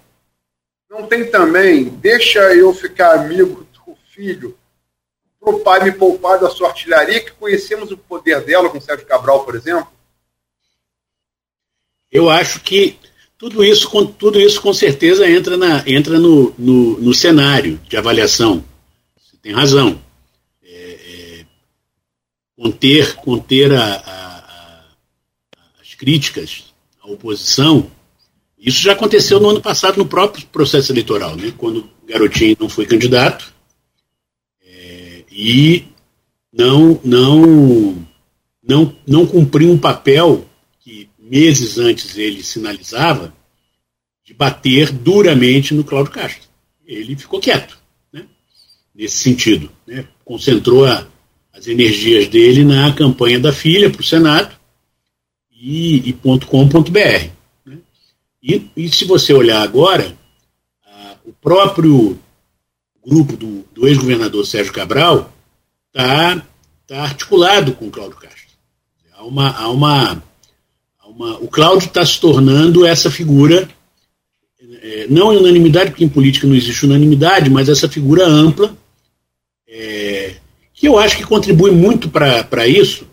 não 0.91 1.07
tem 1.07 1.31
também, 1.31 1.85
deixa 1.85 2.53
eu 2.53 2.73
ficar 2.73 3.21
amigo 3.21 3.65
do 3.73 3.95
filho, 4.13 4.57
para 5.39 5.55
o 5.55 5.61
pai 5.61 5.85
me 5.85 5.91
poupar 5.93 6.37
da 6.37 6.49
sua 6.49 6.67
artilharia, 6.67 7.23
que 7.23 7.31
conhecemos 7.31 7.89
o 7.91 7.97
poder 7.97 8.41
dela, 8.41 8.69
com 8.69 8.79
Sérgio 8.81 9.07
Cabral, 9.07 9.45
por 9.45 9.55
exemplo? 9.55 9.87
Eu 12.11 12.29
acho 12.29 12.59
que 12.59 12.99
tudo 13.37 13.63
isso, 13.63 13.89
tudo 14.19 14.39
isso 14.39 14.61
com 14.61 14.73
certeza 14.73 15.27
entra, 15.27 15.55
na, 15.55 15.81
entra 15.87 16.19
no, 16.19 16.53
no, 16.59 16.99
no 16.99 17.13
cenário 17.13 17.79
de 17.87 17.95
avaliação. 17.95 18.63
Você 19.17 19.37
tem 19.41 19.53
razão. 19.53 19.99
É, 20.61 20.75
é, 20.75 21.45
conter 22.57 23.15
conter 23.15 23.73
a, 23.73 23.95
a, 23.95 24.37
a, 24.37 24.83
as 25.81 25.95
críticas 25.95 26.65
à 27.01 27.07
oposição, 27.07 27.89
isso 28.61 28.81
já 28.81 28.93
aconteceu 28.93 29.39
no 29.39 29.49
ano 29.49 29.61
passado 29.61 29.97
no 29.97 30.05
próprio 30.05 30.45
processo 30.47 30.91
eleitoral, 30.91 31.35
né, 31.35 31.53
quando 31.57 31.79
o 31.79 32.07
Garotinho 32.07 32.55
não 32.59 32.69
foi 32.69 32.85
candidato 32.85 33.53
é, 34.63 35.23
e 35.31 35.85
não, 36.53 36.99
não, 37.03 38.07
não, 38.63 38.95
não 39.07 39.25
cumpriu 39.25 39.71
um 39.71 39.77
papel 39.77 40.47
meses 41.31 41.77
antes 41.77 42.17
ele 42.17 42.43
sinalizava 42.43 43.33
de 44.25 44.33
bater 44.33 44.91
duramente 44.91 45.73
no 45.73 45.81
Cláudio 45.81 46.11
Castro. 46.11 46.49
Ele 46.85 47.15
ficou 47.15 47.39
quieto, 47.39 47.77
né? 48.11 48.25
nesse 48.93 49.19
sentido. 49.19 49.71
Né? 49.87 50.05
Concentrou 50.25 50.85
a, 50.85 51.07
as 51.53 51.67
energias 51.67 52.27
dele 52.27 52.65
na 52.65 52.91
campanha 52.91 53.39
da 53.39 53.53
filha 53.53 53.89
para 53.89 54.01
o 54.01 54.03
Senado 54.03 54.53
e, 55.49 56.09
e 56.09 56.13
.com.br. 56.13 57.40
E, 58.41 58.69
e, 58.75 58.89
se 58.89 59.05
você 59.05 59.33
olhar 59.33 59.61
agora, 59.61 60.17
o 61.23 61.31
próprio 61.33 62.19
grupo 63.05 63.37
do, 63.37 63.63
do 63.73 63.87
ex-governador 63.87 64.45
Sérgio 64.45 64.73
Cabral 64.73 65.31
está 65.87 66.45
tá 66.87 67.01
articulado 67.03 67.73
com 67.73 67.87
o 67.87 67.91
Cláudio 67.91 68.17
Castro. 68.17 68.41
Há 69.13 69.23
uma, 69.23 69.55
há 69.55 69.69
uma 69.69 70.23
uma, 71.11 71.37
o 71.39 71.47
Cláudio 71.47 71.87
está 71.87 72.05
se 72.05 72.19
tornando 72.19 72.85
essa 72.85 73.11
figura, 73.11 73.69
é, 74.81 75.07
não 75.09 75.33
em 75.33 75.37
unanimidade, 75.37 75.91
porque 75.91 76.03
em 76.03 76.09
política 76.09 76.47
não 76.47 76.55
existe 76.55 76.85
unanimidade, 76.85 77.49
mas 77.49 77.69
essa 77.69 77.89
figura 77.89 78.25
ampla, 78.25 78.75
é, 79.67 80.35
que 80.73 80.87
eu 80.87 80.97
acho 80.97 81.17
que 81.17 81.23
contribui 81.23 81.71
muito 81.71 82.09
para 82.09 82.67
isso, 82.67 83.07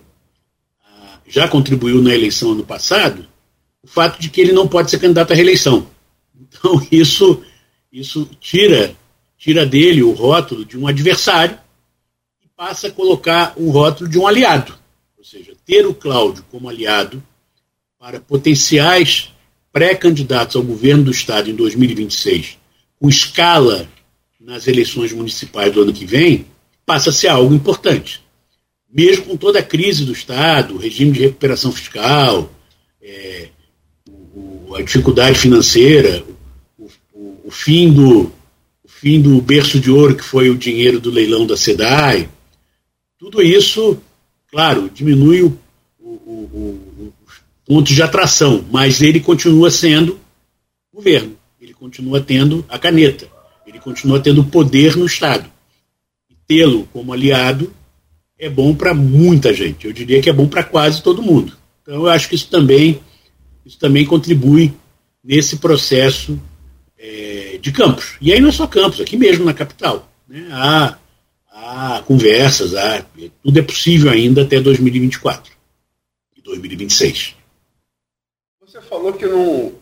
ah, 0.85 1.19
já 1.27 1.49
contribuiu 1.49 2.01
na 2.01 2.15
eleição 2.15 2.53
ano 2.53 2.65
passado, 2.65 3.27
o 3.83 3.87
fato 3.87 4.21
de 4.21 4.29
que 4.29 4.41
ele 4.41 4.53
não 4.53 4.67
pode 4.67 4.91
ser 4.91 4.99
candidato 4.99 5.33
à 5.33 5.35
reeleição. 5.35 5.87
Então 6.39 6.81
isso, 6.91 7.43
isso 7.93 8.29
tira, 8.41 8.95
tira 9.37 9.65
dele 9.65 10.03
o 10.03 10.13
rótulo 10.13 10.65
de 10.65 10.79
um 10.79 10.87
adversário 10.87 11.59
e 12.43 12.49
passa 12.57 12.89
a 12.89 12.93
colocar 12.93 13.53
o 13.57 13.71
rótulo 13.71 14.09
de 14.09 14.19
um 14.19 14.27
aliado. 14.27 14.75
Ou 15.17 15.25
seja, 15.25 15.53
ter 15.65 15.87
o 15.87 15.95
Cláudio 15.95 16.45
como 16.51 16.69
aliado 16.69 17.23
para 17.99 18.21
potenciais 18.21 19.33
pré-candidatos 19.73 20.57
ao 20.57 20.63
governo 20.63 21.05
do 21.05 21.11
Estado 21.11 21.51
em 21.51 21.55
2026, 21.55 22.59
com 22.99 23.09
escala 23.09 23.89
nas 24.41 24.67
eleições 24.67 25.13
municipais 25.13 25.73
do 25.73 25.83
ano 25.83 25.93
que 25.93 26.07
vem, 26.07 26.47
passa 26.87 27.11
a 27.11 27.13
ser 27.13 27.29
algo 27.29 27.55
importante. 27.55 28.23
Mesmo 28.91 29.27
com 29.27 29.37
toda 29.37 29.59
a 29.59 29.63
crise 29.63 30.05
do 30.05 30.13
Estado, 30.13 30.79
regime 30.79 31.13
de 31.13 31.21
recuperação 31.21 31.71
fiscal, 31.71 32.51
é, 33.03 33.49
a 34.79 34.83
dificuldade 34.83 35.39
financeira, 35.39 36.25
o, 36.79 36.89
o, 37.13 37.41
o, 37.47 37.51
fim 37.51 37.93
do, 37.93 38.23
o 38.85 38.89
fim 38.89 39.21
do 39.21 39.41
berço 39.41 39.81
de 39.81 39.91
ouro 39.91 40.15
que 40.15 40.25
foi 40.25 40.51
o 40.51 40.57
dinheiro 40.57 41.01
do 41.01 41.11
leilão 41.11 41.47
da 41.47 41.57
SEDAI, 41.57 42.29
tudo 43.19 43.43
isso, 43.43 43.99
claro, 44.51 44.89
diminui 44.95 45.43
o, 45.43 45.59
o, 46.01 47.13
pontos 47.67 47.93
de 47.93 48.03
atração, 48.03 48.65
mas 48.71 49.03
ele 49.03 49.21
continua 49.21 49.71
sendo 49.71 50.19
governo, 50.95 51.37
ele 51.61 51.75
continua 51.75 52.21
tendo 52.21 52.65
a 52.69 52.79
caneta, 52.79 53.29
ele 53.67 53.79
continua 53.79 54.21
tendo 54.21 54.43
poder 54.45 54.97
no 54.97 55.05
Estado. 55.05 55.51
E 56.31 56.35
tê-lo 56.47 56.89
como 56.93 57.13
aliado 57.13 57.73
é 58.39 58.49
bom 58.49 58.75
para 58.75 58.95
muita 58.95 59.53
gente, 59.53 59.87
eu 59.87 59.93
diria 59.93 60.23
que 60.23 60.31
é 60.31 60.33
bom 60.33 60.47
para 60.47 60.63
quase 60.63 61.03
todo 61.03 61.21
mundo. 61.21 61.59
Então 61.83 61.95
eu 61.97 62.09
acho 62.09 62.29
que 62.29 62.37
isso 62.37 62.49
também, 62.49 63.01
isso 63.69 63.79
também 63.79 64.05
contribui 64.05 64.75
nesse 65.23 65.59
processo 65.59 66.41
é, 66.99 67.59
de 67.61 67.71
campos. 67.71 68.17
E 68.21 68.33
aí 68.33 68.41
não 68.41 68.49
é 68.49 68.53
só 68.53 68.67
campos, 68.67 69.01
aqui 69.01 69.17
mesmo 69.17 69.45
na 69.45 69.55
capital. 69.55 70.11
Né? 70.27 70.49
Há, 70.51 70.99
há 71.53 72.03
conversas, 72.03 72.75
há, 72.75 73.05
tudo 73.43 73.59
é 73.59 73.63
possível 73.63 74.11
ainda 74.11 74.43
até 74.43 74.59
2024 74.61 75.53
e 76.37 76.43
2026 76.43 77.39
você 78.69 78.83
falou 78.83 79.15
que 79.15 79.27
não. 79.27 79.73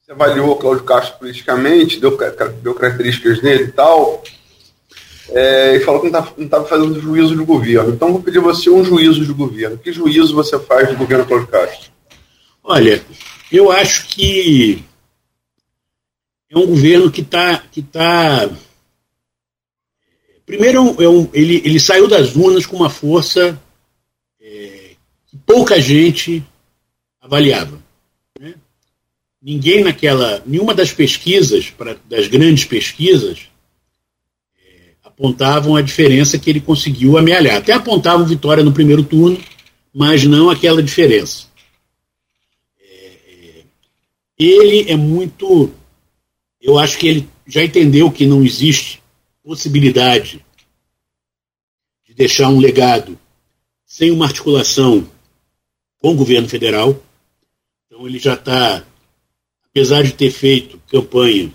Você 0.00 0.12
avaliou 0.12 0.52
o 0.52 0.56
Cláudio 0.56 0.84
Castro 0.84 1.18
politicamente, 1.18 2.00
deu, 2.00 2.16
deu 2.62 2.74
características 2.74 3.40
dele 3.40 3.64
e 3.64 3.72
tal, 3.72 4.22
é, 5.28 5.76
e 5.76 5.80
falou 5.80 6.00
que 6.00 6.08
não 6.10 6.26
estava 6.38 6.64
fazendo 6.64 6.98
juízo 6.98 7.36
de 7.36 7.44
governo. 7.44 7.92
Então, 7.92 8.12
vou 8.12 8.22
pedir 8.22 8.38
você 8.38 8.70
um 8.70 8.82
juízo 8.82 9.26
de 9.26 9.32
governo. 9.34 9.76
Que 9.76 9.92
juízo 9.92 10.34
você 10.34 10.58
faz 10.58 10.88
do 10.88 10.96
governo 10.96 11.26
Cláudio 11.26 11.48
Castro? 11.48 11.90
Olha, 12.70 13.02
eu 13.50 13.72
acho 13.72 14.08
que 14.08 14.84
é 16.50 16.58
um 16.58 16.66
governo 16.66 17.10
que 17.10 17.22
está 17.22 17.56
que 17.56 17.80
tá 17.80 18.46
primeiro, 20.44 21.02
é 21.02 21.08
um, 21.08 21.30
ele, 21.32 21.62
ele 21.64 21.80
saiu 21.80 22.06
das 22.06 22.36
urnas 22.36 22.66
com 22.66 22.76
uma 22.76 22.90
força 22.90 23.58
é, 24.38 24.90
que 25.28 25.38
pouca 25.46 25.80
gente 25.80 26.44
avaliava. 27.22 27.82
Né? 28.38 28.54
Ninguém 29.40 29.82
naquela, 29.82 30.42
nenhuma 30.44 30.74
das 30.74 30.92
pesquisas, 30.92 31.70
pra, 31.70 31.96
das 32.04 32.28
grandes 32.28 32.66
pesquisas, 32.66 33.48
é, 34.62 34.90
apontavam 35.02 35.74
a 35.74 35.80
diferença 35.80 36.38
que 36.38 36.50
ele 36.50 36.60
conseguiu 36.60 37.16
amealhar. 37.16 37.56
Até 37.56 37.72
apontavam 37.72 38.26
vitória 38.26 38.62
no 38.62 38.74
primeiro 38.74 39.02
turno, 39.02 39.42
mas 39.90 40.24
não 40.24 40.50
aquela 40.50 40.82
diferença. 40.82 41.47
Ele 44.38 44.90
é 44.90 44.96
muito. 44.96 45.72
Eu 46.60 46.78
acho 46.78 46.98
que 46.98 47.08
ele 47.08 47.28
já 47.46 47.64
entendeu 47.64 48.10
que 48.10 48.26
não 48.26 48.44
existe 48.44 49.02
possibilidade 49.42 50.44
de 52.06 52.14
deixar 52.14 52.48
um 52.48 52.60
legado 52.60 53.18
sem 53.86 54.10
uma 54.10 54.26
articulação 54.26 55.08
com 55.98 56.12
o 56.12 56.16
governo 56.16 56.48
federal. 56.48 57.02
Então 57.86 58.06
ele 58.06 58.18
já 58.18 58.34
está, 58.34 58.86
apesar 59.64 60.02
de 60.02 60.12
ter 60.12 60.30
feito 60.30 60.80
campanha 60.88 61.52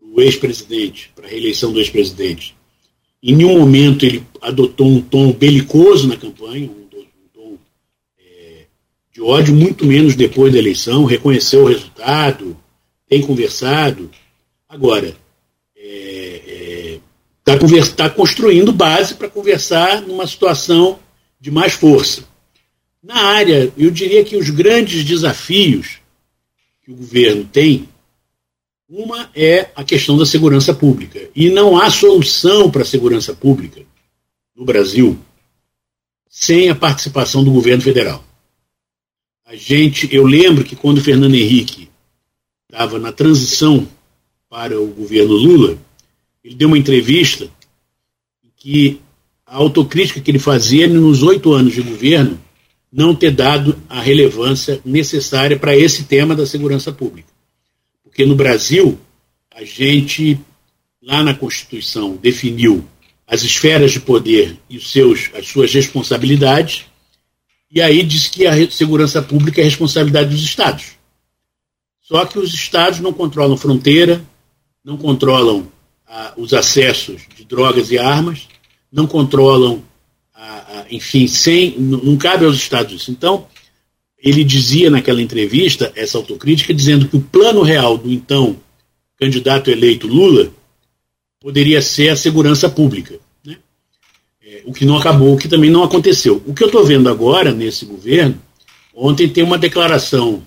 o 0.00 0.20
ex-presidente, 0.20 1.12
para 1.14 1.26
a 1.26 1.30
reeleição 1.30 1.72
do 1.72 1.78
ex-presidente, 1.78 2.56
em 3.22 3.36
nenhum 3.36 3.58
momento 3.58 4.04
ele 4.04 4.26
adotou 4.40 4.88
um 4.88 5.00
tom 5.00 5.32
belicoso 5.32 6.08
na 6.08 6.16
campanha, 6.16 6.70
de 9.18 9.22
ódio, 9.22 9.52
muito 9.52 9.84
menos 9.84 10.14
depois 10.14 10.52
da 10.52 10.60
eleição, 10.60 11.04
reconheceu 11.04 11.64
o 11.64 11.68
resultado, 11.68 12.56
tem 13.08 13.20
conversado. 13.20 14.08
Agora, 14.68 15.08
está 15.74 17.52
é, 17.52 17.56
é, 17.78 17.86
tá 17.96 18.08
construindo 18.08 18.72
base 18.72 19.16
para 19.16 19.28
conversar 19.28 20.02
numa 20.02 20.24
situação 20.24 21.00
de 21.40 21.50
mais 21.50 21.72
força. 21.72 22.22
Na 23.02 23.16
área, 23.16 23.72
eu 23.76 23.90
diria 23.90 24.22
que 24.22 24.36
os 24.36 24.50
grandes 24.50 25.02
desafios 25.02 25.98
que 26.84 26.92
o 26.92 26.94
governo 26.94 27.44
tem, 27.44 27.88
uma 28.88 29.30
é 29.34 29.70
a 29.74 29.82
questão 29.82 30.16
da 30.16 30.26
segurança 30.26 30.72
pública. 30.72 31.28
E 31.34 31.50
não 31.50 31.76
há 31.76 31.90
solução 31.90 32.70
para 32.70 32.82
a 32.82 32.86
segurança 32.86 33.34
pública 33.34 33.82
no 34.54 34.64
Brasil 34.64 35.18
sem 36.30 36.70
a 36.70 36.74
participação 36.74 37.42
do 37.42 37.50
governo 37.50 37.82
federal. 37.82 38.27
A 39.48 39.56
gente, 39.56 40.14
eu 40.14 40.26
lembro 40.26 40.62
que 40.62 40.76
quando 40.76 40.98
o 40.98 41.00
Fernando 41.00 41.34
Henrique 41.34 41.88
estava 42.70 42.98
na 42.98 43.10
transição 43.10 43.88
para 44.46 44.78
o 44.78 44.88
governo 44.88 45.32
Lula, 45.32 45.78
ele 46.44 46.54
deu 46.54 46.68
uma 46.68 46.76
entrevista 46.76 47.48
que 48.58 49.00
a 49.46 49.56
autocrítica 49.56 50.20
que 50.20 50.30
ele 50.30 50.38
fazia 50.38 50.86
nos 50.86 51.22
oito 51.22 51.54
anos 51.54 51.72
de 51.72 51.80
governo 51.80 52.38
não 52.92 53.14
ter 53.14 53.30
dado 53.30 53.80
a 53.88 54.02
relevância 54.02 54.82
necessária 54.84 55.58
para 55.58 55.74
esse 55.74 56.04
tema 56.04 56.36
da 56.36 56.44
segurança 56.44 56.92
pública. 56.92 57.32
Porque 58.04 58.26
no 58.26 58.36
Brasil, 58.36 58.98
a 59.50 59.64
gente, 59.64 60.38
lá 61.02 61.22
na 61.22 61.32
Constituição, 61.32 62.16
definiu 62.16 62.84
as 63.26 63.42
esferas 63.42 63.92
de 63.92 64.00
poder 64.00 64.58
e 64.68 64.76
os 64.76 64.92
seus, 64.92 65.30
as 65.34 65.48
suas 65.48 65.72
responsabilidades, 65.72 66.84
e 67.70 67.80
aí 67.82 68.02
diz 68.02 68.28
que 68.28 68.46
a 68.46 68.70
segurança 68.70 69.20
pública 69.20 69.60
é 69.60 69.64
responsabilidade 69.64 70.30
dos 70.30 70.42
Estados. 70.42 70.92
Só 72.00 72.24
que 72.24 72.38
os 72.38 72.54
Estados 72.54 73.00
não 73.00 73.12
controlam 73.12 73.56
fronteira, 73.56 74.24
não 74.82 74.96
controlam 74.96 75.70
ah, 76.06 76.32
os 76.36 76.54
acessos 76.54 77.22
de 77.36 77.44
drogas 77.44 77.90
e 77.90 77.98
armas, 77.98 78.48
não 78.90 79.06
controlam, 79.06 79.82
ah, 80.34 80.86
enfim, 80.90 81.26
sem, 81.28 81.78
não 81.78 82.16
cabe 82.16 82.46
aos 82.46 82.56
Estados 82.56 82.94
isso. 82.94 83.10
Então, 83.10 83.46
ele 84.18 84.42
dizia 84.42 84.90
naquela 84.90 85.20
entrevista, 85.20 85.92
essa 85.94 86.16
autocrítica, 86.18 86.72
dizendo 86.72 87.06
que 87.06 87.16
o 87.16 87.20
plano 87.20 87.62
real 87.62 87.98
do 87.98 88.10
então 88.10 88.56
candidato 89.18 89.70
eleito 89.70 90.06
Lula 90.06 90.50
poderia 91.40 91.82
ser 91.82 92.08
a 92.08 92.16
segurança 92.16 92.68
pública. 92.68 93.18
O 94.68 94.72
que 94.74 94.84
não 94.84 94.98
acabou, 94.98 95.32
o 95.32 95.38
que 95.38 95.48
também 95.48 95.70
não 95.70 95.82
aconteceu. 95.82 96.42
O 96.46 96.52
que 96.52 96.62
eu 96.62 96.66
estou 96.66 96.84
vendo 96.84 97.08
agora 97.08 97.52
nesse 97.52 97.86
governo, 97.86 98.38
ontem 98.94 99.26
tem 99.26 99.42
uma 99.42 99.56
declaração 99.56 100.46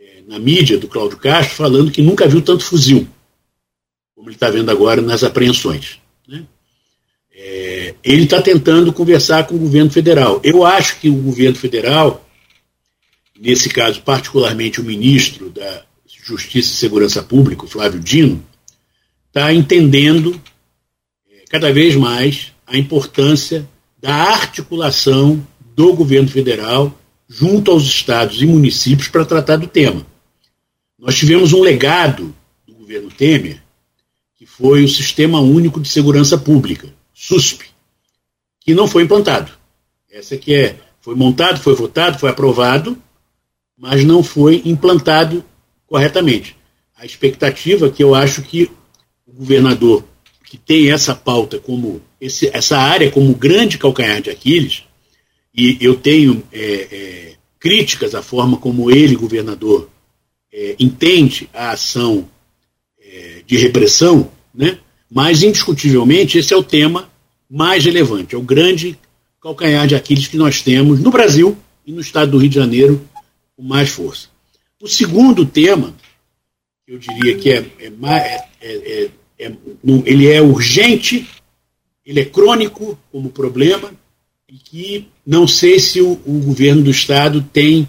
é, 0.00 0.22
na 0.26 0.38
mídia 0.38 0.78
do 0.78 0.88
Cláudio 0.88 1.18
Castro 1.18 1.54
falando 1.54 1.90
que 1.90 2.00
nunca 2.00 2.26
viu 2.26 2.40
tanto 2.40 2.64
fuzil 2.64 3.06
como 4.14 4.30
ele 4.30 4.36
está 4.36 4.48
vendo 4.48 4.70
agora 4.70 5.02
nas 5.02 5.22
apreensões. 5.22 5.98
Né? 6.26 6.46
É, 7.30 7.94
ele 8.02 8.22
está 8.22 8.40
tentando 8.40 8.90
conversar 8.90 9.46
com 9.46 9.54
o 9.54 9.58
governo 9.58 9.90
federal. 9.90 10.40
Eu 10.42 10.64
acho 10.64 10.98
que 10.98 11.10
o 11.10 11.16
governo 11.16 11.58
federal, 11.58 12.26
nesse 13.38 13.68
caso, 13.68 14.00
particularmente 14.00 14.80
o 14.80 14.84
ministro 14.84 15.50
da 15.50 15.82
Justiça 16.06 16.72
e 16.72 16.76
Segurança 16.76 17.22
Pública, 17.22 17.66
Flávio 17.66 18.00
Dino, 18.00 18.42
está 19.28 19.52
entendendo 19.52 20.40
é, 21.30 21.44
cada 21.50 21.70
vez 21.70 21.94
mais 21.94 22.50
a 22.70 22.78
importância 22.78 23.68
da 24.00 24.14
articulação 24.14 25.44
do 25.74 25.92
governo 25.92 26.28
federal 26.28 26.96
junto 27.28 27.72
aos 27.72 27.82
estados 27.82 28.40
e 28.40 28.46
municípios 28.46 29.08
para 29.08 29.24
tratar 29.24 29.56
do 29.56 29.66
tema. 29.66 30.06
Nós 30.96 31.16
tivemos 31.16 31.52
um 31.52 31.60
legado 31.60 32.32
do 32.66 32.74
governo 32.74 33.10
Temer 33.10 33.60
que 34.36 34.46
foi 34.46 34.84
o 34.84 34.88
Sistema 34.88 35.40
Único 35.40 35.80
de 35.80 35.88
Segurança 35.88 36.38
Pública, 36.38 36.88
SUSP, 37.12 37.66
que 38.60 38.72
não 38.72 38.86
foi 38.86 39.02
implantado. 39.02 39.52
Essa 40.10 40.36
que 40.36 40.54
é, 40.54 40.76
foi 41.00 41.14
montado, 41.14 41.60
foi 41.60 41.74
votado, 41.74 42.18
foi 42.18 42.30
aprovado, 42.30 42.96
mas 43.76 44.04
não 44.04 44.22
foi 44.22 44.62
implantado 44.64 45.44
corretamente. 45.86 46.56
A 46.96 47.04
expectativa 47.04 47.90
que 47.90 48.02
eu 48.02 48.14
acho 48.14 48.42
que 48.42 48.70
o 49.26 49.32
governador 49.32 50.04
que 50.50 50.58
tem 50.58 50.90
essa 50.90 51.14
pauta 51.14 51.60
como 51.60 52.02
esse, 52.20 52.50
essa 52.52 52.76
área 52.76 53.08
como 53.08 53.32
grande 53.36 53.78
calcanhar 53.78 54.20
de 54.20 54.30
Aquiles, 54.30 54.82
e 55.54 55.78
eu 55.80 55.94
tenho 55.94 56.42
é, 56.52 56.88
é, 56.90 57.32
críticas 57.60 58.16
à 58.16 58.20
forma 58.20 58.56
como 58.56 58.90
ele, 58.90 59.14
governador, 59.14 59.88
é, 60.52 60.74
entende 60.78 61.48
a 61.54 61.70
ação 61.70 62.28
de 63.44 63.56
repressão, 63.56 64.30
né? 64.54 64.78
mas 65.10 65.42
indiscutivelmente 65.42 66.38
esse 66.38 66.54
é 66.54 66.56
o 66.56 66.62
tema 66.62 67.10
mais 67.50 67.84
relevante, 67.84 68.36
é 68.36 68.38
o 68.38 68.42
grande 68.42 68.96
calcanhar 69.40 69.86
de 69.86 69.96
Aquiles 69.96 70.28
que 70.28 70.36
nós 70.36 70.62
temos 70.62 71.00
no 71.00 71.10
Brasil 71.10 71.56
e 71.84 71.90
no 71.90 72.00
estado 72.00 72.30
do 72.30 72.38
Rio 72.38 72.48
de 72.48 72.54
Janeiro 72.54 73.04
com 73.56 73.62
mais 73.64 73.88
força. 73.88 74.28
O 74.80 74.88
segundo 74.88 75.44
tema, 75.44 75.94
eu 76.86 76.98
diria 76.98 77.36
que 77.36 77.50
é, 77.50 77.66
é, 77.80 77.92
é, 78.60 79.10
é, 79.40 79.46
é 79.46 79.52
ele 80.04 80.28
é 80.28 80.40
urgente, 80.40 81.26
ele 82.04 82.20
é 82.20 82.24
crônico 82.24 82.98
como 83.10 83.30
problema, 83.30 83.92
e 84.48 84.54
que 84.54 85.08
não 85.24 85.46
sei 85.46 85.78
se 85.78 86.00
o, 86.00 86.12
o 86.26 86.40
governo 86.40 86.82
do 86.82 86.90
Estado 86.90 87.42
tem 87.52 87.88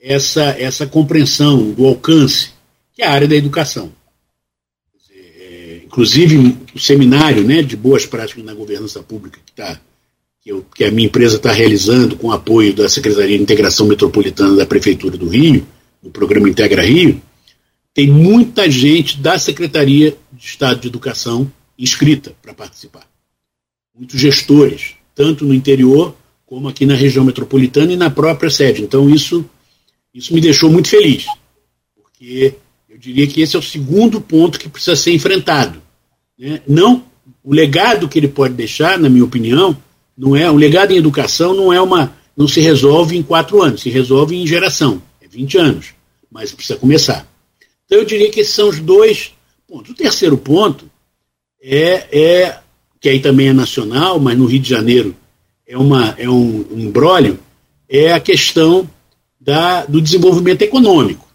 essa, 0.00 0.56
essa 0.58 0.86
compreensão 0.86 1.70
do 1.72 1.86
alcance, 1.86 2.50
que 2.92 3.02
é 3.02 3.06
a 3.06 3.12
área 3.12 3.28
da 3.28 3.36
educação. 3.36 3.92
Inclusive, 5.90 6.56
o 6.72 6.78
seminário 6.78 7.42
né, 7.42 7.62
de 7.62 7.76
boas 7.76 8.06
práticas 8.06 8.44
na 8.44 8.54
governança 8.54 9.02
pública 9.02 9.40
que, 9.44 9.52
tá, 9.52 9.80
que, 10.40 10.52
eu, 10.52 10.64
que 10.74 10.84
a 10.84 10.90
minha 10.90 11.08
empresa 11.08 11.34
está 11.34 11.50
realizando 11.50 12.14
com 12.14 12.30
apoio 12.30 12.72
da 12.72 12.88
Secretaria 12.88 13.36
de 13.36 13.42
Integração 13.42 13.88
Metropolitana 13.88 14.54
da 14.54 14.64
Prefeitura 14.64 15.18
do 15.18 15.28
Rio, 15.28 15.66
o 16.00 16.08
programa 16.08 16.48
Integra 16.48 16.82
Rio, 16.82 17.20
tem 17.92 18.06
muita 18.06 18.70
gente 18.70 19.18
da 19.18 19.36
Secretaria 19.36 20.16
de 20.40 20.46
Estado 20.46 20.80
de 20.80 20.88
Educação 20.88 21.52
inscrita 21.78 22.34
para 22.40 22.54
participar. 22.54 23.06
Muitos 23.94 24.18
gestores, 24.18 24.94
tanto 25.14 25.44
no 25.44 25.52
interior 25.52 26.16
como 26.46 26.66
aqui 26.66 26.86
na 26.86 26.94
região 26.94 27.24
metropolitana 27.24 27.92
e 27.92 27.96
na 27.96 28.08
própria 28.08 28.50
sede. 28.50 28.82
Então, 28.82 29.08
isso, 29.10 29.44
isso 30.14 30.32
me 30.32 30.40
deixou 30.40 30.70
muito 30.72 30.88
feliz, 30.88 31.26
porque 31.94 32.54
diria 32.98 33.26
que 33.26 33.42
esse 33.42 33.54
é 33.54 33.58
o 33.58 33.62
segundo 33.62 34.20
ponto 34.20 34.58
que 34.58 34.68
precisa 34.68 34.96
ser 34.96 35.12
enfrentado. 35.12 35.80
Né? 36.38 36.62
Não, 36.66 37.04
o 37.44 37.52
legado 37.52 38.08
que 38.08 38.18
ele 38.18 38.28
pode 38.28 38.54
deixar, 38.54 38.98
na 38.98 39.10
minha 39.10 39.24
opinião, 39.24 39.76
não 40.16 40.34
é 40.34 40.50
um 40.50 40.56
legado 40.56 40.92
em 40.92 40.96
educação 40.96 41.54
não 41.54 41.72
é 41.72 41.80
uma, 41.80 42.14
não 42.36 42.48
se 42.48 42.60
resolve 42.60 43.16
em 43.16 43.22
quatro 43.22 43.62
anos, 43.62 43.82
se 43.82 43.90
resolve 43.90 44.36
em 44.36 44.46
geração, 44.46 45.02
é 45.20 45.28
20 45.28 45.58
anos, 45.58 45.86
mas 46.30 46.52
precisa 46.52 46.78
começar. 46.78 47.26
Então 47.84 47.98
eu 47.98 48.04
diria 48.04 48.30
que 48.30 48.40
esses 48.40 48.54
são 48.54 48.68
os 48.68 48.80
dois 48.80 49.32
pontos. 49.70 49.92
O 49.92 49.94
terceiro 49.94 50.36
ponto 50.36 50.90
é, 51.62 52.08
é 52.10 52.58
que 53.00 53.08
aí 53.08 53.20
também 53.20 53.48
é 53.48 53.52
nacional, 53.52 54.18
mas 54.18 54.36
no 54.36 54.46
Rio 54.46 54.60
de 54.60 54.68
Janeiro 54.68 55.14
é, 55.66 55.78
uma, 55.78 56.14
é 56.18 56.28
um, 56.28 56.66
um 56.70 56.92
é 57.88 58.12
a 58.12 58.20
questão 58.20 58.88
da, 59.40 59.86
do 59.86 60.02
desenvolvimento 60.02 60.62
econômico. 60.62 61.30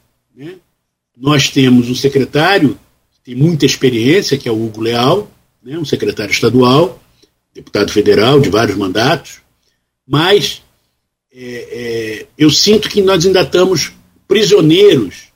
Nós 1.18 1.49
temos 1.49 1.90
um 1.90 1.95
secretário 1.95 2.78
que 3.14 3.22
tem 3.22 3.36
muita 3.36 3.66
experiência, 3.66 4.38
que 4.38 4.49
é 4.49 4.52
o 4.52 4.66
Hugo 4.66 4.82
Leal, 4.82 5.32
né, 5.64 5.78
um 5.78 5.86
secretário 5.86 6.32
estadual, 6.32 7.02
deputado 7.53 7.90
federal 7.90 8.41
de 8.41 8.49
vários 8.49 8.76
mandatos, 8.76 9.40
mas 10.06 10.62
é, 11.34 11.40
é, 12.22 12.28
eu 12.38 12.49
sinto 12.52 12.90
que 12.90 13.02
nós 13.02 13.26
ainda 13.26 13.41
estamos 13.41 13.94
prisioneiros 14.28 15.30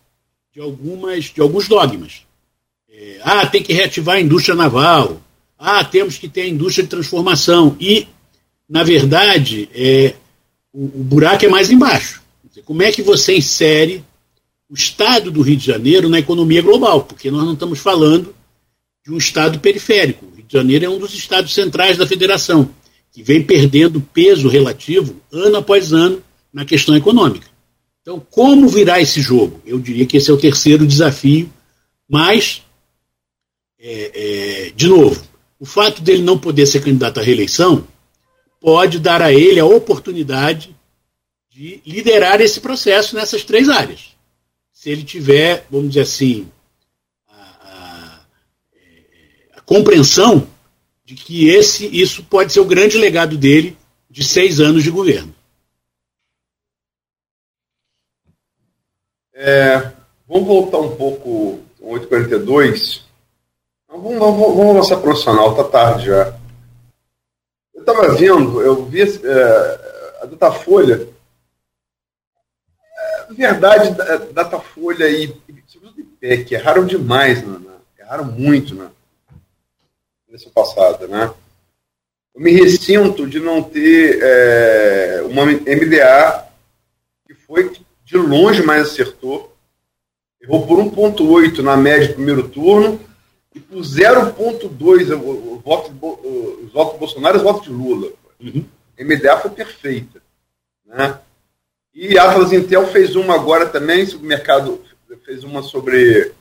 de, 0.53 0.59
algumas, 0.59 1.25
de 1.25 1.39
alguns 1.39 1.67
dogmas. 1.69 2.28
É, 3.01 3.17
ah, 3.23 3.45
tem 3.45 3.63
que 3.63 3.71
reativar 3.71 4.17
a 4.17 4.21
indústria 4.21 4.53
naval. 4.53 5.21
Ah, 5.57 5.85
temos 5.85 6.17
que 6.17 6.27
ter 6.27 6.41
a 6.41 6.47
indústria 6.49 6.83
de 6.83 6.89
transformação. 6.89 7.77
E, 7.79 8.05
na 8.67 8.83
verdade, 8.83 9.69
é, 9.73 10.15
o, 10.73 10.83
o 10.83 11.03
buraco 11.03 11.45
é 11.45 11.47
mais 11.47 11.71
embaixo. 11.71 12.21
Como 12.65 12.83
é 12.83 12.91
que 12.91 13.01
você 13.01 13.37
insere 13.37 14.03
o 14.69 14.73
Estado 14.73 15.31
do 15.31 15.41
Rio 15.41 15.55
de 15.55 15.65
Janeiro 15.65 16.09
na 16.09 16.19
economia 16.19 16.61
global? 16.61 17.03
Porque 17.03 17.31
nós 17.31 17.45
não 17.45 17.53
estamos 17.53 17.79
falando 17.79 18.35
de 19.05 19.13
um 19.13 19.17
Estado 19.17 19.59
periférico. 19.59 20.25
O 20.25 20.35
Rio 20.35 20.45
de 20.45 20.53
Janeiro 20.53 20.85
é 20.85 20.89
um 20.89 20.99
dos 20.99 21.13
estados 21.13 21.53
centrais 21.53 21.95
da 21.95 22.05
federação, 22.05 22.69
que 23.13 23.23
vem 23.23 23.41
perdendo 23.41 24.01
peso 24.01 24.49
relativo 24.49 25.15
ano 25.31 25.55
após 25.55 25.93
ano 25.93 26.21
na 26.51 26.65
questão 26.65 26.97
econômica. 26.97 27.47
Então, 28.01 28.21
como 28.29 28.67
virar 28.67 28.99
esse 28.99 29.21
jogo? 29.21 29.61
Eu 29.65 29.79
diria 29.79 30.05
que 30.05 30.17
esse 30.17 30.29
é 30.29 30.33
o 30.33 30.37
terceiro 30.37 30.85
desafio, 30.85 31.49
mas, 32.09 32.61
é, 33.79 34.67
é, 34.67 34.69
de 34.71 34.87
novo, 34.87 35.23
o 35.59 35.65
fato 35.65 36.01
dele 36.01 36.21
não 36.21 36.37
poder 36.37 36.65
ser 36.65 36.83
candidato 36.83 37.19
à 37.19 37.23
reeleição 37.23 37.87
pode 38.59 38.99
dar 38.99 39.21
a 39.21 39.31
ele 39.31 39.59
a 39.59 39.65
oportunidade 39.65 40.75
de 41.49 41.81
liderar 41.85 42.41
esse 42.41 42.59
processo 42.59 43.15
nessas 43.15 43.43
três 43.43 43.69
áreas. 43.69 44.17
Se 44.73 44.89
ele 44.89 45.03
tiver, 45.03 45.65
vamos 45.69 45.89
dizer 45.89 46.01
assim, 46.01 46.49
a, 47.27 47.35
a, 47.35 48.21
a 49.55 49.61
compreensão 49.61 50.47
de 51.05 51.15
que 51.15 51.49
esse, 51.49 51.87
isso 51.87 52.23
pode 52.23 52.53
ser 52.53 52.59
o 52.59 52.65
grande 52.65 52.97
legado 52.97 53.37
dele 53.37 53.77
de 54.09 54.23
seis 54.23 54.59
anos 54.59 54.83
de 54.83 54.91
governo. 54.91 55.33
É, 59.33 59.91
vamos 60.27 60.47
voltar 60.47 60.79
um 60.79 60.95
pouco, 60.95 61.59
8h42. 61.81 63.08
Vamos, 64.01 64.17
vamos, 64.17 64.55
vamos 64.55 64.69
avançar 64.69 64.97
profissional, 65.01 65.51
está 65.51 65.63
tarde 65.65 66.05
já. 66.05 66.33
Eu 67.75 67.81
estava 67.81 68.13
vendo, 68.13 68.61
eu 68.61 68.85
vi 68.85 69.01
é, 69.01 70.21
a 70.21 70.25
Datafolha. 70.25 71.05
É, 72.97 73.33
verdade, 73.33 73.91
Datafolha 74.31 75.09
e 75.09 75.35
sobretudo 75.67 75.99
IPEC 75.99 76.53
erraram 76.53 76.85
demais, 76.85 77.45
né, 77.45 77.59
né? 77.59 77.73
erraram 77.99 78.23
muito 78.23 78.73
né? 78.73 78.89
nessa 80.29 80.49
passada. 80.49 81.05
Né? 81.05 81.33
Eu 82.33 82.41
me 82.41 82.51
ressinto 82.51 83.27
de 83.27 83.41
não 83.41 83.61
ter 83.61 84.19
é, 84.21 85.23
uma 85.25 85.45
MDA 85.45 86.47
que 87.27 87.33
foi 87.33 87.69
de 88.05 88.17
longe 88.17 88.63
mais 88.63 88.83
acertou. 88.83 89.53
Errou 90.41 90.65
por 90.65 90.79
1,8 90.79 91.57
na 91.59 91.75
média 91.75 92.07
do 92.07 92.13
primeiro 92.13 92.47
turno 92.47 93.08
e 93.59 93.61
por 93.61 93.81
0,2 93.81 95.11
o, 95.11 95.59
voto, 95.59 95.91
os 96.63 96.71
votos 96.71 96.93
do 96.93 96.99
Bolsonaro 96.99 97.35
e 97.35 97.39
os 97.39 97.43
votos 97.43 97.63
de 97.63 97.71
Lula. 97.71 98.11
Uhum. 98.39 98.65
A 98.97 99.03
MDA 99.03 99.37
foi 99.37 99.51
perfeita. 99.51 100.21
Né? 100.85 101.19
E 101.93 102.17
a 102.17 102.31
Atlas 102.31 102.53
Intel 102.53 102.87
fez 102.87 103.15
uma 103.15 103.35
agora 103.35 103.67
também, 103.67 104.05
o 104.15 104.19
mercado, 104.19 104.81
fez 105.25 105.43
uma 105.43 105.61
sobre 105.61 106.31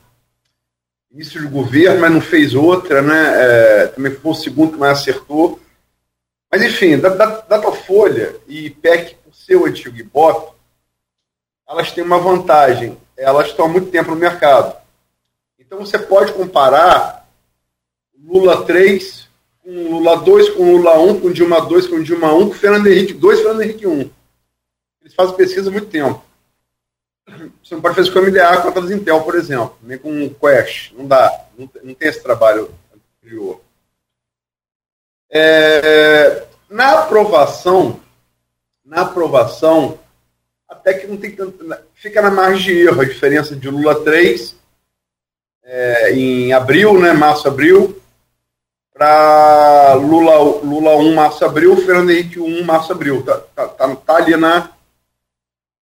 início 1.11 1.41
de 1.41 1.47
governo, 1.47 1.99
mas 1.99 2.11
não 2.11 2.21
fez 2.21 2.53
outra, 2.53 3.01
né? 3.01 3.33
É, 3.35 3.87
também 3.87 4.13
foi 4.13 4.31
o 4.31 4.35
segundo 4.35 4.73
que 4.73 4.79
mais 4.79 4.99
acertou. 4.99 5.59
Mas, 6.51 6.63
enfim, 6.63 6.97
Datafolha 6.97 8.35
e 8.47 8.69
PEC, 8.69 9.15
por 9.23 9.35
ser 9.35 9.55
o 9.55 9.65
antigo 9.65 9.97
Ibope, 9.97 10.55
elas 11.67 11.91
têm 11.91 12.03
uma 12.03 12.19
vantagem. 12.19 12.97
Elas 13.17 13.47
estão 13.47 13.65
há 13.65 13.69
muito 13.69 13.91
tempo 13.91 14.11
no 14.11 14.15
mercado. 14.15 14.78
Então 15.69 15.85
você 15.85 15.99
pode 15.99 16.33
comparar 16.33 17.29
Lula 18.17 18.65
3 18.65 19.29
com 19.63 19.69
Lula 19.69 20.17
2, 20.17 20.49
com 20.49 20.77
Lula 20.77 20.99
1, 20.99 21.21
com 21.21 21.31
Dilma 21.31 21.61
2, 21.61 21.85
com 21.85 22.01
Dilma 22.01 22.33
1, 22.33 22.47
com 22.47 22.55
Fernando 22.55 22.87
Henrique 22.87 23.13
2, 23.13 23.39
Fernando 23.41 23.61
Henrique 23.61 23.85
1. 23.85 24.09
Eles 25.01 25.13
fazem 25.13 25.35
pesquisa 25.35 25.69
há 25.69 25.71
muito 25.71 25.85
tempo. 25.85 26.25
Você 27.63 27.75
não 27.75 27.81
pode 27.83 27.93
fazer 27.93 28.11
com 28.11 28.17
a 28.17 28.21
MDA 28.23 28.61
com 28.63 28.79
a 28.79 28.93
Intel, 28.93 29.21
por 29.21 29.35
exemplo, 29.35 29.77
nem 29.83 29.99
com 29.99 30.25
o 30.25 30.33
Quest. 30.33 30.91
Não 30.93 31.05
dá. 31.05 31.45
Não 31.55 31.67
tem 31.67 32.09
esse 32.09 32.23
trabalho 32.23 32.73
anterior. 33.21 33.61
É, 35.29 36.47
na 36.67 37.01
aprovação, 37.01 37.99
na 38.83 39.01
aprovação, 39.01 39.99
até 40.67 40.95
que 40.95 41.05
não 41.05 41.17
tem 41.17 41.35
tanto. 41.35 41.63
Fica 41.93 42.23
na 42.23 42.31
margem 42.31 42.73
de 42.73 42.87
erro 42.87 43.01
a 43.01 43.05
diferença 43.05 43.55
de 43.55 43.69
Lula 43.69 44.03
3 44.03 44.57
é, 45.71 46.13
em 46.13 46.51
abril, 46.51 46.99
né, 46.99 47.13
março, 47.13 47.47
abril, 47.47 48.01
para 48.91 49.93
Lula, 49.93 50.39
Lula 50.63 50.97
1, 50.97 51.13
março, 51.13 51.45
abril, 51.45 51.77
Fernando 51.77 52.09
Henrique 52.09 52.39
1, 52.39 52.63
março, 52.65 52.91
abril. 52.91 53.23
Tá, 53.23 53.37
tá, 53.37 53.67
tá, 53.67 53.95
tá 53.95 54.15
ali 54.15 54.35
na. 54.35 54.71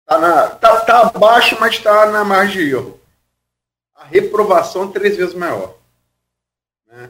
Tá, 0.05 0.49
tá, 0.49 0.81
tá 0.81 1.01
abaixo, 1.01 1.57
mas 1.59 1.75
está 1.75 2.07
na 2.07 2.25
margem 2.25 2.65
de 2.65 2.71
erro. 2.71 2.99
A 3.95 4.05
reprovação 4.05 4.85
é 4.85 4.91
três 4.91 5.15
vezes 5.15 5.35
maior. 5.35 5.75
Né? 6.87 7.09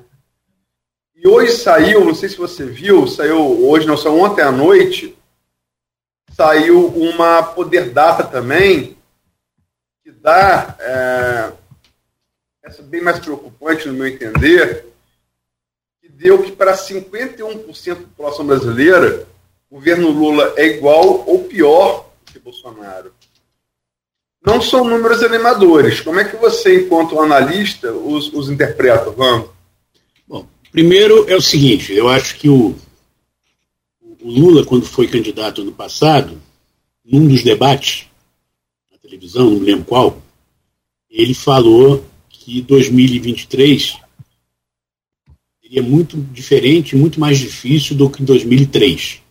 E 1.15 1.27
hoje 1.27 1.53
saiu, 1.53 2.03
não 2.03 2.13
sei 2.13 2.27
se 2.27 2.37
você 2.37 2.65
viu, 2.65 3.07
saiu 3.07 3.65
hoje, 3.67 3.87
não, 3.87 3.95
saiu 3.95 4.19
ontem 4.19 4.41
à 4.41 4.51
noite, 4.51 5.17
saiu 6.33 6.87
uma 6.87 7.43
Poder 7.43 7.91
Data 7.91 8.23
também, 8.23 8.97
que 10.03 10.11
dá, 10.11 10.75
é, 10.79 11.53
essa 12.67 12.81
é 12.81 12.85
bem 12.85 13.01
mais 13.01 13.19
preocupante 13.19 13.87
no 13.87 13.93
meu 13.93 14.07
entender, 14.07 14.85
que 16.01 16.09
deu 16.09 16.43
que 16.43 16.51
para 16.51 16.75
51% 16.75 17.87
da 17.87 17.95
população 17.95 18.45
brasileira, 18.45 19.25
o 19.69 19.75
governo 19.75 20.09
Lula 20.09 20.53
é 20.57 20.65
igual 20.67 21.23
ou 21.25 21.45
pior 21.45 22.09
que 22.25 22.37
Bolsonaro. 22.39 23.13
Não 24.45 24.61
são 24.61 24.83
números 24.83 25.23
animadores. 25.23 26.01
Como 26.01 26.19
é 26.19 26.25
que 26.25 26.35
você, 26.35 26.81
enquanto 26.81 27.19
analista, 27.19 27.91
os, 27.91 28.31
os 28.33 28.49
interpreta, 28.49 29.09
Vamos? 29.11 29.49
Bom, 30.27 30.45
primeiro 30.69 31.29
é 31.29 31.37
o 31.37 31.41
seguinte, 31.41 31.93
eu 31.93 32.09
acho 32.09 32.35
que 32.35 32.49
o, 32.49 32.75
o 34.01 34.29
Lula, 34.29 34.65
quando 34.65 34.85
foi 34.85 35.07
candidato 35.07 35.61
ano 35.61 35.71
passado, 35.71 36.37
num 37.05 37.27
dos 37.27 37.43
debates 37.43 38.07
na 38.91 38.97
televisão, 38.97 39.49
não 39.49 39.59
lembro 39.59 39.85
qual, 39.85 40.21
ele 41.09 41.33
falou 41.33 42.03
que 42.47 42.61
2023 42.61 43.97
seria 45.61 45.83
muito 45.83 46.15
diferente, 46.31 46.95
muito 46.95 47.19
mais 47.19 47.37
difícil 47.37 47.93
do 47.93 48.09
que 48.09 48.23
2003. 48.23 49.21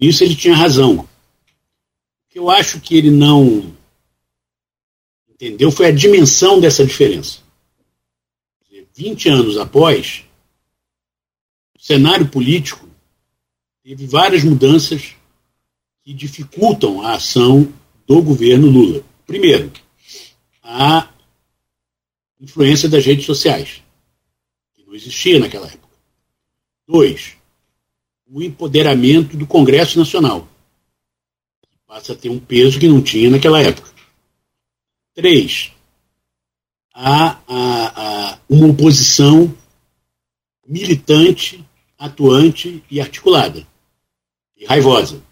Isso 0.00 0.24
ele 0.24 0.34
tinha 0.34 0.56
razão. 0.56 1.00
O 1.00 1.08
que 2.30 2.38
eu 2.38 2.48
acho 2.48 2.80
que 2.80 2.96
ele 2.96 3.10
não 3.10 3.76
entendeu 5.28 5.70
foi 5.70 5.88
a 5.88 5.92
dimensão 5.92 6.58
dessa 6.58 6.82
diferença. 6.82 7.40
20 8.94 9.28
anos 9.28 9.58
após, 9.58 10.24
o 11.78 11.82
cenário 11.82 12.26
político 12.26 12.88
teve 13.84 14.06
várias 14.06 14.42
mudanças 14.42 15.14
que 16.02 16.14
dificultam 16.14 17.02
a 17.02 17.16
ação 17.16 17.70
do 18.06 18.22
governo 18.22 18.70
Lula. 18.70 19.04
Primeiro, 19.26 19.70
a 20.62 21.11
influência 22.42 22.88
das 22.88 23.06
redes 23.06 23.24
sociais, 23.24 23.82
que 24.74 24.84
não 24.84 24.94
existia 24.94 25.38
naquela 25.38 25.66
época. 25.66 25.96
Dois, 26.86 27.36
o 28.26 28.42
empoderamento 28.42 29.36
do 29.36 29.46
Congresso 29.46 29.96
Nacional, 29.96 30.48
que 31.62 31.78
passa 31.86 32.12
a 32.12 32.16
ter 32.16 32.28
um 32.28 32.40
peso 32.40 32.80
que 32.80 32.88
não 32.88 33.00
tinha 33.00 33.30
naquela 33.30 33.62
época. 33.62 33.88
Três, 35.14 35.70
a 36.92 38.38
uma 38.48 38.66
oposição 38.66 39.56
militante, 40.66 41.64
atuante 41.96 42.82
e 42.90 43.00
articulada 43.00 43.66
e 44.56 44.64
raivosa. 44.64 45.22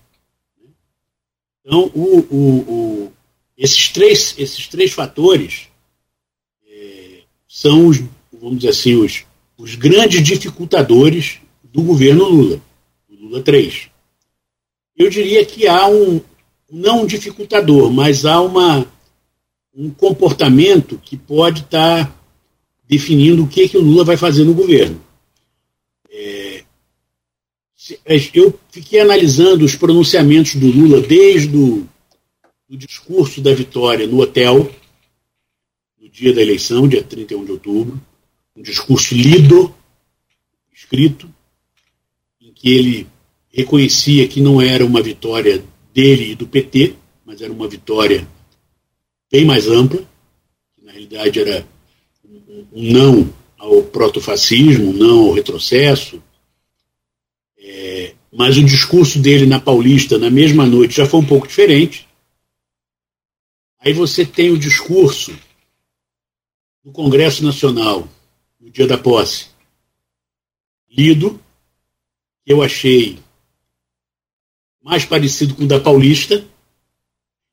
Então, 1.65 1.91
o, 1.95 2.19
o, 2.19 3.05
o, 3.07 3.13
esses, 3.57 3.89
três, 3.89 4.35
esses 4.39 4.69
três 4.69 4.93
fatores 4.93 5.70
são, 7.61 7.89
os, 7.89 8.03
vamos 8.33 8.61
dizer 8.61 8.71
assim, 8.71 8.95
os, 8.95 9.25
os 9.59 9.75
grandes 9.75 10.23
dificultadores 10.23 11.41
do 11.63 11.83
governo 11.83 12.25
Lula, 12.25 12.63
Lula 13.11 13.43
3. 13.43 13.91
Eu 14.97 15.11
diria 15.11 15.45
que 15.45 15.69
há 15.69 15.87
um, 15.87 16.23
não 16.73 17.03
um 17.03 17.07
dificultador, 17.07 17.93
mas 17.93 18.25
há 18.25 18.41
uma, 18.41 18.91
um 19.75 19.91
comportamento 19.91 20.99
que 21.05 21.19
pode 21.19 21.61
estar 21.61 22.11
definindo 22.89 23.45
o 23.45 23.47
que, 23.47 23.69
que 23.69 23.77
o 23.77 23.83
Lula 23.83 24.05
vai 24.05 24.17
fazer 24.17 24.45
no 24.45 24.55
governo. 24.55 24.99
É, 26.11 26.65
eu 28.33 28.59
fiquei 28.71 29.01
analisando 29.01 29.67
os 29.67 29.77
pronunciamentos 29.77 30.55
do 30.55 30.67
Lula 30.67 31.03
desde 31.03 31.55
o 31.55 31.87
do 32.67 32.77
discurso 32.79 33.43
da 33.43 33.53
vitória 33.53 34.07
no 34.07 34.21
hotel, 34.21 34.71
dia 36.21 36.35
da 36.35 36.43
eleição, 36.43 36.87
dia 36.87 37.03
31 37.03 37.47
de 37.47 37.53
outubro, 37.53 37.99
um 38.55 38.61
discurso 38.61 39.15
lido, 39.15 39.75
escrito, 40.71 41.33
em 42.39 42.53
que 42.53 42.71
ele 42.71 43.07
reconhecia 43.51 44.29
que 44.29 44.39
não 44.39 44.61
era 44.61 44.85
uma 44.85 45.01
vitória 45.01 45.65
dele 45.95 46.33
e 46.33 46.35
do 46.35 46.47
PT, 46.47 46.95
mas 47.25 47.41
era 47.41 47.51
uma 47.51 47.67
vitória 47.67 48.29
bem 49.33 49.47
mais 49.47 49.67
ampla, 49.67 50.07
que 50.75 50.85
na 50.85 50.93
realidade 50.93 51.41
era 51.41 51.67
um 52.71 52.93
não 52.93 53.35
ao 53.57 53.83
protofascismo, 53.85 54.91
um 54.91 54.93
não 54.93 55.21
ao 55.29 55.33
retrocesso. 55.33 56.23
É, 57.59 58.15
mas 58.31 58.59
o 58.59 58.65
discurso 58.65 59.19
dele 59.19 59.47
na 59.47 59.59
Paulista, 59.59 60.19
na 60.19 60.29
mesma 60.29 60.67
noite, 60.67 60.99
já 60.99 61.07
foi 61.07 61.21
um 61.21 61.27
pouco 61.27 61.49
diferente. 61.49 62.07
Aí 63.79 63.95
você 63.95 64.27
tem 64.27 64.51
o 64.51 64.59
discurso 64.59 65.33
do 66.85 66.91
Congresso 66.93 67.45
Nacional, 67.45 68.09
no 68.61 68.71
dia 68.71 68.87
da 68.87 68.97
posse, 68.97 69.47
lido, 70.91 71.41
que 72.45 72.53
eu 72.53 72.63
achei 72.63 73.19
mais 74.83 75.05
parecido 75.05 75.55
com 75.55 75.65
o 75.65 75.67
da 75.67 75.79
Paulista, 75.79 76.45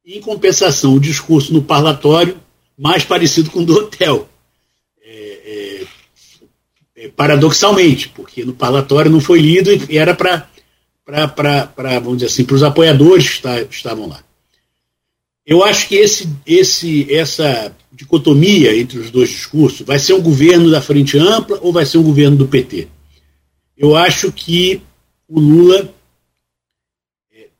e, 0.05 0.17
em 0.17 0.21
compensação, 0.21 0.93
o 0.93 0.99
discurso 0.99 1.53
no 1.53 1.61
parlatório 1.61 2.39
mais 2.77 3.03
parecido 3.03 3.49
com 3.49 3.59
o 3.59 3.65
do 3.65 3.73
hotel. 3.73 4.29
É, 5.01 5.83
é, 6.95 7.03
é, 7.03 7.07
paradoxalmente, 7.09 8.09
porque 8.09 8.45
no 8.45 8.53
parlatório 8.53 9.11
não 9.11 9.19
foi 9.19 9.39
lido 9.39 9.69
e 9.89 9.97
era 9.97 10.15
para, 10.15 10.49
vamos 11.99 12.19
dizer 12.19 12.27
assim, 12.27 12.45
para 12.45 12.55
os 12.55 12.63
apoiadores 12.63 13.29
que 13.29 13.75
estavam 13.75 14.07
lá. 14.07 14.23
Eu 15.45 15.63
acho 15.63 15.87
que 15.87 15.95
esse, 15.95 16.29
esse, 16.45 17.13
essa 17.13 17.75
dicotomia 17.97 18.77
entre 18.77 18.99
os 18.99 19.09
dois 19.09 19.29
discursos 19.29 19.81
vai 19.81 19.97
ser 19.97 20.13
um 20.13 20.21
governo 20.21 20.69
da 20.69 20.81
frente 20.81 21.17
ampla 21.17 21.57
ou 21.61 21.73
vai 21.73 21.85
ser 21.85 21.97
um 21.97 22.03
governo 22.03 22.37
do 22.37 22.47
PT? 22.47 22.87
Eu 23.75 23.95
acho 23.95 24.31
que 24.31 24.81
o 25.27 25.39
Lula 25.39 25.93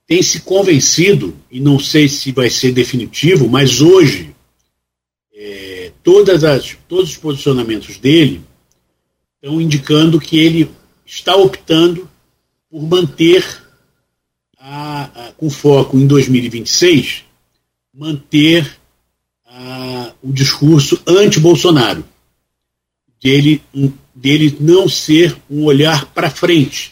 tem 0.07 0.23
se 0.23 0.39
convencido, 0.39 1.35
e 1.51 1.59
não 1.59 1.77
sei 1.77 2.07
se 2.07 2.31
vai 2.31 2.49
ser 2.49 2.72
definitivo, 2.72 3.49
mas 3.49 3.81
hoje 3.81 4.34
é, 5.35 5.91
todas 6.01 6.45
as, 6.45 6.77
todos 6.88 7.11
os 7.11 7.18
posicionamentos 7.18 7.97
dele 7.97 8.41
estão 9.35 9.59
indicando 9.59 10.19
que 10.19 10.39
ele 10.39 10.72
está 11.05 11.35
optando 11.35 12.09
por 12.69 12.81
manter, 12.84 13.45
a, 14.57 15.03
a, 15.03 15.31
com 15.34 15.49
foco 15.49 15.97
em 15.97 16.07
2026, 16.07 17.26
manter 17.93 18.80
o 20.21 20.31
discurso 20.31 21.01
anti-Bolsonaro, 21.07 22.03
dele, 23.21 23.61
dele 24.13 24.57
não 24.59 24.88
ser 24.88 25.35
um 25.49 25.63
olhar 25.63 26.05
para 26.13 26.29
frente, 26.29 26.91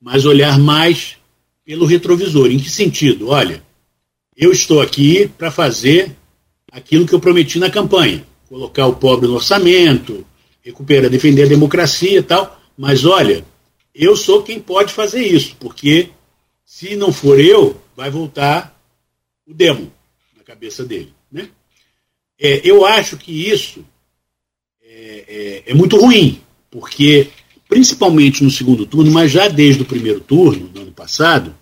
mas 0.00 0.24
olhar 0.24 0.58
mais 0.58 1.16
pelo 1.64 1.86
retrovisor. 1.86 2.50
Em 2.50 2.58
que 2.58 2.70
sentido? 2.70 3.28
Olha, 3.28 3.62
eu 4.36 4.50
estou 4.50 4.80
aqui 4.80 5.28
para 5.38 5.50
fazer 5.50 6.16
aquilo 6.72 7.06
que 7.06 7.12
eu 7.12 7.20
prometi 7.20 7.58
na 7.58 7.70
campanha: 7.70 8.24
colocar 8.48 8.86
o 8.86 8.96
pobre 8.96 9.28
no 9.28 9.34
orçamento, 9.34 10.26
recuperar, 10.62 11.10
defender 11.10 11.44
a 11.44 11.48
democracia 11.48 12.18
e 12.18 12.22
tal. 12.22 12.60
Mas 12.76 13.04
olha, 13.04 13.44
eu 13.94 14.16
sou 14.16 14.42
quem 14.42 14.58
pode 14.58 14.92
fazer 14.92 15.22
isso, 15.22 15.54
porque 15.60 16.10
se 16.64 16.96
não 16.96 17.12
for 17.12 17.38
eu, 17.38 17.80
vai 17.96 18.10
voltar 18.10 18.80
o 19.46 19.52
demo 19.52 19.92
na 20.36 20.42
cabeça 20.42 20.84
dele. 20.84 21.12
É, 22.42 22.62
eu 22.64 22.86
acho 22.86 23.18
que 23.18 23.50
isso 23.50 23.84
é, 24.80 25.24
é, 25.66 25.72
é 25.72 25.74
muito 25.74 25.98
ruim, 25.98 26.40
porque 26.70 27.28
principalmente 27.68 28.42
no 28.42 28.50
segundo 28.50 28.86
turno, 28.86 29.12
mas 29.12 29.30
já 29.30 29.46
desde 29.46 29.82
o 29.82 29.86
primeiro 29.86 30.20
turno, 30.20 30.70
no 30.74 30.80
ano 30.80 30.92
passado, 30.92 31.54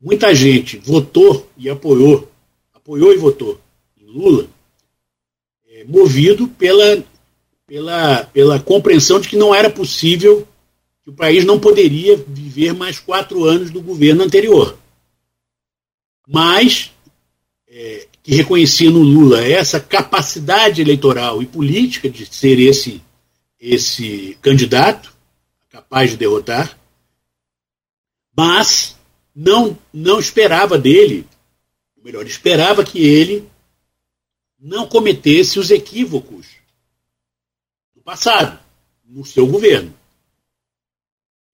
muita 0.00 0.32
gente 0.32 0.76
votou 0.78 1.50
e 1.56 1.68
apoiou, 1.68 2.30
apoiou 2.72 3.12
e 3.12 3.18
votou 3.18 3.60
em 4.00 4.06
Lula, 4.06 4.48
é, 5.68 5.82
movido 5.82 6.46
pela, 6.46 7.04
pela, 7.66 8.24
pela 8.26 8.60
compreensão 8.60 9.18
de 9.18 9.28
que 9.28 9.36
não 9.36 9.52
era 9.52 9.68
possível, 9.68 10.46
que 11.02 11.10
o 11.10 11.12
país 11.12 11.44
não 11.44 11.58
poderia 11.58 12.16
viver 12.16 12.72
mais 12.72 13.00
quatro 13.00 13.44
anos 13.44 13.72
do 13.72 13.80
governo 13.80 14.22
anterior. 14.22 14.78
Mas 16.26 16.92
é, 17.68 18.06
que 18.26 18.34
reconhecia 18.34 18.90
no 18.90 19.02
Lula 19.02 19.46
essa 19.46 19.78
capacidade 19.78 20.82
eleitoral 20.82 21.40
e 21.40 21.46
política 21.46 22.10
de 22.10 22.26
ser 22.26 22.58
esse, 22.58 23.00
esse 23.60 24.36
candidato 24.42 25.14
capaz 25.70 26.10
de 26.10 26.16
derrotar, 26.16 26.76
mas 28.36 28.96
não, 29.32 29.78
não 29.92 30.18
esperava 30.18 30.76
dele, 30.76 31.24
ou 31.96 32.02
melhor, 32.02 32.26
esperava 32.26 32.84
que 32.84 32.98
ele 32.98 33.48
não 34.58 34.88
cometesse 34.88 35.60
os 35.60 35.70
equívocos 35.70 36.48
do 37.94 38.00
passado, 38.02 38.58
no 39.04 39.24
seu 39.24 39.46
governo. 39.46 39.94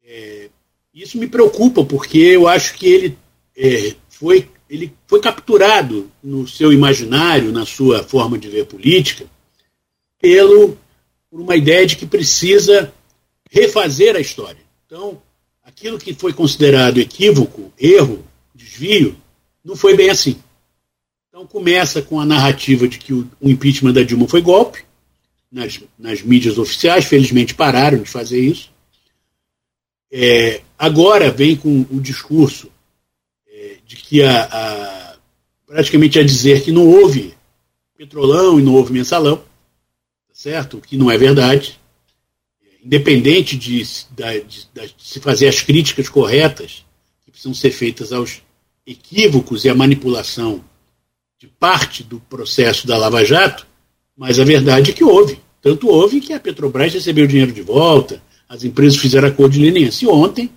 É, 0.02 0.48
isso 0.94 1.18
me 1.18 1.28
preocupa, 1.28 1.84
porque 1.84 2.16
eu 2.16 2.48
acho 2.48 2.72
que 2.76 2.86
ele, 2.86 3.18
é, 3.54 3.94
foi, 4.08 4.48
ele 4.72 4.90
foi 5.06 5.20
capturado 5.20 6.10
no 6.24 6.48
seu 6.48 6.72
imaginário, 6.72 7.52
na 7.52 7.66
sua 7.66 8.02
forma 8.02 8.38
de 8.38 8.48
ver 8.48 8.64
política, 8.64 9.26
pelo, 10.18 10.78
por 11.30 11.42
uma 11.42 11.54
ideia 11.54 11.86
de 11.86 11.94
que 11.94 12.06
precisa 12.06 12.90
refazer 13.50 14.16
a 14.16 14.20
história. 14.20 14.62
Então, 14.86 15.20
aquilo 15.62 15.98
que 15.98 16.14
foi 16.14 16.32
considerado 16.32 16.98
equívoco, 16.98 17.70
erro, 17.78 18.24
desvio, 18.54 19.14
não 19.62 19.76
foi 19.76 19.94
bem 19.94 20.08
assim. 20.08 20.38
Então 21.28 21.46
começa 21.46 22.00
com 22.00 22.18
a 22.18 22.24
narrativa 22.24 22.88
de 22.88 22.98
que 22.98 23.12
o, 23.12 23.28
impeachment 23.42 23.92
da 23.92 24.02
Dilma 24.02 24.26
foi 24.26 24.40
golpe, 24.40 24.82
nas, 25.50 25.80
nas 25.98 26.22
mídias 26.22 26.56
oficiais, 26.56 27.04
felizmente 27.04 27.54
pararam 27.54 27.98
de 27.98 28.08
fazer 28.08 28.40
isso. 28.40 28.72
É, 30.10 30.62
agora 30.78 31.30
vem 31.30 31.56
com 31.56 31.84
o 31.90 32.00
discurso 32.00 32.71
de 33.92 33.96
que 33.96 34.22
a, 34.22 34.44
a, 34.44 35.16
praticamente 35.66 36.18
a 36.18 36.22
dizer 36.22 36.62
que 36.62 36.72
não 36.72 36.88
houve 36.88 37.34
petrolão 37.96 38.58
e 38.58 38.62
não 38.62 38.74
houve 38.74 38.90
mensalão, 38.90 39.36
tá 39.36 40.32
certo? 40.32 40.78
O 40.78 40.80
que 40.80 40.96
não 40.96 41.10
é 41.10 41.18
verdade 41.18 41.78
independente 42.82 43.56
de, 43.56 43.84
de, 44.10 44.40
de, 44.74 44.94
se 44.98 45.20
fazer 45.20 45.46
as 45.46 45.60
críticas 45.60 46.08
corretas 46.08 46.84
que 47.24 47.30
precisam 47.30 47.54
ser 47.54 47.70
feitas 47.70 48.12
aos 48.12 48.42
equívocos 48.84 49.64
e 49.64 49.68
à 49.68 49.74
manipulação 49.74 50.64
de 51.38 51.46
parte 51.46 52.02
do 52.02 52.18
processo 52.18 52.86
da 52.86 52.96
Lava 52.96 53.24
Jato, 53.24 53.66
mas 54.16 54.40
a 54.40 54.44
verdade 54.44 54.90
é 54.90 54.94
que 54.94 55.04
houve. 55.04 55.38
Tanto 55.60 55.88
houve 55.88 56.20
que 56.20 56.32
a 56.32 56.40
Petrobras 56.40 56.94
recebeu 56.94 57.26
dinheiro 57.26 57.52
de 57.52 57.62
volta, 57.62 58.20
as 58.48 58.64
empresas 58.64 58.98
fizeram 58.98 59.28
acordo 59.28 59.52
de 59.52 59.60
leniência. 59.60 60.06
E 60.06 60.08
ontem, 60.08 60.50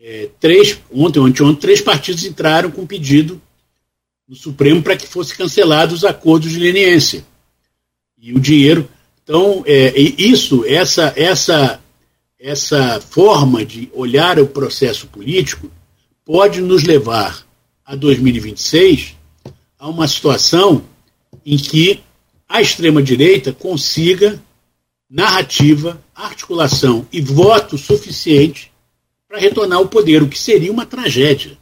é, 0.00 0.30
três, 0.38 0.78
ontem, 0.92 1.18
ontem, 1.20 1.42
ontem, 1.42 1.60
três 1.60 1.80
partidos 1.80 2.24
entraram 2.24 2.70
com 2.70 2.86
pedido 2.86 3.40
no 4.28 4.36
Supremo 4.36 4.82
para 4.82 4.96
que 4.96 5.06
fossem 5.06 5.36
cancelados 5.36 5.96
os 5.96 6.04
acordos 6.04 6.50
de 6.50 6.58
leniência. 6.58 7.24
E 8.20 8.32
o 8.32 8.40
dinheiro 8.40 8.88
então, 9.28 9.62
é, 9.66 9.92
isso, 10.00 10.64
essa, 10.64 11.12
essa, 11.14 11.78
essa 12.40 12.98
forma 12.98 13.62
de 13.62 13.90
olhar 13.92 14.38
o 14.38 14.46
processo 14.46 15.06
político 15.08 15.70
pode 16.24 16.62
nos 16.62 16.82
levar 16.82 17.46
a 17.84 17.94
2026 17.94 19.16
a 19.78 19.86
uma 19.86 20.08
situação 20.08 20.82
em 21.44 21.58
que 21.58 22.00
a 22.48 22.62
extrema-direita 22.62 23.52
consiga 23.52 24.42
narrativa, 25.10 26.02
articulação 26.14 27.06
e 27.12 27.20
voto 27.20 27.76
suficiente 27.76 28.72
para 29.28 29.38
retornar 29.38 29.78
ao 29.78 29.86
poder, 29.86 30.22
o 30.22 30.28
que 30.28 30.38
seria 30.38 30.72
uma 30.72 30.86
tragédia. 30.86 31.58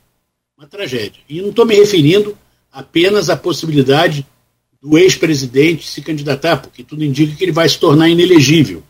Uma 0.56 0.68
tragédia. 0.68 1.20
E 1.28 1.43
não 1.43 1.51
estou 1.51 1.66
me 1.66 1.74
referindo 1.74 2.38
apenas 2.72 3.28
à 3.28 3.36
possibilidade 3.36 4.24
do 4.80 4.97
ex-presidente 4.97 5.86
se 5.86 6.01
candidatar, 6.01 6.59
porque 6.59 6.84
tudo 6.84 7.05
indica 7.05 7.34
que 7.34 7.44
ele 7.44 7.52
vai 7.52 7.68
se 7.68 7.78
tornar 7.78 8.09
inelegível. 8.09 8.82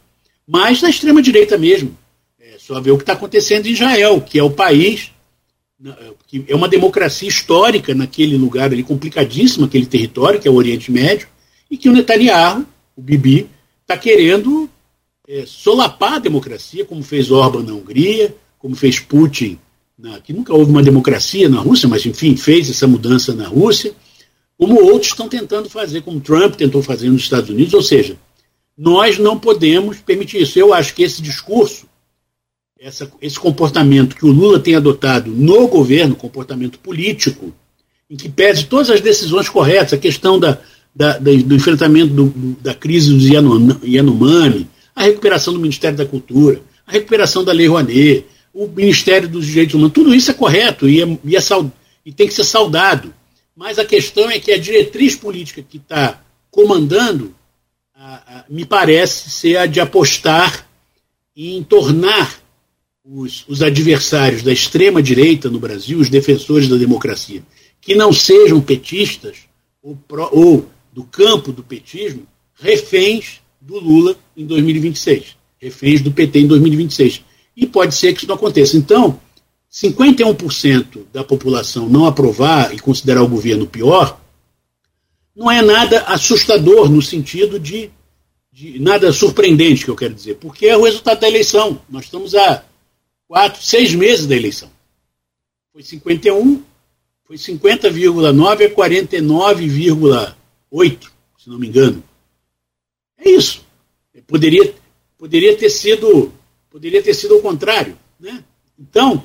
Mas 0.46 0.82
na 0.82 0.90
extrema-direita 0.90 1.56
mesmo. 1.56 1.96
É 2.38 2.58
só 2.58 2.80
ver 2.80 2.90
o 2.90 2.96
que 2.96 3.02
está 3.02 3.14
acontecendo 3.14 3.66
em 3.66 3.72
Israel, 3.72 4.20
que 4.20 4.38
é 4.38 4.42
o 4.42 4.50
país, 4.50 5.10
que 6.26 6.44
é 6.46 6.54
uma 6.54 6.68
democracia 6.68 7.28
histórica 7.28 7.94
naquele 7.94 8.36
lugar 8.36 8.72
ali, 8.72 8.82
complicadíssimo, 8.82 9.66
aquele 9.66 9.86
território, 9.86 10.40
que 10.40 10.46
é 10.46 10.50
o 10.50 10.54
Oriente 10.54 10.92
Médio, 10.92 11.28
e 11.70 11.76
que 11.76 11.88
o 11.88 11.92
Netanyahu, 11.92 12.64
o 12.94 13.02
Bibi, 13.02 13.48
está 13.82 13.96
querendo 13.96 14.68
é, 15.28 15.44
solapar 15.46 16.14
a 16.14 16.18
democracia, 16.18 16.84
como 16.84 17.02
fez 17.02 17.30
Orban 17.30 17.62
na 17.62 17.72
Hungria, 17.72 18.34
como 18.66 18.74
fez 18.74 18.98
Putin, 18.98 19.60
na, 19.96 20.18
que 20.18 20.32
nunca 20.32 20.52
houve 20.52 20.72
uma 20.72 20.82
democracia 20.82 21.48
na 21.48 21.60
Rússia, 21.60 21.88
mas 21.88 22.04
enfim, 22.04 22.36
fez 22.36 22.68
essa 22.68 22.84
mudança 22.84 23.32
na 23.32 23.46
Rússia, 23.46 23.92
como 24.58 24.82
outros 24.82 25.12
estão 25.12 25.28
tentando 25.28 25.70
fazer, 25.70 26.00
como 26.00 26.18
Trump 26.18 26.56
tentou 26.56 26.82
fazer 26.82 27.08
nos 27.08 27.22
Estados 27.22 27.48
Unidos, 27.48 27.72
ou 27.74 27.82
seja, 27.82 28.16
nós 28.76 29.18
não 29.18 29.38
podemos 29.38 29.98
permitir 29.98 30.42
isso. 30.42 30.58
Eu 30.58 30.74
acho 30.74 30.96
que 30.96 31.04
esse 31.04 31.22
discurso, 31.22 31.86
essa, 32.76 33.08
esse 33.22 33.38
comportamento 33.38 34.16
que 34.16 34.26
o 34.26 34.32
Lula 34.32 34.58
tem 34.58 34.74
adotado 34.74 35.30
no 35.30 35.68
governo, 35.68 36.16
comportamento 36.16 36.80
político, 36.80 37.54
em 38.10 38.16
que 38.16 38.28
pese 38.28 38.64
todas 38.64 38.90
as 38.90 39.00
decisões 39.00 39.48
corretas, 39.48 39.92
a 39.92 39.98
questão 39.98 40.40
da, 40.40 40.58
da, 40.92 41.18
da, 41.18 41.30
do 41.30 41.54
enfrentamento 41.54 42.12
do, 42.12 42.24
do, 42.30 42.60
da 42.60 42.74
crise 42.74 43.14
dos 43.14 43.26
Yanomami, 43.84 44.66
a 44.92 45.04
recuperação 45.04 45.54
do 45.54 45.60
Ministério 45.60 45.96
da 45.96 46.04
Cultura, 46.04 46.60
a 46.84 46.90
recuperação 46.90 47.44
da 47.44 47.52
Lei 47.52 47.68
Rouanet, 47.68 48.26
o 48.56 48.66
Ministério 48.66 49.28
dos 49.28 49.46
Direitos 49.46 49.74
Humanos, 49.74 49.92
tudo 49.92 50.14
isso 50.14 50.30
é 50.30 50.34
correto 50.34 50.88
e, 50.88 51.02
é, 51.02 51.18
e, 51.22 51.36
é 51.36 51.40
e 52.06 52.12
tem 52.12 52.26
que 52.26 52.32
ser 52.32 52.44
saudado. 52.44 53.12
Mas 53.54 53.78
a 53.78 53.84
questão 53.84 54.30
é 54.30 54.40
que 54.40 54.50
a 54.50 54.58
diretriz 54.58 55.14
política 55.14 55.62
que 55.62 55.76
está 55.76 56.22
comandando 56.50 57.34
a, 57.94 58.14
a, 58.38 58.44
me 58.48 58.64
parece 58.64 59.28
ser 59.28 59.58
a 59.58 59.66
de 59.66 59.78
apostar 59.78 60.66
em 61.36 61.62
tornar 61.62 62.40
os, 63.04 63.44
os 63.46 63.60
adversários 63.60 64.42
da 64.42 64.52
extrema-direita 64.52 65.50
no 65.50 65.60
Brasil, 65.60 65.98
os 65.98 66.08
defensores 66.08 66.66
da 66.66 66.76
democracia, 66.76 67.42
que 67.78 67.94
não 67.94 68.10
sejam 68.10 68.58
petistas 68.58 69.40
ou, 69.82 69.94
pro, 70.08 70.30
ou 70.32 70.66
do 70.90 71.04
campo 71.04 71.52
do 71.52 71.62
petismo, 71.62 72.26
reféns 72.54 73.42
do 73.60 73.78
Lula 73.78 74.16
em 74.34 74.46
2026, 74.46 75.36
reféns 75.58 76.00
do 76.00 76.10
PT 76.10 76.40
em 76.40 76.46
2026. 76.46 77.25
E 77.56 77.66
pode 77.66 77.94
ser 77.94 78.12
que 78.12 78.18
isso 78.18 78.28
não 78.28 78.34
aconteça. 78.34 78.76
Então, 78.76 79.18
51% 79.72 81.06
da 81.12 81.22
população 81.24 81.88
não 81.88 82.04
aprovar 82.06 82.72
e 82.74 82.78
considerar 82.78 83.22
o 83.22 83.28
governo 83.28 83.66
pior, 83.66 84.20
não 85.34 85.50
é 85.50 85.60
nada 85.60 86.02
assustador 86.04 86.88
no 86.90 87.02
sentido 87.02 87.60
de, 87.60 87.90
de, 88.50 88.78
nada 88.78 89.12
surpreendente, 89.12 89.84
que 89.84 89.90
eu 89.90 89.96
quero 89.96 90.14
dizer, 90.14 90.36
porque 90.36 90.66
é 90.66 90.76
o 90.76 90.84
resultado 90.84 91.20
da 91.20 91.28
eleição. 91.28 91.82
Nós 91.90 92.04
estamos 92.04 92.34
há 92.34 92.64
quatro, 93.28 93.62
seis 93.62 93.94
meses 93.94 94.26
da 94.26 94.34
eleição. 94.34 94.70
Foi 95.72 95.82
51, 95.82 96.62
foi 97.24 97.36
50,9 97.36 98.66
a 98.66 98.70
49,8, 98.70 100.98
se 101.38 101.50
não 101.50 101.58
me 101.58 101.68
engano. 101.68 102.02
É 103.18 103.28
isso. 103.28 103.62
Poderia, 104.26 104.74
poderia 105.18 105.54
ter 105.56 105.68
sido 105.68 106.32
poderia 106.76 107.02
ter 107.02 107.14
sido 107.14 107.38
o 107.38 107.40
contrário, 107.40 107.96
né? 108.20 108.44
Então 108.78 109.24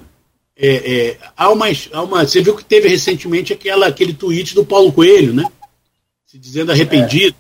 é, 0.55 0.69
é, 0.69 1.17
há, 1.35 1.49
uma, 1.49 1.65
há 1.91 2.01
uma, 2.01 2.25
você 2.25 2.41
viu 2.41 2.55
que 2.55 2.63
teve 2.63 2.87
recentemente 2.87 3.51
aquela, 3.51 3.87
aquele 3.87 4.13
tweet 4.13 4.55
do 4.55 4.65
Paulo 4.65 4.89
Coelho, 4.93 5.33
né? 5.33 5.43
Se 6.25 6.39
dizendo 6.39 6.71
arrependido. 6.71 7.35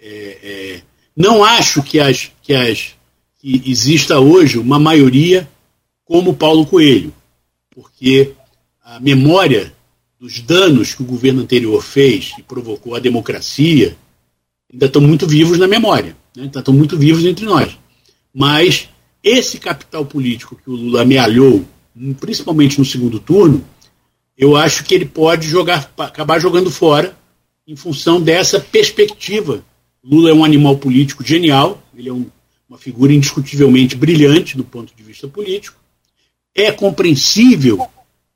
É, 0.00 0.38
é 0.42 0.82
não 1.14 1.44
acho 1.44 1.82
que, 1.82 2.00
as, 2.00 2.30
que, 2.42 2.54
as, 2.54 2.94
que 3.38 3.62
exista 3.66 4.18
hoje 4.18 4.58
uma 4.58 4.78
maioria 4.78 5.46
como 6.02 6.34
Paulo 6.34 6.64
Coelho, 6.64 7.12
porque 7.70 8.32
a 8.82 8.98
memória 8.98 9.74
dos 10.18 10.40
danos 10.40 10.94
que 10.94 11.02
o 11.02 11.06
governo 11.06 11.42
anterior 11.42 11.82
fez 11.82 12.32
e 12.38 12.42
provocou 12.42 12.94
à 12.94 12.98
democracia 12.98 13.94
ainda 14.72 14.86
estão 14.86 15.02
muito 15.02 15.26
vivos 15.26 15.58
na 15.58 15.68
memória, 15.68 16.16
né? 16.34 16.44
ainda 16.44 16.60
estão 16.60 16.72
muito 16.72 16.96
vivos 16.96 17.26
entre 17.26 17.44
nós. 17.44 17.76
Mas 18.38 18.90
esse 19.24 19.58
capital 19.58 20.04
político 20.04 20.56
que 20.62 20.68
o 20.68 20.74
Lula 20.74 21.00
amealhou, 21.00 21.64
principalmente 22.20 22.78
no 22.78 22.84
segundo 22.84 23.18
turno, 23.18 23.64
eu 24.36 24.54
acho 24.54 24.84
que 24.84 24.94
ele 24.94 25.06
pode 25.06 25.48
jogar, 25.48 25.90
acabar 25.96 26.38
jogando 26.38 26.70
fora 26.70 27.16
em 27.66 27.74
função 27.74 28.20
dessa 28.20 28.60
perspectiva. 28.60 29.64
Lula 30.04 30.28
é 30.28 30.34
um 30.34 30.44
animal 30.44 30.76
político 30.76 31.24
genial, 31.24 31.82
ele 31.96 32.10
é 32.10 32.12
um, 32.12 32.26
uma 32.68 32.76
figura 32.76 33.10
indiscutivelmente 33.10 33.96
brilhante 33.96 34.54
do 34.54 34.64
ponto 34.64 34.94
de 34.94 35.02
vista 35.02 35.26
político. 35.26 35.80
É 36.54 36.70
compreensível 36.70 37.88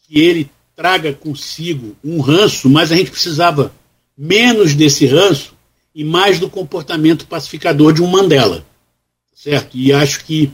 que 0.09 0.19
ele 0.19 0.51
traga 0.75 1.13
consigo 1.13 1.95
um 2.03 2.23
ranço, 2.23 2.71
mas 2.71 2.91
a 2.91 2.97
gente 2.97 3.11
precisava 3.11 3.71
menos 4.17 4.75
desse 4.75 5.05
ranço 5.05 5.55
e 5.95 6.03
mais 6.03 6.39
do 6.39 6.49
comportamento 6.49 7.27
pacificador 7.27 7.93
de 7.93 8.03
um 8.03 8.07
Mandela. 8.07 8.65
Certo? 9.41 9.75
E 9.75 9.91
acho 9.91 10.23
que, 10.27 10.53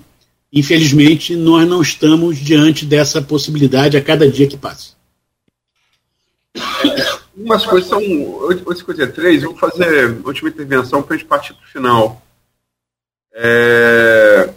infelizmente, 0.53 1.35
nós 1.35 1.67
não 1.67 1.83
estamos 1.83 2.39
diante 2.39 2.87
dessa 2.87 3.21
possibilidade 3.21 3.97
a 3.97 4.03
cada 4.03 4.31
dia 4.31 4.47
que 4.47 4.57
passa. 4.57 4.95
Umas 7.37 7.67
coisas 7.67 7.91
são 7.91 8.01
8h53, 8.01 9.41
vou 9.41 9.57
fazer 9.57 10.05
a 10.05 10.29
última 10.29 10.51
intervenção 10.51 11.03
para 11.03 11.17
a 11.17 11.19
gente 11.19 11.27
partir 11.27 11.53
para 11.55 11.65
o 11.65 11.69
final. 11.69 12.23
É... 13.35 14.55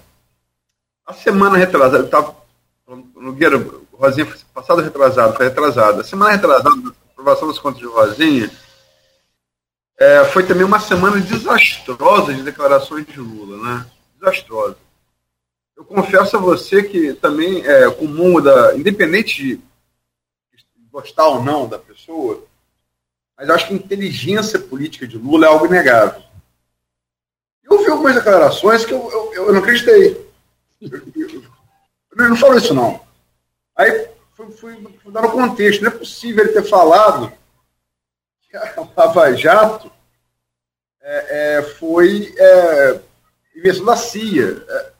A 1.07 1.13
semana 1.13 1.57
retrasada, 1.57 2.03
eu 2.03 2.05
estava 2.05 2.35
Nogueira, 3.15 3.57
Rosinha 3.91 4.27
foi 4.27 4.37
passada 4.53 4.83
retrasada, 4.83 5.33
foi 5.33 5.47
retrasada. 5.47 6.01
A 6.01 6.03
semana 6.03 6.33
retrasada, 6.33 6.69
a 6.69 7.11
aprovação 7.13 7.47
das 7.47 7.57
contas 7.57 7.79
de 7.79 7.87
Rosinha, 7.87 8.51
é, 9.99 10.23
foi 10.25 10.45
também 10.45 10.63
uma 10.63 10.79
semana 10.79 11.19
desastrosa 11.19 12.31
de 12.31 12.43
declarações 12.43 13.07
de 13.07 13.19
Lula, 13.19 13.57
né? 13.57 13.85
Desastrosa. 14.19 14.77
Eu 15.77 15.85
confesso 15.85 16.35
a 16.35 16.39
você 16.39 16.83
que 16.83 17.13
também 17.13 17.65
é 17.65 17.89
comum, 17.91 18.41
da, 18.41 18.75
independente 18.75 19.55
de 19.55 19.61
gostar 20.91 21.27
ou 21.27 21.43
não 21.43 21.69
da 21.69 21.79
pessoa, 21.79 22.43
mas 23.37 23.49
acho 23.49 23.67
que 23.67 23.73
a 23.73 23.77
inteligência 23.77 24.59
política 24.59 25.07
de 25.07 25.17
Lula 25.17 25.45
é 25.45 25.49
algo 25.49 25.65
inegável. 25.65 26.21
Eu 27.63 27.83
vi 27.83 27.89
algumas 27.89 28.15
declarações 28.15 28.85
que 28.85 28.93
eu, 28.93 29.09
eu, 29.09 29.33
eu 29.33 29.53
não 29.53 29.59
acreditei. 29.61 30.29
Eu 30.81 32.29
não 32.29 32.35
falou 32.35 32.57
isso, 32.57 32.73
não. 32.73 32.99
Aí 33.75 34.09
fui, 34.35 34.51
fui, 34.51 34.97
fui 35.01 35.11
dar 35.13 35.25
um 35.25 35.31
contexto. 35.31 35.81
Não 35.81 35.91
é 35.91 35.97
possível 35.97 36.43
ele 36.43 36.53
ter 36.53 36.63
falado 36.63 37.31
a 38.55 38.91
Lava 38.97 39.35
Jato 39.35 39.91
é, 41.01 41.57
é, 41.57 41.61
foi 41.61 42.33
é, 42.37 43.01
invenção 43.59 43.85
da 43.85 43.95
CIA. 43.95 44.65
É, 44.67 44.91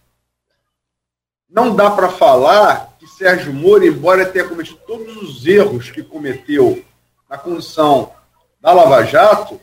não 1.49 1.75
dá 1.75 1.89
para 1.89 2.09
falar 2.09 2.95
que 2.99 3.07
Sérgio 3.07 3.53
Moro, 3.53 3.85
embora 3.85 4.25
tenha 4.25 4.47
cometido 4.47 4.79
todos 4.85 5.17
os 5.17 5.47
erros 5.47 5.89
que 5.89 6.03
cometeu 6.03 6.85
na 7.29 7.37
condição 7.37 8.13
da 8.61 8.71
Lava 8.71 9.03
Jato, 9.03 9.59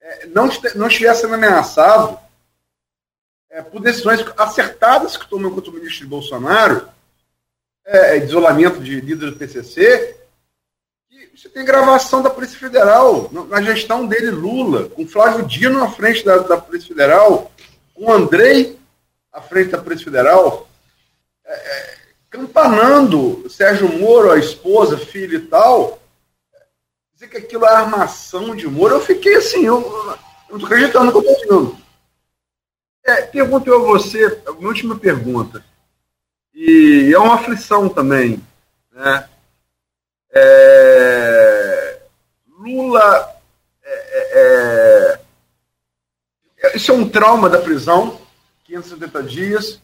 é, 0.00 0.26
não, 0.26 0.48
não 0.74 0.88
estivesse 0.88 1.20
sendo 1.20 1.34
ameaçado 1.34 2.18
é, 3.50 3.62
por 3.62 3.80
decisões 3.80 4.24
acertadas 4.36 5.16
que 5.16 5.28
tomou 5.28 5.52
contra 5.52 5.70
o 5.70 5.74
ministro 5.74 6.08
Bolsonaro, 6.08 6.88
de 7.84 8.24
isolamento 8.24 8.80
de 8.80 9.00
líder 9.00 9.32
do 9.32 9.36
PCC, 9.36 10.16
você 11.34 11.48
tem 11.48 11.64
gravação 11.64 12.22
da 12.22 12.30
Polícia 12.30 12.58
Federal, 12.58 13.30
na 13.48 13.62
gestão 13.62 14.06
dele, 14.06 14.30
Lula, 14.30 14.88
com 14.90 15.06
Flávio 15.06 15.46
Dino 15.46 15.82
à 15.82 15.90
frente 15.90 16.24
da, 16.24 16.38
da 16.38 16.56
Polícia 16.56 16.88
Federal, 16.88 17.50
com 18.02 18.12
Andrei 18.12 18.76
à 19.32 19.40
frente 19.40 19.70
da 19.70 19.78
Polícia 19.78 20.06
Federal, 20.06 20.68
é, 21.44 21.54
é, 21.54 21.98
campanando 22.28 23.48
Sérgio 23.48 23.88
Moro, 23.96 24.32
a 24.32 24.38
esposa, 24.38 24.98
filho 24.98 25.38
e 25.38 25.46
tal, 25.46 26.00
dizer 27.14 27.28
que 27.28 27.36
aquilo 27.36 27.64
é 27.64 27.72
armação 27.72 28.56
de 28.56 28.66
Moro, 28.66 28.96
eu 28.96 29.00
fiquei 29.00 29.36
assim, 29.36 29.64
eu, 29.64 29.80
eu 29.80 30.16
não 30.48 30.56
estou 30.56 30.66
acreditando 30.66 31.12
no 31.12 31.12
que 31.12 31.28
eu 31.28 31.32
estou 31.32 31.60
vendo. 31.60 31.78
É, 33.04 33.22
pergunto 33.22 33.70
eu 33.70 33.84
a 33.84 33.86
você, 33.86 34.42
a 34.46 34.50
última 34.50 34.98
pergunta, 34.98 35.64
e 36.52 37.12
é 37.14 37.18
uma 37.18 37.36
aflição 37.36 37.88
também, 37.88 38.42
né? 38.90 39.28
É, 40.34 42.00
Lula. 42.58 43.32
É, 43.84 43.92
é, 43.92 45.18
é, 45.18 45.21
isso 46.74 46.92
é 46.92 46.94
um 46.94 47.08
trauma 47.08 47.48
da 47.48 47.58
prisão, 47.58 48.20
570 48.64 49.22
dias. 49.24 49.80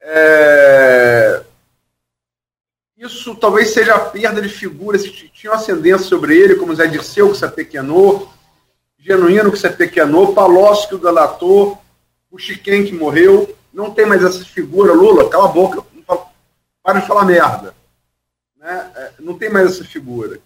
É, 0.00 1.42
isso 2.96 3.34
talvez 3.34 3.70
seja 3.70 3.94
a 3.94 4.00
perda 4.00 4.40
de 4.40 4.48
figuras 4.48 5.06
que 5.06 5.28
tinham 5.28 5.54
ascendência 5.54 6.06
sobre 6.06 6.36
ele, 6.36 6.56
como 6.56 6.74
Zé 6.74 6.86
Dirceu, 6.86 7.30
que 7.30 7.38
se 7.38 7.44
apequenou, 7.44 8.30
Genuíno, 8.98 9.52
que 9.52 9.58
se 9.58 9.66
apequenou, 9.66 10.34
Palocci, 10.34 10.88
que 10.88 10.94
o 10.94 10.98
delatou, 10.98 11.78
o 12.30 12.38
Chiquem, 12.38 12.84
que 12.84 12.94
morreu. 12.94 13.54
Não 13.72 13.90
tem 13.90 14.06
mais 14.06 14.24
essa 14.24 14.44
figura. 14.44 14.92
Lula, 14.92 15.28
cala 15.28 15.44
a 15.44 15.52
boca, 15.52 15.84
para 16.82 17.00
de 17.00 17.06
falar 17.06 17.24
merda. 17.24 17.74
Né? 18.56 18.92
É, 18.96 19.12
não 19.20 19.36
tem 19.36 19.50
mais 19.50 19.70
essa 19.70 19.84
figura. 19.84 20.40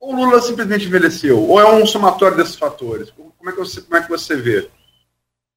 Ou 0.00 0.14
o 0.14 0.24
Lula 0.24 0.40
simplesmente 0.40 0.86
envelheceu? 0.86 1.38
Ou 1.38 1.60
é 1.60 1.70
um 1.70 1.86
somatório 1.86 2.36
desses 2.36 2.56
fatores? 2.56 3.10
Como 3.10 3.50
é 3.50 3.52
que 3.52 3.58
você, 3.58 3.82
como 3.82 3.96
é 3.96 4.02
que 4.02 4.08
você 4.08 4.34
vê? 4.34 4.68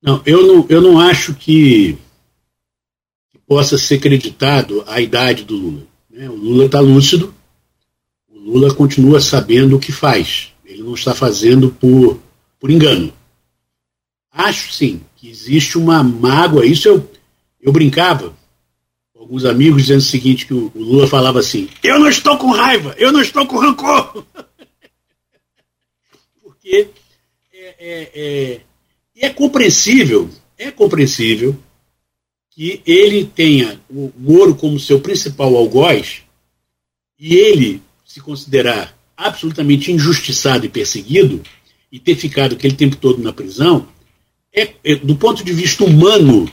Não, 0.01 0.21
eu 0.25 0.45
não, 0.45 0.65
eu 0.67 0.81
não 0.81 0.99
acho 0.99 1.33
que, 1.33 1.97
que 3.31 3.39
possa 3.47 3.77
ser 3.77 3.99
creditado 3.99 4.83
a 4.85 4.99
idade 4.99 5.45
do 5.45 5.55
Lula. 5.55 5.83
Né? 6.09 6.29
O 6.29 6.35
Lula 6.35 6.65
está 6.65 6.81
lúcido, 6.81 7.33
o 8.29 8.37
Lula 8.37 8.73
continua 8.73 9.21
sabendo 9.21 9.77
o 9.77 9.79
que 9.79 9.93
faz. 9.93 10.51
Ele 10.65 10.83
não 10.83 10.93
está 10.93 11.15
fazendo 11.15 11.71
por, 11.71 12.19
por 12.59 12.69
engano. 12.69 13.13
Acho 14.29 14.73
sim 14.73 15.01
que 15.15 15.29
existe 15.29 15.77
uma 15.77 16.03
mágoa. 16.03 16.65
Isso 16.65 16.89
eu, 16.89 17.09
eu 17.61 17.71
brincava 17.71 18.33
alguns 19.23 19.45
amigos 19.45 19.83
dizendo 19.83 19.99
o 19.99 20.03
seguinte: 20.03 20.45
que 20.45 20.53
o, 20.53 20.71
Lula 20.75 21.07
falava 21.07 21.39
assim: 21.39 21.69
Eu 21.81 21.99
não 21.99 22.09
estou 22.09 22.37
com 22.37 22.51
raiva, 22.51 22.93
eu 22.97 23.11
não 23.11 23.21
estou 23.21 23.45
com 23.47 23.57
rancor. 23.57 24.25
Porque 26.43 26.89
é, 27.53 27.75
é, 27.79 28.11
é, 28.13 28.61
é 29.27 29.29
compreensível, 29.29 30.29
é 30.57 30.69
compreensível 30.71 31.57
que 32.51 32.81
ele 32.85 33.25
tenha 33.25 33.81
o 33.89 34.11
Moro 34.15 34.53
como 34.53 34.79
seu 34.79 34.99
principal 34.99 35.55
algoz 35.55 36.21
e 37.17 37.35
ele 37.35 37.81
se 38.05 38.19
considerar 38.19 38.95
absolutamente 39.17 39.91
injustiçado 39.91 40.65
e 40.65 40.69
perseguido 40.69 41.41
e 41.91 41.99
ter 41.99 42.15
ficado 42.15 42.53
aquele 42.53 42.75
tempo 42.75 42.95
todo 42.95 43.21
na 43.21 43.33
prisão, 43.33 43.87
é, 44.53 44.73
é, 44.83 44.95
do 44.95 45.15
ponto 45.15 45.43
de 45.43 45.51
vista 45.51 45.83
humano, 45.83 46.49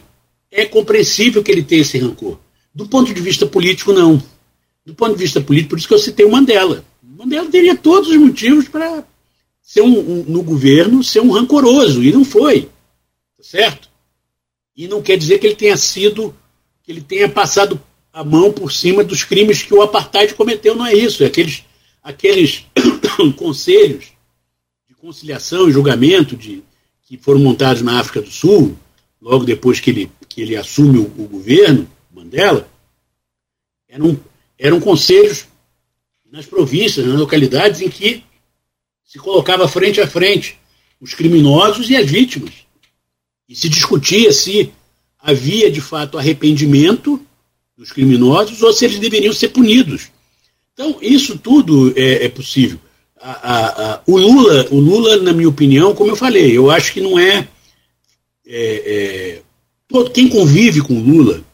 é 0.50 0.64
compreensível 0.64 1.42
que 1.42 1.50
ele 1.50 1.62
tenha 1.62 1.82
esse 1.82 1.98
rancor. 1.98 2.38
Do 2.74 2.86
ponto 2.86 3.12
de 3.12 3.20
vista 3.20 3.46
político, 3.46 3.92
não. 3.92 4.22
Do 4.84 4.94
ponto 4.94 5.12
de 5.12 5.22
vista 5.22 5.40
político, 5.40 5.70
por 5.70 5.78
isso 5.78 5.88
que 5.88 5.94
eu 5.94 5.98
citei 5.98 6.24
o 6.24 6.30
Mandela. 6.30 6.84
O 7.02 7.18
Mandela 7.18 7.48
teria 7.50 7.76
todos 7.76 8.08
os 8.08 8.16
motivos 8.16 8.68
para 8.68 9.04
ser 9.60 9.82
um, 9.82 9.98
um, 9.98 10.24
no 10.26 10.42
governo 10.42 11.04
ser 11.04 11.20
um 11.20 11.30
rancoroso, 11.30 12.02
e 12.02 12.12
não 12.12 12.24
foi. 12.24 12.62
Tá 13.36 13.42
certo? 13.42 13.88
E 14.76 14.88
não 14.88 15.02
quer 15.02 15.16
dizer 15.16 15.38
que 15.38 15.46
ele 15.46 15.56
tenha 15.56 15.76
sido, 15.76 16.34
que 16.82 16.90
ele 16.90 17.00
tenha 17.00 17.28
passado 17.28 17.80
a 18.12 18.24
mão 18.24 18.52
por 18.52 18.72
cima 18.72 19.04
dos 19.04 19.22
crimes 19.22 19.62
que 19.62 19.74
o 19.74 19.82
apartheid 19.82 20.34
cometeu, 20.34 20.74
não 20.74 20.86
é 20.86 20.94
isso. 20.94 21.22
É 21.22 21.26
aqueles, 21.26 21.64
aqueles 22.02 22.66
conselhos 23.36 24.06
de 24.88 24.94
conciliação 24.94 25.68
e 25.68 25.72
julgamento 25.72 26.36
de, 26.36 26.62
que 27.06 27.16
foram 27.16 27.40
montados 27.40 27.82
na 27.82 28.00
África 28.00 28.20
do 28.20 28.30
Sul, 28.30 28.76
logo 29.20 29.44
depois 29.44 29.78
que 29.80 29.90
ele, 29.90 30.10
que 30.28 30.40
ele 30.40 30.56
assume 30.56 30.98
o, 30.98 31.02
o 31.02 31.28
governo, 31.28 31.88
Mandela, 32.20 32.68
eram, 33.88 34.20
eram 34.58 34.80
conselhos 34.80 35.46
nas 36.30 36.46
províncias, 36.46 37.06
nas 37.06 37.18
localidades 37.18 37.80
em 37.80 37.88
que 37.88 38.22
se 39.04 39.18
colocava 39.18 39.66
frente 39.66 40.00
a 40.00 40.06
frente 40.06 40.58
os 41.00 41.14
criminosos 41.14 41.90
e 41.90 41.96
as 41.96 42.08
vítimas. 42.08 42.52
E 43.48 43.56
se 43.56 43.68
discutia 43.68 44.32
se 44.32 44.72
havia 45.18 45.70
de 45.70 45.80
fato 45.80 46.18
arrependimento 46.18 47.20
dos 47.76 47.90
criminosos 47.90 48.62
ou 48.62 48.72
se 48.72 48.84
eles 48.84 48.98
deveriam 48.98 49.32
ser 49.32 49.48
punidos. 49.48 50.10
Então, 50.72 50.98
isso 51.00 51.38
tudo 51.38 51.92
é, 51.96 52.26
é 52.26 52.28
possível 52.28 52.78
a, 53.20 53.30
a, 53.30 53.92
a, 53.94 54.02
o 54.06 54.16
Lula, 54.16 54.66
o 54.70 54.80
Lula, 54.80 55.16
na 55.18 55.32
minha 55.32 55.48
opinião, 55.48 55.94
como 55.94 56.10
eu 56.10 56.16
falei, 56.16 56.56
eu 56.56 56.70
acho 56.70 56.92
que 56.92 57.00
não 57.00 57.18
é, 57.18 57.46
é, 58.46 59.42
é 59.42 59.42
quem 60.14 60.28
convive 60.28 60.80
com 60.80 61.00
Lula, 61.00 61.44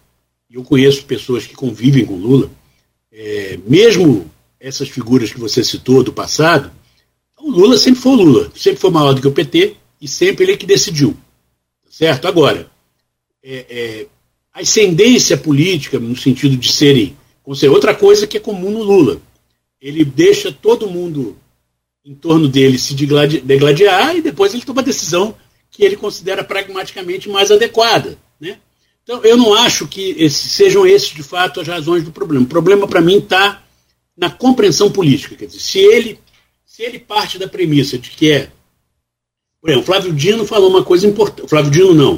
eu 0.56 0.64
conheço 0.64 1.04
pessoas 1.04 1.46
que 1.46 1.54
convivem 1.54 2.06
com 2.06 2.16
Lula, 2.16 2.50
é, 3.12 3.58
mesmo 3.66 4.30
essas 4.58 4.88
figuras 4.88 5.30
que 5.30 5.38
você 5.38 5.62
citou 5.62 6.02
do 6.02 6.14
passado, 6.14 6.72
o 7.38 7.50
Lula 7.50 7.76
sempre 7.76 8.00
foi 8.00 8.12
o 8.12 8.16
Lula, 8.16 8.52
sempre 8.56 8.80
foi 8.80 8.90
maior 8.90 9.12
do 9.12 9.20
que 9.20 9.28
o 9.28 9.32
PT 9.32 9.76
e 10.00 10.08
sempre 10.08 10.46
ele 10.46 10.52
é 10.52 10.56
que 10.56 10.64
decidiu, 10.64 11.14
tá 11.84 11.90
certo? 11.90 12.26
Agora, 12.26 12.70
é, 13.44 13.66
é, 13.68 14.06
a 14.50 14.60
ascendência 14.60 15.36
política 15.36 15.98
no 15.98 16.16
sentido 16.16 16.56
de 16.56 16.72
serem, 16.72 17.14
outra 17.44 17.94
coisa 17.94 18.26
que 18.26 18.38
é 18.38 18.40
comum 18.40 18.70
no 18.70 18.82
Lula, 18.82 19.20
ele 19.78 20.06
deixa 20.06 20.50
todo 20.50 20.88
mundo 20.88 21.36
em 22.02 22.14
torno 22.14 22.48
dele 22.48 22.78
se 22.78 22.94
degladiar 22.94 24.16
e 24.16 24.22
depois 24.22 24.54
ele 24.54 24.64
toma 24.64 24.80
a 24.80 24.84
decisão 24.84 25.36
que 25.70 25.84
ele 25.84 25.96
considera 25.96 26.42
pragmaticamente 26.42 27.28
mais 27.28 27.50
adequada. 27.50 28.16
Né? 28.40 28.58
Então, 29.06 29.22
eu 29.22 29.36
não 29.36 29.54
acho 29.54 29.86
que 29.86 30.16
esse, 30.18 30.48
sejam 30.48 30.84
esses, 30.84 31.10
de 31.10 31.22
fato, 31.22 31.60
as 31.60 31.68
razões 31.68 32.02
do 32.02 32.10
problema. 32.10 32.44
O 32.44 32.48
problema, 32.48 32.88
para 32.88 33.00
mim, 33.00 33.18
está 33.18 33.62
na 34.16 34.28
compreensão 34.28 34.90
política. 34.90 35.36
Quer 35.36 35.46
dizer, 35.46 35.60
se 35.60 35.78
ele, 35.78 36.18
se 36.64 36.82
ele 36.82 36.98
parte 36.98 37.38
da 37.38 37.46
premissa 37.46 37.96
de 37.96 38.10
que 38.10 38.32
é. 38.32 38.50
Por 39.60 39.70
exemplo, 39.70 39.86
Flávio 39.86 40.12
Dino 40.12 40.44
falou 40.44 40.68
uma 40.68 40.82
coisa 40.82 41.06
importante. 41.06 41.48
Flávio 41.48 41.70
Dino, 41.70 41.94
não. 41.94 42.14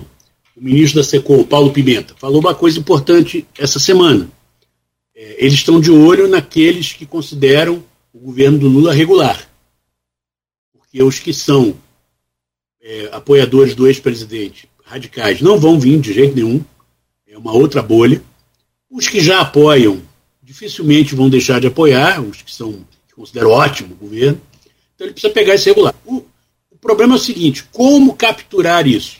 O 0.56 0.62
ministro 0.64 1.00
da 1.00 1.06
SECOM, 1.06 1.44
Paulo 1.44 1.72
Pimenta, 1.72 2.14
falou 2.16 2.40
uma 2.40 2.54
coisa 2.54 2.78
importante 2.78 3.46
essa 3.58 3.78
semana. 3.78 4.30
É, 5.14 5.36
eles 5.44 5.54
estão 5.54 5.78
de 5.78 5.90
olho 5.90 6.26
naqueles 6.26 6.94
que 6.94 7.04
consideram 7.04 7.84
o 8.14 8.18
governo 8.18 8.58
do 8.58 8.68
Lula 8.68 8.94
regular 8.94 9.46
que 10.90 11.02
os 11.02 11.18
que 11.18 11.32
são 11.32 11.76
é, 12.80 13.08
apoiadores 13.12 13.74
do 13.74 13.86
ex-presidente 13.86 14.68
radicais 14.84 15.40
não 15.40 15.58
vão 15.58 15.78
vir 15.78 16.00
de 16.00 16.12
jeito 16.12 16.34
nenhum, 16.34 16.64
é 17.38 17.40
uma 17.40 17.52
outra 17.52 17.80
bolha. 17.80 18.20
Os 18.90 19.08
que 19.08 19.20
já 19.20 19.40
apoiam 19.40 20.02
dificilmente 20.42 21.14
vão 21.14 21.30
deixar 21.30 21.60
de 21.60 21.68
apoiar, 21.68 22.20
os 22.20 22.42
que 22.42 22.52
são 22.52 22.72
que 23.06 23.14
consideram 23.14 23.50
ótimo 23.50 23.94
o 23.94 23.96
governo. 24.06 24.40
Então 24.94 25.06
ele 25.06 25.12
precisa 25.12 25.32
pegar 25.32 25.54
esse 25.54 25.68
regular. 25.68 25.94
O, 26.04 26.24
o 26.70 26.76
problema 26.80 27.14
é 27.14 27.16
o 27.16 27.20
seguinte: 27.20 27.64
como 27.72 28.14
capturar 28.14 28.86
isso? 28.86 29.18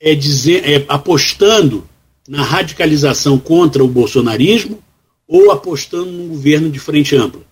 É, 0.00 0.14
dizer, 0.14 0.66
é 0.66 0.84
apostando 0.88 1.86
na 2.26 2.42
radicalização 2.42 3.38
contra 3.38 3.84
o 3.84 3.88
bolsonarismo 3.88 4.82
ou 5.28 5.50
apostando 5.50 6.10
num 6.10 6.28
governo 6.28 6.70
de 6.70 6.78
frente 6.78 7.14
ampla? 7.14 7.42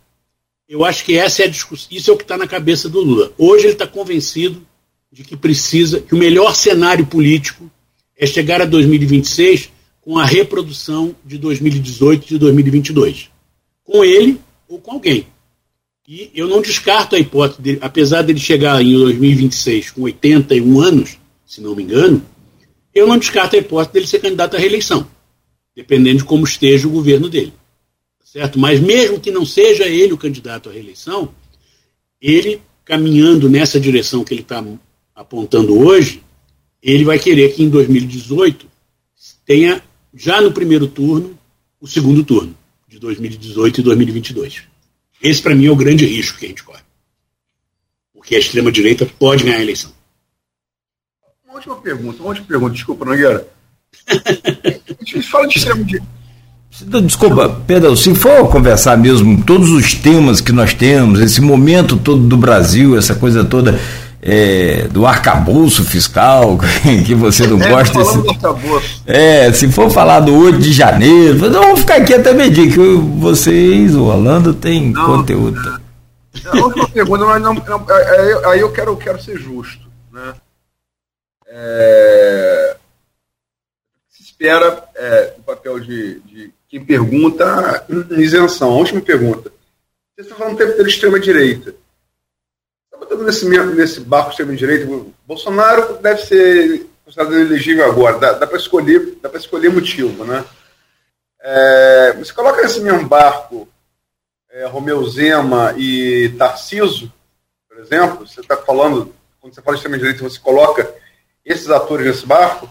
Eu 0.67 0.85
acho 0.85 1.05
que 1.05 1.17
essa 1.17 1.43
é 1.43 1.47
a 1.47 1.51
discussão, 1.51 1.89
isso 1.91 2.11
é 2.11 2.15
o 2.15 2.17
que 2.17 2.25
está 2.25 2.39
na 2.39 2.47
cabeça 2.47 2.89
do 2.89 3.01
Lula. 3.01 3.33
Hoje 3.37 3.65
ele 3.65 3.73
está 3.73 3.87
convencido 3.87 4.67
de 5.13 5.25
que 5.25 5.37
precisa, 5.37 6.01
que 6.01 6.15
o 6.15 6.19
melhor 6.19 6.55
cenário 6.55 7.07
político 7.07 7.71
é 8.17 8.27
chegar 8.27 8.63
a 8.63 8.67
2026 8.67 9.71
com 10.09 10.17
a 10.17 10.25
reprodução 10.25 11.15
de 11.23 11.37
2018 11.37 12.25
e 12.25 12.29
de 12.29 12.39
2022. 12.39 13.29
Com 13.85 14.03
ele 14.03 14.41
ou 14.67 14.79
com 14.79 14.93
alguém. 14.93 15.27
E 16.09 16.31
eu 16.35 16.49
não 16.49 16.63
descarto 16.63 17.15
a 17.15 17.19
hipótese 17.19 17.61
dele, 17.61 17.79
apesar 17.83 18.23
dele 18.23 18.39
chegar 18.39 18.83
em 18.83 18.93
2026 18.93 19.91
com 19.91 20.03
81 20.05 20.81
anos, 20.81 21.19
se 21.45 21.61
não 21.61 21.77
me 21.77 21.83
engano, 21.83 22.25
eu 22.95 23.07
não 23.07 23.19
descarto 23.19 23.57
a 23.57 23.59
hipótese 23.59 23.93
dele 23.93 24.07
ser 24.07 24.21
candidato 24.21 24.57
à 24.57 24.59
reeleição, 24.59 25.07
dependendo 25.77 26.17
de 26.17 26.25
como 26.25 26.45
esteja 26.45 26.89
o 26.89 26.93
governo 26.93 27.29
dele 27.29 27.53
certo? 28.25 28.59
Mas 28.59 28.81
mesmo 28.81 29.21
que 29.21 29.31
não 29.31 29.45
seja 29.45 29.87
ele 29.87 30.13
o 30.13 30.19
candidato 30.19 30.69
à 30.69 30.73
reeleição, 30.73 31.35
ele 32.21 32.63
caminhando 32.85 33.49
nessa 33.49 33.79
direção 33.79 34.25
que 34.25 34.33
ele 34.33 34.43
está 34.43 34.65
apontando 35.15 35.79
hoje, 35.79 36.23
ele 36.83 37.05
vai 37.05 37.19
querer 37.19 37.55
que 37.55 37.63
em 37.63 37.69
2018 37.69 38.67
tenha 39.45 39.83
já 40.19 40.41
no 40.41 40.51
primeiro 40.51 40.89
turno 40.89 41.39
o 41.81 41.87
segundo 41.87 42.25
turno 42.25 42.55
de 42.89 42.99
2018 42.99 43.81
e 43.81 43.83
2022. 43.85 44.63
Esse 45.23 45.41
para 45.41 45.55
mim 45.55 45.67
é 45.67 45.71
o 45.71 45.77
grande 45.77 46.05
risco 46.05 46.39
que 46.39 46.47
a 46.47 46.49
gente 46.49 46.65
corre, 46.65 46.83
porque 48.13 48.35
a 48.35 48.39
extrema 48.39 48.73
direita 48.73 49.07
pode 49.19 49.45
ganhar 49.45 49.59
a 49.59 49.63
eleição. 49.63 49.93
Uma 51.45 51.55
última 51.55 51.77
pergunta, 51.77 52.21
uma 52.21 52.31
última 52.31 52.47
pergunta, 52.47 52.75
desculpa, 52.75 53.05
Nogueira. 53.05 53.49
a 54.09 55.05
gente 55.05 55.23
fala 55.23 55.47
de 55.47 55.59
extrema 55.59 55.85
direita 55.85 56.19
Desculpa, 57.05 57.49
Pedro, 57.67 57.97
se 57.97 58.15
for 58.15 58.49
conversar 58.49 58.97
mesmo 58.97 59.43
todos 59.43 59.71
os 59.71 59.95
temas 59.95 60.41
que 60.41 60.53
nós 60.53 60.75
temos, 60.75 61.19
esse 61.19 61.41
momento 61.41 61.97
todo 61.97 62.21
do 62.23 62.37
Brasil, 62.37 62.97
essa 62.97 63.15
coisa 63.17 63.45
toda 63.45 63.81
é, 64.21 64.89
do 64.91 65.07
arcabouço 65.07 65.85
fiscal, 65.85 66.59
que 67.07 67.15
você 67.15 67.47
não 67.47 67.61
é, 67.61 67.69
gosta. 67.69 67.99
Desse... 67.99 69.03
É, 69.07 69.53
se 69.53 69.71
for 69.71 69.91
falar 69.91 70.21
do 70.21 70.35
8 70.37 70.59
de 70.59 70.73
janeiro, 70.73 71.39
vamos 71.51 71.81
ficar 71.81 71.97
aqui 71.97 72.15
até 72.15 72.33
meio 72.33 72.53
que 72.53 72.69
vocês, 73.19 73.95
o 73.95 74.05
Orlando, 74.05 74.53
tem 74.53 74.91
não, 74.91 75.07
conteúdo. 75.07 75.81
A 76.47 76.57
última 76.57 76.89
pergunta, 76.89 77.25
mas 77.25 77.43
não, 77.43 77.55
não, 77.55 77.87
é, 77.91 78.33
é, 78.33 78.47
aí 78.47 78.61
eu 78.61 78.73
quero, 78.73 78.97
quero 78.97 79.23
ser 79.23 79.39
justo. 79.39 79.87
Né? 80.13 80.35
É, 81.47 82.77
se 84.11 84.23
espera 84.23 84.85
é, 84.95 85.35
o 85.39 85.43
papel 85.43 85.81
de, 85.81 86.21
de 86.21 86.53
que 86.69 86.79
pergunta 86.79 87.87
isenção. 88.11 88.71
A 88.73 88.77
última 88.77 89.01
pergunta. 89.01 89.51
Você 90.15 90.23
está 90.23 90.35
falando 90.35 90.59
tempo 90.59 90.77
da 90.77 90.89
extrema-direita. 90.89 91.75
Nesse, 93.17 93.49
nesse 93.49 94.01
barco 94.01 94.31
extrema-direita. 94.31 94.87
Bolsonaro 95.27 95.99
deve 96.03 96.23
ser 96.23 96.87
considerado 97.05 97.39
elegível 97.39 97.85
agora. 97.85 98.19
Dá, 98.19 98.33
dá 98.33 98.47
para 98.47 98.59
escolher, 98.59 99.17
dá 99.23 99.31
escolher 99.39 99.71
motivo, 99.71 100.25
né? 100.25 100.45
É, 101.41 102.13
você 102.19 102.33
coloca 102.33 102.63
nesse 102.63 102.81
mesmo 102.81 103.07
barco 103.07 103.69
é, 104.51 104.67
Romeu 104.67 105.05
Zema 105.09 105.75
e 105.79 106.35
Tarciso, 106.37 107.13
por 107.69 107.79
exemplo? 107.79 108.27
Você 108.27 108.41
está 108.41 108.57
falando, 108.57 109.15
quando 109.41 109.55
você 109.55 109.63
fala 109.63 109.77
de 109.77 109.81
extrema-direita, 109.81 110.23
você 110.23 110.39
coloca 110.39 110.93
esses 111.45 111.71
atores 111.71 112.07
nesse 112.07 112.27
barco? 112.27 112.69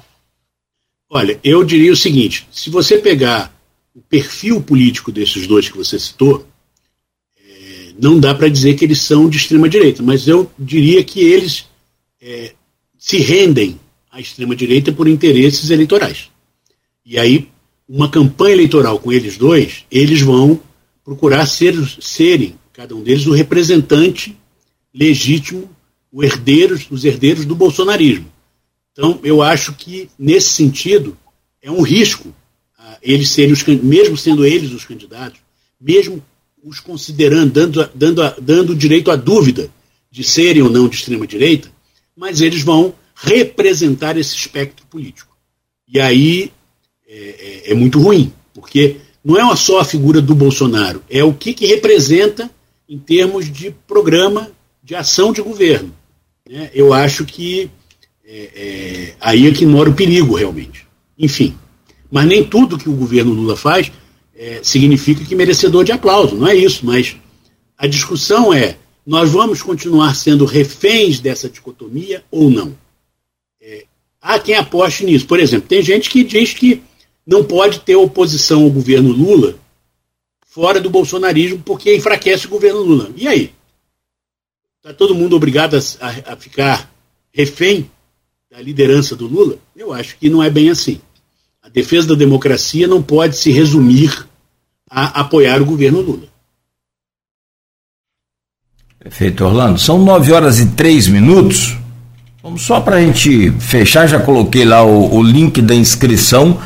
Olha, 1.09 1.39
eu 1.43 1.63
diria 1.63 1.91
o 1.91 1.95
seguinte: 1.95 2.47
se 2.51 2.69
você 2.69 2.97
pegar 2.97 3.53
o 3.95 4.01
perfil 4.01 4.61
político 4.61 5.11
desses 5.11 5.47
dois 5.47 5.69
que 5.69 5.77
você 5.77 5.97
citou, 5.97 6.45
não 7.99 8.19
dá 8.19 8.33
para 8.33 8.49
dizer 8.49 8.75
que 8.75 8.85
eles 8.85 9.01
são 9.01 9.29
de 9.29 9.37
extrema-direita, 9.37 10.03
mas 10.03 10.27
eu 10.27 10.49
diria 10.57 11.03
que 11.03 11.21
eles 11.21 11.65
é, 12.21 12.53
se 12.97 13.17
rendem 13.17 13.79
à 14.11 14.19
extrema-direita 14.19 14.91
por 14.91 15.07
interesses 15.07 15.69
eleitorais. 15.69 16.29
E 17.05 17.17
aí, 17.17 17.49
uma 17.87 18.09
campanha 18.09 18.53
eleitoral 18.53 18.99
com 18.99 19.11
eles 19.11 19.37
dois, 19.37 19.85
eles 19.89 20.21
vão 20.21 20.59
procurar 21.03 21.45
ser, 21.45 21.73
serem, 22.01 22.55
cada 22.73 22.95
um 22.95 23.01
deles, 23.01 23.25
o 23.25 23.31
representante 23.31 24.37
legítimo, 24.93 25.69
o 26.11 26.21
os 26.91 27.05
herdeiros 27.05 27.45
do 27.45 27.55
bolsonarismo. 27.55 28.25
Então, 28.91 29.19
eu 29.23 29.41
acho 29.41 29.73
que, 29.73 30.09
nesse 30.17 30.49
sentido, 30.49 31.17
é 31.61 31.71
um 31.71 31.81
risco 31.81 32.29
uh, 32.29 32.97
eles 33.01 33.29
serem 33.29 33.53
os 33.53 33.63
mesmo 33.63 34.17
sendo 34.17 34.45
eles 34.45 34.71
os 34.71 34.85
candidatos, 34.85 35.39
mesmo 35.79 36.23
os 36.67 36.81
considerando, 36.81 37.53
dando, 37.53 37.89
dando, 37.95 38.33
dando 38.41 38.75
direito 38.75 39.09
à 39.09 39.15
dúvida 39.15 39.69
de 40.11 40.21
serem 40.21 40.61
ou 40.61 40.69
não 40.69 40.89
de 40.89 40.97
extrema-direita, 40.97 41.71
mas 42.15 42.41
eles 42.41 42.61
vão 42.61 42.93
representar 43.15 44.17
esse 44.17 44.35
espectro 44.35 44.85
político. 44.87 45.35
E 45.87 45.97
aí 45.99 46.51
é, 47.07 47.63
é, 47.67 47.71
é 47.71 47.73
muito 47.73 47.99
ruim, 47.99 48.33
porque 48.53 48.97
não 49.23 49.37
é 49.39 49.55
só 49.55 49.79
a 49.79 49.85
figura 49.85 50.21
do 50.21 50.35
Bolsonaro, 50.35 51.01
é 51.09 51.23
o 51.23 51.33
que, 51.33 51.53
que 51.53 51.65
representa 51.65 52.51
em 52.87 52.99
termos 52.99 53.49
de 53.51 53.71
programa 53.87 54.51
de 54.83 54.93
ação 54.93 55.31
de 55.31 55.41
governo. 55.41 55.93
Né? 56.49 56.69
Eu 56.73 56.93
acho 56.93 57.23
que 57.23 57.71
é, 58.25 58.49
é, 58.55 59.15
aí 59.21 59.47
é 59.47 59.53
que 59.53 59.65
mora 59.65 59.89
o 59.89 59.95
perigo, 59.95 60.35
realmente. 60.35 60.85
Enfim. 61.17 61.55
Mas 62.11 62.25
nem 62.25 62.43
tudo 62.43 62.77
que 62.77 62.89
o 62.89 62.95
governo 62.95 63.33
Lula 63.33 63.55
faz 63.55 63.89
é, 64.37 64.61
significa 64.63 65.25
que 65.25 65.35
merecedor 65.35 65.83
de 65.83 65.91
aplauso, 65.91 66.35
não 66.35 66.47
é 66.47 66.55
isso. 66.55 66.85
Mas 66.85 67.15
a 67.77 67.87
discussão 67.87 68.53
é: 68.53 68.77
nós 69.05 69.31
vamos 69.31 69.61
continuar 69.61 70.15
sendo 70.15 70.45
reféns 70.45 71.19
dessa 71.19 71.49
dicotomia 71.49 72.23
ou 72.29 72.49
não? 72.49 72.77
É, 73.59 73.85
há 74.21 74.37
quem 74.39 74.55
aposte 74.55 75.03
nisso. 75.03 75.25
Por 75.25 75.39
exemplo, 75.39 75.67
tem 75.67 75.81
gente 75.81 76.09
que 76.09 76.23
diz 76.23 76.53
que 76.53 76.83
não 77.25 77.43
pode 77.43 77.79
ter 77.79 77.95
oposição 77.95 78.63
ao 78.63 78.69
governo 78.69 79.11
Lula 79.11 79.55
fora 80.45 80.79
do 80.79 80.89
bolsonarismo 80.89 81.61
porque 81.65 81.95
enfraquece 81.95 82.45
o 82.45 82.49
governo 82.49 82.81
Lula. 82.81 83.11
E 83.15 83.27
aí? 83.27 83.53
Está 84.77 84.93
todo 84.93 85.15
mundo 85.15 85.35
obrigado 85.35 85.75
a, 85.75 86.33
a 86.33 86.35
ficar 86.35 86.91
refém 87.31 87.89
da 88.49 88.61
liderança 88.61 89.15
do 89.15 89.27
Lula? 89.27 89.57
Eu 89.75 89.91
acho 89.91 90.17
que 90.17 90.29
não 90.29 90.41
é 90.41 90.49
bem 90.49 90.69
assim. 90.69 91.01
A 91.67 91.69
defesa 91.69 92.07
da 92.07 92.15
democracia 92.15 92.87
não 92.87 93.03
pode 93.03 93.35
se 93.35 93.51
resumir 93.51 94.25
a 94.89 95.19
apoiar 95.19 95.61
o 95.61 95.65
governo 95.65 95.99
Lula. 95.99 96.27
Perfeito, 98.97 99.43
Orlando. 99.43 99.77
São 99.77 100.01
nove 100.03 100.31
horas 100.31 100.59
e 100.59 100.67
três 100.67 101.07
minutos. 101.07 101.77
Vamos 102.41 102.61
só 102.61 102.79
para 102.79 102.95
a 102.95 103.01
gente 103.01 103.51
fechar, 103.59 104.07
já 104.07 104.17
coloquei 104.17 104.63
lá 104.63 104.81
o, 104.81 105.15
o, 105.15 105.21
link 105.21 105.61
da 105.61 105.75
inscrição 105.75 106.57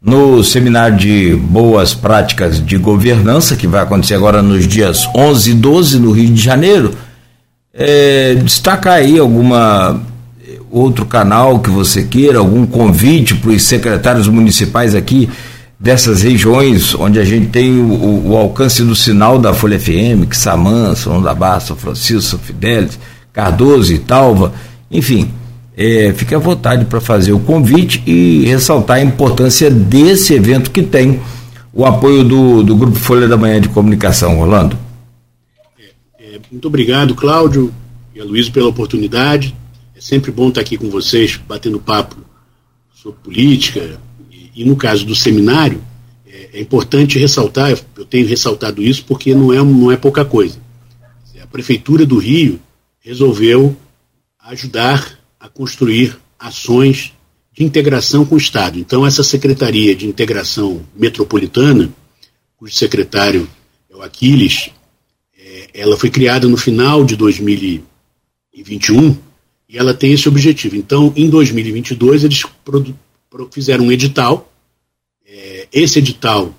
no 0.00 0.42
seminário 0.42 0.96
de 0.96 1.34
boas 1.34 1.92
práticas 1.92 2.64
de 2.64 2.78
governança, 2.78 3.56
que 3.56 3.66
vai 3.66 3.82
acontecer 3.82 4.14
agora 4.14 4.40
nos 4.40 4.66
dias 4.66 5.06
11 5.14 5.50
e 5.50 5.54
12 5.54 5.98
no 5.98 6.12
Rio 6.12 6.30
de 6.30 6.40
Janeiro. 6.40 6.94
É, 7.74 8.34
destacar 8.36 8.94
aí 8.94 9.18
alguma 9.18 10.00
outro 10.70 11.04
canal 11.04 11.58
que 11.58 11.70
você 11.70 12.04
queira, 12.04 12.38
algum 12.38 12.64
convite 12.64 13.34
para 13.34 13.50
os 13.50 13.62
secretários 13.62 14.28
municipais 14.28 14.94
aqui 14.94 15.28
dessas 15.78 16.22
regiões 16.22 16.94
onde 16.94 17.18
a 17.18 17.24
gente 17.24 17.48
tem 17.48 17.78
o, 17.80 18.28
o 18.28 18.36
alcance 18.36 18.84
do 18.84 18.94
sinal 18.94 19.38
da 19.38 19.54
Folha 19.54 19.80
FM, 19.80 20.28
que 20.28 20.36
Samã, 20.36 20.94
São 20.94 21.22
da 21.22 21.34
Barra, 21.34 21.60
São 21.60 21.76
Francisco, 21.76 22.22
São 22.22 22.38
Fidélis, 22.38 22.98
Cardoso 23.32 23.98
Talva, 24.00 24.52
enfim, 24.90 25.30
é, 25.76 26.12
fique 26.14 26.34
à 26.34 26.38
vontade 26.38 26.84
para 26.84 27.00
fazer 27.00 27.32
o 27.32 27.40
convite 27.40 28.02
e 28.06 28.44
ressaltar 28.44 28.98
a 28.98 29.02
importância 29.02 29.70
desse 29.70 30.34
evento 30.34 30.70
que 30.70 30.82
tem 30.82 31.20
o 31.72 31.86
apoio 31.86 32.24
do, 32.24 32.62
do 32.62 32.76
Grupo 32.76 32.98
Folha 32.98 33.26
da 33.26 33.36
Manhã 33.36 33.60
de 33.60 33.68
Comunicação, 33.68 34.36
Rolando. 34.36 34.76
É, 36.18 36.34
é, 36.34 36.40
muito 36.50 36.68
obrigado, 36.68 37.14
Cláudio 37.14 37.72
e 38.14 38.20
a 38.20 38.24
Luiz, 38.24 38.50
pela 38.50 38.68
oportunidade. 38.68 39.54
É 40.00 40.02
sempre 40.02 40.32
bom 40.32 40.48
estar 40.48 40.62
aqui 40.62 40.78
com 40.78 40.88
vocês, 40.88 41.36
batendo 41.36 41.78
papo 41.78 42.16
sobre 42.94 43.20
política. 43.20 44.00
E, 44.30 44.62
e 44.62 44.64
no 44.64 44.74
caso 44.74 45.04
do 45.04 45.14
seminário, 45.14 45.84
é, 46.26 46.48
é, 46.54 46.60
importante 46.60 47.18
ressaltar, 47.18 47.78
eu 47.94 48.06
tenho 48.06 48.26
ressaltado 48.26 48.82
isso 48.82 49.04
porque 49.04 49.34
não 49.34 49.52
é, 49.52 49.62
não 49.62 49.92
é 49.92 49.98
pouca 49.98 50.24
coisa. 50.24 50.58
A 51.38 51.46
Prefeitura 51.46 52.06
do 52.06 52.16
Rio 52.16 52.58
resolveu 53.00 53.76
ajudar 54.44 55.18
a 55.38 55.50
construir 55.50 56.16
ações 56.38 57.12
de 57.52 57.62
integração 57.62 58.24
com 58.24 58.36
o 58.36 58.38
Estado. 58.38 58.78
Então, 58.78 59.06
essa 59.06 59.22
Secretaria 59.22 59.94
de 59.94 60.06
Integração 60.06 60.80
Metropolitana, 60.96 61.90
cujo 62.56 62.74
secretário 62.74 63.46
é 63.90 63.96
o 63.96 64.00
Aquiles, 64.00 64.70
é, 65.38 65.68
ela 65.74 65.98
foi 65.98 66.08
criada 66.08 66.48
no 66.48 66.56
final 66.56 67.04
de 67.04 67.16
2021 67.16 69.28
e 69.70 69.78
ela 69.78 69.94
tem 69.94 70.12
esse 70.12 70.28
objetivo. 70.28 70.74
Então, 70.74 71.12
em 71.16 71.30
2022, 71.30 72.24
eles 72.24 72.44
fizeram 73.52 73.84
um 73.84 73.92
edital. 73.92 74.52
É, 75.24 75.68
esse 75.72 76.00
edital 76.00 76.52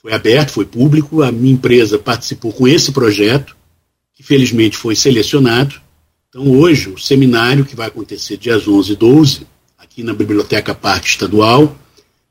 foi 0.00 0.14
aberto, 0.14 0.52
foi 0.52 0.64
público. 0.64 1.22
A 1.22 1.30
minha 1.30 1.52
empresa 1.52 1.98
participou 1.98 2.52
com 2.54 2.66
esse 2.66 2.90
projeto, 2.90 3.54
que 4.14 4.22
felizmente 4.22 4.78
foi 4.78 4.96
selecionado. 4.96 5.74
Então, 6.30 6.50
hoje, 6.50 6.88
o 6.88 6.98
seminário 6.98 7.66
que 7.66 7.76
vai 7.76 7.88
acontecer 7.88 8.38
dias 8.38 8.66
11 8.66 8.92
e 8.92 8.96
12, 8.96 9.46
aqui 9.76 10.02
na 10.02 10.14
Biblioteca 10.14 10.74
Parque 10.74 11.08
Estadual, 11.08 11.76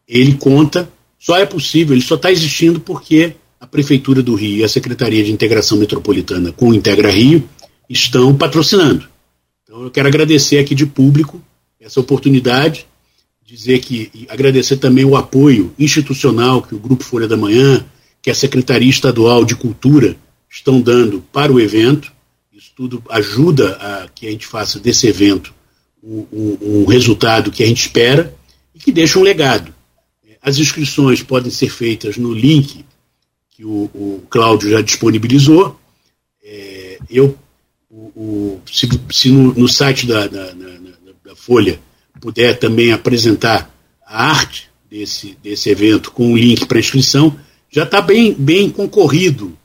ele 0.08 0.34
conta, 0.34 0.92
só 1.20 1.38
é 1.38 1.46
possível, 1.46 1.96
ele 1.96 2.04
só 2.04 2.16
está 2.16 2.32
existindo 2.32 2.80
porque 2.80 3.36
a 3.60 3.68
Prefeitura 3.68 4.24
do 4.24 4.34
Rio 4.34 4.58
e 4.58 4.64
a 4.64 4.68
Secretaria 4.68 5.24
de 5.24 5.32
Integração 5.32 5.78
Metropolitana 5.78 6.52
com 6.52 6.70
o 6.70 6.74
Integra 6.74 7.12
Rio 7.12 7.48
estão 7.88 8.36
patrocinando. 8.36 9.13
Eu 9.84 9.92
quero 9.92 10.08
agradecer 10.08 10.60
aqui 10.60 10.74
de 10.74 10.86
público 10.86 11.42
essa 11.80 12.00
oportunidade, 12.00 12.88
dizer 13.46 13.80
que 13.80 14.26
agradecer 14.30 14.78
também 14.78 15.04
o 15.04 15.18
apoio 15.18 15.74
institucional 15.78 16.62
que 16.62 16.74
o 16.74 16.80
Grupo 16.80 17.04
Folha 17.04 17.28
da 17.28 17.36
Manhã, 17.36 17.86
que 18.22 18.32
a 18.32 18.36
Secretaria 18.36 18.90
Estadual 18.90 19.44
de 19.44 19.56
Cultura 19.56 20.16
estão 20.50 20.80
dando 20.80 21.22
para 21.34 21.52
o 21.52 21.60
evento. 21.60 22.14
Isso 22.54 22.72
tudo 22.76 23.04
ajuda 23.10 23.74
a 23.74 24.08
que 24.08 24.26
a 24.26 24.32
gente 24.32 24.48
faça 24.48 24.80
desse 24.80 25.08
evento 25.08 25.54
um 26.02 26.86
resultado 26.86 27.52
que 27.52 27.64
a 27.64 27.66
gente 27.66 27.82
espera 27.82 28.34
e 28.76 28.80
que 28.80 28.92
deixa 28.92 29.20
um 29.20 29.24
legado. 29.24 29.74
As 30.42 30.58
inscrições 30.58 31.24
podem 31.24 31.52
ser 31.52 31.70
feitas 31.70 32.18
no 32.18 32.34
link 32.34 32.86
que 33.50 33.64
o, 33.64 33.90
o 33.94 34.24
Cláudio 34.30 34.70
já 34.70 34.82
disponibilizou. 34.82 35.80
É, 36.44 37.00
eu 37.10 37.38
o, 38.16 38.22
o 38.22 38.62
se, 38.72 38.88
se 39.12 39.30
no, 39.30 39.54
no, 39.54 39.68
site 39.68 40.06
da, 40.06 40.28
da, 40.28 40.52
da, 40.52 40.70
da, 41.26 41.36
Folha 41.36 41.80
puder 42.22 42.58
também 42.58 42.92
apresentar 42.92 43.70
a 44.06 44.30
arte 44.32 44.70
desse, 44.90 45.38
desse 45.44 45.70
evento 45.70 46.12
com 46.12 46.32
um 46.32 46.38
link 46.38 46.66
para 46.66 46.80
inscrição, 46.80 47.36
já 47.70 47.84
está 47.84 48.02
bem, 48.02 48.34
bem 48.34 48.70
concorrido. 48.70 49.58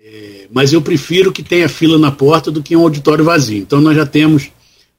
É, 0.00 0.46
mas 0.52 0.72
eu 0.72 0.82
prefiro 0.82 1.32
que 1.32 1.42
tenha 1.42 1.68
fila 1.68 1.98
na 1.98 2.10
porta 2.10 2.50
do 2.50 2.62
que 2.62 2.76
um 2.76 2.82
auditório 2.82 3.24
vazio. 3.24 3.58
Então 3.58 3.80
nós 3.80 3.96
já 3.96 4.06
temos 4.06 4.50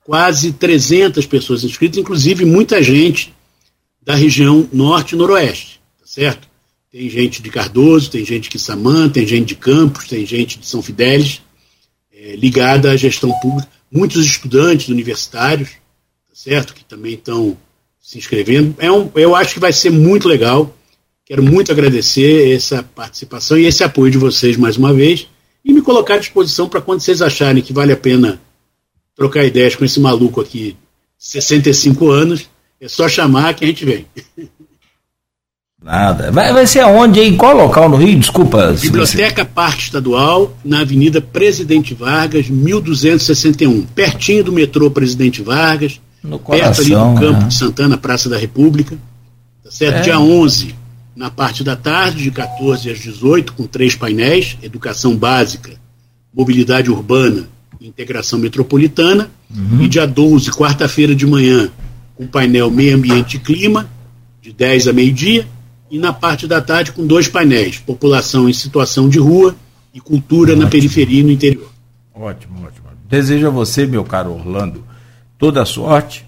quase 0.04 0.52
300 0.52 1.26
pessoas 1.26 1.64
inscritas, 1.64 1.98
inclusive 1.98 2.44
muita 2.46 2.82
gente 2.82 3.34
da 4.02 4.16
região 4.16 4.68
norte 4.72 5.14
e 5.14 5.18
noroeste, 5.18 5.80
tá 6.00 6.06
certo? 6.06 6.48
Tem 6.92 7.10
gente 7.10 7.42
de 7.42 7.50
Cardoso, 7.50 8.10
tem 8.10 8.24
gente 8.24 8.50
de 8.50 8.60
Samã, 8.60 9.10
tem 9.10 9.26
gente 9.28 9.48
de 9.48 9.56
Campos, 9.56 10.08
tem 10.08 10.26
gente 10.26 10.60
de 10.60 10.66
São 10.66 10.82
Fidélis 10.82 11.42
é, 12.26 12.36
ligada 12.36 12.90
à 12.90 12.98
gestão 12.98 13.32
pública. 13.40 13.70
Muitos 13.92 14.26
estudantes 14.26 14.90
universitários, 14.90 15.70
tá 15.70 16.34
certo, 16.34 16.74
que 16.74 16.84
também 16.84 17.14
estão 17.14 17.56
se 18.02 18.18
inscrevendo. 18.18 18.76
É 18.80 18.92
um, 18.92 19.12
eu 19.14 19.36
acho 19.36 19.54
que 19.54 19.60
vai 19.60 19.72
ser 19.72 19.92
muito 19.92 20.28
legal. 20.28 20.76
Quero 21.24 21.44
muito 21.44 21.72
agradecer 21.72 22.56
essa 22.56 22.82
participação 22.82 23.58
e 23.58 23.66
esse 23.66 23.84
apoio 23.84 24.12
de 24.12 24.18
vocês 24.18 24.58
mais 24.58 24.76
uma 24.76 24.92
vez 24.92 25.28
e 25.64 25.72
me 25.72 25.82
colocar 25.82 26.16
à 26.16 26.18
disposição 26.18 26.68
para 26.68 26.82
quando 26.82 27.02
vocês 27.02 27.22
acharem 27.22 27.62
que 27.62 27.74
vale 27.74 27.92
a 27.92 27.98
pena 27.98 28.42
trocar 29.16 29.46
ideias 29.46 29.76
com 29.76 29.86
esse 29.86 30.00
maluco 30.00 30.42
aqui, 30.42 30.76
65 31.18 32.10
anos, 32.10 32.50
é 32.82 32.88
só 32.88 33.08
chamar 33.08 33.54
que 33.54 33.64
a 33.64 33.68
gente 33.68 33.86
vem. 33.86 34.06
Nada. 35.86 36.32
Vai, 36.32 36.52
vai 36.52 36.66
ser 36.66 36.80
aonde? 36.80 37.20
Em 37.20 37.38
qual 37.38 37.56
local 37.56 37.88
no 37.88 37.98
Rio? 37.98 38.18
Desculpa. 38.18 38.74
Biblioteca 38.74 39.46
Parque 39.46 39.84
Estadual, 39.84 40.58
na 40.66 40.80
Avenida 40.80 41.22
Presidente 41.22 41.94
Vargas, 41.94 42.50
1261. 42.50 43.84
Pertinho 43.94 44.44
do 44.44 44.52
metrô 44.52 44.90
Presidente 44.90 45.44
Vargas. 45.44 46.02
No 46.24 46.40
coração, 46.40 46.74
perto 46.74 46.82
ali 46.82 47.14
do 47.14 47.20
Campo 47.20 47.42
né? 47.42 47.48
de 47.50 47.54
Santana, 47.54 47.98
Praça 48.00 48.28
da 48.28 48.36
República. 48.36 48.98
Tá 49.64 49.70
certo? 49.70 49.98
É. 49.98 50.02
Dia 50.02 50.20
11, 50.20 50.74
na 51.16 51.30
parte 51.30 51.64
da 51.64 51.76
tarde, 51.76 52.24
de 52.24 52.32
14 52.32 52.90
às 52.90 52.98
18, 52.98 53.54
com 53.54 53.68
três 53.68 53.96
painéis: 53.96 54.58
Educação 54.64 55.16
Básica, 55.16 55.70
Mobilidade 56.34 56.90
Urbana 56.90 57.48
e 57.80 57.88
Integração 57.88 58.40
Metropolitana. 58.40 59.30
Uhum. 59.56 59.84
E 59.84 59.88
dia 59.88 60.08
12, 60.08 60.50
quarta-feira 60.50 61.14
de 61.14 61.28
manhã, 61.28 61.70
com 62.16 62.26
painel 62.26 62.72
Meio 62.72 62.96
Ambiente 62.96 63.38
e 63.38 63.40
Clima, 63.40 63.88
de 64.42 64.52
10 64.52 64.88
a 64.88 64.94
meio-dia 64.94 65.46
e 65.96 65.98
na 65.98 66.12
parte 66.12 66.46
da 66.46 66.60
tarde 66.60 66.92
com 66.92 67.08
dois 67.08 67.30
painéis: 67.30 67.80
população 67.80 68.50
em 68.50 68.54
situação 68.54 69.08
de 69.08 69.18
rua 69.18 69.56
e 69.94 70.02
cultura 70.02 70.52
ótimo. 70.52 70.64
na 70.66 70.70
periferia 70.70 71.22
e 71.22 71.24
no 71.24 71.32
interior. 71.32 71.72
Ótimo, 72.14 72.66
ótimo. 72.66 72.86
Desejo 73.08 73.48
a 73.48 73.50
você, 73.50 73.88
meu 73.88 74.04
caro 74.04 74.34
Orlando, 74.34 74.84
toda 75.38 75.62
a 75.62 75.66
sorte 75.66 76.26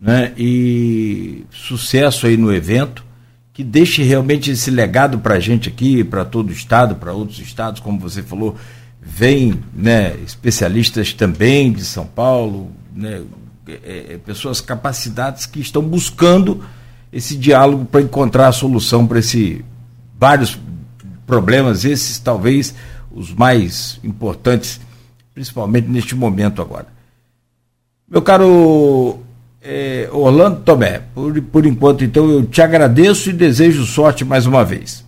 né, 0.00 0.32
e 0.38 1.44
sucesso 1.50 2.26
aí 2.26 2.38
no 2.38 2.50
evento, 2.50 3.04
que 3.52 3.62
deixe 3.62 4.02
realmente 4.02 4.50
esse 4.52 4.70
legado 4.70 5.18
para 5.18 5.34
a 5.34 5.40
gente 5.40 5.68
aqui, 5.68 6.02
para 6.02 6.24
todo 6.24 6.48
o 6.48 6.52
estado, 6.52 6.94
para 6.94 7.12
outros 7.12 7.40
estados, 7.40 7.78
como 7.78 7.98
você 7.98 8.22
falou, 8.22 8.56
vem 9.02 9.60
né, 9.74 10.16
especialistas 10.24 11.12
também 11.12 11.70
de 11.72 11.84
São 11.84 12.06
Paulo, 12.06 12.70
né, 12.94 13.20
é, 13.68 14.14
é, 14.14 14.18
pessoas 14.24 14.62
capacitadas 14.62 15.44
que 15.44 15.60
estão 15.60 15.82
buscando 15.82 16.64
esse 17.12 17.36
diálogo 17.36 17.84
para 17.84 18.00
encontrar 18.02 18.48
a 18.48 18.52
solução 18.52 19.06
para 19.06 19.18
esse 19.18 19.64
vários 20.18 20.58
problemas, 21.26 21.84
esses 21.84 22.18
talvez 22.18 22.74
os 23.10 23.32
mais 23.32 23.98
importantes, 24.04 24.80
principalmente 25.34 25.88
neste 25.88 26.14
momento 26.14 26.60
agora. 26.60 26.86
Meu 28.08 28.22
caro 28.22 29.20
é, 29.62 30.08
Orlando 30.12 30.60
Tomé, 30.62 31.00
por, 31.14 31.40
por 31.42 31.66
enquanto, 31.66 32.04
então, 32.04 32.30
eu 32.30 32.44
te 32.46 32.62
agradeço 32.62 33.30
e 33.30 33.32
desejo 33.32 33.84
sorte 33.84 34.24
mais 34.24 34.46
uma 34.46 34.64
vez. 34.64 35.04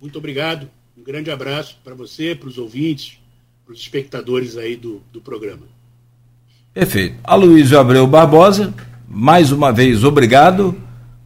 Muito 0.00 0.18
obrigado. 0.18 0.68
Um 0.96 1.02
grande 1.02 1.30
abraço 1.30 1.78
para 1.82 1.94
você, 1.94 2.34
para 2.34 2.48
os 2.48 2.58
ouvintes, 2.58 3.18
para 3.64 3.74
os 3.74 3.80
espectadores 3.80 4.56
aí 4.56 4.76
do, 4.76 5.02
do 5.12 5.20
programa. 5.20 5.62
Perfeito. 6.72 7.16
Aloysio 7.22 7.78
Abreu 7.78 8.06
Barbosa, 8.06 8.72
mais 9.08 9.52
uma 9.52 9.72
vez, 9.72 10.04
obrigado. 10.04 10.74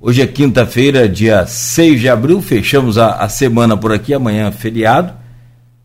Hoje 0.01 0.23
é 0.23 0.27
quinta-feira, 0.27 1.09
dia 1.09 1.47
6 1.47 2.01
de 2.01 2.09
abril, 2.09 2.41
fechamos 2.41 2.99
a, 2.99 3.15
a 3.15 3.29
semana 3.29 3.77
por 3.77 3.93
aqui, 3.93 4.15
amanhã 4.15 4.51
feriado. 4.51 5.13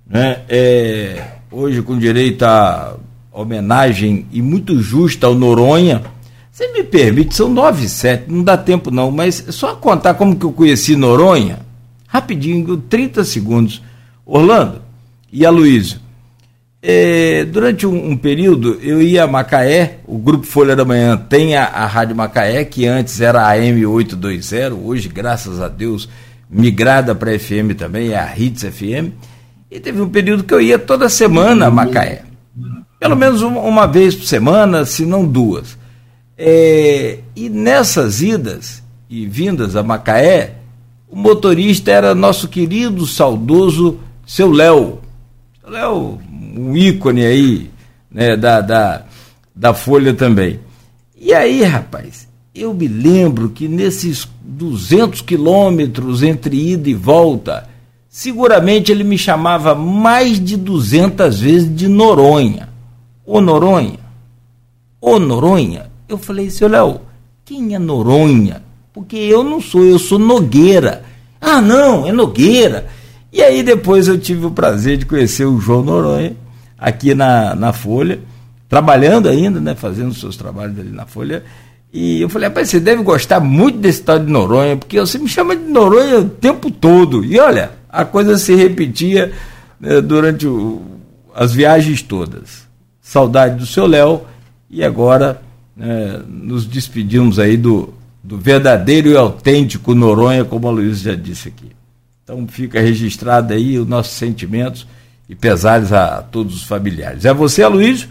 Né? 0.08 0.42
É, 0.48 1.26
hoje 1.52 1.82
com 1.82 1.98
direito 1.98 2.44
a 2.44 2.96
homenagem 3.32 4.28
e 4.32 4.42
muito 4.42 4.80
justa 4.82 5.28
ao 5.28 5.34
Noronha. 5.34 6.04
Você 6.52 6.72
me 6.72 6.84
permite, 6.84 7.36
são 7.36 7.50
nove 7.50 7.90
sete, 7.90 8.26
não 8.28 8.44
dá 8.44 8.56
tempo 8.56 8.92
não, 8.92 9.10
mas 9.10 9.44
só 9.50 9.76
contar 9.76 10.14
como 10.14 10.36
que 10.36 10.46
eu 10.46 10.52
conheci 10.52 10.96
Noronha, 10.96 11.60
rapidinho, 12.08 12.78
30 12.78 13.24
segundos. 13.24 13.82
Orlando 14.26 14.82
e 15.32 15.46
Aloysio, 15.46 16.00
é, 16.86 17.46
durante 17.46 17.88
um, 17.88 18.10
um, 18.10 18.18
período 18.18 18.78
eu 18.82 19.02
ia 19.02 19.24
a 19.24 19.28
Macaé, 19.28 20.00
o 20.06 20.18
Grupo 20.18 20.46
Folha 20.46 20.76
da 20.76 20.84
Manhã 20.84 21.16
tem 21.16 21.56
a, 21.56 21.64
a 21.64 21.86
Rádio 21.86 22.14
Macaé, 22.14 22.66
que 22.66 22.86
antes 22.86 23.22
era 23.22 23.44
a 23.44 23.52
AM 23.54 23.86
820, 23.86 24.74
hoje, 24.74 25.08
graças 25.08 25.62
a 25.62 25.70
Deus, 25.70 26.10
migrada 26.50 27.16
para 27.16 27.40
FM 27.40 27.74
também, 27.78 28.10
é 28.10 28.20
a 28.20 28.38
Hits 28.38 28.64
FM. 28.64 29.14
E 29.72 29.80
teve 29.80 30.02
um 30.02 30.10
período 30.10 30.44
que 30.44 30.54
eu 30.54 30.60
ia 30.60 30.78
toda 30.78 31.08
semana 31.08 31.68
a 31.68 31.72
Macaé. 31.72 32.24
Pelo 33.00 33.16
menos 33.16 33.42
uma, 33.42 33.62
uma 33.62 33.88
vez 33.88 34.14
por 34.14 34.26
semana, 34.26 34.86
se 34.86 35.06
não 35.06 35.26
duas. 35.26 35.78
É, 36.38 37.20
e 37.34 37.48
nessas 37.48 38.22
idas 38.22 38.84
e 39.10 39.26
vindas 39.26 39.78
a 39.78 39.84
Macaé, 39.84 40.56
o 41.10 41.16
motorista 41.16 41.92
era 41.92 42.14
nosso 42.14 42.50
querido, 42.50 43.08
saudoso 43.08 44.00
seu 44.28 44.52
Léo. 44.52 45.00
Léo 45.66 46.20
um 46.54 46.76
ícone 46.78 47.26
aí 47.26 47.72
né, 48.12 48.38
da, 48.38 48.62
da, 48.62 49.06
da 49.56 49.74
Folha 49.74 50.14
também. 50.14 50.60
E 51.20 51.34
aí, 51.34 51.64
rapaz, 51.64 52.28
eu 52.54 52.74
me 52.74 52.88
lembro 52.88 53.50
que 53.50 53.68
nesses 53.68 54.28
200 54.44 55.22
quilômetros 55.22 56.22
entre 56.22 56.72
ida 56.74 56.90
e 56.90 56.94
volta, 56.94 57.68
seguramente 58.08 58.92
ele 58.92 59.04
me 59.04 59.18
chamava 59.18 59.74
mais 59.74 60.40
de 60.40 60.56
200 60.56 61.40
vezes 61.40 61.76
de 61.76 61.88
Noronha. 61.88 62.70
Ô 63.26 63.42
Noronha, 63.42 64.00
ô 65.02 65.18
Noronha. 65.18 65.92
Eu 66.08 66.18
falei, 66.18 66.50
seu 66.50 66.68
Léo, 66.68 67.02
quem 67.44 67.74
é 67.74 67.80
Noronha? 67.80 68.62
Porque 68.94 69.16
eu 69.16 69.44
não 69.44 69.60
sou, 69.60 69.84
eu 69.84 69.98
sou 69.98 70.20
Nogueira. 70.20 71.04
Ah, 71.42 71.60
não, 71.60 72.06
é 72.06 72.12
Nogueira. 72.12 72.88
E 73.32 73.42
aí 73.42 73.64
depois 73.64 74.08
eu 74.08 74.20
tive 74.20 74.46
o 74.46 74.52
prazer 74.52 74.98
de 74.98 75.08
conhecer 75.08 75.46
o 75.46 75.60
João 75.60 75.84
Noronha, 75.84 76.36
aqui 76.84 77.16
na, 77.16 77.56
na 77.56 77.72
Folha, 77.72 78.20
trabalhando 78.68 79.30
ainda, 79.30 79.62
né, 79.62 79.74
fazendo 79.74 80.14
seus 80.14 80.36
trabalhos 80.36 80.78
ali 80.78 80.92
na 80.92 81.06
Folha. 81.06 81.42
E 81.94 82.22
eu 82.22 82.28
falei, 82.28 82.50
rapaz, 82.50 82.68
você 82.68 82.80
deve 82.80 83.02
gostar 83.04 83.40
muito 83.40 83.78
desse 83.78 84.02
tal 84.02 84.20
de 84.20 84.30
Noronha, 84.30 84.76
porque 84.76 85.00
você 85.00 85.18
me 85.18 85.30
chama 85.30 85.56
de 85.56 85.64
Noronha 85.64 86.20
o 86.20 86.28
tempo 86.28 86.70
todo. 86.70 87.24
E 87.24 87.40
olha, 87.40 87.72
a 87.88 88.04
coisa 88.04 88.38
se 88.38 88.54
repetia 88.54 89.32
né, 89.80 90.02
durante 90.02 90.46
o, 90.46 90.82
as 91.34 91.54
viagens 91.54 92.02
todas. 92.02 92.68
Saudade 93.02 93.56
do 93.56 93.66
seu 93.66 93.88
Léo, 93.88 94.24
e 94.70 94.84
agora 94.84 95.42
né, 95.78 96.20
nos 96.28 96.66
despedimos 96.66 97.40
aí 97.40 97.56
do, 97.56 97.94
do 98.22 98.38
verdadeiro 98.38 99.10
e 99.10 99.16
autêntico 99.16 99.96
Noronha, 99.96 100.44
como 100.44 100.68
a 100.68 100.72
Luísa 100.72 101.12
já 101.12 101.16
disse 101.16 101.48
aqui. 101.48 101.72
Então 102.26 102.46
fica 102.46 102.82
registrado 102.82 103.54
aí 103.54 103.80
os 103.80 103.88
nossos 103.88 104.14
sentimentos 104.14 104.86
e 105.28 105.36
pesares 105.36 105.92
a 105.92 106.22
todos 106.22 106.56
os 106.56 106.64
familiares. 106.64 107.26
É 107.26 107.34
você, 107.34 107.64
Aloysio. 107.64 108.10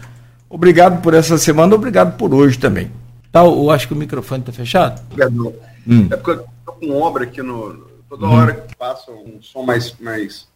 Obrigado 0.49 1.01
por 1.01 1.13
essa 1.13 1.37
semana, 1.37 1.73
obrigado 1.73 2.17
por 2.17 2.33
hoje 2.33 2.59
também. 2.59 2.91
Tá, 3.31 3.43
eu 3.43 3.71
acho 3.71 3.87
que 3.87 3.93
o 3.93 3.97
microfone 3.97 4.41
está 4.41 4.51
fechado. 4.51 5.01
Obrigado. 5.11 5.55
Hum. 5.87 6.07
É 6.11 6.15
porque 6.15 6.39
eu 6.39 6.45
estou 6.59 6.75
com 6.75 7.01
obra 7.01 7.23
aqui 7.23 7.41
no. 7.41 7.91
Toda 8.07 8.27
hum. 8.27 8.33
hora 8.35 8.53
que 8.53 8.75
passa 8.75 9.11
um 9.11 9.41
som 9.41 9.63
mais, 9.63 9.95
mais 9.99 10.47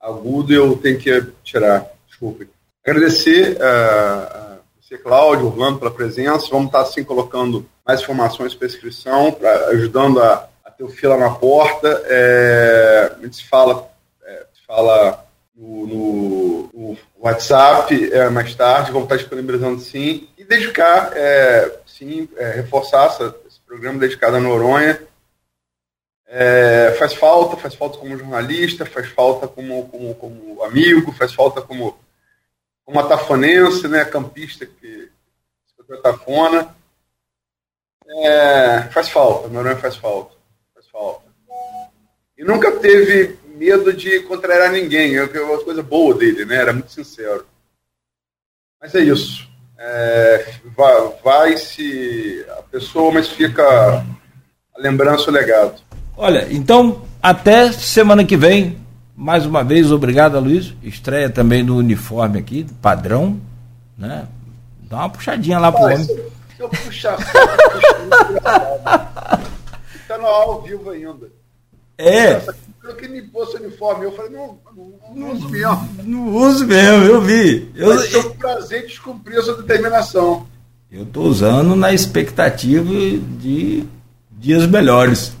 agudo, 0.00 0.52
eu 0.52 0.76
tenho 0.76 0.98
que 0.98 1.26
tirar. 1.42 1.84
Desculpe. 2.06 2.48
Agradecer 2.86 3.60
a 3.60 4.54
uh, 4.54 4.80
você, 4.80 4.96
Cláudio, 4.96 5.46
Orlando, 5.46 5.80
pela 5.80 5.90
presença. 5.90 6.46
Vamos 6.48 6.66
estar, 6.66 6.82
assim, 6.82 7.02
colocando 7.02 7.66
mais 7.84 8.00
informações 8.00 8.54
para 8.54 8.68
inscrição, 8.68 9.32
pra, 9.32 9.70
ajudando 9.70 10.22
a, 10.22 10.48
a 10.64 10.70
ter 10.70 10.84
o 10.84 10.88
fila 10.88 11.16
na 11.16 11.30
porta. 11.30 11.88
É, 12.06 13.16
a 13.18 13.22
gente 13.24 13.48
fala, 13.48 13.90
é, 14.24 14.46
fala 14.64 15.25
no, 15.56 15.86
no, 15.86 16.98
WhatsApp 17.16 18.12
é, 18.12 18.28
mais 18.28 18.54
tarde, 18.54 18.92
vamos 18.92 19.06
estar 19.06 19.16
disponibilizando 19.16 19.80
sim, 19.80 20.28
e 20.36 20.44
dedicar, 20.44 21.12
é, 21.16 21.80
sim, 21.86 22.28
é, 22.36 22.50
reforçar 22.50 23.06
essa, 23.06 23.34
esse 23.48 23.58
programa 23.60 23.98
dedicado 23.98 24.36
à 24.36 24.40
Noronha. 24.40 25.00
É, 26.28 26.94
faz 26.98 27.14
falta, 27.14 27.56
faz 27.56 27.74
falta 27.74 27.98
como 27.98 28.18
jornalista, 28.18 28.84
faz 28.84 29.08
falta 29.08 29.48
como, 29.48 29.88
como, 29.88 30.14
como 30.16 30.62
amigo, 30.64 31.12
faz 31.12 31.32
falta 31.32 31.62
como, 31.62 31.98
como 32.84 33.00
atafonense, 33.00 33.88
né, 33.88 34.04
campista 34.04 34.66
que 34.66 35.08
escutou 35.66 36.02
Tafona. 36.02 36.74
É, 38.08 38.82
faz 38.92 39.08
falta, 39.08 39.48
Noronha 39.48 39.76
faz 39.76 39.96
falta, 39.96 40.34
faz 40.74 40.86
falta. 40.88 41.26
E 42.36 42.44
nunca 42.44 42.70
teve 42.72 43.38
medo 43.56 43.92
de 43.92 44.20
contrariar 44.20 44.70
ninguém. 44.70 45.16
É 45.16 45.22
uma 45.22 45.58
coisa 45.62 45.82
boa 45.82 46.14
dele, 46.14 46.44
né? 46.44 46.56
Era 46.56 46.72
muito 46.72 46.92
sincero. 46.92 47.46
Mas 48.80 48.94
é 48.94 49.00
isso. 49.00 49.48
É, 49.78 50.54
Vai-se 51.22 52.44
a 52.58 52.62
pessoa, 52.62 53.12
mas 53.12 53.28
fica 53.28 53.62
a 53.62 54.04
lembrança, 54.78 55.30
o 55.30 55.32
legado. 55.32 55.80
Olha, 56.16 56.46
então, 56.50 57.02
até 57.22 57.72
semana 57.72 58.24
que 58.24 58.36
vem. 58.36 58.78
Mais 59.14 59.46
uma 59.46 59.64
vez, 59.64 59.90
obrigado, 59.90 60.38
Luiz. 60.38 60.74
Estreia 60.82 61.30
também 61.30 61.64
do 61.64 61.76
uniforme 61.76 62.38
aqui, 62.38 62.66
padrão. 62.82 63.40
Né? 63.96 64.28
Dá 64.82 64.96
uma 64.98 65.08
puxadinha 65.10 65.58
lá 65.58 65.72
pro 65.72 65.84
homem. 65.84 66.04
Se 66.04 66.16
eu 66.58 66.68
puxar, 66.68 67.16
fica 69.88 70.18
no 70.18 70.26
ao 70.26 70.62
vivo 70.62 70.90
ainda. 70.90 71.28
É 71.98 72.42
falou 72.86 72.94
que 72.94 73.06
limpou 73.06 73.46
seu 73.46 73.60
uniforme. 73.60 74.04
Eu 74.04 74.12
falei, 74.12 74.30
não, 74.30 74.58
não, 74.76 74.92
não 75.14 75.32
uso 75.32 75.48
mesmo. 75.48 75.88
Não 76.04 76.34
uso 76.34 76.66
mesmo, 76.66 77.04
eu 77.04 77.20
vi. 77.20 77.68
Eu, 77.74 77.88
Vai 77.88 78.06
ser 78.06 78.18
um 78.18 78.30
prazer 78.30 78.86
descumprir 78.86 79.38
a 79.38 79.42
sua 79.42 79.56
determinação. 79.56 80.46
Eu 80.90 81.02
estou 81.02 81.24
usando 81.24 81.74
na 81.74 81.92
expectativa 81.92 82.92
de 83.40 83.84
dias 84.30 84.66
melhores. 84.66 85.34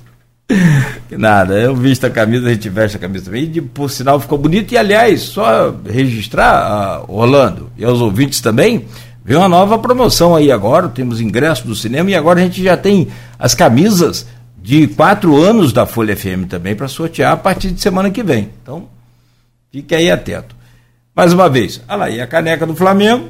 Que 1.08 1.16
nada, 1.16 1.54
eu 1.54 1.72
visto 1.72 2.04
a 2.04 2.10
camisa, 2.10 2.48
a 2.48 2.52
gente 2.52 2.68
veste 2.68 2.96
a 2.96 3.00
camisa 3.00 3.26
também, 3.26 3.44
e 3.54 3.60
por 3.60 3.88
sinal 3.88 4.18
ficou 4.18 4.36
bonito. 4.36 4.72
E 4.72 4.76
aliás, 4.76 5.22
só 5.22 5.72
registrar, 5.88 7.04
uh, 7.08 7.14
Orlando, 7.16 7.70
e 7.76 7.84
aos 7.84 8.00
ouvintes 8.00 8.40
também, 8.40 8.84
Vem 9.26 9.36
uma 9.36 9.48
nova 9.48 9.76
promoção 9.76 10.36
aí 10.36 10.52
agora, 10.52 10.88
temos 10.88 11.20
ingresso 11.20 11.66
do 11.66 11.74
cinema 11.74 12.08
e 12.08 12.14
agora 12.14 12.38
a 12.38 12.44
gente 12.44 12.62
já 12.62 12.76
tem 12.76 13.08
as 13.36 13.56
camisas 13.56 14.24
de 14.66 14.88
quatro 14.88 15.40
anos 15.40 15.72
da 15.72 15.86
Folha 15.86 16.16
FM 16.16 16.48
também 16.48 16.74
para 16.74 16.88
sortear 16.88 17.32
a 17.32 17.36
partir 17.36 17.70
de 17.70 17.80
semana 17.80 18.10
que 18.10 18.20
vem. 18.20 18.50
Então, 18.60 18.88
fique 19.70 19.94
aí 19.94 20.10
atento. 20.10 20.56
Mais 21.14 21.32
uma 21.32 21.48
vez, 21.48 21.80
olha 21.86 21.96
lá, 21.96 22.10
e 22.10 22.20
a 22.20 22.26
caneca 22.26 22.66
do 22.66 22.74
Flamengo, 22.74 23.28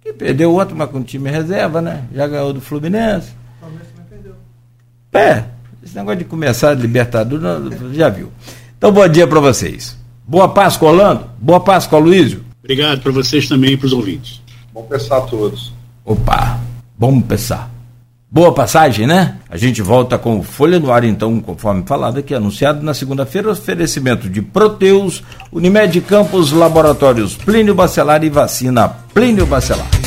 que 0.00 0.10
perdeu 0.10 0.50
outro, 0.50 0.74
mas 0.74 0.88
com 0.88 1.02
time 1.02 1.30
reserva, 1.30 1.82
né? 1.82 2.04
Já 2.14 2.26
ganhou 2.26 2.54
do 2.54 2.62
Fluminense. 2.62 3.28
O 3.58 3.60
Palmeiras 3.60 3.88
também 3.88 4.06
perdeu. 4.08 4.34
É, 5.12 5.44
esse 5.84 5.94
negócio 5.94 6.20
de 6.20 6.24
começar 6.24 6.70
a 6.70 6.74
Libertadores, 6.74 7.44
já 7.92 8.08
viu. 8.08 8.32
Então, 8.78 8.90
bom 8.90 9.06
dia 9.06 9.26
para 9.26 9.38
vocês. 9.38 9.98
Boa 10.26 10.48
Páscoa, 10.48 10.92
Orlando. 10.92 11.26
Boa 11.38 11.60
Páscoa, 11.60 11.98
Luísio. 11.98 12.42
Obrigado 12.64 13.02
para 13.02 13.12
vocês 13.12 13.46
também 13.46 13.72
e 13.72 13.76
para 13.76 13.86
os 13.86 13.92
ouvintes. 13.92 14.40
Bom 14.72 14.84
pensar 14.84 15.18
a 15.18 15.20
todos. 15.20 15.74
Opa, 16.06 16.58
bom 16.96 17.20
pensar. 17.20 17.71
Boa 18.34 18.50
passagem, 18.50 19.06
né? 19.06 19.36
A 19.50 19.58
gente 19.58 19.82
volta 19.82 20.16
com 20.16 20.42
Folha 20.42 20.80
no 20.80 20.90
Ar, 20.90 21.04
então, 21.04 21.38
conforme 21.38 21.82
falado 21.84 22.18
aqui, 22.18 22.34
anunciado 22.34 22.82
na 22.82 22.94
segunda-feira, 22.94 23.50
oferecimento 23.50 24.26
de 24.26 24.40
Proteus, 24.40 25.22
Unimed 25.52 26.00
Campos, 26.00 26.50
Laboratórios 26.50 27.36
Plínio 27.36 27.74
Bacelar 27.74 28.24
e 28.24 28.30
Vacina 28.30 28.88
Plínio 29.12 29.44
Bacelar. 29.44 30.01